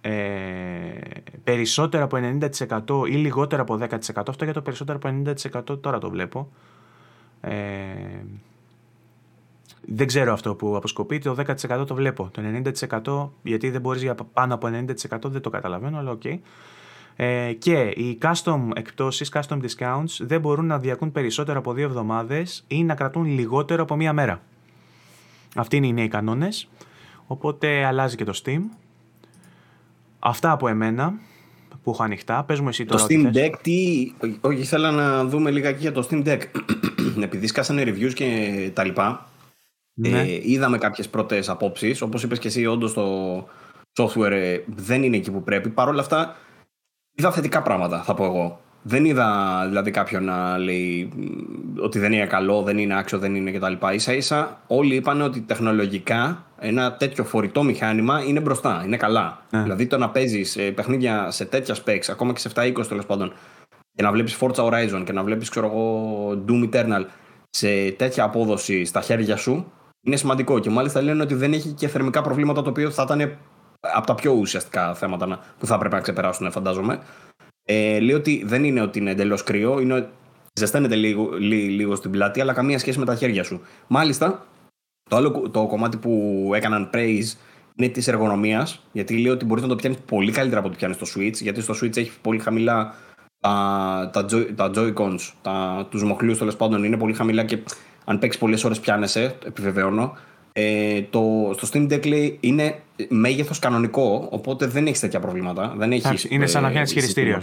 [0.00, 0.10] ε,
[1.44, 2.16] περισσότερο από
[3.04, 5.22] 90% ή λιγότερο από 10% αυτό για το περισσότερο από
[5.72, 6.48] 90% τώρα το βλέπω.
[7.40, 7.54] Ε,
[9.90, 11.36] δεν ξέρω αυτό που αποσκοπεί, το
[11.70, 12.30] 10% το βλέπω.
[12.32, 12.42] Το
[13.02, 16.20] 90% γιατί δεν μπορείς για πάνω από 90% δεν το καταλαβαίνω, αλλά ok.
[16.24, 16.38] Okay.
[17.16, 22.64] Ε, και οι custom εκπτώσεις, custom discounts δεν μπορούν να διαρκούν περισσότερο από δύο εβδομάδες
[22.68, 24.42] ή να κρατούν λιγότερο από μία μέρα.
[25.56, 26.68] Αυτοί είναι οι νέοι κανόνες,
[27.26, 28.60] οπότε αλλάζει και το Steam.
[30.18, 31.14] Αυτά από εμένα
[31.82, 32.44] που έχω ανοιχτά.
[32.44, 33.06] Πες μου εσύ τώρα.
[33.06, 34.12] Το Steam Deck, τι...
[34.40, 36.40] Όχι, ήθελα να δούμε λίγα για το Steam Deck.
[37.20, 39.27] Επειδή σκάσανε reviews και τα λοιπά,
[39.98, 40.20] ναι.
[40.20, 42.02] Ε, είδαμε κάποιες πρώτες απόψεις.
[42.02, 43.38] Όπως είπες και εσύ, όντως το
[43.92, 45.68] software ε, δεν είναι εκεί που πρέπει.
[45.68, 46.36] Παρ' όλα αυτά,
[47.14, 48.60] είδα θετικά πράγματα, θα πω εγώ.
[48.82, 51.12] Δεν είδα δηλαδή κάποιον να λέει
[51.80, 53.72] ότι δεν είναι καλό, δεν είναι άξιο, δεν είναι κτλ.
[53.96, 59.42] σα ίσα όλοι είπαν ότι τεχνολογικά ένα τέτοιο φορητό μηχάνημα είναι μπροστά, είναι καλά.
[59.50, 59.62] Ναι.
[59.62, 63.32] Δηλαδή το να παίζεις ε, παιχνίδια σε τέτοια specs, ακόμα και σε 720 τέλος πάντων,
[63.94, 67.04] και να βλέπεις Forza Horizon και να βλέπεις, ξέρω εγώ, Doom Eternal
[67.50, 69.72] σε τέτοια απόδοση στα χέρια σου,
[70.02, 70.58] είναι σημαντικό.
[70.58, 73.38] Και μάλιστα λένε ότι δεν έχει και θερμικά προβλήματα, το οποίο θα ήταν
[73.80, 77.00] από τα πιο ουσιαστικά θέματα που θα έπρεπε να ξεπεράσουν, φαντάζομαι.
[77.64, 80.08] Ε, λέει ότι δεν είναι ότι είναι εντελώς κρύο, είναι
[80.58, 83.60] ζεσταίνεται λίγο, λίγο στην πλάτη, αλλά καμία σχέση με τα χέρια σου.
[83.86, 84.46] Μάλιστα,
[85.10, 87.36] το άλλο το κομμάτι που έκαναν praise
[87.74, 90.96] είναι της εργονομίας, γιατί λέει ότι μπορείς να το πιάνεις πολύ καλύτερα από ό,τι πιάνεις
[90.96, 92.94] στο Switch, γιατί στο Switch έχει πολύ χαμηλά
[93.40, 97.58] τα, τα, joy, τα Joy-Cons, τα, τους μοχλούς τέλος πάντων είναι πολύ χαμηλά και
[98.08, 100.16] αν παίξεις πολλές ώρες πιάνεσαι, επιβεβαιώνω.
[100.52, 105.74] Ε, το, στο Steam Deck λέει είναι μέγεθος κανονικό, οπότε δεν έχεις τέτοια προβλήματα.
[105.76, 107.42] Δεν έχεις, είναι σαν να βγαίνει χειριστήριο.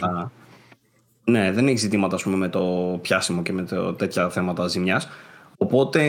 [1.24, 5.08] Ναι, δεν έχεις ζητήματα πούμε, με το πιάσιμο και με το, τέτοια θέματα ζημιάς.
[5.66, 6.02] Οπότε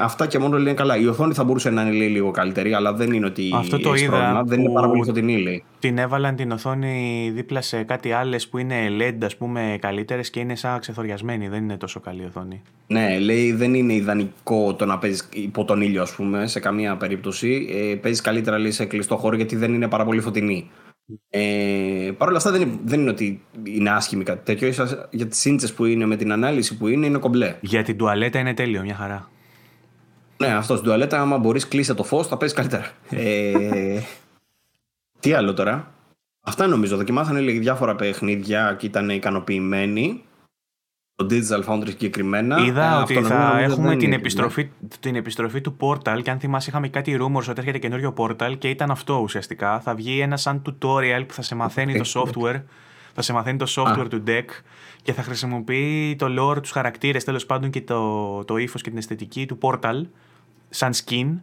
[0.00, 0.96] αυτά και μόνο λένε καλά.
[0.96, 4.10] Η οθόνη θα μπορούσε να είναι λίγο καλύτερη, αλλά δεν είναι ότι Αυτό το είδα
[4.10, 4.42] πρόβλημα.
[4.44, 5.64] Δεν είναι πάρα πολύ φωτεινή, λέει.
[5.78, 10.40] Την έβαλαν την οθόνη δίπλα σε κάτι άλλες που είναι LED, ας πούμε, καλύτερες και
[10.40, 11.48] είναι σαν ξεθοριασμένη.
[11.48, 12.62] Δεν είναι τόσο καλή οθόνη.
[12.86, 16.96] Ναι, λέει δεν είναι ιδανικό το να παίζεις υπό τον ήλιο, ας πούμε, σε καμία
[16.96, 17.68] περίπτωση.
[17.70, 20.70] Ε, παίζεις καλύτερα λέει, σε κλειστό χώρο γιατί δεν είναι πάρα πολύ φωτεινή.
[21.30, 24.68] Ε, Παρ' όλα αυτά δεν είναι, δεν είναι ότι είναι άσχημη κάτι τέτοιο.
[24.68, 27.56] Ίσα για τις σύντσες που είναι με την ανάλυση που είναι, είναι κομπλέ.
[27.60, 29.30] Για την τουαλέτα είναι τέλειο, μια χαρά.
[30.36, 32.90] Ναι, αυτό στην τουαλέτα, άμα μπορείς κλείσει το φως, θα παίζει καλύτερα.
[33.10, 34.00] ε,
[35.20, 35.92] τι άλλο τώρα;
[36.44, 36.96] Αυτά νομίζω.
[36.96, 40.22] Δοκιμάσανε λίγα διάφορα παιχνίδια και ήταν ικανοποιημένοι
[41.26, 42.64] το Digital Foundry συγκεκριμένα.
[42.64, 44.70] Είδα ε, ότι θα έχουμε την επιστροφή,
[45.00, 48.68] την επιστροφή του Portal και αν θυμάσαι είχαμε κάτι rumors ότι έρχεται καινούριο Portal και
[48.68, 49.80] ήταν αυτό ουσιαστικά.
[49.80, 52.60] Θα βγει ένα σαν tutorial που θα σε μαθαίνει το software
[53.14, 54.44] θα σε μαθαίνει το software του deck
[55.02, 58.98] και θα χρησιμοποιεί το lore, τους χαρακτήρες τέλος πάντων και το, το ύφος και την
[58.98, 60.02] αισθητική του Portal
[60.68, 61.40] σαν skin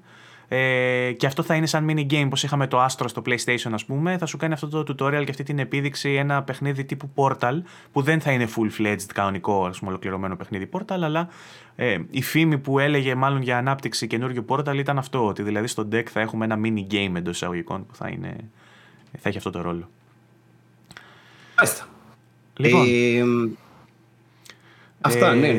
[0.52, 3.86] ε, και αυτό θα είναι σαν mini game, όπως είχαμε το Astro στο PlayStation ας
[3.86, 7.62] πούμε, θα σου κάνει αυτό το tutorial και αυτή την επίδειξη ένα παιχνίδι τύπου Portal,
[7.92, 11.28] που δεν θα είναι full-fledged κανονικό, ας πούμε, ολοκληρωμένο παιχνίδι Portal, αλλά
[11.76, 15.88] ε, η φήμη που έλεγε μάλλον για ανάπτυξη καινούργιου Portal ήταν αυτό, ότι δηλαδή στο
[15.92, 18.36] deck θα έχουμε ένα mini game εντός εισαγωγικών που θα, είναι,
[19.20, 19.90] θα έχει αυτό το ρόλο.
[21.58, 21.88] Μάλιστα.
[22.56, 23.24] Λοιπόν, ε,
[25.02, 25.58] Αυτά, ναι.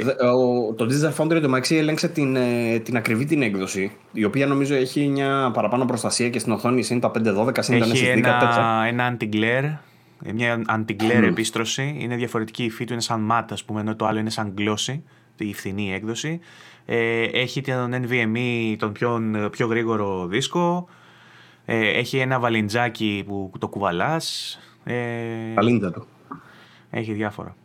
[0.77, 4.75] Το Digital Foundry το Maxi έλεγξε την, ε, την ακριβή την έκδοση, η οποία νομίζω
[4.75, 9.77] έχει μια παραπάνω προστασία και στην οθόνη είναι τα 512, είναι Έχει ένα, ένα anti-glare,
[10.25, 11.97] ε, μια anti-glare επίστρωση.
[11.99, 14.55] Είναι διαφορετική η υφή του, είναι σαν matte, ας πούμε, ενώ το άλλο είναι σαν
[14.59, 15.01] glossy,
[15.37, 16.41] η φθηνή έκδοση.
[16.87, 20.89] Ε, έχει τον NVMe, τον πιο, πιο γρήγορο δίσκο.
[21.65, 24.59] Ε, έχει ένα βαλιντζάκι που το κουβαλάς.
[24.85, 26.07] Ε, Βαλίντζα του.
[26.91, 27.57] Έχει διάφορα.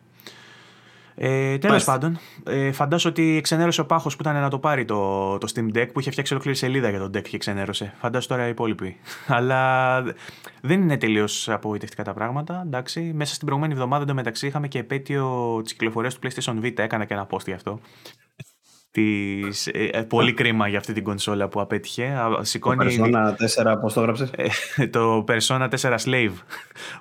[1.17, 5.37] Ε, Τέλος πάντων, ε, φαντάζομαι ότι εξενέρωσε ο Πάχος που ήταν να το πάρει το,
[5.37, 7.93] το Steam Deck που είχε φτιάξει ολόκληρη σελίδα για το Deck και εξενέρωσε.
[7.97, 8.97] Φαντάζομαι τώρα οι υπόλοιποι.
[9.27, 10.01] Αλλά
[10.61, 12.61] δεν είναι τελείως απογοητευτικά τα πράγματα.
[12.65, 13.11] Εντάξει.
[13.15, 16.79] Μέσα στην προηγούμενη εβδομάδα εντωμεταξύ είχαμε και επέτειο της κυκλοφορίας του PlayStation Vita.
[16.79, 17.79] Έκανα και ένα post γι' αυτό.
[18.91, 22.13] Της, ε, ε, πολύ κρίμα για αυτή την κονσόλα που απέτυχε.
[22.41, 23.33] Σηκώνει, το Persona
[23.73, 24.31] 4, πώς το έγραψες;
[24.75, 26.33] Ε, το Persona 4 Slave.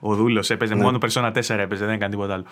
[0.00, 0.82] Ο δούλος έπαιζε, ναι.
[0.82, 2.44] μόνο Persona 4 έπαιζε, δεν έκανε τίποτα άλλο.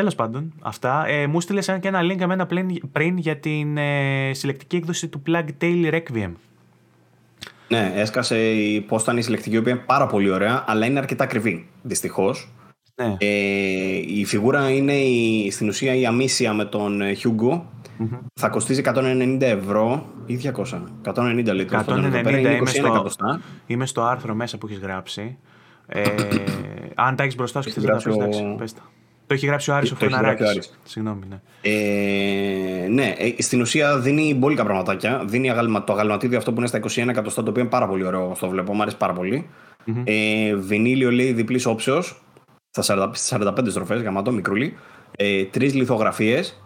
[0.00, 1.06] Τέλος πάντων, αυτά.
[1.06, 2.46] Ε, μου στείλες και ένα link εμένα
[2.92, 6.32] πριν για την ε, συλλεκτική έκδοση του Plug Tail Requiem.
[7.68, 10.98] Ναι, έσκασε η, πώς ήταν η συλλεκτική, η οποία είναι πάρα πολύ ωραία, αλλά είναι
[10.98, 11.66] αρκετά ακριβή.
[11.82, 12.52] Δυστυχώς.
[12.94, 13.16] Ναι.
[13.18, 13.26] Ε,
[14.06, 17.52] η φιγούρα είναι η, στην ουσία η αμήσια με τον ε, Hugo.
[17.52, 18.18] Mm-hmm.
[18.40, 20.82] Θα κοστίζει 190 ευρώ ή 200.
[21.14, 21.84] 190 λίτρα.
[21.86, 21.90] 190
[22.56, 23.10] είμαι, στο,
[23.66, 25.38] είμαι στο άρθρο μέσα που έχεις γράψει.
[25.86, 26.02] Ε,
[26.94, 28.28] αν τα έχεις μπροστά σου και θε να τα
[28.58, 28.64] πει,
[29.30, 30.78] το έχει γράψει ο Άρης ο Φωναράκης.
[30.82, 31.40] Συγγνώμη, ναι.
[31.62, 35.24] Ε, ναι, ε, στην ουσία δίνει μπόλικα πραγματάκια.
[35.24, 35.52] Δίνει
[35.84, 38.36] το αγαλματίδιο αυτό που είναι στα 21 εκατοστά, το οποίο είναι πάρα πολύ ωραίο.
[38.40, 39.50] Το βλέπω, μου αρέσει πάρα πολύ.
[39.86, 40.02] Mm-hmm.
[40.04, 42.22] Ε, βινίλιο λέει διπλής όψεως.
[42.78, 44.76] Στα 45 στροφές, γαμάτο, μικρούλι.
[45.16, 46.62] Ε, Τρεις λιθογραφίες.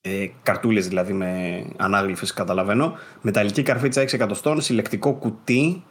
[0.00, 2.94] Ε, Καρτούλες δηλαδή με ανάγλυφες, καταλαβαίνω.
[3.22, 4.60] Μεταλλική καρφίτσα 6 εκατοστών.
[4.60, 5.82] Συλλεκτικό κουτί.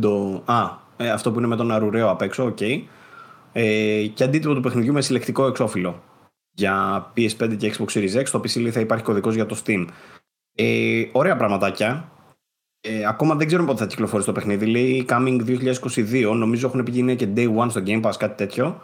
[0.00, 0.42] το...
[0.44, 2.56] Α, ε, αυτό που είναι με τον αρουραίο απ' έξω, ok.
[2.60, 2.82] Okay
[3.52, 6.02] ε, και αντίτυπο του παιχνιδιού με συλλεκτικό εξώφυλλο
[6.58, 8.22] για PS5 και Xbox Series X.
[8.24, 9.86] Στο PC θα υπάρχει κωδικός για το Steam.
[10.54, 12.12] Ε, ωραία πραγματάκια.
[12.80, 14.66] Ε, ακόμα δεν ξέρουμε πότε θα κυκλοφορήσει το παιχνίδι.
[14.66, 16.34] Λέει Coming 2022.
[16.36, 18.82] Νομίζω έχουν πει και Day One στο Game Pass, κάτι τέτοιο.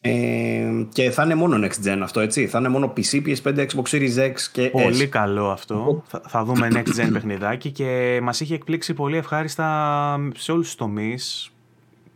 [0.00, 2.46] Ε, και θα είναι μόνο next gen αυτό, έτσι.
[2.46, 5.08] Θα είναι μόνο PC, PS5, Xbox Series X και Πολύ S.
[5.08, 6.02] καλό αυτό.
[6.06, 10.74] θα, θα δούμε next gen παιχνιδάκι και μας είχε εκπλήξει πολύ ευχάριστα σε όλους τους
[10.74, 11.50] τομείς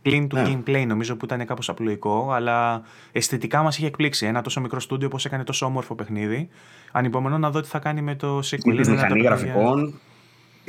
[0.01, 0.43] πλην του ναι.
[0.47, 4.25] gameplay νομίζω που ήταν κάπως απλοϊκό, αλλά αισθητικά μας είχε εκπλήξει.
[4.25, 6.49] Ένα τόσο μικρό στούντιο πώς έκανε τόσο όμορφο παιχνίδι.
[6.91, 8.75] Ανυπομονώ να δω τι θα κάνει με το sequel.
[8.75, 9.99] Και τη μηχανή γραφικών,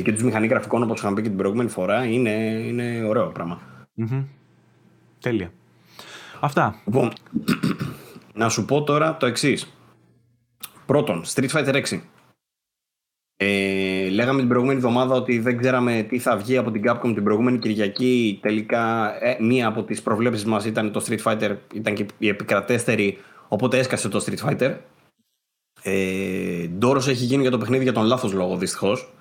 [0.03, 2.31] και του μηχανή γραφικών όπως είχαμε πει και την προηγούμενη φορά, είναι,
[2.67, 3.61] είναι ωραίο πράγμα.
[3.99, 4.25] Mm-hmm.
[5.21, 5.53] Τέλεια.
[6.41, 6.81] Αυτά.
[6.85, 7.13] Λοιπόν,
[8.35, 9.77] να σου πω τώρα το εξής.
[10.87, 12.01] Πρώτον, Street Fighter 6.
[13.45, 17.25] Ε, λέγαμε την προηγούμενη εβδομάδα ότι δεν ξέραμε τι θα βγει από την Capcom την
[17.25, 18.39] προηγούμενη Κυριακή.
[18.43, 23.19] Τελικά ε, μία από τις προβλέψεις μας ήταν το Street Fighter, ήταν και η επικρατέστερη,
[23.49, 24.77] οπότε έσκασε το Street Fighter.
[25.83, 29.13] Ε, Ντόρος έχει γίνει για το παιχνίδι για τον λάθος λόγο δυστυχώς.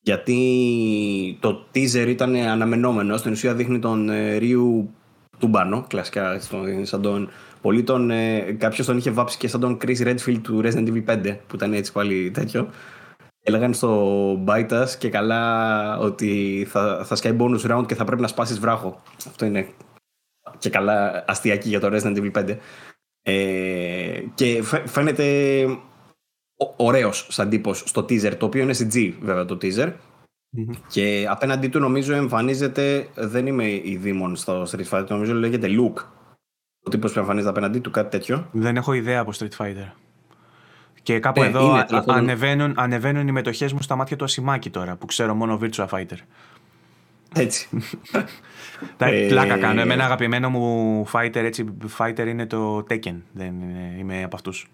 [0.00, 3.16] Γιατί το teaser ήταν αναμενόμενο.
[3.16, 4.90] Στην ουσία δείχνει τον ε, Ρίου
[5.38, 6.40] Τούμπανο, κλασικά
[6.82, 7.30] σαν τον
[7.66, 11.04] Πολύ τον, ε, κάποιος τον είχε βάψει και σαν τον Chris Redfield του Resident Evil
[11.06, 12.68] 5 που ήταν έτσι πάλι τέτοιο
[13.46, 18.28] έλεγαν στο Bytas και καλά ότι θα, θα σκάει bonus round και θα πρέπει να
[18.28, 19.02] σπάσεις βράχο.
[19.26, 19.68] Αυτό είναι
[20.58, 22.56] και καλά αστιακή για το Resident Evil 5.
[23.22, 25.66] Ε, και φαίνεται
[26.76, 29.92] ωραίος σαν τύπος στο teaser, το οποίο είναι CG βέβαια το teaser.
[30.88, 36.02] Και απέναντί του νομίζω εμφανίζεται, δεν είμαι η δήμον στο Street Fighter, νομίζω λέγεται Luke.
[36.82, 38.48] Ο τύπος που εμφανίζεται απέναντί του, κάτι τέτοιο.
[38.52, 40.05] Δεν έχω ιδέα από Street Fighter.
[41.06, 45.06] Και κάπου ε, εδώ ανεβαίνουν, ανεβαίνουν οι μετοχές μου στα μάτια του Ασημάκη τώρα, που
[45.06, 46.16] ξέρω μόνο Virtua Fighter.
[47.34, 47.68] Έτσι.
[48.98, 49.80] ε, πλάκα κάνω.
[49.80, 51.64] Εμένα αγαπημένο μου fighter, έτσι,
[51.98, 53.14] fighter είναι το Tekken.
[53.32, 54.70] Δεν είναι, είμαι από αυτούς.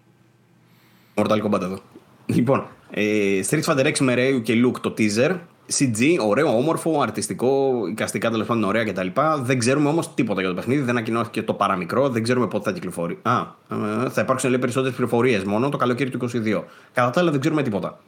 [1.15, 1.79] Mortal Kombat εδώ.
[2.25, 5.37] Λοιπόν, ε, Street Fighter 6 με Ryu και Luke το teaser.
[5.71, 9.07] CG, ωραίο, όμορφο, αρτιστικό, εικαστικά τέλος πάντων ωραία κτλ.
[9.41, 12.71] Δεν ξέρουμε όμως τίποτα για το παιχνίδι, δεν ανακοινώθηκε το παραμικρό, δεν ξέρουμε πότε θα
[12.71, 13.19] κυκλοφορεί.
[13.21, 16.63] Α, ε, θα υπάρξουν λέει περισσότερες πληροφορίες μόνο το καλοκαίρι του 2022.
[16.93, 17.99] Κατά τα άλλα δεν ξέρουμε τίποτα.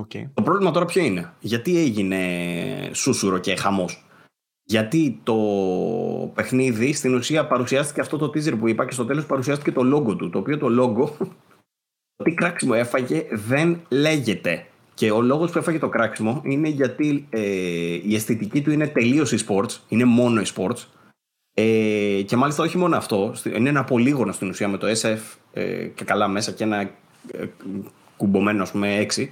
[0.00, 0.30] Okay.
[0.34, 2.18] Το πρόβλημα τώρα ποιο είναι, γιατί έγινε
[2.92, 4.06] σούσουρο και χαμός;
[4.64, 5.36] Γιατί το
[6.34, 10.16] παιχνίδι στην ουσία παρουσιάστηκε αυτό το teaser που είπα και στο τέλος παρουσιάστηκε το logo
[10.16, 10.30] του.
[10.30, 11.26] Το οποίο το logo,
[12.24, 14.66] τι κράξιμο έφαγε, δεν λέγεται.
[14.94, 17.40] Και ο λόγος που έφαγε το κράξιμο είναι γιατί ε,
[18.02, 20.86] η αισθητική του είναι τελείως e-sports, είναι μόνο e-sports.
[21.54, 25.84] Ε, και μάλιστα όχι μόνο αυτό, είναι ένα πολύγωνο στην ουσία με το SF ε,
[25.84, 26.80] και καλά μέσα και ένα
[27.32, 27.46] ε,
[28.16, 29.26] κουμπωμένο, ας πούμε, 6.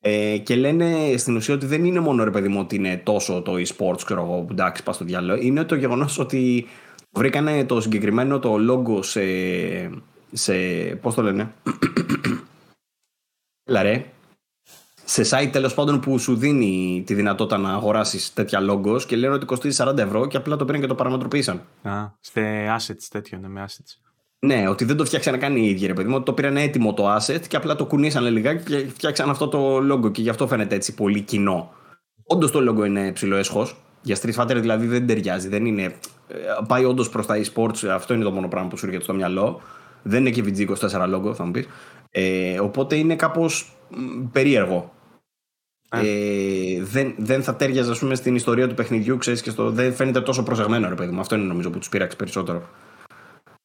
[0.00, 3.42] Ε, και λένε στην ουσία ότι δεν είναι μόνο ρε παιδί μου ότι είναι τόσο
[3.42, 5.42] το e-sports, ξέρω εγώ, που εντάξει, πας στο διάλογο.
[5.42, 6.66] Είναι το γεγονός ότι
[7.10, 9.20] βρήκανε το συγκεκριμένο το logo σε
[10.34, 10.54] σε,
[11.00, 11.52] πώς το λένε,
[13.70, 14.04] Λαρέ,
[15.04, 19.34] σε site τέλος πάντων που σου δίνει τη δυνατότητα να αγοράσεις τέτοια λόγκο και λένε
[19.34, 21.62] ότι κοστίζει 40 ευρώ και απλά το πήραν και το παραμετροποίησαν.
[21.82, 22.40] Α, σε
[22.78, 24.04] assets τέτοιο, ναι, με assets.
[24.38, 26.14] Ναι, ότι δεν το φτιάξαν καν οι ίδιοι, ρε παιδί μου.
[26.14, 29.76] Ότι το πήραν έτοιμο το asset και απλά το κουνήσανε λιγάκι και φτιάξαν αυτό το
[29.92, 31.72] logo και γι' αυτό φαίνεται έτσι πολύ κοινό.
[32.24, 33.76] Όντως το logo είναι ψηλό έσχος.
[34.02, 35.48] Για Street Fighter δηλαδή δεν ταιριάζει.
[35.48, 35.82] Δεν είναι...
[36.28, 36.36] Ε,
[36.66, 37.86] πάει όντως προς τα e-sports.
[37.86, 39.60] Αυτό είναι το μόνο πράγμα που σου έρχεται στο μυαλό.
[40.02, 41.66] Δεν είναι και VG24 logo, θα μου πεις.
[42.10, 43.73] Ε, οπότε είναι κάπως
[44.32, 44.92] περίεργο.
[45.88, 49.94] Ε, δεν, δεν θα τέριαζε ας πούμε, στην ιστορία του παιχνιδιού, ξέρεις και στο, δεν
[49.94, 51.20] φαίνεται τόσο προσεγμένο, ρε παιδί μου.
[51.20, 52.68] Αυτό είναι νομίζω που τους πείραξε περισσότερο.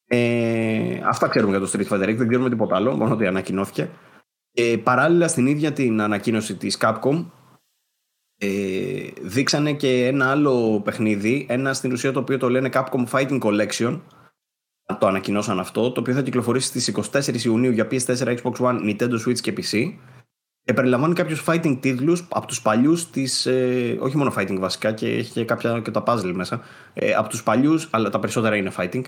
[0.06, 3.90] Ε, αυτά ξέρουμε για το Street Fighter X, δεν ξέρουμε τίποτα άλλο, μόνο ότι ανακοινώθηκε.
[4.52, 7.24] Ε, παράλληλα στην ίδια την ανακοίνωση της Capcom
[8.38, 13.38] ε, δείξανε και ένα άλλο παιχνίδι, ένα στην ουσία το οποίο το λένε Capcom Fighting
[13.38, 14.00] Collection
[14.98, 19.26] το ανακοινώσαν αυτό, το οποίο θα κυκλοφορήσει στις 24 Ιουνίου για PS4, Xbox One, Nintendo
[19.26, 19.92] Switch και PC
[20.64, 25.08] και περιλαμβάνει κάποιους fighting τίτλους από τους παλιούς της, ε, όχι μόνο fighting βασικά και
[25.08, 26.60] έχει και κάποια και τα puzzle μέσα,
[26.94, 29.02] ε, από τους παλιούς, αλλά τα περισσότερα είναι fighting,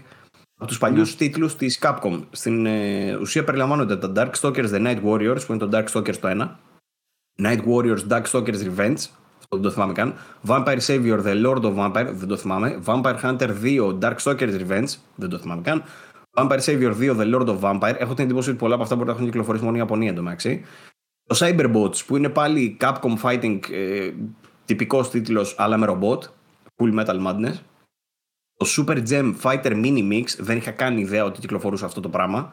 [0.57, 1.17] από τους παλιούς yeah.
[1.19, 1.27] Ναι.
[1.27, 2.23] τίτλους της Capcom.
[2.31, 6.17] Στην ε, ουσία περιλαμβάνονται τα Dark Stalkers The Night Warriors, που είναι το Dark Stalkers
[6.17, 6.59] το 1,
[7.43, 9.22] Night Warriors Dark Stalkers Revenge, αυτό
[9.53, 10.15] δεν το θυμάμαι καν,
[10.47, 14.89] Vampire Savior The Lord of Vampire, δεν το θυμάμαι, Vampire Hunter 2 Dark Stalkers Revenge,
[15.15, 15.83] δεν το θυμάμαι καν,
[16.37, 19.07] Vampire Savior 2 The Lord of Vampire, έχω την εντύπωση ότι πολλά από αυτά μπορεί
[19.07, 20.65] να έχουν κυκλοφορήσει μόνο η Ιαπωνία εντωμεταξύ.
[21.25, 24.13] Το Cyberbots που είναι πάλι Capcom Fighting ε,
[24.65, 26.25] τυπικός τίτλος αλλά με ρομπότ,
[26.77, 27.55] Full Metal Madness.
[28.57, 32.53] Το Super Gem Fighter Mini Mix δεν είχα καν ιδέα ότι κυκλοφορούσε αυτό το πράγμα.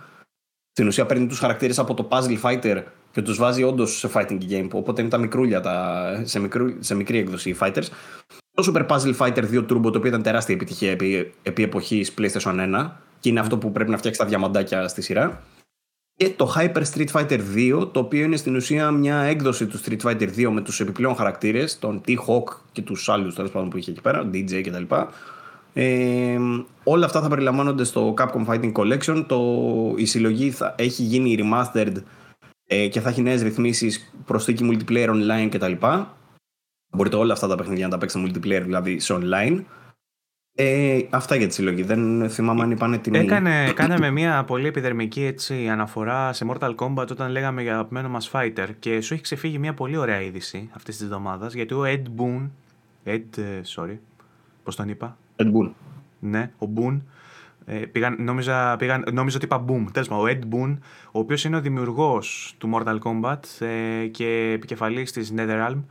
[0.71, 4.39] Στην ουσία παίρνει τους χαρακτήρες από το Puzzle Fighter και τους βάζει όντως σε fighting
[4.49, 4.67] game.
[4.71, 7.87] Οπότε είναι τα μικρούλια, τα, σε, μικρού, σε μικρή έκδοση οι fighters.
[8.53, 12.83] Το Super Puzzle Fighter 2 Turbo, το οποίο ήταν τεράστια επιτυχία επί, επί εποχής PlayStation
[12.83, 15.41] 1 και είναι αυτό που πρέπει να φτιάξει τα διαμαντάκια στη σειρά.
[16.15, 20.01] Και το Hyper Street Fighter 2, το οποίο είναι στην ουσία μια έκδοση του Street
[20.03, 23.91] Fighter 2 με τους επιπλέον χαρακτήρες, τον T-Hawk και τους άλλους τέλος πάντων που είχε
[23.91, 24.95] εκεί πέρα, DJ κτλ.
[25.73, 26.37] Ε,
[26.83, 29.23] όλα αυτά θα περιλαμβάνονται στο Capcom Fighting Collection.
[29.27, 29.41] Το,
[29.95, 31.93] η συλλογή θα έχει γίνει remastered
[32.71, 35.73] ε, και θα έχει νέες ρυθμίσεις, προσθήκη multiplayer online κτλ.
[36.91, 39.63] Μπορείτε όλα αυτά τα παιχνίδια να τα παίξετε multiplayer, δηλαδή σε online.
[40.55, 41.83] Ε, αυτά για τη συλλογή.
[41.83, 43.15] Δεν θυμάμαι αν είπανε την.
[43.15, 48.31] Έκανε, κάναμε μια πολύ επιδερμική έτσι, αναφορά σε Mortal Kombat όταν λέγαμε για αγαπημένο μας
[48.33, 52.03] fighter και σου έχει ξεφύγει μια πολύ ωραία είδηση αυτής της εβδομάδας γιατί ο Ed
[52.21, 52.49] Boon.
[53.05, 53.97] Ed, ε, sorry.
[54.63, 55.71] Πώς τον είπα; Ed Boon.
[56.19, 57.01] Ναι, ο Boon.
[57.71, 59.85] Ε, πήγαν, νόμιζα, πήγαν, νόμιζα ότι είπα Boom.
[59.91, 60.77] Τέλος ο Ed Boon,
[61.11, 65.83] ο οποίος είναι ο δημιουργός του Mortal Kombat ε, και επικεφαλής της NetherRealm,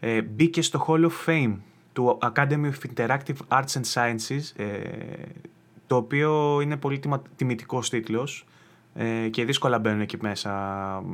[0.00, 1.54] ε, μπήκε στο Hall of Fame
[1.92, 4.66] του Academy of Interactive Arts and Sciences, ε,
[5.86, 7.00] το οποίο είναι πολύ
[7.36, 8.46] τιμητικός τίτλος
[8.94, 10.52] ε, και δύσκολα μπαίνουν εκεί μέσα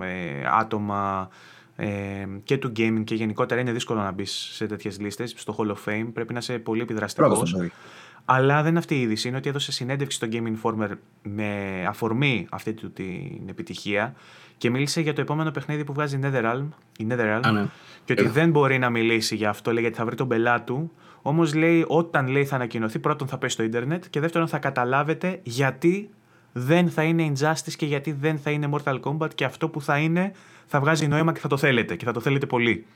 [0.03, 1.29] ε, άτομα
[2.45, 5.91] και του gaming και γενικότερα είναι δύσκολο να μπεις σε τέτοιες λίστες στο Hall of
[5.91, 6.09] Fame.
[6.13, 7.55] Πρέπει να είσαι πολύ επιδραστικός.
[8.29, 9.29] Αλλά δεν είναι αυτή η είδηση.
[9.29, 10.91] Είναι ότι έδωσε συνέντευξη στο Game Informer
[11.23, 14.15] με αφορμή αυτή του την επιτυχία
[14.59, 17.67] και μίλησε για το επόμενο παιχνίδι που βγάζει η Netherrealm, η Netherrealm ναι.
[18.05, 20.93] και ότι δεν μπορεί να μιλήσει για αυτό, λέει, γιατί θα βρει τον πελά του.
[21.23, 25.41] Όμως λέει, όταν λέει θα ανακοινωθεί, πρώτον θα πέσει στο Ιντερνετ και δεύτερον θα καταλάβετε
[25.43, 26.11] γιατί
[26.53, 29.99] δεν θα είναι Injustice και γιατί δεν θα είναι Mortal Kombat και αυτό που θα
[29.99, 30.33] είναι
[30.67, 32.87] θα βγάζει νόημα και θα το θέλετε και θα το θέλετε πολύ.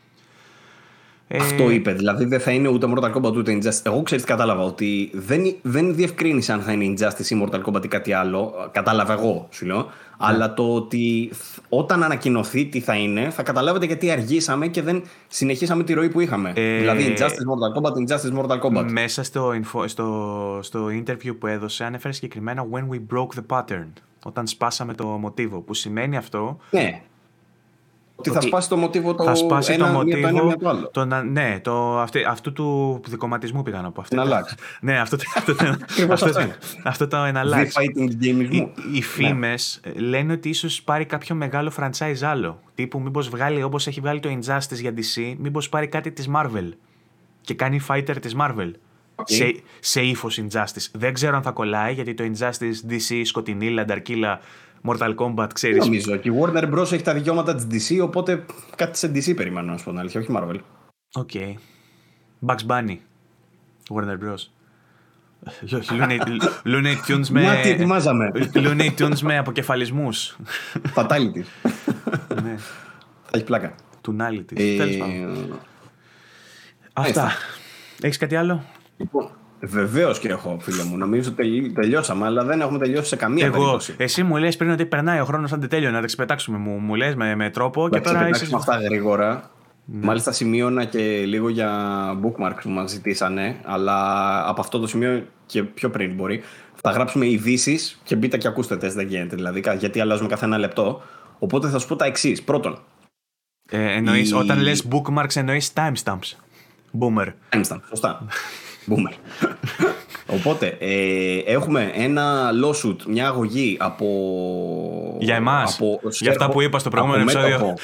[1.39, 1.93] Αυτό ε, είπε.
[1.93, 3.81] Δηλαδή δεν θα είναι ούτε Mortal Kombat ούτε Injustice.
[3.82, 4.62] Εγώ ξέρω τι κατάλαβα.
[4.62, 8.69] Ότι δεν, δεν διευκρίνησε αν θα είναι Injustice ή Mortal Kombat ή κάτι άλλο.
[8.73, 9.77] Κατάλαβα εγώ, σου λέω.
[9.77, 9.85] Ναι.
[10.19, 11.31] Αλλά το ότι
[11.69, 16.20] όταν ανακοινωθεί τι θα είναι, θα καταλάβετε γιατί αργήσαμε και δεν συνεχίσαμε τη ροή που
[16.20, 16.52] είχαμε.
[16.55, 18.90] Ε, δηλαδή Injustice Mortal Kombat, Injustice Mortal Kombat.
[18.90, 23.93] Μέσα στο, info, στο, στο interview που έδωσε, ανέφερε συγκεκριμένα When we broke the pattern.
[24.24, 25.61] Όταν σπάσαμε το μοτίβο.
[25.61, 27.02] Που σημαίνει αυτό ναι.
[28.20, 30.90] Ότι θα σπάσει το μοτίβο το θα σπάσει ένα, το μοτίβο, το, άλλο.
[30.92, 34.05] Το, ναι, το, αυτή, αυτού του δικοματισμού πήγα να πω.
[34.10, 34.55] Να αλλάξει.
[34.80, 35.55] ναι, αυτό, αυτό,
[36.12, 36.30] αυτό,
[36.84, 37.92] αυτό το εναλλάξει.
[38.51, 40.01] Οι, οι φήμες ναι.
[40.01, 42.60] λένε ότι ίσως πάρει κάποιο μεγάλο franchise άλλο.
[42.74, 46.68] Τύπου μήπως βγάλει όπως έχει βγάλει το Injustice για DC, μήπως πάρει κάτι της Marvel.
[47.40, 48.70] Και κάνει fighter της Marvel.
[49.14, 49.22] Okay.
[49.24, 50.86] Σε, σε ύφος Injustice.
[50.92, 54.40] Δεν ξέρω αν θα κολλάει γιατί το Injustice DC σκοτεινή, dark ίλα
[54.85, 55.85] Mortal Kombat, ξέρεις.
[55.85, 56.16] Νομίζω.
[56.16, 56.93] Και η Warner Bros.
[56.93, 58.44] έχει τα δικαιώματα της DC, οπότε
[58.77, 60.59] κάτι σε DC περιμένω, να σου πω την αλήθεια, όχι Marvel.
[61.12, 61.30] OK.
[61.32, 61.55] Okay.
[62.47, 62.97] Bugs Bunny.
[63.94, 64.51] Warner Bros.
[66.65, 67.43] Looney Tunes με.
[67.43, 68.31] Μα τι ετοιμάζαμε.
[68.55, 70.36] Looney Tunes με αποκεφαλισμούς.
[70.94, 71.43] Fatality.
[72.43, 72.57] ναι.
[73.23, 73.74] Θα έχει πλάκα.
[74.01, 74.59] Toonality.
[74.59, 74.77] Ε...
[74.76, 75.59] Τέλος πάντων.
[76.93, 77.32] Αυτά.
[78.01, 78.65] Έχεις κάτι άλλο;
[78.97, 79.31] Λοιπόν,
[79.62, 80.96] Βεβαίως και έχω, φίλε μου.
[80.96, 83.94] Νομίζω ότι τελειώσαμε, αλλά δεν έχουμε τελειώσει σε καμία Εγώ, περίπτωση.
[83.96, 86.58] Εσύ μου λες πριν ότι περνάει ο χρόνος σαν τέλειο να τα ξεπετάξουμε.
[86.58, 88.48] Μου, μου λες με, με τρόπο να και τώρα είσαι.
[88.54, 89.50] αυτά γρήγορα.
[89.84, 90.04] Ναι.
[90.04, 91.70] Μάλιστα σημείωνα και λίγο για
[92.22, 96.42] bookmarks που μας ζητήσανε, αλλά από αυτό το σημείο και πιο πριν μπορεί.
[96.82, 100.58] Θα γράψουμε ειδήσεις και μπείτε και ακούστε τεστ, δεν γίνεται δηλαδή, γιατί αλλάζουμε κάθε ένα
[100.58, 101.02] λεπτό.
[101.38, 102.42] Οπότε θα σου πω τα εξής.
[102.42, 102.78] Πρώτον.
[103.70, 104.34] Ε, εννοείς, η...
[104.34, 106.36] Όταν λες bookmarks εννοείς timestamps.
[107.00, 107.26] Boomer.
[107.52, 108.24] Timestamps, σωστά.
[108.89, 109.15] Boomer.
[110.27, 114.07] Οπότε, ε, έχουμε ένα lawsuit, μια αγωγή από.
[115.20, 115.81] Για εμάς.
[116.20, 117.77] Για αυτά που είπα στο προηγούμενο επεισόδιο.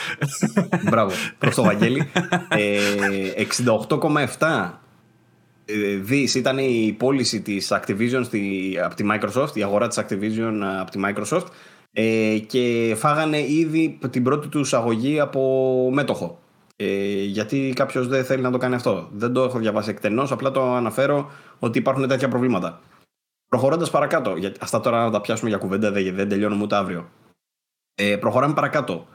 [0.91, 2.11] Μπράβο, προς το Βαγγέλη.
[2.49, 2.79] Ε,
[4.39, 4.71] 68,7
[5.69, 10.61] ε, δις ήταν η πώληση της Activision στη, από τη Microsoft, η αγορά της Activision
[10.81, 11.47] από τη Microsoft
[11.93, 16.41] ε, και φάγανε ήδη την πρώτη τους αγωγή από μέτοχο.
[16.77, 19.09] Ε, γιατί κάποιος δεν θέλει να το κάνει αυτό.
[19.13, 22.81] Δεν το έχω διαβάσει εκτενώς, απλά το αναφέρω ότι υπάρχουν τέτοια προβλήματα.
[23.49, 27.09] Προχωρώντας παρακάτω, γιατί αυτά τώρα να τα πιάσουμε για κουβέντα δεν, δεν τελειώνουμε ούτε αύριο.
[27.95, 29.07] Ε, προχωράμε παρακάτω.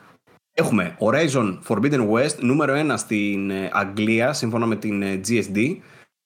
[0.54, 5.78] Έχουμε Horizon Forbidden West, νούμερο 1 στην ε, Αγγλία, σύμφωνα με την ε, GSD.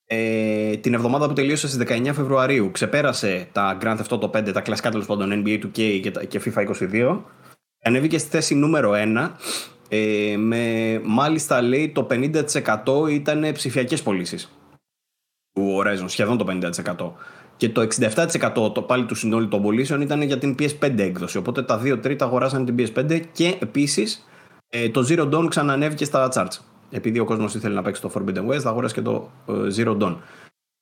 [0.05, 4.61] Ε, την εβδομάδα που τελείωσε στις 19 Φεβρουαρίου ξεπέρασε τα Grand Theft Auto 5, τα
[4.61, 7.21] κλασικά τέλος πάντων NBA 2K και FIFA 22.
[7.83, 9.31] Ανέβηκε στη θέση νούμερο 1
[9.89, 14.51] ε, με, μάλιστα λέει το 50% ήταν ψηφιακές πωλήσεις
[15.53, 17.11] του Horizon, σχεδόν το 50%.
[17.57, 21.37] Και το 67% το πάλι του συνόλου των πωλήσεων ήταν για την PS5 έκδοση.
[21.37, 24.27] Οπότε τα 2 τρίτα αγοράσαν την PS5 και επίσης
[24.69, 26.59] ε, το Zero Dawn ξανανέβηκε στα charts.
[26.89, 30.15] Επειδή ο κόσμος ήθελε να παίξει το Forbidden West, αγόρασε και το ε, Zero Dawn.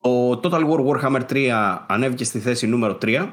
[0.01, 3.27] Το Total War Warhammer 3 ανέβηκε στη θέση νούμερο 3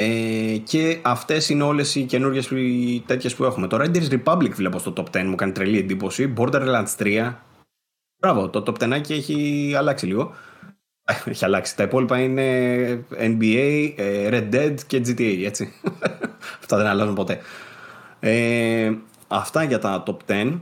[0.00, 2.42] ε, και αυτές είναι όλες οι καινούριε
[3.06, 3.66] τέτοιες που έχουμε.
[3.66, 6.32] Το Riders Republic βλέπω στο top 10, μου κάνει τρελή εντύπωση.
[6.36, 7.34] Borderlands 3.
[8.18, 10.34] Μπράβο, το top 10 έχει αλλάξει λίγο.
[11.24, 11.76] Έχει αλλάξει.
[11.76, 15.72] Τα υπόλοιπα είναι NBA, ε, Red Dead και GTA, έτσι.
[16.60, 17.40] Αυτά δεν αλλάζουν ποτέ.
[18.20, 18.92] Ε,
[19.28, 20.58] αυτά για τα top 10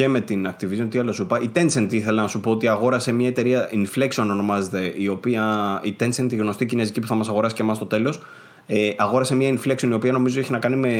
[0.00, 1.40] και με την Activision, τι άλλο σου είπα.
[1.40, 5.96] Η Tencent ήθελα να σου πω ότι αγόρασε μια εταιρεία Inflexion ονομάζεται, η οποία η
[6.00, 8.20] Tencent, η γνωστή κινέζικη που θα μας αγοράσει και εμάς στο τέλος,
[8.66, 10.92] ε, αγόρασε μια Inflexion η οποία νομίζω έχει να κάνει με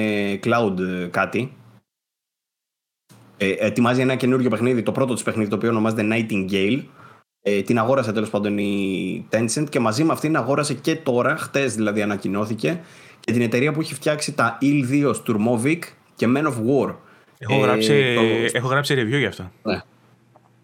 [0.45, 1.53] cloud ε, κάτι.
[3.37, 6.83] Ε, ετοιμάζει ένα καινούργιο παιχνίδι, το πρώτο της παιχνίδι το οποίο ονομάζεται Nightingale.
[7.43, 11.75] Ε, την αγόρασε τέλος πάντων η Tencent και μαζί με αυτήν αγόρασε και τώρα, χτες
[11.75, 12.81] δηλαδή ανακοινώθηκε,
[13.21, 15.81] και την εταιρεία που έχει φτιάξει τα Il 2 Sturmovik
[16.15, 16.95] και Men of War.
[17.43, 18.23] Έχω, ε, γράψει, το...
[18.59, 19.51] έχω γράψει review γι' αυτό.
[19.63, 19.81] Ναι.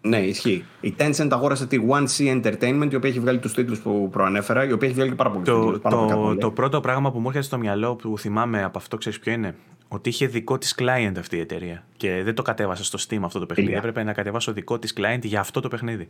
[0.01, 0.65] Ναι, ισχύει.
[0.81, 4.67] Η Tencent αγόρασε τη One C Entertainment, η οποία έχει βγάλει τους τίτλους που προανέφερα,
[4.67, 7.45] η οποία έχει βγάλει και πάρα πολύ το, το, το πρώτο πράγμα που μου έρχεται
[7.45, 9.55] στο μυαλό που θυμάμαι από αυτό, ξέρεις ποιο είναι;
[9.87, 11.83] Ότι είχε δικό της client αυτή η εταιρεία.
[11.97, 13.73] Και δεν το κατέβασα στο Steam αυτό το παιχνίδι.
[13.73, 13.77] Yeah.
[13.77, 16.09] Έπρεπε να κατεβάσω δικό της client για αυτό το παιχνίδι.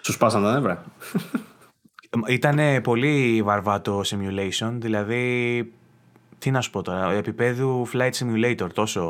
[0.00, 0.84] Σου σπάσαν τα νεύρα.
[2.26, 5.72] Ήταν πολύ βαρβάτο simulation, δηλαδή
[6.44, 9.02] τι να σου πω τώρα, επίπεδου flight simulator τόσο.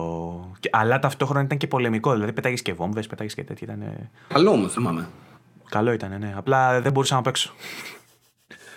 [0.71, 2.13] Αλλά ταυτόχρονα ήταν και πολεμικό.
[2.13, 3.69] Δηλαδή πετάγεις και βόμβες, πετάγεις και τέτοια.
[3.75, 4.09] Ήταν...
[4.29, 5.09] Καλό όμως, θυμάμαι.
[5.69, 6.35] Καλό ήταν, ναι.
[6.37, 7.53] Απλά δεν μπορούσα να παίξω.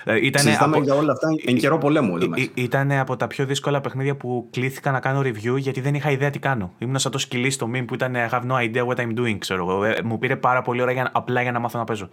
[0.04, 0.82] Ε, ήτανε από...
[0.82, 2.18] για όλα αυτά εν καιρό πολέμου.
[2.54, 6.30] Ήταν από τα πιο δύσκολα παιχνίδια που κλήθηκα να κάνω review γιατί δεν είχα ιδέα
[6.30, 6.74] τι κάνω.
[6.78, 9.38] Ήμουν σαν το σκυλί στο meme που ήταν I have no idea what I'm doing,
[9.38, 12.10] ξέρω ε, Μου πήρε πάρα πολύ ώρα για, απλά για να μάθω να παίζω.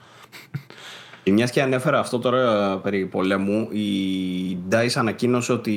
[1.25, 5.77] Και μιας και ανέφερα αυτό τώρα περί πολέμου, η DICE ανακοίνωσε ότι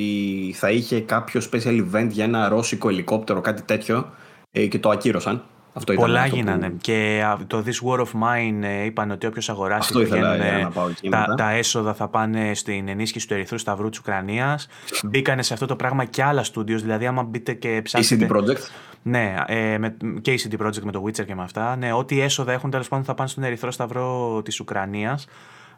[0.56, 4.10] θα είχε κάποιο special event για ένα ρώσικο ελικόπτερο, κάτι τέτοιο,
[4.50, 5.44] ε, και το ακύρωσαν.
[5.78, 6.70] Αυτό ήταν Πολλά αυτό γίνανε.
[6.70, 6.76] Που...
[6.80, 10.88] Και το This War of Mine ε, είπαν ότι όποιος αγοράσει αυτό ήθελα, να πάω
[10.88, 14.68] εκεί τα, τα έσοδα θα πάνε στην ενίσχυση του Ερυθρού Σταυρού της Ουκρανίας.
[15.04, 16.80] Μπήκανε σε αυτό το πράγμα και άλλα studios.
[16.80, 18.24] Δηλαδή, άμα μπείτε και ψάξετε.
[18.24, 18.70] Η CD Projekt.
[19.02, 21.76] Ναι, ε, με, και η CD Projekt με το Witcher και με αυτά.
[21.76, 25.26] Ναι, ό,τι έσοδα έχουν τέλος πάντων θα πάνε στον Ερυθρό Σταυρό της Ουκρανίας.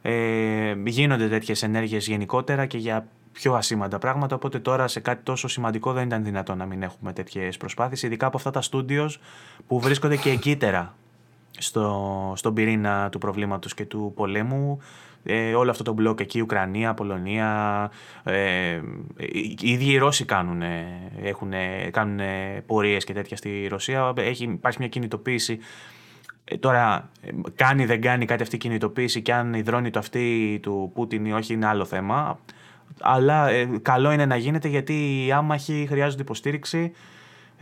[0.03, 4.35] Ε, γίνονται τέτοιες ενέργειες γενικότερα και για πιο ασήμαντα πράγματα.
[4.35, 8.27] Οπότε τώρα σε κάτι τόσο σημαντικό δεν ήταν δυνατόν να μην έχουμε τέτοιες προσπάθειες, ειδικά
[8.27, 9.11] από αυτά τα studios
[9.67, 10.95] που βρίσκονται και εκείτερα
[11.59, 14.81] στο, στον πυρήνα του προβλήματος και του πολέμου.
[15.23, 17.91] Ε, όλο αυτό το μπλοκ εκεί, Ουκρανία, Πολωνία,
[18.25, 18.81] ε,
[19.17, 20.63] οι ίδιοι οι Ρώσοι κάνουν,
[21.23, 21.53] έχουν,
[21.91, 22.21] κάνουν
[22.67, 24.13] πορείες και τέτοια στη Ρωσία.
[24.17, 25.59] Έχει, υπάρχει μια κινητοποίηση
[26.51, 27.11] ε, τώρα,
[27.55, 31.25] κάνει δεν κάνει κάτι αυτή η κινητοποίηση και αν η δρόνη του αυτή του Πούτιν
[31.25, 32.39] ή όχι είναι άλλο θέμα.
[33.01, 36.93] Αλλά ε, καλό είναι να γίνεται γιατί οι άμαχοι χρειάζονται υποστήριξη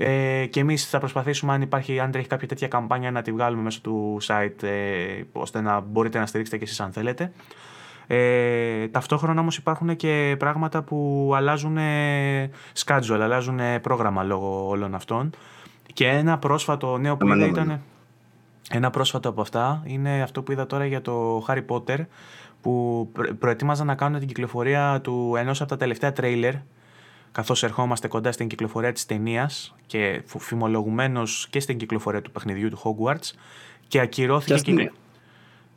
[0.00, 3.62] ε, και εμείς θα προσπαθήσουμε αν υπάρχει, αν τρέχει κάποια τέτοια καμπάνια να τη βγάλουμε
[3.62, 7.32] μέσω του site ε, ώστε να μπορείτε να στηρίξετε και εσείς αν θέλετε.
[8.06, 11.78] Ε, ταυτόχρονα όμως υπάρχουν και πράγματα που αλλάζουν
[12.84, 15.30] schedule, αλλάζουν πρόγραμμα λόγω όλων αυτών.
[15.92, 17.80] Και ένα πρόσφατο νέο που είδα ήταν...
[18.70, 21.98] Ένα πρόσφατο από αυτά είναι αυτό που είδα τώρα για το Harry Potter
[22.60, 23.08] που
[23.38, 26.54] προετοίμαζαν να κάνουν την κυκλοφορία του ενός από τα τελευταία τρέιλερ
[27.32, 32.78] καθώς ερχόμαστε κοντά στην κυκλοφορία της ταινίας και φημολογουμένος και στην κυκλοφορία του παιχνιδιού του
[32.84, 33.32] Hogwarts
[33.88, 34.92] και ακυρώθηκε και...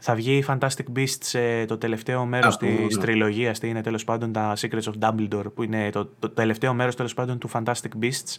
[0.03, 3.01] Θα βγει Fantastic Beasts ε, το τελευταίο μέρος της ναι.
[3.01, 7.13] τριλογίας, είναι τέλος πάντων τα Secrets of Dumbledore, που είναι το, το τελευταίο μέρος τέλος
[7.13, 8.37] πάντων του Fantastic Beasts,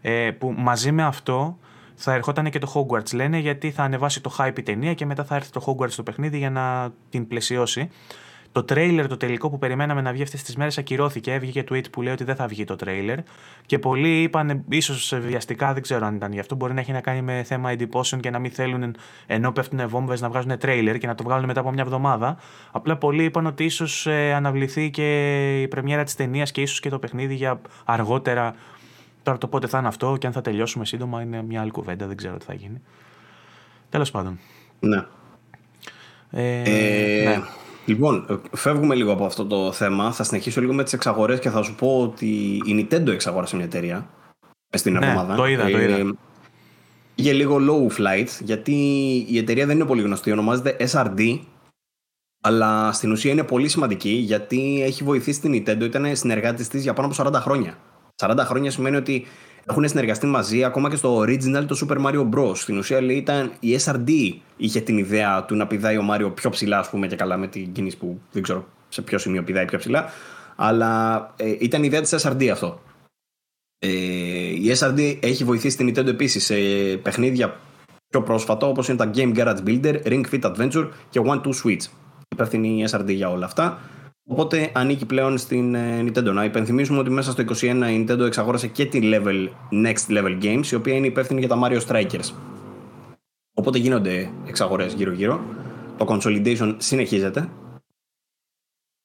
[0.00, 1.58] ε, που μαζί με αυτό
[2.02, 5.24] θα ερχόταν και το Hogwarts λένε γιατί θα ανεβάσει το hype η ταινία και μετά
[5.24, 7.90] θα έρθει το Hogwarts στο παιχνίδι για να την πλαισιώσει.
[8.52, 11.32] Το τρέιλερ το τελικό που περιμέναμε να βγει αυτές τις μέρες ακυρώθηκε.
[11.32, 13.18] Έβγηκε tweet που λέει ότι δεν θα βγει το τρέιλερ.
[13.66, 17.00] Και πολλοί είπαν, ίσως βιαστικά, δεν ξέρω αν ήταν γι' αυτό, μπορεί να έχει να
[17.00, 18.96] κάνει με θέμα εντυπώσεων και να μην θέλουν
[19.26, 22.36] ενώ πέφτουν βόμβες να βγάζουν τρέιλερ και να το βγάλουν μετά από μια εβδομάδα.
[22.70, 26.88] Απλά πολλοί είπαν ότι ίσως ε, αναβληθεί και η πρεμιέρα της ταινίας και ίσως και
[26.88, 28.54] το παιχνίδι για αργότερα.
[29.22, 32.06] Τώρα το πότε θα είναι αυτό και αν θα τελειώσουμε σύντομα είναι μια άλλη κουβέντα,
[32.06, 32.80] δεν ξέρω τι θα γίνει.
[33.88, 34.38] Τέλος πάντων.
[34.80, 35.04] Ναι.
[36.30, 37.42] Ε, ε, ναι.
[37.84, 40.12] Λοιπόν, φεύγουμε λίγο από αυτό το θέμα.
[40.12, 42.26] Θα συνεχίσω λίγο με τις εξαγορές και θα σου πω ότι
[42.64, 44.08] η Nintendo εξαγόρασε μια εταιρεία
[44.70, 45.34] στην ναι, εβδομάδα.
[45.34, 45.96] Το είδα, το είδα.
[45.96, 46.12] Ε,
[47.14, 48.72] για λίγο low flight, γιατί
[49.28, 50.32] η εταιρεία δεν είναι πολύ γνωστή.
[50.32, 51.38] Ονομάζεται SRD,
[52.40, 55.82] αλλά στην ουσία είναι πολύ σημαντική γιατί έχει βοηθήσει την Nintendo.
[55.82, 57.78] Ήταν συνεργάτης της για πάνω από 40 χρόνια.
[58.20, 59.26] 40 χρόνια σημαίνει ότι
[59.64, 62.56] έχουν συνεργαστεί μαζί ακόμα και στο original το Super Mario Bros.
[62.56, 64.10] Στην ουσία λέει ήταν η SRD
[64.56, 67.46] είχε την ιδέα του να πηδάει ο Μάριο πιο ψηλά, ας πούμε, και καλά με
[67.46, 70.04] την κίνηση που δεν ξέρω σε ποιο σημείο πηδάει πιο ψηλά.
[70.56, 72.80] Αλλά ε, ήταν η ιδέα της SRD αυτό.
[73.78, 76.54] Ε, η SRD έχει βοηθήσει την Nintendo επίσης σε
[77.02, 77.56] παιχνίδια
[78.08, 81.84] πιο πρόσφατα όπως είναι τα Game Garage Builder, Ring Fit Adventure και One Two Switch.
[82.28, 83.78] Υπεύθυνη η SRD για όλα αυτά.
[84.24, 86.32] Οπότε ανήκει πλέον στην ε, Nintendo.
[86.32, 90.66] Να υπενθυμίσουμε ότι μέσα στο 2021 η Nintendo εξαγόρασε και τη level, Next Level Games,
[90.66, 92.32] η οποία είναι υπεύθυνη για τα Mario Strikers.
[93.54, 95.40] Οπότε γίνονται εξαγορές γύρω-γύρω.
[95.96, 97.48] Το consolidation συνεχίζεται.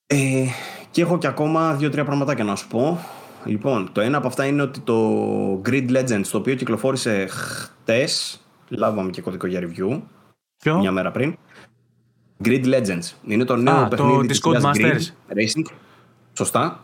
[0.07, 0.45] Ε,
[0.91, 2.99] και έχω και ακόμα δύο-τρία πραγματάκια να σου πω.
[3.45, 9.09] Λοιπόν, το ένα από αυτά είναι ότι το Grid Legends, το οποίο κυκλοφόρησε χτες, λάβαμε
[9.09, 10.01] και κωδικό για review,
[10.57, 11.37] Ποιο; μια μέρα πριν.
[12.43, 13.11] Grid Legends.
[13.27, 14.61] Είναι το νέο Α, παιχνίδι της Grid
[15.29, 15.65] Racing.
[16.33, 16.83] Σωστά.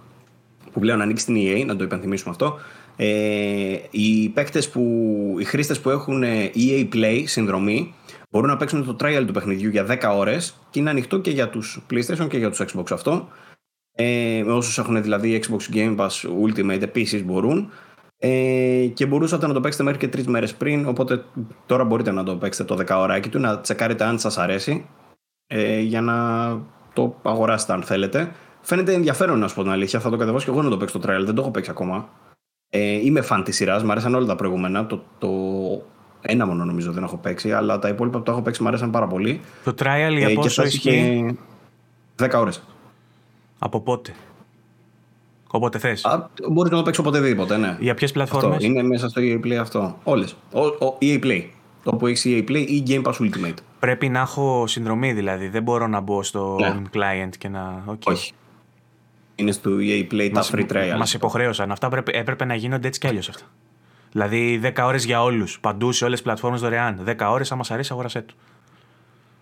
[0.71, 2.59] Που πλέον ανήκει στην EA, να το υπενθυμίσουμε αυτό.
[2.95, 4.81] Ε, οι παίκτες που,
[5.39, 6.23] οι χρήστες που έχουν
[6.55, 7.93] EA Play συνδρομή
[8.29, 11.49] μπορούν να παίξουν το trial του παιχνιδιού για 10 ώρες και είναι ανοιχτό και για
[11.49, 13.27] τους PlayStation και για τους Xbox αυτό.
[13.91, 16.09] Ε, όσους έχουν δηλαδή Xbox Game Pass
[16.45, 17.69] Ultimate επίσης μπορούν.
[18.17, 20.87] Ε, και μπορούσατε να το παίξετε μέχρι και τρεις μέρες πριν.
[20.87, 21.23] Οπότε
[21.65, 24.85] τώρα μπορείτε να το παίξετε το 10 ωράκι του, να τσεκάρετε αν σας αρέσει
[25.53, 26.15] ε, για να
[26.93, 28.31] το αγοράσετε αν θέλετε.
[28.61, 29.99] Φαίνεται ενδιαφέρον να σου πω την αλήθεια.
[29.99, 31.23] Θα το κατεβάσω και εγώ να το παίξω το trial.
[31.25, 32.09] Δεν το έχω παίξει ακόμα.
[32.69, 33.83] Ε, είμαι φαν της σειράς.
[33.83, 34.85] Μ' αρέσαν όλα τα προηγούμενα.
[34.85, 35.29] Το, το
[36.21, 38.91] ένα μόνο νομίζω δεν έχω παίξει, αλλά τα υπόλοιπα που το έχω παίξει μου αρέσαν
[38.91, 39.41] πάρα πολύ.
[39.63, 41.37] Το trial για ε, πόσο ισχύει;
[42.17, 42.63] 10 ώρες.
[43.59, 44.13] Από πότε;
[45.47, 46.05] Όποτε θες;
[46.51, 47.77] Μπορείς να το παίξει οποτεδήποτε, ναι.
[47.79, 49.97] Για ποιες πλατφόρμες; Είναι μέσα στο EA Play αυτό.
[50.03, 50.35] Όλες.
[50.99, 51.43] EA Play.
[51.83, 53.57] Το που έχει EA Play ή Game Pass Ultimate.
[53.81, 55.47] Πρέπει να έχω συνδρομή δηλαδή.
[55.47, 56.81] Δεν μπορώ να μπω στο ναι.
[56.93, 57.83] client και να.
[57.87, 57.95] Okay.
[58.03, 58.33] Όχι.
[59.35, 60.95] Είναι στο EA Play τα free trial.
[60.97, 61.71] Μας υποχρέωσαν.
[61.71, 63.45] Αυτά έπρεπε, έπρεπε να γίνονται έτσι κι αλλιώς αυτά.
[64.11, 65.59] Δηλαδή 10 ώρες για όλους.
[65.59, 67.03] Παντού σε όλες τις πλατφόρμες δωρεάν.
[67.05, 68.35] 10 ώρες, άμα σα αρέσει, αγόρασέ του.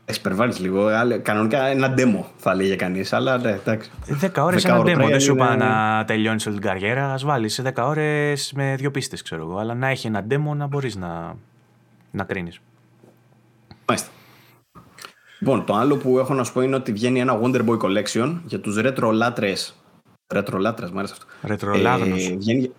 [0.06, 0.90] Έχει υπερβάλει λίγο.
[1.22, 3.14] Κανονικά ένα demo θα λέγε κανείς.
[3.14, 3.92] Αλλά ναι, εντάξει.
[4.22, 5.08] 10 ώρες ένα demo.
[5.10, 7.14] Δεν σου είπα να τελειώνεις όλη την καριέρα.
[7.14, 9.58] Α βάλεις 10 ώρες με δύο πίστες, ξέρω εγώ.
[9.58, 11.36] Αλλά να έχει ένα demo να μπορείς να,
[12.12, 12.60] να κρίνεις.
[13.86, 14.12] Μάλιστα.
[15.40, 18.38] Λοιπόν, το άλλο που έχω να σου πω είναι ότι βγαίνει ένα Wonder Boy Collection
[18.46, 19.76] για τους retro λάτρες.
[20.34, 21.48] Retro λάτρες, μου άρεσε αυτό.
[21.48, 22.28] Ρετρολάγνους.
[22.28, 22.72] Ε, βγαίνει...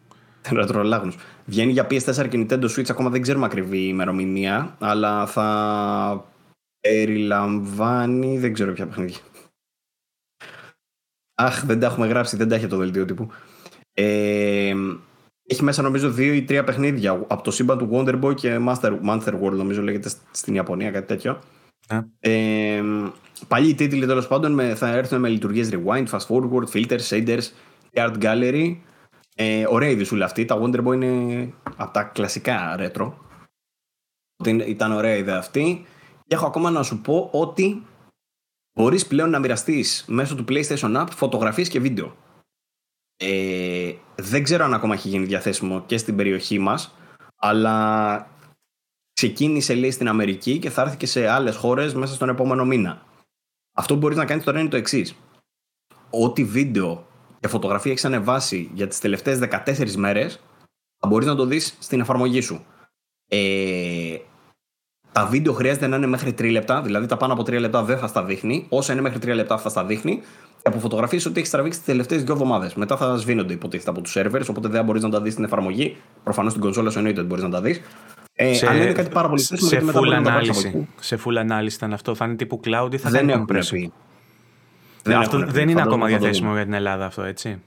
[0.52, 1.16] Ρετρολάγνους.
[1.44, 6.24] Βγαίνει για PS4 και Nintendo Switch, ακόμα δεν ξέρουμε ακριβή ημερομηνία, αλλά θα
[6.80, 9.18] περιλαμβάνει, δεν ξέρω ποια παιχνίδια.
[11.34, 13.28] Αχ, δεν τα έχουμε γράψει, δεν τα έχει το δελτίο τύπου.
[13.92, 14.74] Ε,
[15.46, 19.00] έχει μέσα νομίζω δύο ή τρία παιχνίδια από το σύμπαν του Wonder Boy και Master,
[19.06, 21.38] Master World, νομίζω λέγεται στην Ιαπωνία, κάτι τέτοιο.
[21.88, 22.00] Yeah.
[22.20, 22.30] Ναι.
[22.30, 22.82] Ε,
[23.48, 27.42] παλιοί τίτλοι τέλος πάντων με, θα έρθουν με λειτουργίες rewind, fast forward, filters, shaders,
[27.94, 28.76] art gallery.
[29.34, 30.44] Ε, ωραία η δυσούλα αυτή.
[30.44, 33.12] Τα Wonder Boy είναι από τα κλασικά retro.
[34.66, 35.84] Ήταν ωραία η ιδέα αυτή.
[36.26, 37.86] Και έχω ακόμα να σου πω ότι
[38.78, 42.16] μπορείς πλέον να μοιραστείς μέσω του PlayStation App φωτογραφίες και βίντεο.
[43.16, 46.94] Ε, δεν ξέρω αν ακόμα έχει γίνει διαθέσιμο και στην περιοχή μας,
[47.36, 48.16] αλλά
[49.14, 53.02] ξεκίνησε λέει στην Αμερική και θα έρθει και σε άλλες χώρες μέσα στον επόμενο μήνα.
[53.76, 55.14] Αυτό που μπορείς να κάνεις τώρα είναι το εξής.
[56.10, 57.06] Ό,τι βίντεο
[57.40, 60.40] και φωτογραφία έχεις ανεβάσει για τις τελευταίες 14 μέρες
[60.98, 62.64] θα μπορείς να το δεις στην εφαρμογή σου.
[63.28, 64.16] Ε,
[65.12, 67.98] Τα βίντεο χρειάζεται να είναι μέχρι 3 λεπτά, δηλαδή τα πάνω από 3 λεπτά δεν
[67.98, 68.66] θα στα δείχνει.
[68.68, 70.20] Όσα είναι μέχρι 3 λεπτά θα στα δείχνει.
[70.62, 72.74] Και από φωτογραφίες ότι έχεις τραβήξει τις τελευταίες δύο εβδομάδες.
[72.74, 75.96] Μετά θα σβήνονται υποτίθεται από τους servers, οπότε δεν μπορείς να τα δεις στην εφαρμογή.
[76.24, 77.80] Προφανώς στην κονσόλα σου εννοείται ότι μπορείς να τα δεις.
[78.36, 80.88] Ε, σε, είναι κάτι πάρα πολύ Σε, σε full ανάλυση.
[81.00, 82.14] Σε full ανάλυση ήταν αυτό.
[82.14, 83.92] Θα είναι τύπου cloud ή θα δεν είναι πρέπει.
[85.02, 87.62] Δεν, αυτό, δεν είναι ακόμα διαθέσιμο για την Ελλάδα αυτό, έτσι.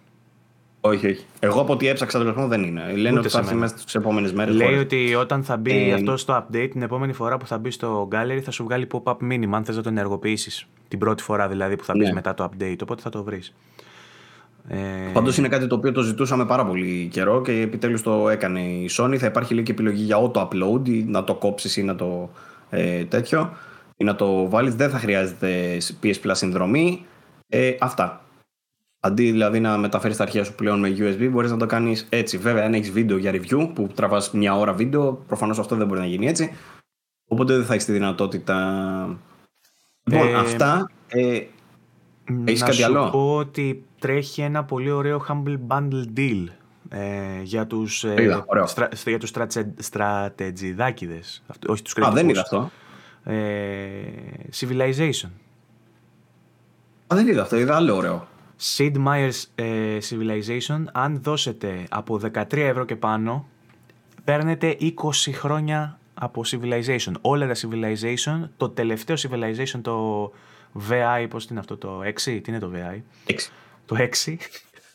[0.81, 1.25] Όχι, όχι.
[1.39, 2.93] Εγώ από ό,τι έψαξα το δεν είναι.
[2.95, 4.55] Λένε ότι θα έρθει μέσα στις επόμενες μέρες.
[4.55, 7.71] Λέει ότι όταν θα μπει ε, αυτό στο update, την επόμενη φορά που θα μπει
[7.71, 10.67] στο gallery, θα σου βγάλει pop-up μήνυμα αν θες να το ενεργοποιήσεις.
[10.87, 12.13] Την πρώτη φορά δηλαδή που θα μπεις ναι.
[12.13, 12.77] μετά το update.
[12.81, 13.53] Οπότε θα το βρεις.
[14.67, 14.77] Ε...
[15.13, 18.89] Πάντως είναι κάτι το οποίο το ζητούσαμε πάρα πολύ καιρό και επιτέλους το έκανε η
[18.97, 19.15] Sony.
[19.15, 22.29] Θα υπάρχει λίγη επιλογή για auto upload ή να το κόψεις ή να το
[22.69, 23.57] ε, τέτοιο
[23.97, 24.75] ή να το βάλεις.
[24.75, 27.05] Δεν θα χρειάζεται PS Plus συνδρομή.
[27.47, 28.21] Ε, αυτά.
[28.99, 32.37] Αντί δηλαδή να μεταφέρεις τα αρχεία σου πλέον με USB, μπορείς να το κάνεις έτσι.
[32.37, 35.99] Βέβαια, αν έχεις βίντεο για review που τραβάς μια ώρα βίντεο, προφανώς αυτό δεν μπορεί
[35.99, 36.51] να γίνει έτσι.
[37.27, 38.55] Οπότε δεν θα έχεις τη δυνατότητα.
[40.03, 40.91] Λοιπόν, ε, αυτά.
[41.07, 41.41] Ε,
[42.45, 46.45] έχεις κάτι άλλο; Να πω ότι τρέχει ένα πολύ ωραίο Humble Bundle Deal
[46.89, 49.31] ε, για τους, ε, στρα, για τους
[49.77, 51.43] στρατετζιδάκιδες.
[51.67, 52.71] Όχι τους Α, δεν είδα αυτό.
[53.23, 53.35] Ε,
[54.59, 55.29] civilization.
[57.07, 57.57] Α, δεν είδα αυτό.
[57.57, 58.27] Είδα άλλο ωραίο.
[58.61, 63.47] Sid Meier's ε, Civilization, αν δώσετε από 13 ευρώ και πάνω,
[64.23, 64.91] παίρνετε 20
[65.33, 67.11] χρόνια από Civilization.
[67.21, 70.31] Όλα τα Civilization, το τελευταίο Civilization, το
[70.89, 73.01] VI, πώς είναι αυτό το 6, τι είναι το VI?
[73.31, 73.35] 6.
[73.85, 73.95] Το
[74.25, 74.35] 6,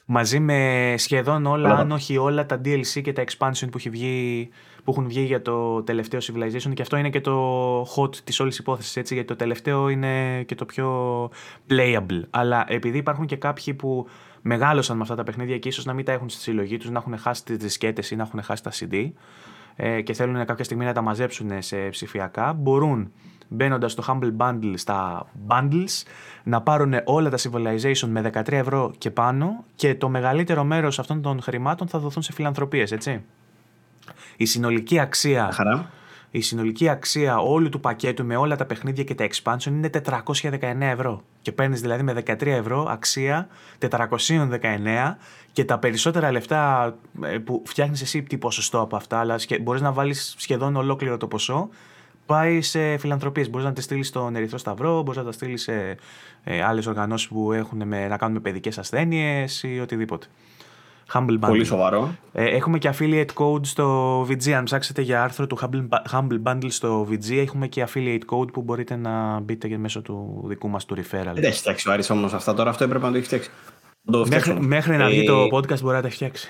[0.05, 4.51] μαζί με σχεδόν όλα, αν όχι όλα τα DLC και τα expansion που έχει βγει
[4.85, 8.59] που έχουν βγει για το τελευταίο Civilization και αυτό είναι και το hot της όλης
[8.59, 11.31] υπόθεσης έτσι γιατί το τελευταίο είναι και το πιο
[11.71, 14.09] playable αλλά επειδή υπάρχουν και κάποιοι που
[14.43, 16.99] μεγάλωσαν με αυτά τα παιχνίδια και ίσως να μην τα έχουν στη συλλογή τους να
[16.99, 19.11] έχουν χάσει τις δισκέτες ή να έχουν χάσει τα CD
[19.77, 23.13] ε, και θέλουν κάποια στιγμή να τα μαζέψουν σε ψηφιακά μπορούν
[23.53, 26.03] μπαίνοντας στο Humble Bundle στα bundles
[26.43, 31.23] να πάρουν όλα τα Civilization με 13 ευρώ και πάνω και το μεγαλύτερο μέρος αυτών
[31.23, 33.25] των χρημάτων θα δοθούν σε φιλανθρωπίες, έτσι.
[34.37, 35.51] Η συνολική αξία.
[35.53, 35.91] Χαρά.
[36.35, 40.59] Η συνολική αξία όλου του πακέτου με όλα τα παιχνίδια και τα expansion είναι 419
[40.81, 41.23] ευρώ.
[41.43, 43.49] Και παίρνεις δηλαδή με 13 ευρώ αξία
[43.79, 43.89] 419
[45.53, 49.93] και τα περισσότερα λεφτά ε, που φτιάχνεις εσύ τι ποσοστό από αυτά, αλλά μπορείς να
[49.93, 51.69] βάλεις σχεδόν ολόκληρο το ποσό,
[52.27, 53.51] πάει σε φιλανθρωπίες.
[53.51, 55.97] Μπορείς να τα στείλεις στον Ερυθρό Σταυρό, μπορείς να τα στείλεις σε
[56.45, 60.27] ε, άλλες οργανώσεις που έχουν με, να κάνουν με παιδικές ασθένειες ή οτιδήποτε.
[61.13, 61.49] Humble Bundle.
[61.49, 62.15] Πολύ σοβαρό.
[62.33, 64.51] Ε, έχουμε και affiliate code στο VG.
[64.51, 68.63] Αν ψάξετε για άρθρο του Humble, Humble Bundle στο VG, έχουμε και affiliate code που
[68.63, 71.33] μπορείτε να μπείτε μέσω του δικού μας του referral.
[71.35, 72.71] Δεν έχει φτιάξει ο Άρης όμως αυτά τώρα.
[72.71, 73.51] Αυτό έπρεπε να το έχει φτιάξει.
[74.11, 76.49] Το μέχρι, μέχρι να βγει το ε, podcast μπορεί να τα φτιάξει.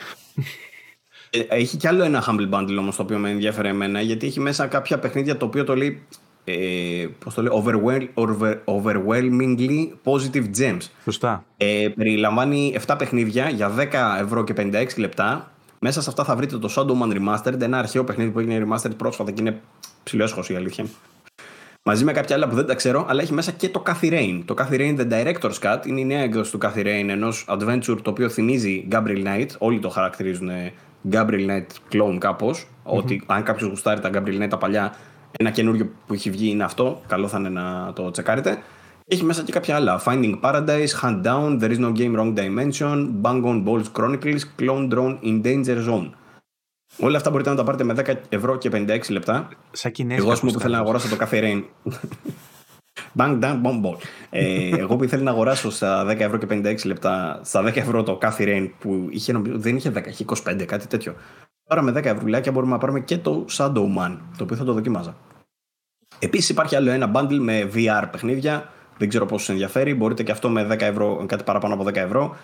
[1.34, 4.40] Ε, έχει κι άλλο ένα Humble Bundle όμως το οποίο με ενδιαφέρει εμένα γιατί έχει
[4.40, 6.02] μέσα κάποια παιχνίδια το οποίο το λέει
[6.44, 8.10] ε, πώς το λέει,
[8.64, 10.88] overwhelmingly positive gems.
[11.04, 11.44] Σωστά.
[11.56, 13.70] Ε, περιλαμβάνει 7 παιχνίδια για
[14.18, 15.52] 10 ευρώ και 56 λεπτά.
[15.78, 18.96] Μέσα σε αυτά θα βρείτε το Shadow Man Remastered, ένα αρχαίο παιχνίδι που έγινε remastered
[18.96, 19.60] πρόσφατα και είναι
[20.02, 20.84] ψηλό η αλήθεια.
[21.82, 24.42] Μαζί με κάποια άλλα που δεν τα ξέρω, αλλά έχει μέσα και το Cathy Rain.
[24.44, 27.98] Το Cathy Rain The Director's Cut είναι η νέα έκδοση του Cathy Rain, ενός adventure
[28.02, 29.48] το οποίο θυμίζει Gabriel Knight.
[29.58, 30.50] Όλοι το χαρακτηρίζουν
[31.10, 32.66] Gabriel Knight clone κάπως.
[32.66, 32.96] Mm-hmm.
[32.96, 34.94] Ότι αν κάποιος γουστάρει τα Gabriel Knight τα παλιά,
[35.38, 37.00] ένα καινούριο που έχει βγει είναι αυτό.
[37.06, 38.62] Καλό θα είναι να το τσεκάρετε.
[39.06, 40.02] Έχει μέσα και κάποια άλλα.
[40.04, 44.90] Finding Paradise, Hunt Down, There is no game wrong dimension, Bang on Balls Chronicles, Clone
[44.92, 46.10] Drone in Danger Zone.
[46.98, 49.48] Όλα αυτά μπορείτε να τα πάρετε με 10 ευρώ και 56 λεπτά.
[49.72, 51.62] Σαν Εγώ, ας πούμε, που θέλω να αγοράσω το Cafe Rain.
[53.18, 53.96] Bang, down, bomb, ball.
[54.30, 58.02] ε, εγώ που ήθελα να αγοράσω στα 10 ευρώ και 56 λεπτά, στα 10 ευρώ
[58.02, 61.14] το Cafe Rain που είχε, δεν είχε 10, είχε 25, κάτι τέτοιο.
[61.68, 64.72] Τώρα με 10 ευρουλάκια μπορούμε να πάρουμε και το Shadow Man, το οποίο θα το
[64.72, 65.16] δοκιμάζα.
[66.18, 68.70] Επίσης υπάρχει άλλο ένα bundle με VR παιχνίδια.
[68.98, 69.94] Δεν ξέρω πόσο ενδιαφέρει.
[69.94, 72.36] Μπορείτε και αυτό με 10 ευρώ, κάτι παραπάνω από 10 ευρώ.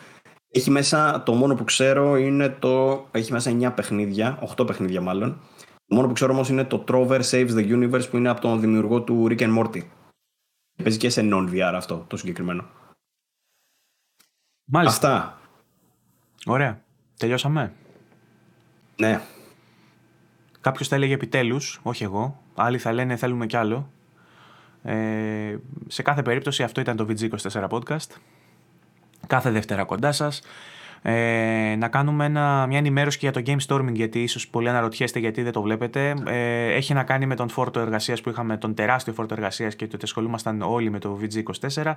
[0.51, 3.05] Έχει μέσα, το μόνο που ξέρω είναι το.
[3.11, 5.41] Έχει μέσα 9 παιχνίδια, 8 παιχνίδια μάλλον.
[5.87, 8.61] Το μόνο που ξέρω όμως είναι το Trover Saves the Universe που είναι από τον
[8.61, 9.81] δημιουργό του Rick and Morty.
[10.83, 12.65] Παίζει και σε non-VR αυτό το συγκεκριμένο.
[14.65, 15.15] Μάλιστα.
[15.17, 15.41] Αυτά.
[16.47, 16.83] Ωραία.
[17.17, 17.73] Τελειώσαμε.
[18.97, 19.21] Ναι.
[20.61, 22.43] Κάποιος θα έλεγε επιτέλους, όχι εγώ.
[22.55, 23.91] Άλλοι θα λένε θέλουμε κι άλλο.
[24.83, 28.11] Ε, σε κάθε περίπτωση αυτό ήταν το VG24 podcast.
[29.27, 30.43] Κάθε Δευτέρα κοντά σας.
[31.03, 35.19] Ε, να κάνουμε ένα, μια ενημέρωση και για το Game Storming γιατί ίσως πολλοί αναρωτιέστε
[35.19, 36.15] γιατί δεν το βλέπετε.
[36.27, 39.85] Ε, έχει να κάνει με τον φόρτο εργασίας που είχαμε, τον τεράστιο φόρτο εργασίας και
[39.85, 41.95] ότι ασχολούμασταν όλοι με το VG24.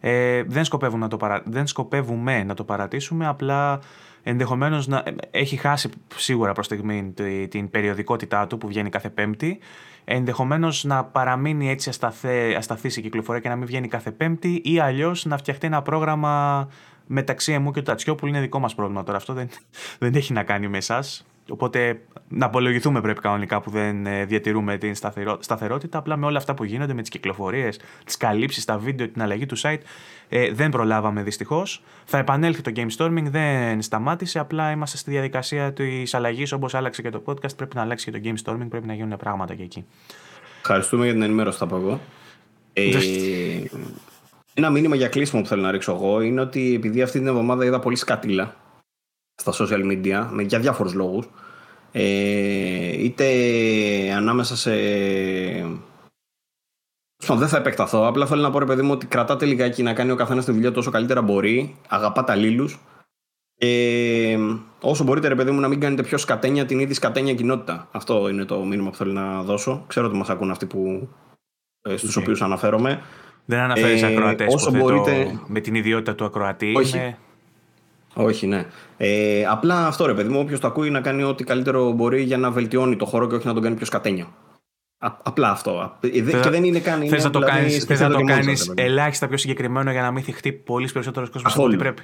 [0.00, 1.42] Ε, δεν, σκοπεύουμε να το παρα...
[1.44, 3.80] δεν σκοπεύουμε να το παρατήσουμε, απλά
[4.22, 7.14] ενδεχομένως να έχει χάσει σίγουρα προς στιγμή
[7.48, 9.58] την περιοδικότητά του που βγαίνει κάθε Πέμπτη.
[10.04, 14.78] Ενδεχομένως να παραμείνει έτσι ασταθέ, ασταθής η κυκλοφορία και να μην βγαίνει κάθε Πέμπτη ή
[14.78, 16.68] αλλιώς να φτιαχτεί ένα πρόγραμμα
[17.06, 18.30] μεταξύ εμού και του Τατσιόπουλου.
[18.30, 19.16] Είναι δικό μας πρόβλημα τώρα.
[19.16, 19.48] Αυτό δεν,
[19.98, 21.26] δεν έχει να κάνει με εσάς.
[21.50, 24.94] Οπότε να απολογηθούμε πρέπει κανονικά που δεν ε, διατηρούμε την
[25.38, 25.98] σταθερότητα.
[25.98, 29.46] Απλά με όλα αυτά που γίνονται, με τις κυκλοφορίες, τις καλύψεις, τα βίντεο, την αλλαγή
[29.46, 29.80] του site,
[30.28, 31.82] ε, δεν προλάβαμε δυστυχώς.
[32.04, 34.38] Θα επανέλθει το Game Storming, δεν σταμάτησε.
[34.38, 36.52] Απλά είμαστε στη διαδικασία της αλλαγής.
[36.52, 39.16] Όπως άλλαξε και το podcast, πρέπει να αλλάξει και το Game Storming, πρέπει να γίνουν
[39.16, 39.84] πράγματα και εκεί.
[40.60, 42.00] Ευχαριστούμε για την ενημέρωση, θα πω εγώ.
[42.72, 42.90] Ε,
[44.54, 47.64] ένα μήνυμα για κλείσιμο που θέλω να ρίξω εγώ είναι ότι επειδή αυτή την εβδομάδα
[47.64, 48.56] είδα πολύ σκατήλα
[49.34, 51.28] στα social media για διάφορους λόγους
[51.92, 53.26] ε, είτε
[54.16, 54.72] ανάμεσα σε
[57.26, 58.06] δεν θα επεκταθώ.
[58.06, 60.52] Απλά θέλω να πω ρε παιδί μου ότι κρατάτε λιγάκι να κάνει ο καθένας τη
[60.52, 61.76] δουλειά τόσο καλύτερα μπορεί.
[61.88, 62.68] Αγαπά τα λίλου.
[63.54, 64.38] Και
[64.80, 67.88] όσο μπορείτε, ρε παιδί μου, να μην κάνετε πιο σκατένια την ίδια σκατένια κοινότητα.
[67.92, 69.84] Αυτό είναι το μήνυμα που θέλω να δώσω.
[69.86, 71.08] Ξέρω ότι μας ακούν αυτοί που,
[71.82, 72.20] ε, στους okay.
[72.20, 73.02] οποίους αναφέρομαι.
[73.44, 75.40] Δεν αναφέρεις ε, ακροατές μπορείτε...
[75.46, 76.72] με την ιδιότητα του ακροατή.
[76.76, 77.14] Όχι.
[78.14, 78.66] Όχι, ναι.
[78.96, 82.36] Ε, απλά αυτό ρε παιδί μου, όποιος το ακούει να κάνει ό,τι καλύτερο μπορεί για
[82.36, 84.26] να βελτιώνει το χώρο και όχι να τον κάνει πιο σκατένιο.
[84.98, 85.96] απλά αυτό.
[86.00, 87.08] Ε, και δεν είναι καν.
[87.08, 87.38] Θες να το
[87.86, 92.02] δηλαδή κάνει ελάχιστα πιο συγκεκριμένο για να μην θυχτεί πολύς περισσότερος κόσμος από ό,τι πρέπει;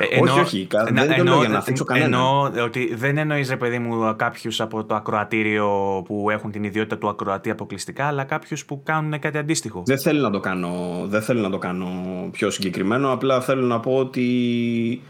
[0.00, 0.66] Ε, εννοώ, όχι, όχι.
[0.92, 2.06] Δεν το εννοώ για να αφήσω κανένα.
[2.06, 6.98] Εννοώ ότι δεν εννοείς, ρε παιδί μου, κάποιους από το ακροατήριο που έχουν την ιδιότητα
[6.98, 9.82] του ακροατή αποκλειστικά, αλλά κάποιους που κάνουν κάτι αντίστοιχο.
[9.86, 11.88] Δεν θέλω να το κάνω, δεν θέλω να το κάνω
[12.32, 13.12] πιο συγκεκριμένο.
[13.12, 15.02] Απλά θέλω να πω ότι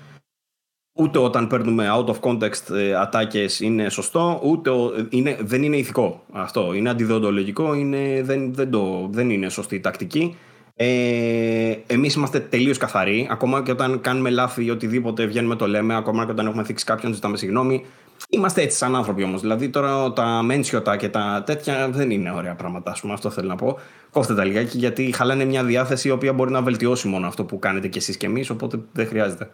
[0.93, 4.71] ούτε όταν παίρνουμε out of context ε, ατάκες είναι σωστό, ούτε
[5.09, 6.75] είναι, δεν είναι ηθικό αυτό.
[6.75, 10.37] Είναι αντιδοντολογικό, είναι, δεν, δεν, το, δεν είναι σωστή τακτική.
[10.83, 13.29] Ε, Εμείς είμαστε τελείως καθαροί.
[13.31, 15.97] Ακόμα και όταν κάνουμε λάθη ή οτιδήποτε βγαίνουμε το λέμε.
[15.97, 17.85] Ακόμα και όταν έχουμε θίξει κάποιον, ζητάμε συγγνώμη.
[18.29, 19.41] Είμαστε έτσι σαν άνθρωποι όμως.
[19.41, 22.97] Δηλαδή τώρα τα μένσιωτα και τα τέτοια δεν είναι ωραία πράγματα.
[23.01, 23.79] Πούμε, αυτό θέλω να πω.
[24.11, 27.59] Κόφτε τα λιγάκι γιατί χαλάνε μια διάθεση η οποία μπορεί να βελτιώσει μόνο αυτό που
[27.59, 28.51] κάνετε κι εσείς κι εμείς.
[28.51, 29.51] Οπότε δεν χρειάζεται.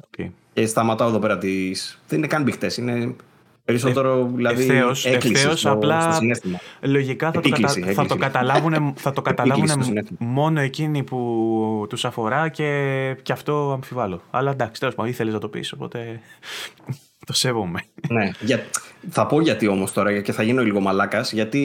[0.00, 0.30] Okay.
[0.52, 1.72] Και σταματάω εδώ πέρα τι.
[2.08, 2.70] Δεν είναι καν μπιχτέ.
[2.78, 3.14] Είναι
[3.68, 6.26] Περισσότερο δηλαδή ευθέως, ευθέως, στο, απλά στο
[6.80, 8.02] λογικά θα, έκκληση, το, κατα...
[8.02, 9.68] θα το καταλάβουν, θα το καταλάβουν
[10.18, 14.22] μόνο εκείνοι που τους αφορά και, και αυτό αμφιβάλλω.
[14.30, 16.20] Αλλά εντάξει, τέλος πάντων, ήθελες να το πεις, οπότε
[17.26, 17.84] το σέβομαι.
[18.08, 18.64] Ναι, για...
[19.10, 21.60] θα πω γιατί όμως τώρα και θα γίνω λίγο μαλάκας, γιατί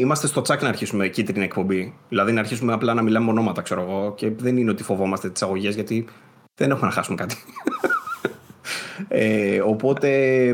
[0.00, 1.94] είμαστε στο τσάκ να αρχίσουμε εκεί την εκπομπή.
[2.08, 5.42] Δηλαδή να αρχίσουμε απλά να μιλάμε ονόματα, ξέρω εγώ, και δεν είναι ότι φοβόμαστε τις
[5.42, 6.04] αγωγές, γιατί
[6.54, 7.36] δεν έχουμε να χάσουμε κάτι.
[9.08, 10.08] Ε, οπότε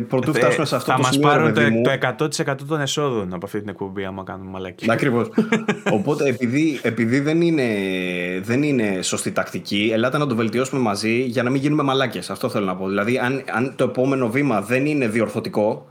[0.09, 1.29] πρωτού φτάσουμε σε αυτό θα το σημείο.
[1.29, 4.91] Θα μα πάρουν το, το 100% των εσόδων από αυτή την εκπομπή, άμα κάνουμε μαλακή.
[4.91, 5.29] Ακριβώς.
[5.99, 7.69] οπότε επειδή, επειδή δεν, είναι,
[8.43, 12.31] δεν είναι σωστή τακτική, ελάτε να το βελτιώσουμε μαζί για να μην γίνουμε μαλάκες.
[12.31, 12.89] Αυτό θέλω να πω.
[12.89, 15.87] Δηλαδή, αν, αν το επόμενο βήμα δεν είναι διορθωτικό,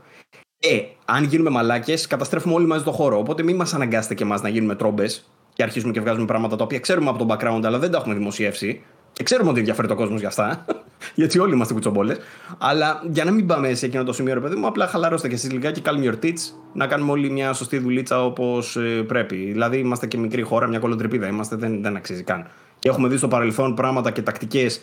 [0.58, 3.18] ε, αν γίνουμε μαλάκες, καταστρέφουμε όλοι μαζί το χώρο.
[3.18, 5.06] Οπότε μην μας αναγκάσετε και εμάς να γίνουμε τρόμπε
[5.52, 8.14] και αρχίζουμε και βγάζουμε πράγματα τα οποία ξέρουμε από τον background, αλλά δεν τα έχουμε
[8.14, 8.82] δημοσιεύσει.
[9.12, 10.64] Και ξέρουμε ότι ενδιαφέρει ο κόσμος για αυτά.
[11.14, 12.18] Γιατί όλοι είμαστε κουτσομπόλες.
[12.58, 15.34] Αλλά για να μην πάμε σε εκείνο το σημείο, ρε παιδί μου, απλά χαλαρώστε και
[15.34, 16.38] εσείς λιγάκι, calm your tits,
[16.72, 19.36] να κάνουμε όλοι μια σωστή δουλίτσα όπως ε, πρέπει.
[19.36, 22.46] Δηλαδή, είμαστε και μικρή χώρα, μια κολοτρυπίδα είμαστε, δεν, δεν αξίζει καν.
[22.78, 24.80] Και έχουμε δει στο παρελθόν πράγματα και τακτικές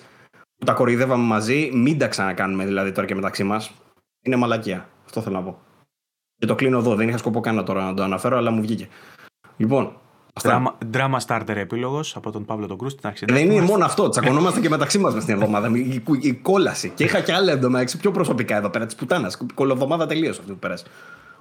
[0.58, 3.72] που τα κοροϊδεύαμε μαζί, μην τα ξανακάνουμε δηλαδή τώρα και μεταξύ μας.
[4.24, 4.90] Είναι μαλακία.
[5.06, 5.60] Αυτό θέλω να πω.
[6.38, 6.96] Και το κλείνω εδώ.
[6.96, 8.88] Δεν είχα σκοπό καν τώρα να το αναφέρω, αλλά μου βγήκε.
[9.58, 9.98] Λοιπόν,
[10.42, 13.26] Drama, drama starter επίλογος από τον Παύλο τον Κρούς στην αρχή.
[13.28, 14.10] Δεν είναι μόνο αυτό.
[14.10, 15.70] Τσακωνόμαστε και μεταξύ μας στην εβδομάδα.
[15.78, 16.92] Η, η, κόλαση.
[16.96, 19.38] Και είχα και άλλα εβδομάδα πιο προσωπικά εδώ πέρα της πουτάνας.
[19.54, 20.86] Κολοβδομάδα τελείω αυτή που πέρασε.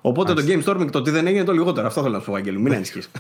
[0.01, 1.87] Οπότε το Game Storming το ότι δεν έγινε το λιγότερο.
[1.87, 2.61] Αυτό θέλω να σου πω, Αγγέλου.
[2.61, 3.11] Μην ανησυχείς.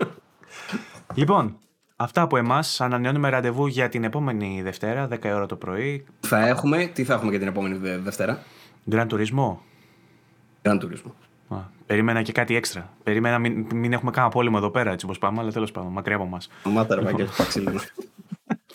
[1.14, 1.56] λοιπόν,
[1.96, 2.80] αυτά από εμάς.
[2.80, 6.04] Ανανεώνουμε ραντεβού για την επόμενη Δευτέρα, 10 ώρα το πρωί.
[6.20, 8.42] Θα έχουμε, τι θα έχουμε για την επόμενη Δευτέρα;
[8.90, 9.56] Grand Turismo.
[10.62, 11.10] Grand Turismo.
[11.86, 12.92] Περίμενα και κάτι έξτρα.
[13.02, 16.16] Περίμενα μην, μην έχουμε κανένα πόλεμο εδώ πέρα, έτσι όπως πάμε, αλλά τέλος πάντων, μακριά
[16.16, 16.48] από εμάς.
[16.64, 17.26] Μάτα, ρε Μάγκελ,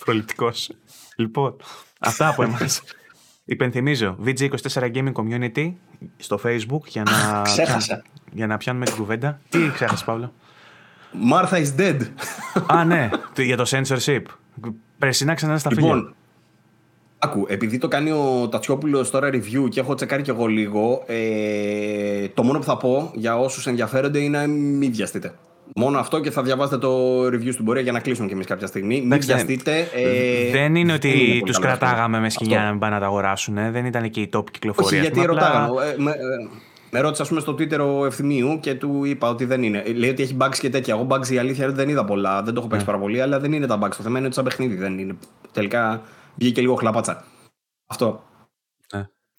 [0.06, 0.52] Προληπτικό.
[1.16, 1.56] λοιπόν,
[2.00, 2.82] αυτά από εμάς.
[3.46, 5.74] Υπενθυμίζω, VG24 Gaming Community
[6.18, 8.04] στο Facebook για να, Ξέχασα.
[8.32, 9.40] για να πιάνουμε την κουβέντα.
[9.50, 10.34] Τι ξέχασες, Παύλο;
[11.32, 12.00] Martha is dead.
[12.68, 14.22] Α, ναι, για το censorship.
[14.98, 16.14] Περσινά ξανά στα λοιπόν, φίλια.
[17.20, 22.28] Άκου, επειδή το κάνει ο Τατσιόπουλος τώρα review και έχω τσεκάρει κι εγώ λίγο, ε,
[22.34, 25.34] το μόνο που θα πω για όσους ενδιαφέρονται είναι να μην βιαστείτε.
[25.76, 28.68] Μόνο αυτό και θα διαβάσετε το review στην πορεία για να κλείσουμε κι εμείς κάποια
[28.68, 29.02] στιγμή.
[29.02, 29.88] Μην βιαστείτε.
[29.94, 33.58] Ε, δεν είναι ότι τους κρατάγαμε με σκηνιά να μην πάνε να τα αγοράσουν.
[33.58, 33.72] Ε.
[33.72, 35.00] Δεν ήταν και η top κυκλοφορία.
[35.00, 35.82] Όχι, γιατί ρωτάγαμε.
[35.86, 36.16] Ε, με, ε,
[36.92, 39.84] με ρώτησε, ας πούμε, στο Twitter ο Ευθυμίου και του είπα ότι δεν είναι.
[39.96, 40.94] Λέει ότι έχει bugs και τέτοια.
[40.94, 42.92] Εγώ bugs η αλήθεια δεν είδα πολλά, δεν το έχω παίξει ναι.
[42.92, 43.96] πάρα πολύ, αλλά δεν είναι τα bugs.
[43.98, 45.16] Το θέμα είναι ότι σαν παιχνίδι δεν είναι.
[45.52, 46.02] Τελικά
[46.38, 47.24] βγήκε λίγο χλαπάτσα.
[47.88, 48.24] Αυτό.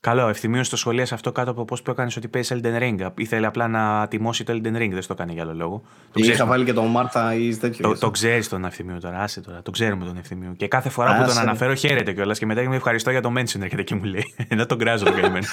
[0.01, 3.11] Καλό, ευθυμίως στο σχολείο σε αυτό κάτω από πώς που έκανε ότι παίζεις Elden Ring.
[3.15, 5.83] Ήθελε απλά να τιμώσει το Elden Ring, δεν στο κάνει για άλλο λόγο.
[6.13, 7.89] Το Είχα βάλει και τον Μάρθα ή τέτοιο.
[7.89, 9.63] Το, το ξέρεις τον ευθυμίο τώρα, άσε τώρα.
[9.63, 10.55] Το ξέρουμε τον ευθυμίο.
[10.57, 13.61] Και κάθε φορά που τον αναφέρω χαίρεται κιόλας και μετά με ευχαριστώ για το mention
[13.61, 14.35] έρχεται και μου λέει.
[14.49, 15.47] Ενώ τον κράζω το καημένο.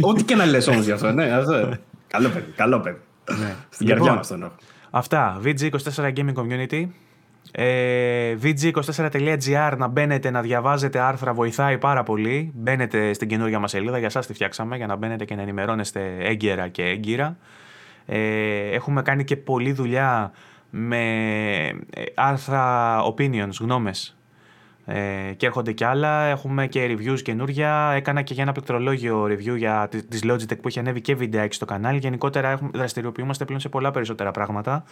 [0.00, 1.28] Ό,τι και να λες όμως γι' αυτό, ναι.
[2.06, 2.98] Καλό παιδί, καλό παιδί.
[3.38, 3.54] Ναι.
[3.68, 4.54] Στην καρδιά λοιπόν, μας τον έχω.
[4.90, 5.40] Αυτά.
[5.44, 6.86] VG24 Gaming Community.
[7.58, 12.52] Ε, VG24.gr να μπαίνετε να διαβάζετε άρθρα βοηθάει πάρα πολύ.
[12.54, 16.16] Μπαίνετε στην καινούργια μας σελίδα, για σας τη φτιάξαμε, για να μπαίνετε και να ενημερώνεστε
[16.18, 17.36] έγκαιρα και έγκυρα.
[18.06, 18.18] Ε,
[18.70, 20.32] έχουμε κάνει και πολλή δουλειά
[20.70, 21.02] με
[21.90, 24.15] ε, άρθρα opinions, γνώμες
[24.88, 26.22] ε, και έρχονται κι άλλα.
[26.24, 27.92] Έχουμε και reviews καινούρια.
[27.94, 31.64] Έκανα και για ένα πληκτρολόγιο review για τη Logitech που έχει ανέβει και βιντεάκι στο
[31.64, 31.98] κανάλι.
[31.98, 34.84] Γενικότερα έχουμε, δραστηριοποιούμαστε πλέον σε πολλά περισσότερα πράγματα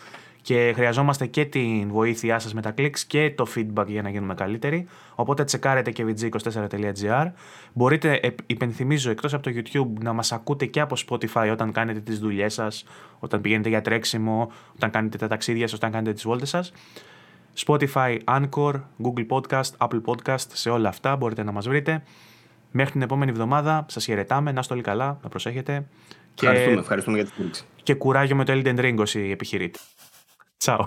[0.43, 4.35] και χρειαζόμαστε και την βοήθειά σας με τα clicks και το feedback για να γίνουμε
[4.35, 4.87] καλύτεροι.
[5.15, 7.31] Οπότε τσεκάρετε και vg24.gr.
[7.73, 12.19] Μπορείτε, υπενθυμίζω, εκτός από το YouTube, να μας ακούτε και από Spotify όταν κάνετε τις
[12.19, 12.85] δουλειές σας,
[13.19, 16.73] όταν πηγαίνετε για τρέξιμο, όταν κάνετε τα ταξίδια σας, όταν κάνετε τις βόλτες σας.
[17.67, 22.03] Spotify, Anchor, Google Podcast, Apple Podcast, σε όλα αυτά μπορείτε να μας βρείτε.
[22.71, 25.87] Μέχρι την επόμενη εβδομάδα σας χαιρετάμε, να είστε όλοι καλά, να προσέχετε.
[26.35, 26.81] Ευχαριστούμε, και...
[26.81, 27.65] ευχαριστούμε για τη στήριξη.
[27.83, 29.79] Και κουράγιο με το Elden Ring όσοι επιχειρείτε.
[30.65, 30.85] Ciao.